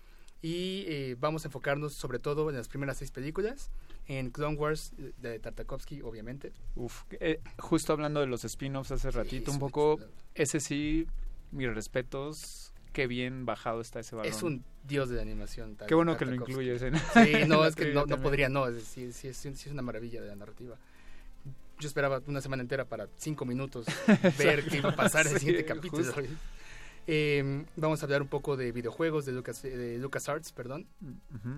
Y 0.41 0.85
eh, 0.87 1.15
vamos 1.19 1.45
a 1.45 1.47
enfocarnos 1.49 1.93
sobre 1.93 2.19
todo 2.19 2.49
en 2.49 2.55
las 2.55 2.67
primeras 2.67 2.97
seis 2.97 3.11
películas. 3.11 3.69
En 4.07 4.31
Clone 4.31 4.55
Wars 4.55 4.93
de 5.17 5.39
Tartakovsky, 5.39 6.01
obviamente. 6.01 6.53
Uf, 6.75 7.03
eh, 7.11 7.41
justo 7.57 7.93
hablando 7.93 8.21
de 8.21 8.27
los 8.27 8.45
spin-offs 8.45 8.91
hace 8.91 9.11
ratito, 9.11 9.51
un 9.51 9.59
poco, 9.59 9.99
ese 10.33 10.59
sí, 10.59 11.07
mis 11.51 11.73
respetos, 11.73 12.73
qué 12.93 13.07
bien 13.07 13.45
bajado 13.45 13.81
está 13.81 13.99
ese 13.99 14.15
balón. 14.15 14.31
Es 14.31 14.43
un 14.43 14.63
dios 14.87 15.09
de 15.09 15.17
la 15.17 15.21
animación. 15.21 15.77
Qué 15.87 15.93
bueno 15.93 16.17
que 16.17 16.25
lo 16.25 16.35
incluyes. 16.35 16.81
En 16.81 16.95
sí, 16.95 17.31
no, 17.47 17.65
es 17.65 17.75
que 17.75 17.93
no, 17.93 18.05
no 18.05 18.21
podría, 18.21 18.49
no, 18.49 18.67
es, 18.67 18.83
sí, 18.83 19.11
sí, 19.11 19.33
sí, 19.33 19.49
es 19.49 19.67
una 19.67 19.81
maravilla 19.81 20.21
de 20.21 20.27
la 20.27 20.35
narrativa. 20.35 20.77
Yo 21.79 21.87
esperaba 21.87 22.21
una 22.25 22.41
semana 22.41 22.63
entera 22.63 22.85
para 22.85 23.07
cinco 23.17 23.45
minutos 23.45 23.85
ver 24.39 24.65
qué 24.65 24.77
iba 24.77 24.89
a 24.89 24.95
pasar 24.95 25.27
en 25.27 25.33
el 25.33 25.39
siguiente 25.39 25.65
capítulo. 25.65 26.11
Eh, 27.09 27.65
vamos 27.77 28.03
a 28.03 28.05
hablar 28.05 28.21
un 28.21 28.27
poco 28.27 28.57
de 28.57 28.73
videojuegos 28.73 29.25
de 29.25 29.31
Lucas 29.31 29.61
de 29.61 29.97
LucasArts, 29.97 30.51
perdón. 30.51 30.87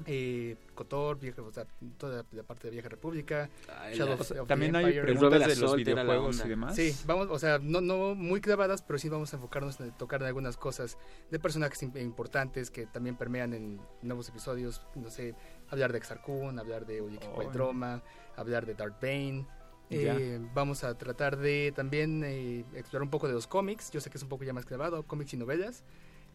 eh, 0.05 0.55
Cotor, 0.75 1.17
o 1.39 1.51
sea, 1.51 1.65
toda 1.97 2.23
la 2.31 2.43
parte 2.43 2.67
de 2.67 2.71
Vieja 2.71 2.87
República. 2.87 3.49
Ay, 3.79 3.95
Shadow 3.97 4.15
la, 4.15 4.21
of, 4.21 4.31
of 4.31 4.47
también 4.47 4.75
hay 4.75 4.99
preguntas 5.01 5.39
de, 5.39 5.55
de 5.55 5.55
los 5.55 5.75
videojuegos 5.75 6.45
y 6.45 6.49
demás. 6.49 6.75
Sí, 6.75 6.95
vamos, 7.07 7.29
o 7.31 7.39
sea, 7.39 7.57
no, 7.59 7.81
no 7.81 8.13
muy 8.13 8.41
clavadas, 8.41 8.83
pero 8.83 8.99
sí 8.99 9.09
vamos 9.09 9.33
a 9.33 9.37
enfocarnos 9.37 9.79
en 9.79 9.91
tocar 9.97 10.21
en 10.21 10.27
algunas 10.27 10.55
cosas 10.55 10.99
de 11.31 11.39
personajes 11.39 11.81
importantes 11.81 12.69
que 12.69 12.85
también 12.85 13.15
permean 13.15 13.53
en 13.53 13.81
nuevos 14.03 14.29
episodios. 14.29 14.85
No 14.95 15.09
sé, 15.09 15.33
hablar 15.69 15.91
de 15.91 15.97
Exarcun, 15.97 16.59
hablar 16.59 16.85
de 16.85 17.01
Ulrich 17.01 17.27
oh, 17.33 17.43
Droma, 17.51 18.03
hablar 18.35 18.67
de 18.67 18.75
Darth 18.75 19.01
Bane. 19.01 19.47
Eh, 19.89 20.39
vamos 20.53 20.83
a 20.83 20.97
tratar 20.97 21.37
de 21.37 21.73
también 21.75 22.23
eh, 22.23 22.63
explorar 22.75 23.03
un 23.03 23.09
poco 23.09 23.27
de 23.27 23.33
los 23.33 23.47
cómics. 23.47 23.91
Yo 23.91 24.01
sé 24.01 24.09
que 24.09 24.17
es 24.17 24.23
un 24.23 24.29
poco 24.29 24.43
ya 24.43 24.53
más 24.53 24.65
clavado, 24.65 25.03
cómics 25.03 25.33
y 25.33 25.37
novelas. 25.37 25.83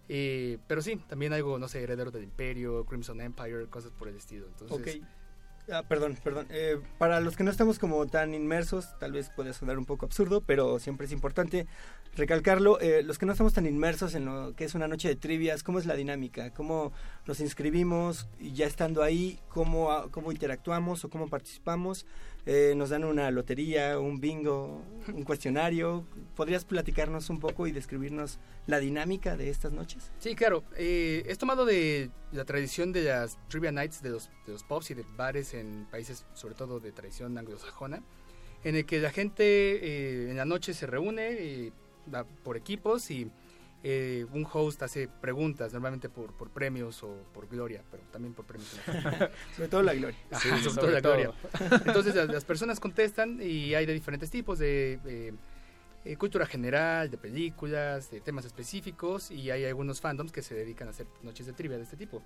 Eh, 0.08 0.58
pero 0.66 0.83
sí, 0.83 0.97
también 1.08 1.33
algo, 1.33 1.58
no 1.58 1.68
sé, 1.68 1.83
Heredero 1.83 2.10
del 2.10 2.24
Imperio, 2.24 2.84
Crimson 2.84 3.20
Empire, 3.20 3.66
cosas 3.68 3.92
por 3.92 4.08
el 4.08 4.16
estilo. 4.16 4.47
Entonces, 4.47 4.78
okay. 4.78 5.02
Ah, 5.73 5.83
perdón, 5.83 6.18
perdón. 6.23 6.47
Eh, 6.50 6.78
para 6.99 7.20
los 7.20 7.36
que 7.36 7.44
no 7.44 7.50
estamos 7.50 7.78
como 7.78 8.07
tan 8.07 8.34
inmersos, 8.34 8.99
tal 8.99 9.12
vez 9.12 9.31
puede 9.31 9.55
sonar 9.55 9.78
un 9.78 9.86
poco 9.86 10.05
absurdo, 10.05 10.42
pero 10.42 10.78
siempre 10.78 11.07
es 11.07 11.12
importante 11.12 11.66
recalcarlo. 12.16 12.78
Eh, 12.81 13.02
los 13.02 13.16
que 13.16 13.24
no 13.24 13.33
estamos 13.33 13.55
tan 13.55 13.66
inmersos 13.66 14.15
en 14.15 14.26
lo 14.26 14.55
que 14.55 14.65
es 14.65 14.74
una 14.74 14.89
noche 14.89 15.08
de 15.08 15.16
trivias, 15.16 15.62
¿cómo 15.62 15.78
es 15.78 15.86
la 15.86 15.94
dinámica? 15.94 16.52
¿Cómo 16.52 16.92
nos 17.26 17.41
inscribimos 17.41 18.28
y 18.39 18.52
ya 18.52 18.66
estando 18.66 19.02
ahí, 19.02 19.41
cómo, 19.49 20.10
cómo 20.10 20.33
interactuamos 20.33 21.02
o 21.05 21.08
cómo 21.08 21.28
participamos? 21.28 22.05
Eh, 22.47 22.74
nos 22.76 22.90
dan 22.90 23.05
una 23.05 23.31
lotería, 23.31 23.98
un 23.98 24.20
bingo, 24.20 24.82
un 25.08 25.24
cuestionario. 25.24 26.06
¿Podrías 26.36 26.64
platicarnos 26.64 27.31
un 27.31 27.40
poco 27.40 27.66
y 27.66 27.73
describirnos 27.73 28.39
la 28.66 28.81
dinámica 28.81 29.36
de 29.36 29.48
estas 29.48 29.73
noches? 29.73 30.12
Sí, 30.18 30.34
claro. 30.34 30.62
Eh, 30.76 31.23
es 31.26 31.39
tomado 31.39 31.64
de 31.64 32.10
la 32.32 32.44
tradición 32.44 32.92
de 32.92 33.05
las 33.05 33.39
trivia 33.48 33.73
nights 33.73 34.02
de 34.02 34.10
los, 34.10 34.31
pubs 34.68 34.90
y 34.90 34.94
de 34.94 35.05
bares 35.16 35.55
en 35.55 35.86
países, 35.90 36.26
sobre 36.34 36.55
todo 36.55 36.81
de 36.81 36.92
tradición 36.92 37.39
anglosajona, 37.39 38.02
en 38.62 38.76
el 38.76 38.84
que 38.84 39.00
la 39.00 39.10
gente 39.10 39.44
eh, 39.44 40.31
en 40.31 40.36
la 40.36 40.44
noche 40.44 40.74
se 40.74 40.86
reúne 40.86 41.73
por 42.42 42.58
equipos 42.58 43.10
y 43.10 43.31
eh, 43.86 44.24
un 44.32 44.46
host 44.50 44.82
hace 44.82 45.08
preguntas, 45.08 45.74
normalmente 45.74 46.08
por, 46.08 46.32
por 46.32 46.48
premios 46.48 47.02
o 47.02 47.14
por 47.34 47.46
gloria, 47.46 47.82
pero 47.90 48.02
también 48.10 48.32
por 48.32 48.46
premios. 48.46 48.70
sobre 49.54 49.68
todo 49.68 49.82
la 49.82 49.92
gloria. 49.92 50.16
Sí, 50.40 50.48
sobre, 50.62 50.80
todo 50.80 50.90
la 50.90 51.00
gloria. 51.00 51.32
Entonces 51.84 52.14
las, 52.14 52.28
las, 52.28 52.44
personas 52.46 52.80
contestan 52.80 53.38
y 53.42 53.74
hay 53.74 53.84
de 53.84 53.92
diferentes 53.92 54.30
tipos, 54.30 54.58
de 54.58 54.98
eh, 55.04 55.34
eh, 56.06 56.16
cultura 56.16 56.44
general, 56.44 57.10
de 57.10 57.16
películas, 57.16 58.10
de 58.10 58.20
temas 58.20 58.44
específicos 58.44 59.30
y 59.30 59.50
hay 59.50 59.64
algunos 59.64 60.02
fandoms 60.02 60.32
que 60.32 60.42
se 60.42 60.54
dedican 60.54 60.88
a 60.88 60.90
hacer 60.90 61.06
noches 61.22 61.46
de 61.46 61.54
trivia 61.54 61.78
de 61.78 61.84
este 61.84 61.96
tipo. 61.96 62.22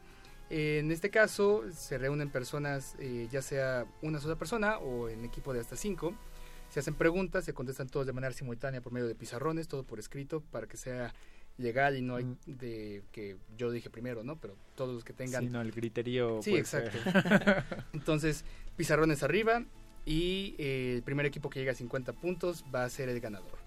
en 0.51 0.91
este 0.91 1.11
caso 1.11 1.63
se 1.73 1.97
reúnen 1.97 2.31
personas, 2.31 2.97
eh, 2.99 3.29
ya 3.31 3.41
sea 3.41 3.85
una 4.03 4.21
sola 4.21 4.37
persona 4.37 4.79
o 4.79 5.09
en 5.09 5.25
equipo 5.25 5.53
de 5.53 5.61
hasta 5.61 5.77
cinco. 5.77 6.15
Se 6.71 6.81
hacen 6.81 6.95
preguntas, 6.95 7.45
se 7.45 7.55
contestan 7.55 7.89
todos 7.89 8.07
de 8.07 8.13
manera 8.13 8.33
simultánea 8.33 8.81
por 8.81 8.93
medio 8.93 9.07
de 9.07 9.15
pizarrones, 9.15 9.69
todo 9.69 9.85
por 9.85 9.99
escrito, 9.99 10.41
para 10.41 10.67
que 10.67 10.77
sea 10.77 11.15
legal 11.59 11.97
y 11.97 12.03
no 12.03 12.17
hay 12.17 12.37
de 12.47 13.03
que 13.13 13.37
yo 13.57 13.71
dije 13.71 13.91
primero, 13.91 14.25
¿no? 14.25 14.41
Pero 14.41 14.57
todos 14.75 14.95
los 14.95 15.05
que 15.05 15.13
tengan... 15.13 15.45
Sí, 15.45 15.51
no, 15.51 15.61
el 15.61 15.73
criterio... 15.73 16.41
Sí, 16.43 16.57
exacto. 16.57 16.99
Entonces, 17.93 18.45
pizarrones 18.77 19.23
arriba 19.23 19.65
y 20.07 20.55
eh, 20.59 20.95
el 20.95 21.03
primer 21.03 21.27
equipo 21.27 21.51
que 21.51 21.59
llega 21.59 21.73
a 21.73 21.75
50 21.75 22.15
puntos 22.15 22.65
va 22.75 22.85
a 22.85 22.89
ser 22.89 23.09
el 23.09 23.21
ganador. 23.21 23.59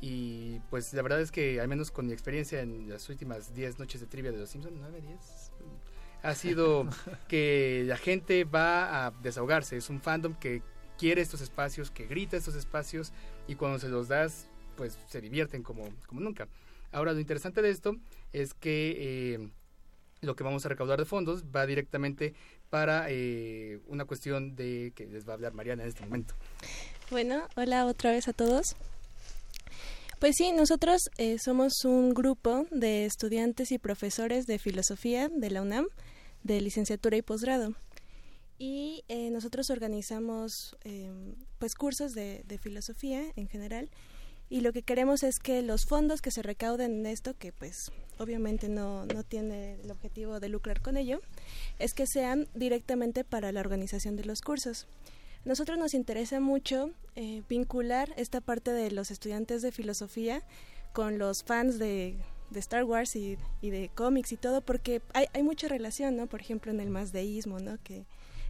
Y 0.00 0.60
pues 0.68 0.92
la 0.94 1.02
verdad 1.02 1.20
es 1.20 1.30
que, 1.30 1.60
al 1.60 1.68
menos 1.68 1.90
con 1.90 2.06
mi 2.06 2.12
experiencia 2.12 2.60
en 2.60 2.88
las 2.88 3.08
últimas 3.08 3.54
10 3.54 3.78
noches 3.78 4.00
de 4.00 4.06
trivia 4.06 4.32
de 4.32 4.38
los 4.38 4.50
Simpsons, 4.50 4.76
9, 4.78 5.00
10, 5.00 5.52
ha 6.22 6.34
sido 6.34 6.88
que 7.28 7.84
la 7.86 7.96
gente 7.96 8.44
va 8.44 9.06
a 9.06 9.10
desahogarse. 9.10 9.76
Es 9.76 9.90
un 9.90 10.00
fandom 10.00 10.34
que 10.34 10.62
quiere 10.98 11.22
estos 11.22 11.40
espacios, 11.40 11.90
que 11.90 12.06
grita 12.06 12.36
estos 12.36 12.54
espacios 12.54 13.12
y 13.46 13.54
cuando 13.54 13.78
se 13.78 13.88
los 13.88 14.08
das, 14.08 14.48
pues 14.76 14.98
se 15.08 15.20
divierten 15.20 15.62
como, 15.62 15.88
como 16.06 16.20
nunca. 16.20 16.48
Ahora, 16.92 17.14
lo 17.14 17.20
interesante 17.20 17.62
de 17.62 17.70
esto 17.70 17.96
es 18.32 18.54
que 18.54 19.34
eh, 19.34 19.50
lo 20.22 20.36
que 20.36 20.44
vamos 20.44 20.64
a 20.64 20.68
recaudar 20.68 20.98
de 20.98 21.04
fondos 21.04 21.44
va 21.44 21.66
directamente 21.66 22.34
para 22.70 23.06
eh, 23.10 23.80
una 23.86 24.04
cuestión 24.04 24.56
de 24.56 24.92
que 24.94 25.06
les 25.06 25.26
va 25.26 25.32
a 25.32 25.34
hablar 25.34 25.52
Mariana 25.52 25.82
en 25.82 25.88
este 25.88 26.04
momento. 26.04 26.34
Bueno, 27.10 27.42
hola 27.56 27.86
otra 27.86 28.12
vez 28.12 28.28
a 28.28 28.32
todos. 28.32 28.76
Pues 30.20 30.36
sí, 30.36 30.52
nosotros 30.52 31.10
eh, 31.18 31.36
somos 31.38 31.84
un 31.84 32.14
grupo 32.14 32.66
de 32.70 33.04
estudiantes 33.04 33.72
y 33.72 33.78
profesores 33.78 34.46
de 34.46 34.58
filosofía 34.58 35.28
de 35.28 35.50
la 35.50 35.62
UNAM, 35.62 35.86
de 36.44 36.60
licenciatura 36.60 37.16
y 37.16 37.22
posgrado. 37.22 37.74
Y 38.58 39.02
eh, 39.08 39.30
nosotros 39.30 39.70
organizamos 39.70 40.76
pues 41.58 41.74
cursos 41.74 42.12
de 42.12 42.58
filosofía 42.62 43.32
en 43.34 43.48
general 43.48 43.90
y 44.52 44.60
lo 44.60 44.74
que 44.74 44.82
queremos 44.82 45.22
es 45.22 45.38
que 45.38 45.62
los 45.62 45.86
fondos 45.86 46.20
que 46.20 46.30
se 46.30 46.42
recauden 46.42 46.92
en 46.92 47.06
esto, 47.06 47.32
que 47.38 47.52
pues 47.52 47.90
obviamente 48.18 48.68
no, 48.68 49.06
no 49.06 49.22
tiene 49.22 49.80
el 49.82 49.90
objetivo 49.90 50.40
de 50.40 50.50
lucrar 50.50 50.82
con 50.82 50.98
ello, 50.98 51.22
es 51.78 51.94
que 51.94 52.06
sean 52.06 52.46
directamente 52.52 53.24
para 53.24 53.50
la 53.50 53.60
organización 53.60 54.14
de 54.14 54.26
los 54.26 54.42
cursos. 54.42 54.88
Nosotros 55.46 55.78
nos 55.78 55.94
interesa 55.94 56.38
mucho 56.38 56.90
eh, 57.16 57.40
vincular 57.48 58.12
esta 58.18 58.42
parte 58.42 58.72
de 58.72 58.90
los 58.90 59.10
estudiantes 59.10 59.62
de 59.62 59.72
filosofía 59.72 60.42
con 60.92 61.18
los 61.18 61.44
fans 61.44 61.78
de, 61.78 62.18
de 62.50 62.60
Star 62.60 62.84
Wars 62.84 63.16
y, 63.16 63.38
y, 63.62 63.70
de 63.70 63.88
cómics 63.94 64.32
y 64.32 64.36
todo, 64.36 64.60
porque 64.60 65.00
hay, 65.14 65.28
hay 65.32 65.42
mucha 65.42 65.66
relación, 65.66 66.14
¿no? 66.14 66.26
Por 66.26 66.42
ejemplo, 66.42 66.70
en 66.70 66.80
el 66.80 66.90
masdeísmo, 66.90 67.58
¿no? 67.58 67.78
Que, 67.82 68.04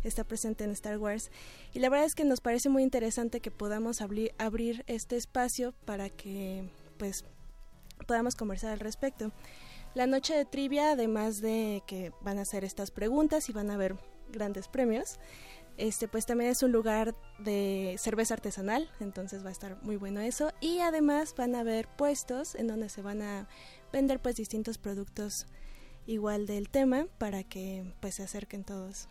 está 0.05 0.25
presente 0.25 0.65
en 0.65 0.71
Star 0.71 0.99
Wars. 0.99 1.31
Y 1.73 1.79
la 1.79 1.89
verdad 1.89 2.07
es 2.07 2.15
que 2.15 2.25
nos 2.25 2.41
parece 2.41 2.69
muy 2.69 2.83
interesante 2.83 3.41
que 3.41 3.51
podamos 3.51 4.01
abrir, 4.01 4.85
este 4.87 5.17
espacio 5.17 5.73
para 5.85 6.11
que 6.11 6.69
pues 6.99 7.25
podamos 8.07 8.37
conversar 8.37 8.73
al 8.73 8.81
respecto. 8.81 9.33
La 9.95 10.07
noche 10.07 10.35
de 10.35 10.45
trivia, 10.45 10.93
además 10.93 11.41
de 11.41 11.83
que 11.87 12.13
van 12.23 12.39
a 12.39 12.43
hacer 12.43 12.65
estas 12.65 12.91
preguntas 12.91 13.49
y 13.49 13.53
van 13.53 13.71
a 13.71 13.75
haber 13.75 13.97
grandes 14.33 14.69
premios, 14.69 15.19
este 15.77 16.09
pues 16.09 16.27
también 16.27 16.51
es 16.51 16.63
un 16.63 16.73
lugar 16.73 17.15
de 17.39 17.97
cerveza 17.99 18.35
artesanal, 18.35 18.91
entonces 19.01 19.45
va 19.45 19.49
a 19.49 19.53
estar 19.53 19.83
muy 19.83 19.97
bueno 19.97 20.21
eso 20.21 20.53
y 20.61 20.81
además 20.81 21.35
van 21.37 21.55
a 21.55 21.61
haber 21.61 21.89
puestos 21.89 22.55
en 22.55 22.69
donde 22.69 22.89
se 22.89 23.03
van 23.03 23.23
a 23.23 23.49
vender 23.93 24.21
pues 24.21 24.37
distintos 24.37 24.79
productos 24.79 25.47
igual 26.07 26.47
del 26.47 26.69
tema 26.69 27.07
para 27.19 27.43
que 27.43 27.85
pues 28.01 28.17
se 28.17 28.23
acerquen 28.23 28.65
todos. 28.65 29.09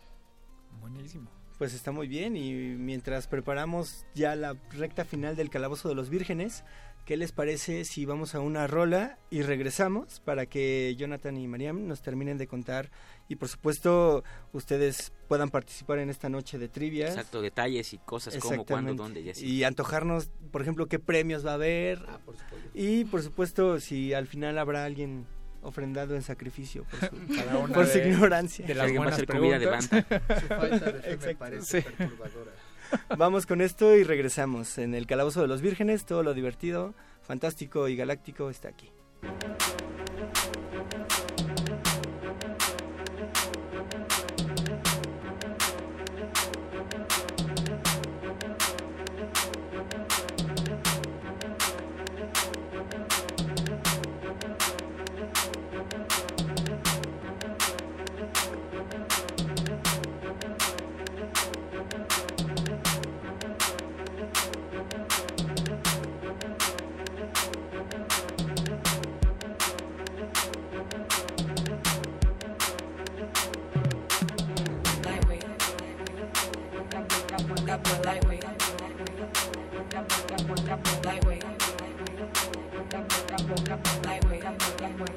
Buenísimo. 0.82 1.30
Pues 1.58 1.74
está 1.74 1.92
muy 1.92 2.08
bien 2.08 2.36
y 2.36 2.52
mientras 2.52 3.28
preparamos 3.28 4.04
ya 4.14 4.34
la 4.34 4.56
recta 4.72 5.04
final 5.04 5.36
del 5.36 5.48
Calabozo 5.48 5.88
de 5.88 5.94
los 5.94 6.10
Vírgenes, 6.10 6.64
¿qué 7.04 7.16
les 7.16 7.30
parece 7.30 7.84
si 7.84 8.04
vamos 8.04 8.34
a 8.34 8.40
una 8.40 8.66
rola 8.66 9.16
y 9.30 9.42
regresamos 9.42 10.18
para 10.20 10.46
que 10.46 10.96
Jonathan 10.98 11.36
y 11.36 11.46
Mariam 11.46 11.86
nos 11.86 12.02
terminen 12.02 12.36
de 12.36 12.48
contar 12.48 12.90
y 13.28 13.36
por 13.36 13.48
supuesto 13.48 14.24
ustedes 14.52 15.12
puedan 15.28 15.50
participar 15.50 16.00
en 16.00 16.10
esta 16.10 16.28
noche 16.28 16.58
de 16.58 16.68
trivia? 16.68 17.06
Exacto, 17.06 17.40
detalles 17.40 17.92
y 17.92 17.98
cosas 17.98 18.36
como, 18.38 18.64
cuándo, 18.64 18.94
dónde 18.94 19.20
y 19.20 19.30
así. 19.30 19.46
Y 19.46 19.62
antojarnos, 19.62 20.30
por 20.50 20.62
ejemplo, 20.62 20.86
qué 20.86 20.98
premios 20.98 21.46
va 21.46 21.52
a 21.52 21.54
haber. 21.54 22.04
Ah, 22.08 22.18
por 22.24 22.34
y 22.74 23.04
por 23.04 23.22
supuesto 23.22 23.78
si 23.78 24.14
al 24.14 24.26
final 24.26 24.58
habrá 24.58 24.84
alguien 24.84 25.26
ofrendado 25.62 26.14
en 26.14 26.22
sacrificio 26.22 26.84
por 26.84 27.00
su, 27.00 27.34
Cada 27.36 27.58
una 27.58 27.74
por 27.74 27.86
de, 27.86 27.92
su 27.92 27.98
ignorancia. 27.98 28.66
De 28.66 28.74
las 28.74 28.92
buenas 28.92 29.14
hacer 29.14 29.26
comida 29.26 29.58
de 29.58 29.66
banda. 29.66 30.06
Su 30.40 30.46
falta 30.46 30.92
de 30.92 31.00
fe 31.18 31.26
me 31.26 31.34
parece 31.34 31.82
sí. 31.82 31.88
perturbadora. 31.96 32.52
Vamos 33.16 33.46
con 33.46 33.60
esto 33.60 33.96
y 33.96 34.04
regresamos. 34.04 34.78
En 34.78 34.94
el 34.94 35.06
Calabozo 35.06 35.40
de 35.40 35.48
los 35.48 35.62
Vírgenes, 35.62 36.04
todo 36.04 36.22
lo 36.22 36.34
divertido, 36.34 36.94
fantástico 37.22 37.88
y 37.88 37.96
galáctico 37.96 38.50
está 38.50 38.68
aquí. 38.68 38.90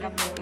Come 0.05 0.13
on. 0.19 0.34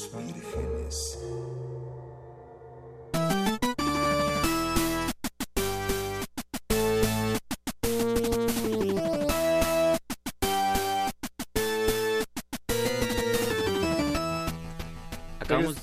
Los 0.00 0.26
vírgenes. 0.26 1.18
Acabamos, 15.40 15.76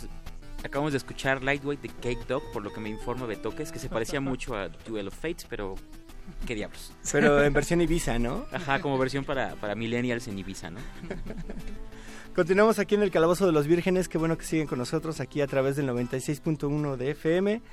acabamos 0.64 0.94
de 0.94 0.98
escuchar 0.98 1.44
Lightweight 1.44 1.82
de 1.82 1.90
Cake 1.90 2.26
Dog, 2.28 2.42
por 2.54 2.64
lo 2.64 2.72
que 2.72 2.80
me 2.80 2.90
informa 2.90 3.26
Betoques, 3.26 3.72
que 3.72 3.80
se 3.80 3.90
parecía 3.90 4.22
mucho 4.22 4.56
a 4.56 4.70
Duel 4.70 5.10
of 5.10 5.16
Fates, 5.16 5.46
pero 5.50 5.76
qué 6.46 6.56
diablos. 6.56 6.94
Pero 7.12 7.44
en 7.44 7.54
versión 7.54 7.82
Ibiza, 7.82 8.18
¿no? 8.18 8.46
Ajá, 8.52 8.80
como 8.82 8.98
versión 8.98 9.26
para, 9.26 9.56
para 9.56 9.76
millennials 9.76 10.28
en 10.28 10.40
Ibiza, 10.40 10.72
¿no? 10.72 10.80
Continuamos 12.38 12.78
aquí 12.78 12.94
en 12.94 13.02
el 13.02 13.10
Calabozo 13.10 13.48
de 13.48 13.52
los 13.52 13.66
Vírgenes. 13.66 14.08
Qué 14.08 14.20
bueno 14.20 14.38
que 14.38 14.46
siguen 14.46 14.68
con 14.68 14.78
nosotros 14.78 15.20
aquí 15.22 15.42
a 15.42 15.48
través 15.48 15.76
del 15.76 15.90
96.1 15.90 16.96
de 16.96 17.10
FM. 17.10 17.64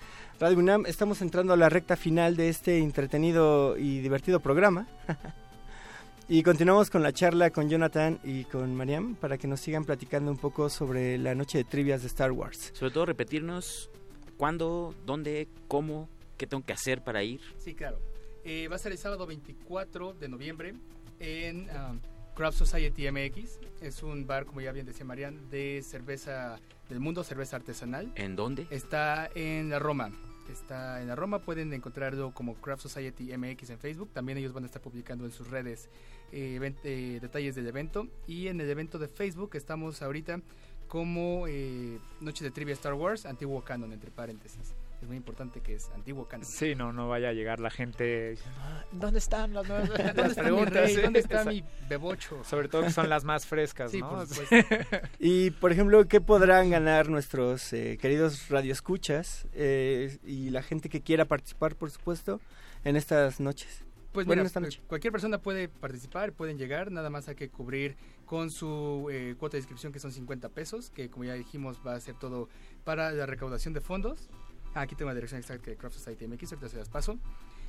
Radio 0.41 0.59
UNAM, 0.59 0.87
estamos 0.87 1.21
entrando 1.21 1.53
a 1.53 1.59
la 1.59 1.69
recta 1.69 1.97
final 1.97 2.35
de 2.35 2.49
este 2.49 2.79
entretenido 2.79 3.77
y 3.77 4.01
divertido 4.01 4.41
programa. 4.41 4.89
y 6.31 6.43
continuamos 6.43 6.89
con 6.89 7.03
la 7.03 7.13
charla 7.13 7.51
con 7.51 7.69
Jonathan 7.69 8.21
y 8.25 8.45
con 8.45 8.75
Mariam 8.75 9.17
para 9.17 9.37
que 9.37 9.47
nos 9.47 9.61
sigan 9.61 9.85
platicando 9.85 10.31
un 10.31 10.39
poco 10.39 10.71
sobre 10.71 11.19
la 11.19 11.35
noche 11.35 11.59
de 11.59 11.65
trivias 11.65 12.01
de 12.01 12.07
Star 12.07 12.33
Wars. 12.33 12.73
Sobre 12.73 12.91
todo 12.91 13.05
repetirnos 13.05 13.91
cuándo, 14.39 14.95
dónde, 15.05 15.47
cómo, 15.69 16.09
qué 16.39 16.47
tengo 16.47 16.65
que 16.65 16.73
hacer 16.73 17.05
para 17.05 17.23
ir. 17.23 17.43
Sí, 17.59 17.75
claro. 17.75 17.99
Eh, 18.45 18.69
va 18.69 18.77
a 18.77 18.79
ser 18.79 18.93
el 18.93 18.99
sábado 18.99 19.27
24 19.27 20.15
de 20.15 20.29
noviembre 20.31 20.75
en 21.21 21.69
um, 21.69 22.01
Craft 22.35 22.59
Society 22.59 23.11
MX. 23.11 23.59
Es 23.81 24.03
un 24.03 24.27
bar, 24.27 24.47
como 24.47 24.61
ya 24.61 24.73
bien 24.73 24.87
decía 24.87 25.05
Marian, 25.05 25.51
de 25.51 25.83
cerveza 25.83 26.59
del 26.89 27.01
mundo, 27.01 27.23
cerveza 27.25 27.57
artesanal. 27.57 28.11
¿En 28.15 28.37
dónde? 28.37 28.67
Está 28.71 29.29
en 29.35 29.71
la 29.71 29.79
Roma. 29.79 30.11
Está 30.51 31.01
en 31.01 31.09
la 31.09 31.17
Roma, 31.17 31.39
pueden 31.39 31.73
encontrarlo 31.73 32.33
como 32.33 32.55
Craft 32.57 32.83
Society 32.83 33.35
MX 33.37 33.71
en 33.71 33.79
Facebook. 33.79 34.11
También 34.13 34.37
ellos 34.39 34.53
van 34.53 34.65
a 34.65 34.67
estar 34.67 34.83
publicando 34.83 35.25
en 35.25 35.31
sus 35.33 35.49
redes 35.51 35.89
eh, 36.33 36.59
event- 36.61 36.77
eh, 36.85 37.19
detalles 37.21 37.55
del 37.55 37.67
evento. 37.67 38.09
Y 38.27 38.49
en 38.49 38.61
el 38.61 38.69
evento 38.69 38.99
de 38.99 39.09
Facebook 39.09 39.51
estamos 39.55 40.03
ahorita 40.03 40.41
como 40.87 41.47
eh, 41.49 41.99
Noche 42.21 42.45
de 42.45 42.51
Trivia 42.51 42.75
Star 42.75 42.93
Wars, 42.95 43.25
antiguo 43.25 43.63
canon, 43.65 43.93
entre 43.93 44.11
paréntesis. 44.11 44.75
Es 45.05 45.09
muy 45.09 45.19
importante 45.19 45.61
que 45.61 45.75
es 45.75 45.91
antiguo 45.91 46.27
canon. 46.27 46.47
Sí, 46.47 46.75
no, 46.75 46.91
no 46.91 47.11
vaya 47.11 47.29
a 47.29 47.33
llegar 47.35 47.61
la 47.61 47.69
gente 47.69 48.39
"Ah, 48.57 48.83
¿dónde 48.91 49.19
están 49.19 49.53
las 49.53 49.69
nuevas 49.69 49.87
¿Dónde 49.91 50.15
las 50.15 50.31
está 50.31 50.43
mi 50.45 50.49
preguntas? 50.49 50.73
rey? 50.73 50.97
¿Dónde 50.97 51.19
está 51.21 51.45
mi 51.45 51.63
bebocho? 51.91 52.43
Sobre 52.43 52.69
todo 52.69 52.85
que 52.85 52.91
son 52.91 53.11
las 53.11 53.23
más 53.23 53.45
frescas, 53.47 53.91
Sí, 53.91 54.01
¿no? 54.01 54.09
por. 54.09 54.27
Y 55.19 55.51
por 55.51 55.73
ejemplo, 55.73 56.09
¿qué 56.09 56.23
podrán 56.23 56.71
ganar 56.71 57.11
nuestros 57.11 57.71
eh, 57.75 57.99
queridos 58.01 58.49
radioescuchas 58.49 59.47
eh, 59.53 60.17
y 60.25 60.49
la 60.49 60.63
gente 60.63 60.89
que 60.89 61.03
quiera 61.03 61.27
participar, 61.27 61.77
por 61.77 61.91
supuesto, 61.91 62.41
en 62.83 62.97
estas 62.97 63.41
noches? 63.41 63.85
Pues 64.13 64.27
Bueno, 64.27 64.41
mira, 64.41 64.47
esta 64.47 64.61
noche. 64.61 64.79
cu- 64.81 64.87
cualquier 64.87 65.13
persona 65.13 65.39
puede 65.39 65.69
participar, 65.69 66.33
pueden 66.33 66.57
llegar, 66.57 66.91
nada 66.93 67.11
más 67.11 67.29
hay 67.29 67.35
que 67.35 67.51
cubrir 67.51 67.97
con 68.25 68.49
su 68.51 69.09
eh, 69.13 69.35
cuota 69.37 69.57
de 69.57 69.59
inscripción 69.59 69.93
que 69.93 69.99
son 69.99 70.13
50 70.13 70.49
pesos, 70.51 70.89
que 70.91 71.11
como 71.11 71.25
ya 71.25 71.35
dijimos 71.35 71.81
va 71.87 71.95
a 71.97 72.01
ser 72.01 72.15
todo 72.15 72.49
para 72.85 73.11
la 73.13 73.27
recaudación 73.27 73.75
de 73.75 73.81
fondos. 73.81 74.31
Ah, 74.75 74.83
aquí 74.83 74.95
tengo 74.97 75.11
la 75.11 75.15
dirección 75.15 75.41
exacta 75.41 75.71
de 75.71 75.77
Craft 75.77 75.97
Society 75.97 76.27
MX, 76.27 76.53
ahorita 76.53 76.69
se 76.69 76.77
las 76.79 76.89
paso. 76.89 77.19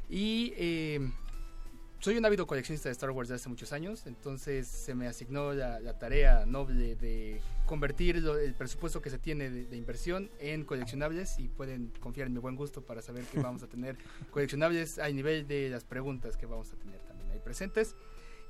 Y 0.10 0.54
eh, 0.58 1.00
soy 2.00 2.18
un 2.18 2.26
ávido 2.26 2.46
coleccionista 2.48 2.90
de 2.90 2.94
Star 2.94 3.12
Wars 3.12 3.30
desde 3.30 3.42
hace 3.42 3.50
muchos 3.50 3.72
años, 3.74 4.06
entonces 4.06 4.68
se 4.68 4.94
me 4.96 5.08
asignó 5.08 5.54
la, 5.54 5.80
la 5.80 5.98
tarea 5.98 6.46
noble 6.46 6.96
de 6.96 7.42
convertir 7.66 8.18
lo- 8.22 8.38
el 8.38 8.54
presupuesto 8.54 9.02
que 9.02 9.10
se 9.10 9.18
tiene 9.18 9.50
de, 9.50 9.66
de 9.66 9.78
inversión 9.78 10.30
en 10.40 10.64
coleccionables 10.66 11.40
y 11.40 11.48
pueden 11.48 11.92
confiar 12.00 12.28
en 12.28 12.34
mi 12.34 12.40
buen 12.40 12.56
gusto 12.56 12.82
para 12.86 13.02
saber 13.02 13.24
que 13.26 13.40
vamos 13.40 13.64
a 13.64 13.68
tener 13.68 13.98
coleccionables 14.32 15.00
a 15.00 15.08
nivel 15.10 15.48
de 15.48 15.70
las 15.70 15.84
preguntas 15.84 16.38
que 16.38 16.46
vamos 16.46 16.72
a 16.74 16.76
tener 16.76 17.00
también 17.02 17.32
ahí 17.32 17.40
presentes. 17.40 17.96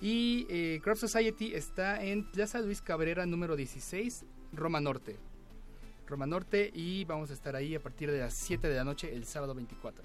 Y 0.02 0.46
eh, 0.50 0.82
Craft 0.84 1.00
Society 1.02 1.54
está 1.56 2.04
en 2.04 2.30
Plaza 2.32 2.60
Luis 2.60 2.82
Cabrera 2.82 3.26
número 3.26 3.56
16, 3.56 4.26
Roma 4.52 4.82
Norte. 4.82 5.18
Roma 6.08 6.26
Norte 6.26 6.72
y 6.74 7.06
vamos 7.06 7.32
a 7.32 7.34
estar 7.34 7.56
ahí 7.56 7.76
a 7.76 7.80
partir 7.80 8.12
de 8.12 8.20
las 8.20 8.34
7 8.34 8.68
de 8.68 8.76
la 8.76 8.84
noche 8.84 9.14
el 9.14 9.26
sábado 9.26 9.54
24. 9.56 10.04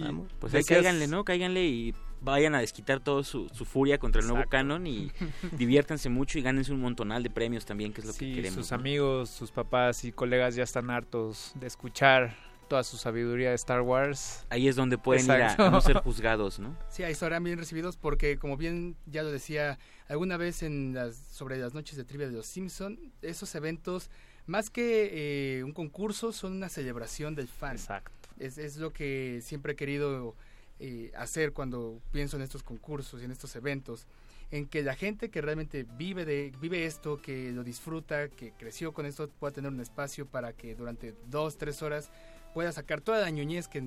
Vamos. 0.00 0.32
Pues 0.40 0.54
ahí 0.54 0.64
cáiganle, 0.64 1.06
¿no? 1.06 1.24
Cáiganle 1.24 1.64
y 1.64 1.94
vayan 2.20 2.54
a 2.54 2.60
desquitar 2.60 3.00
toda 3.00 3.22
su, 3.22 3.48
su 3.50 3.64
furia 3.64 3.98
contra 3.98 4.20
el 4.20 4.26
nuevo 4.26 4.40
Exacto. 4.40 4.56
canon 4.56 4.86
y 4.86 5.12
diviértanse 5.52 6.08
mucho 6.08 6.38
y 6.38 6.42
gánense 6.42 6.72
un 6.72 6.80
montonal 6.80 7.22
de 7.22 7.30
premios 7.30 7.64
también, 7.64 7.92
que 7.92 8.00
es 8.00 8.06
lo 8.06 8.12
que 8.12 8.32
queremos. 8.32 8.54
sus 8.54 8.70
¿no? 8.72 8.76
amigos, 8.76 9.30
sus 9.30 9.50
papás 9.50 10.04
y 10.04 10.12
colegas 10.12 10.54
ya 10.54 10.64
están 10.64 10.90
hartos 10.90 11.52
de 11.54 11.66
escuchar 11.66 12.36
toda 12.68 12.82
su 12.82 12.96
sabiduría 12.96 13.50
de 13.50 13.54
Star 13.56 13.82
Wars. 13.82 14.46
Ahí 14.48 14.68
es 14.68 14.76
donde 14.76 14.98
pueden 14.98 15.26
ir 15.26 15.30
a 15.32 15.70
no 15.70 15.80
ser 15.80 15.96
juzgados, 16.02 16.58
¿no? 16.58 16.76
Sí, 16.88 17.02
ahí 17.02 17.12
estarán 17.12 17.44
bien 17.44 17.58
recibidos 17.58 17.96
porque, 17.96 18.38
como 18.38 18.56
bien 18.56 18.96
ya 19.06 19.22
lo 19.22 19.30
decía 19.30 19.78
alguna 20.08 20.36
vez 20.36 20.62
en 20.62 20.94
las, 20.94 21.16
sobre 21.16 21.58
las 21.58 21.74
noches 21.74 21.96
de 21.96 22.04
trivia 22.04 22.26
de 22.26 22.32
los 22.32 22.46
Simpson, 22.46 23.12
esos 23.22 23.54
eventos, 23.54 24.10
más 24.46 24.70
que 24.70 25.58
eh, 25.58 25.64
un 25.64 25.72
concurso, 25.72 26.32
son 26.32 26.52
una 26.52 26.68
celebración 26.68 27.34
del 27.34 27.48
fan. 27.48 27.76
Exacto. 27.76 28.12
Es, 28.38 28.58
es 28.58 28.76
lo 28.76 28.92
que 28.92 29.40
siempre 29.42 29.72
he 29.72 29.76
querido 29.76 30.34
eh, 30.80 31.12
hacer 31.16 31.52
cuando 31.52 32.00
pienso 32.12 32.36
en 32.36 32.42
estos 32.42 32.62
concursos 32.62 33.22
y 33.22 33.24
en 33.24 33.30
estos 33.30 33.54
eventos, 33.56 34.06
en 34.50 34.66
que 34.66 34.82
la 34.82 34.94
gente 34.94 35.30
que 35.30 35.40
realmente 35.40 35.86
vive 35.96 36.24
de 36.24 36.52
vive 36.60 36.84
esto, 36.84 37.20
que 37.22 37.50
lo 37.52 37.64
disfruta, 37.64 38.28
que 38.28 38.52
creció 38.58 38.92
con 38.92 39.06
esto, 39.06 39.28
pueda 39.28 39.52
tener 39.52 39.70
un 39.72 39.80
espacio 39.80 40.26
para 40.26 40.52
que 40.52 40.74
durante 40.74 41.14
dos, 41.30 41.56
tres 41.56 41.80
horas 41.82 42.10
pueda 42.52 42.70
sacar 42.70 43.00
toda 43.00 43.20
la 43.20 43.30
ñoñez 43.30 43.66
que, 43.68 43.82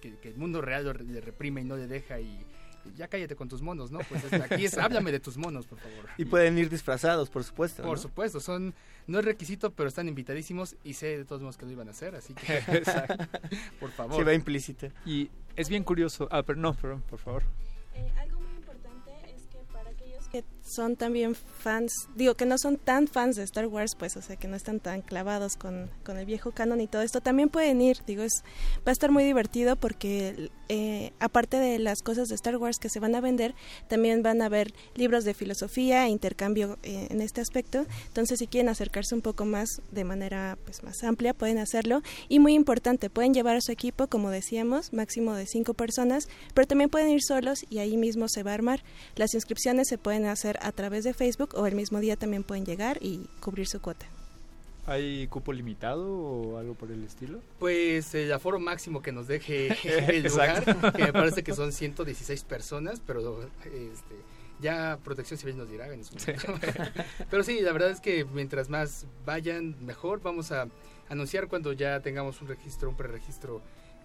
que- 0.00 0.16
que 0.18 0.28
el 0.28 0.36
mundo 0.36 0.60
real 0.60 0.84
le 1.06 1.20
reprime 1.20 1.60
y 1.60 1.64
no 1.64 1.76
le 1.76 1.86
deja 1.86 2.18
y 2.20 2.44
ya 2.96 3.08
cállate 3.08 3.36
con 3.36 3.48
tus 3.48 3.62
monos, 3.62 3.90
¿no? 3.90 3.98
Pues 4.08 4.24
es- 4.24 4.32
aquí 4.40 4.64
es 4.64 4.76
háblame 4.78 5.12
de 5.12 5.20
tus 5.20 5.36
monos, 5.36 5.66
por 5.66 5.78
favor. 5.78 6.06
Y 6.16 6.24
pueden 6.24 6.56
ir 6.58 6.68
disfrazados, 6.70 7.30
por 7.30 7.44
supuesto. 7.44 7.82
Por 7.82 7.96
¿no? 7.96 8.02
supuesto, 8.02 8.40
son 8.40 8.74
no 9.06 9.18
es 9.20 9.24
requisito, 9.24 9.70
pero 9.72 9.88
están 9.88 10.08
invitadísimos 10.08 10.76
y 10.84 10.94
sé 10.94 11.18
de 11.18 11.24
todos 11.24 11.40
modos 11.40 11.56
que 11.56 11.66
lo 11.66 11.72
iban 11.72 11.88
a 11.88 11.92
hacer, 11.92 12.14
así 12.14 12.34
que 12.34 12.58
Exacto. 12.58 13.16
por 13.80 13.90
favor. 13.90 14.16
Sí, 14.16 14.22
va 14.22 14.34
implícita. 14.34 14.88
Y 15.06 15.30
es 15.56 15.68
bien 15.68 15.84
curioso. 15.84 16.28
Ah, 16.30 16.42
pero 16.42 16.58
no, 16.58 16.74
perdón, 16.74 17.02
por 17.08 17.18
favor. 17.18 17.42
Eh, 17.94 18.12
algo 18.18 18.38
muy 18.40 18.54
importante 18.56 19.10
es 19.34 19.42
que 19.48 19.58
para 19.72 19.90
aquellos 19.90 20.28
que 20.28 20.44
son 20.74 20.96
también 20.96 21.34
fans, 21.34 21.92
digo 22.14 22.34
que 22.34 22.46
no 22.46 22.58
son 22.58 22.76
tan 22.76 23.08
fans 23.08 23.36
de 23.36 23.42
Star 23.44 23.66
Wars, 23.66 23.92
pues, 23.98 24.16
o 24.16 24.22
sea, 24.22 24.36
que 24.36 24.48
no 24.48 24.56
están 24.56 24.80
tan 24.80 25.02
clavados 25.02 25.56
con, 25.56 25.90
con 26.04 26.18
el 26.18 26.26
viejo 26.26 26.52
canon 26.52 26.80
y 26.80 26.86
todo 26.86 27.02
esto, 27.02 27.20
también 27.20 27.48
pueden 27.48 27.80
ir, 27.80 27.98
digo, 28.06 28.22
es, 28.22 28.42
va 28.78 28.90
a 28.90 28.92
estar 28.92 29.10
muy 29.10 29.24
divertido 29.24 29.76
porque 29.76 30.50
eh, 30.68 31.12
aparte 31.18 31.58
de 31.58 31.78
las 31.78 32.02
cosas 32.02 32.28
de 32.28 32.34
Star 32.34 32.56
Wars 32.56 32.78
que 32.78 32.88
se 32.88 33.00
van 33.00 33.14
a 33.14 33.20
vender, 33.20 33.54
también 33.88 34.22
van 34.22 34.42
a 34.42 34.46
haber 34.46 34.74
libros 34.94 35.24
de 35.24 35.34
filosofía 35.34 36.06
e 36.06 36.10
intercambio 36.10 36.78
eh, 36.82 37.08
en 37.10 37.20
este 37.20 37.40
aspecto, 37.40 37.86
entonces 38.06 38.38
si 38.38 38.46
quieren 38.46 38.68
acercarse 38.68 39.14
un 39.14 39.22
poco 39.22 39.44
más 39.44 39.68
de 39.90 40.04
manera 40.04 40.58
pues 40.64 40.82
más 40.82 41.02
amplia, 41.02 41.34
pueden 41.34 41.58
hacerlo 41.58 42.02
y 42.28 42.38
muy 42.38 42.54
importante, 42.54 43.10
pueden 43.10 43.34
llevar 43.34 43.56
a 43.56 43.60
su 43.60 43.72
equipo, 43.72 44.06
como 44.08 44.30
decíamos, 44.30 44.92
máximo 44.92 45.34
de 45.34 45.46
cinco 45.46 45.74
personas, 45.74 46.28
pero 46.54 46.66
también 46.66 46.90
pueden 46.90 47.10
ir 47.10 47.22
solos 47.22 47.64
y 47.70 47.78
ahí 47.78 47.96
mismo 47.96 48.28
se 48.28 48.42
va 48.42 48.52
a 48.52 48.54
armar. 48.54 48.82
Las 49.16 49.34
inscripciones 49.34 49.88
se 49.88 49.98
pueden 49.98 50.26
hacer 50.26 50.57
a 50.62 50.72
través 50.72 51.04
de 51.04 51.14
Facebook 51.14 51.50
o 51.54 51.66
el 51.66 51.74
mismo 51.74 52.00
día 52.00 52.16
también 52.16 52.42
pueden 52.44 52.64
llegar 52.64 52.98
y 53.00 53.28
cubrir 53.40 53.66
su 53.66 53.80
cuota. 53.80 54.06
¿Hay 54.86 55.26
cupo 55.28 55.52
limitado 55.52 56.08
o 56.10 56.56
algo 56.58 56.74
por 56.74 56.90
el 56.90 57.04
estilo? 57.04 57.40
Pues 57.58 58.14
el 58.14 58.32
aforo 58.32 58.58
máximo 58.58 59.02
que 59.02 59.12
nos 59.12 59.26
deje 59.28 59.68
el 60.16 60.22
lugar, 60.24 60.64
que 60.96 61.02
me 61.04 61.12
parece 61.12 61.42
que 61.42 61.54
son 61.54 61.72
116 61.72 62.42
personas, 62.44 63.02
pero 63.06 63.42
este, 63.64 64.14
ya 64.60 64.98
Protección 65.04 65.38
Civil 65.38 65.58
nos 65.58 65.70
dirá 65.70 65.92
en 65.92 66.04
su 66.04 66.14
momento. 66.16 66.54
Pero 67.30 67.44
sí, 67.44 67.60
la 67.60 67.72
verdad 67.72 67.90
es 67.90 68.00
que 68.00 68.24
mientras 68.24 68.70
más 68.70 69.06
vayan, 69.26 69.76
mejor. 69.84 70.20
Vamos 70.22 70.50
a 70.52 70.68
anunciar 71.10 71.48
cuando 71.48 71.72
ya 71.74 72.00
tengamos 72.00 72.40
un 72.40 72.48
registro, 72.48 72.88
un 72.88 72.96
preregistro 72.96 73.60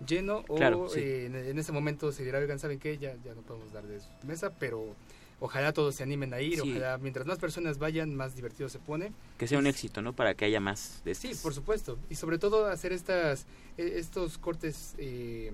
lleno. 0.06 0.44
O 0.50 0.56
Claro, 0.56 0.90
sí. 0.90 1.00
eh, 1.00 1.26
en, 1.28 1.36
en 1.36 1.58
ese 1.60 1.72
momento 1.72 2.12
se 2.12 2.24
dirá, 2.26 2.40
oigan, 2.40 2.60
¿saben 2.60 2.78
qué? 2.78 2.98
Ya, 2.98 3.16
ya 3.24 3.34
no 3.34 3.42
podemos 3.42 3.72
dar 3.72 3.84
de 3.88 4.00
su 4.02 4.08
mesa, 4.28 4.52
pero 4.60 4.96
ojalá 5.40 5.74
todos 5.74 5.96
se 5.96 6.04
animen 6.04 6.34
a 6.34 6.42
ir. 6.42 6.60
Sí. 6.60 6.72
Ojalá 6.72 6.98
mientras 6.98 7.26
más 7.26 7.38
personas 7.40 7.78
vayan, 7.78 8.16
más 8.16 8.36
divertido 8.36 8.70
se 8.70 8.80
pone. 8.80 9.12
Que 9.38 9.48
sea 9.48 9.60
un 9.60 9.68
éxito, 9.68 10.02
¿no? 10.02 10.14
Para 10.14 10.34
que 10.36 10.46
haya 10.46 10.60
más 10.60 11.02
de 11.06 11.16
Sí, 11.16 11.34
por 11.42 11.54
supuesto. 11.54 11.98
Y 12.10 12.16
sobre 12.16 12.38
todo 12.38 12.68
hacer 12.68 12.94
estas, 12.94 13.46
eh, 13.78 13.94
estos 13.98 14.38
cortes, 14.38 14.96
eh, 14.98 15.52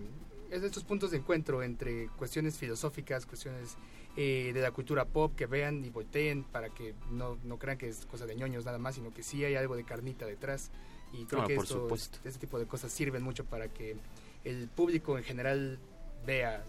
es- 0.52 0.64
estos 0.64 0.84
puntos 0.84 1.12
de 1.12 1.18
encuentro 1.18 1.62
entre 1.64 2.08
cuestiones 2.18 2.58
filosóficas, 2.58 3.26
cuestiones 3.26 3.76
eh, 4.18 4.52
de 4.54 4.62
la 4.62 4.72
cultura 4.72 5.06
pop, 5.06 5.34
que 5.36 5.46
vean 5.46 5.86
y 5.86 5.90
volteen 5.92 6.44
para 6.44 6.70
que 6.70 6.94
no, 7.12 7.38
no 7.44 7.58
crean 7.60 7.78
que 7.78 7.88
es 7.88 8.06
cosa 8.08 8.26
de 8.26 8.36
ñoños 8.36 8.66
nada 8.66 8.78
más, 8.80 8.96
sino 8.96 9.14
que 9.14 9.22
sí 9.24 9.46
hay 9.46 9.56
algo 9.56 9.76
de 9.76 9.84
carnita 9.86 10.26
detrás. 10.26 10.72
Y 11.14 11.26
creo 11.26 11.44
No, 11.44 11.48
que 11.48 11.56
por 11.56 11.64
esto- 11.64 11.88
este 12.26 12.40
tipo 12.40 12.60
de 12.60 12.66
cosas 12.66 12.92
sirven 12.92 13.22
mucho 13.24 13.46
para 13.46 13.68
que 13.70 13.96
el 14.44 14.68
público 14.68 15.18
en 15.18 15.24
general 15.24 15.78
vea 16.26 16.64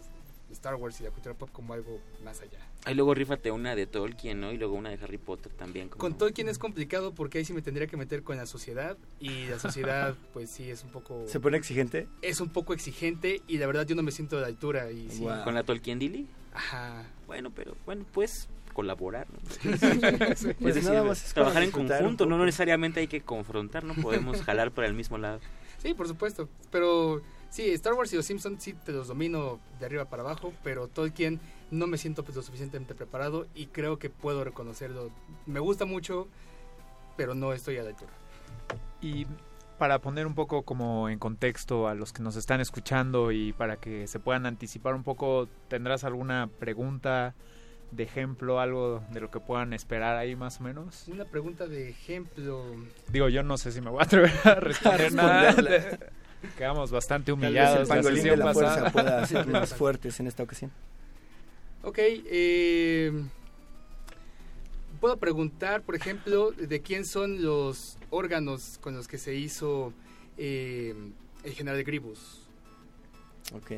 Star 0.53 0.75
Wars 0.75 1.01
y 1.01 1.05
la 1.05 1.11
cultura 1.11 1.35
pop 1.35 1.51
como 1.53 1.73
algo 1.75 2.01
más 2.25 2.41
allá. 2.41 2.59
Ahí 2.85 2.95
luego 2.95 3.15
rífate 3.15 3.51
una 3.51 3.75
de 3.75 3.87
Tolkien, 3.87 4.41
¿no? 4.41 4.53
Y 4.53 4.57
luego 4.59 4.75
una 4.75 4.91
de 4.91 4.99
Harry 5.03 5.19
Potter 5.19 5.53
también. 5.53 5.89
como- 5.89 6.01
Con 6.01 6.17
Tolkien 6.19 6.49
es 6.49 6.59
complicado 6.59 7.15
porque 7.15 7.39
ahí 7.39 7.45
sí 7.45 7.53
me 7.53 7.63
tendría 7.63 7.87
que 7.87 7.97
meter 7.97 8.23
con 8.23 8.37
la 8.37 8.47
sociedad 8.47 8.97
y 9.21 9.47
la 9.47 9.59
sociedad 9.61 10.15
pues 10.33 10.51
sí 10.51 10.71
es 10.71 10.83
un 10.85 10.91
poco... 10.91 11.25
¿Se 11.29 11.41
pone 11.41 11.57
exigente? 11.57 12.09
es 12.23 12.41
un 12.41 12.49
poco 12.51 12.73
exigente 12.75 13.43
y 13.49 13.59
la 13.59 13.67
verdad 13.67 13.87
yo 13.87 13.95
no 13.95 14.03
me 14.03 14.11
siento 14.13 14.39
de 14.41 14.47
altura 14.47 14.91
y 14.91 15.09
sí. 15.11 15.27
¿Con 15.45 15.55
la 15.55 15.63
Tolkien 15.63 15.99
Dilly? 15.99 16.27
Ajá. 16.55 17.05
Bueno, 17.27 17.51
pero 17.55 17.77
bueno, 17.87 18.05
pues 18.13 18.49
colaborar, 18.73 19.27
¿no? 19.31 19.39
Pues 20.21 20.43
Es 20.45 20.59
decir, 20.75 20.85
nada 20.85 21.03
más 21.05 21.19
es 21.25 21.33
para 21.35 21.47
trabajar 21.47 21.63
en 21.65 21.71
conjunto, 21.71 22.27
no 22.27 22.45
necesariamente 22.45 23.01
hay 23.01 23.09
que 23.09 23.21
confrontar, 23.21 23.85
no 23.85 23.95
podemos 23.95 24.43
jalar 24.43 24.71
para 24.73 24.87
el 24.89 24.95
mismo 24.95 25.19
lado. 25.19 25.41
Sí, 25.83 25.95
por 25.95 26.07
supuesto. 26.09 26.49
Pero 26.71 27.21
sí, 27.51 27.71
Star 27.73 27.95
Wars 27.95 28.13
y 28.13 28.17
los 28.17 28.25
Simpsons 28.25 28.63
sí 28.63 28.73
te 28.73 28.93
los 28.93 29.09
domino 29.09 29.61
de 29.79 29.87
arriba 29.87 30.07
para 30.07 30.23
abajo, 30.23 30.53
pero 30.63 30.89
Tolkien 30.89 31.41
no 31.71 31.87
me 31.87 31.99
siento 31.99 32.25
pues, 32.25 32.37
lo 32.37 32.43
suficientemente 32.43 32.95
preparado 32.95 33.47
y 33.55 33.67
creo 33.67 33.99
que 33.99 34.11
puedo 34.11 34.45
reconocerlo. 34.45 35.11
Me 35.47 35.61
gusta 35.61 35.85
mucho, 35.85 36.29
pero 37.17 37.35
no 37.35 37.53
estoy 37.53 37.79
a 37.79 37.83
la 37.83 37.91
altura. 37.91 38.13
Y 39.01 39.27
para 39.79 39.99
poner 40.01 40.27
un 40.27 40.35
poco 40.35 40.63
como 40.63 41.09
en 41.09 41.19
contexto 41.19 41.89
a 41.89 41.95
los 41.95 42.13
que 42.13 42.23
nos 42.23 42.37
están 42.37 42.61
escuchando 42.61 43.33
y 43.33 43.53
para 43.53 43.77
que 43.77 44.07
se 44.07 44.21
puedan 44.21 44.47
anticipar 44.47 44.95
un 44.95 45.03
poco, 45.05 45.49
¿tendrás 45.69 46.05
alguna 46.05 46.51
pregunta 46.59 47.35
de 47.91 48.03
ejemplo, 48.03 48.61
algo 48.61 49.03
de 49.11 49.21
lo 49.21 49.31
que 49.31 49.41
puedan 49.41 49.73
esperar 49.73 50.17
ahí 50.17 50.37
más 50.37 50.61
o 50.61 50.65
menos? 50.65 51.09
Una 51.09 51.25
pregunta 51.25 51.67
de 51.67 51.89
ejemplo. 51.89 52.63
Digo, 53.09 53.29
yo 53.29 53.43
no 53.43 53.57
sé 53.57 53.73
si 53.73 53.81
me 53.81 53.91
voy 53.91 54.01
a 54.01 54.05
atrever 54.05 54.33
a 54.45 54.55
responder 54.61 55.15
nada. 55.15 55.55
Quedamos 56.57 56.91
bastante 56.91 57.33
Tal 57.33 57.41
vez 57.41 57.45
el 57.45 57.51
humillados 57.51 57.89
la 57.89 57.95
pangolín 57.95 58.23
de 58.25 58.37
la 58.37 58.53
fuerza 58.53 58.75
pasada. 58.75 58.91
pueda 58.93 59.27
ser 59.27 59.47
más 59.49 59.75
fuertes 59.75 60.21
en 60.21 60.27
esta 60.27 60.43
ocasión. 60.43 60.71
Ok, 61.83 61.99
eh, 61.99 63.13
puedo 65.01 65.17
preguntar, 65.17 65.83
por 65.83 65.95
ejemplo, 65.95 66.51
de 66.53 66.81
quién 66.83 67.05
son 67.05 67.43
los 67.43 67.97
órganos 68.11 68.79
con 68.81 68.95
los 68.95 69.09
que 69.09 69.19
se 69.19 69.35
hizo 69.35 69.93
eh, 70.37 70.95
el 71.45 71.53
general 71.53 71.83
Gribus. 71.85 72.43
Ok. 73.55 73.73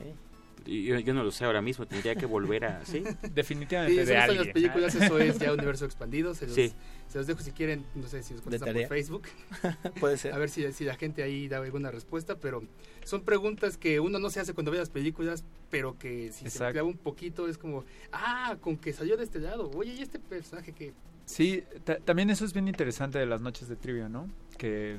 Y 0.67 0.85
yo, 0.85 0.99
yo 0.99 1.15
no 1.15 1.23
lo 1.25 1.31
sé 1.31 1.45
ahora 1.45 1.61
mismo, 1.63 1.87
tendría 1.87 2.15
que 2.15 2.27
volver 2.27 2.65
a... 2.65 2.85
¿Sí? 2.85 3.03
Definitivamente 3.35 4.03
Sí, 4.05 4.07
de 4.11 4.17
alguien. 4.17 4.45
las 4.45 4.53
películas, 4.55 4.95
eso 4.95 5.19
es 5.19 5.39
ya 5.39 5.53
universo 5.53 5.85
expandido. 5.85 6.35
Se 6.35 6.47
los, 6.47 6.55
Sí. 6.55 6.73
se 7.09 7.19
los 7.19 7.27
dejo 7.27 7.41
si 7.41 7.53
quieren, 7.53 7.85
no 7.95 8.07
sé 8.09 8.23
si 8.23 8.35
los 8.35 8.43
contestan 8.43 8.75
por 8.75 8.87
Facebook. 8.87 9.23
Puede 10.01 10.17
ser. 10.17 10.33
A 10.35 10.39
ver 10.39 10.49
si, 10.51 10.71
si 10.73 10.85
la 10.85 10.95
gente 10.97 11.23
ahí 11.23 11.49
da 11.49 11.59
alguna 11.59 11.91
respuesta, 11.91 12.37
pero 12.39 12.63
son 13.05 13.23
preguntas 13.23 13.77
que 13.77 14.01
uno 14.01 14.19
no 14.19 14.31
se 14.31 14.41
hace 14.41 14.55
cuando 14.55 14.71
ve 14.71 14.79
las 14.79 14.91
películas, 14.91 15.45
pero 15.71 15.99
que 15.99 16.33
si 16.33 16.41
se 16.41 16.47
Exacto. 16.49 16.73
clava 16.75 16.89
un 16.89 16.97
poquito 16.99 17.49
es 17.49 17.59
como, 17.59 17.85
ah, 18.13 18.57
con 18.61 18.77
que 18.77 18.93
salió 18.93 19.17
de 19.17 19.25
este 19.25 19.39
lado. 19.39 19.71
Oye, 19.75 19.95
¿y 19.95 20.03
este 20.03 20.19
personaje 20.19 20.73
que 20.73 20.93
Sí, 21.25 21.63
ta- 21.85 21.99
también 21.99 22.31
eso 22.31 22.45
es 22.45 22.53
bien 22.53 22.67
interesante 22.69 23.19
de 23.19 23.27
las 23.27 23.41
noches 23.41 23.69
de 23.69 23.77
trivia, 23.77 24.09
¿no? 24.09 24.29
Que 24.59 24.99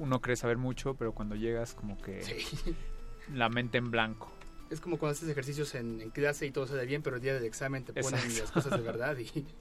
uno 0.00 0.20
cree 0.20 0.34
saber 0.36 0.56
mucho, 0.58 0.94
pero 0.94 1.12
cuando 1.12 1.36
llegas 1.36 1.74
como 1.74 1.96
que 1.98 2.20
la 3.32 3.48
mente 3.48 3.78
en 3.78 3.90
blanco. 3.90 4.32
Es 4.70 4.80
como 4.80 4.98
cuando 4.98 5.12
haces 5.16 5.28
ejercicios 5.28 5.74
en, 5.74 6.00
en 6.00 6.10
clase 6.10 6.46
y 6.46 6.50
todo 6.52 6.66
sale 6.66 6.86
bien, 6.86 7.02
pero 7.02 7.16
el 7.16 7.22
día 7.22 7.34
del 7.34 7.44
examen 7.44 7.84
te 7.84 7.92
ponen 7.92 8.20
Exacto. 8.20 8.40
las 8.42 8.50
cosas 8.52 8.78
de 8.78 8.86
verdad 8.86 9.16
y 9.18 9.44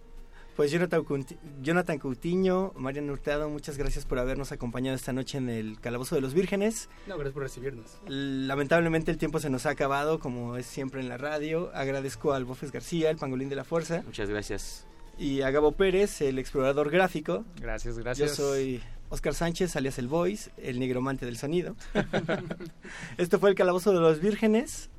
Pues 0.55 0.71
Jonathan 0.71 1.99
Coutinho, 1.99 2.73
Marian 2.75 3.09
Hurtado, 3.09 3.47
muchas 3.49 3.77
gracias 3.77 4.03
por 4.05 4.19
habernos 4.19 4.51
acompañado 4.51 4.93
esta 4.93 5.13
noche 5.13 5.37
en 5.37 5.47
el 5.49 5.79
Calabozo 5.79 6.15
de 6.15 6.21
los 6.21 6.33
Vírgenes. 6.33 6.89
no, 7.07 7.15
gracias 7.15 7.33
por 7.33 7.43
recibirnos. 7.43 7.97
Lamentablemente 8.07 9.09
el 9.09 9.17
tiempo 9.17 9.39
se 9.39 9.49
nos 9.49 9.65
ha 9.65 9.69
acabado, 9.69 10.19
como 10.19 10.57
es 10.57 10.65
siempre 10.65 10.99
en 10.99 11.07
la 11.07 11.17
radio. 11.17 11.71
Agradezco 11.73 12.33
al 12.33 12.43
Bofes 12.43 12.73
García, 12.73 13.09
el 13.09 13.15
pangolín 13.15 13.47
de 13.47 13.55
la 13.55 13.63
fuerza, 13.63 14.01
Muchas 14.05 14.29
gracias. 14.29 14.85
y 15.17 15.43
a 15.43 15.49
Gabo 15.51 15.71
Pérez, 15.71 16.19
el 16.19 16.37
explorador 16.37 16.89
gráfico. 16.91 17.45
Gracias, 17.61 17.97
gracias. 17.97 18.31
Yo 18.31 18.35
soy 18.35 18.81
Oscar 19.07 19.33
Sánchez, 19.35 19.77
alias 19.77 19.97
el 19.97 20.09
Voice, 20.09 20.51
el 20.57 20.77
nigromante 20.81 21.25
del 21.25 21.37
sonido. 21.37 21.77
Esto 23.17 23.39
fue 23.39 23.49
el 23.49 23.55
Calabozo 23.55 23.93
de 23.93 23.99
los 24.01 24.19
Vírgenes 24.19 24.89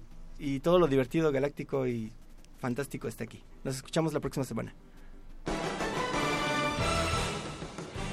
y 0.40 0.60
todo 0.60 0.78
lo 0.78 0.86
divertido, 0.86 1.30
galáctico 1.30 1.86
y 1.86 2.12
fantástico 2.58 3.06
está 3.06 3.24
aquí. 3.24 3.44
Nos 3.62 3.76
escuchamos 3.76 4.14
la 4.14 4.20
próxima 4.20 4.44
semana. 4.44 4.74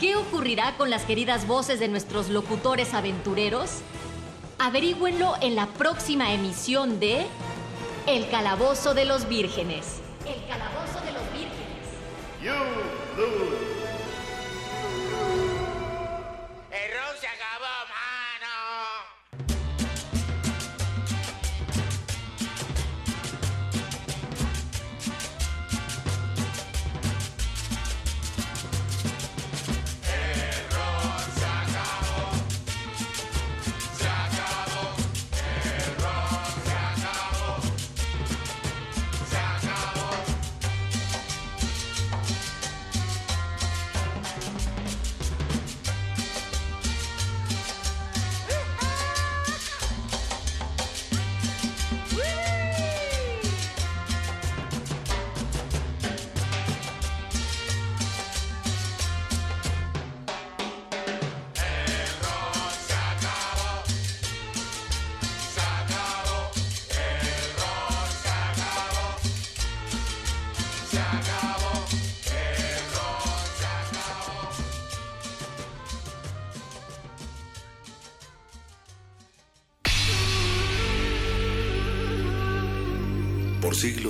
¿Qué 0.02 0.16
ocurrirá 0.16 0.76
con 0.78 0.90
las 0.90 1.06
queridas 1.06 1.48
voces 1.48 1.80
de 1.80 1.88
nuestros 1.88 2.30
locutores 2.30 2.94
aventureros? 2.94 3.80
Averígüenlo 4.60 5.36
en 5.42 5.56
la 5.56 5.68
próxima 5.68 6.34
emisión 6.34 7.00
de 7.00 7.26
El 8.06 8.30
Calabozo 8.30 8.94
de 8.94 9.06
los 9.06 9.28
Vírgenes. 9.30 10.02
El 10.26 10.46
Calabozo 10.48 11.00
de 11.06 11.14
los 11.14 11.24
Vírgenes. 11.32 11.58
You 12.44 12.54
lose. 13.18 13.67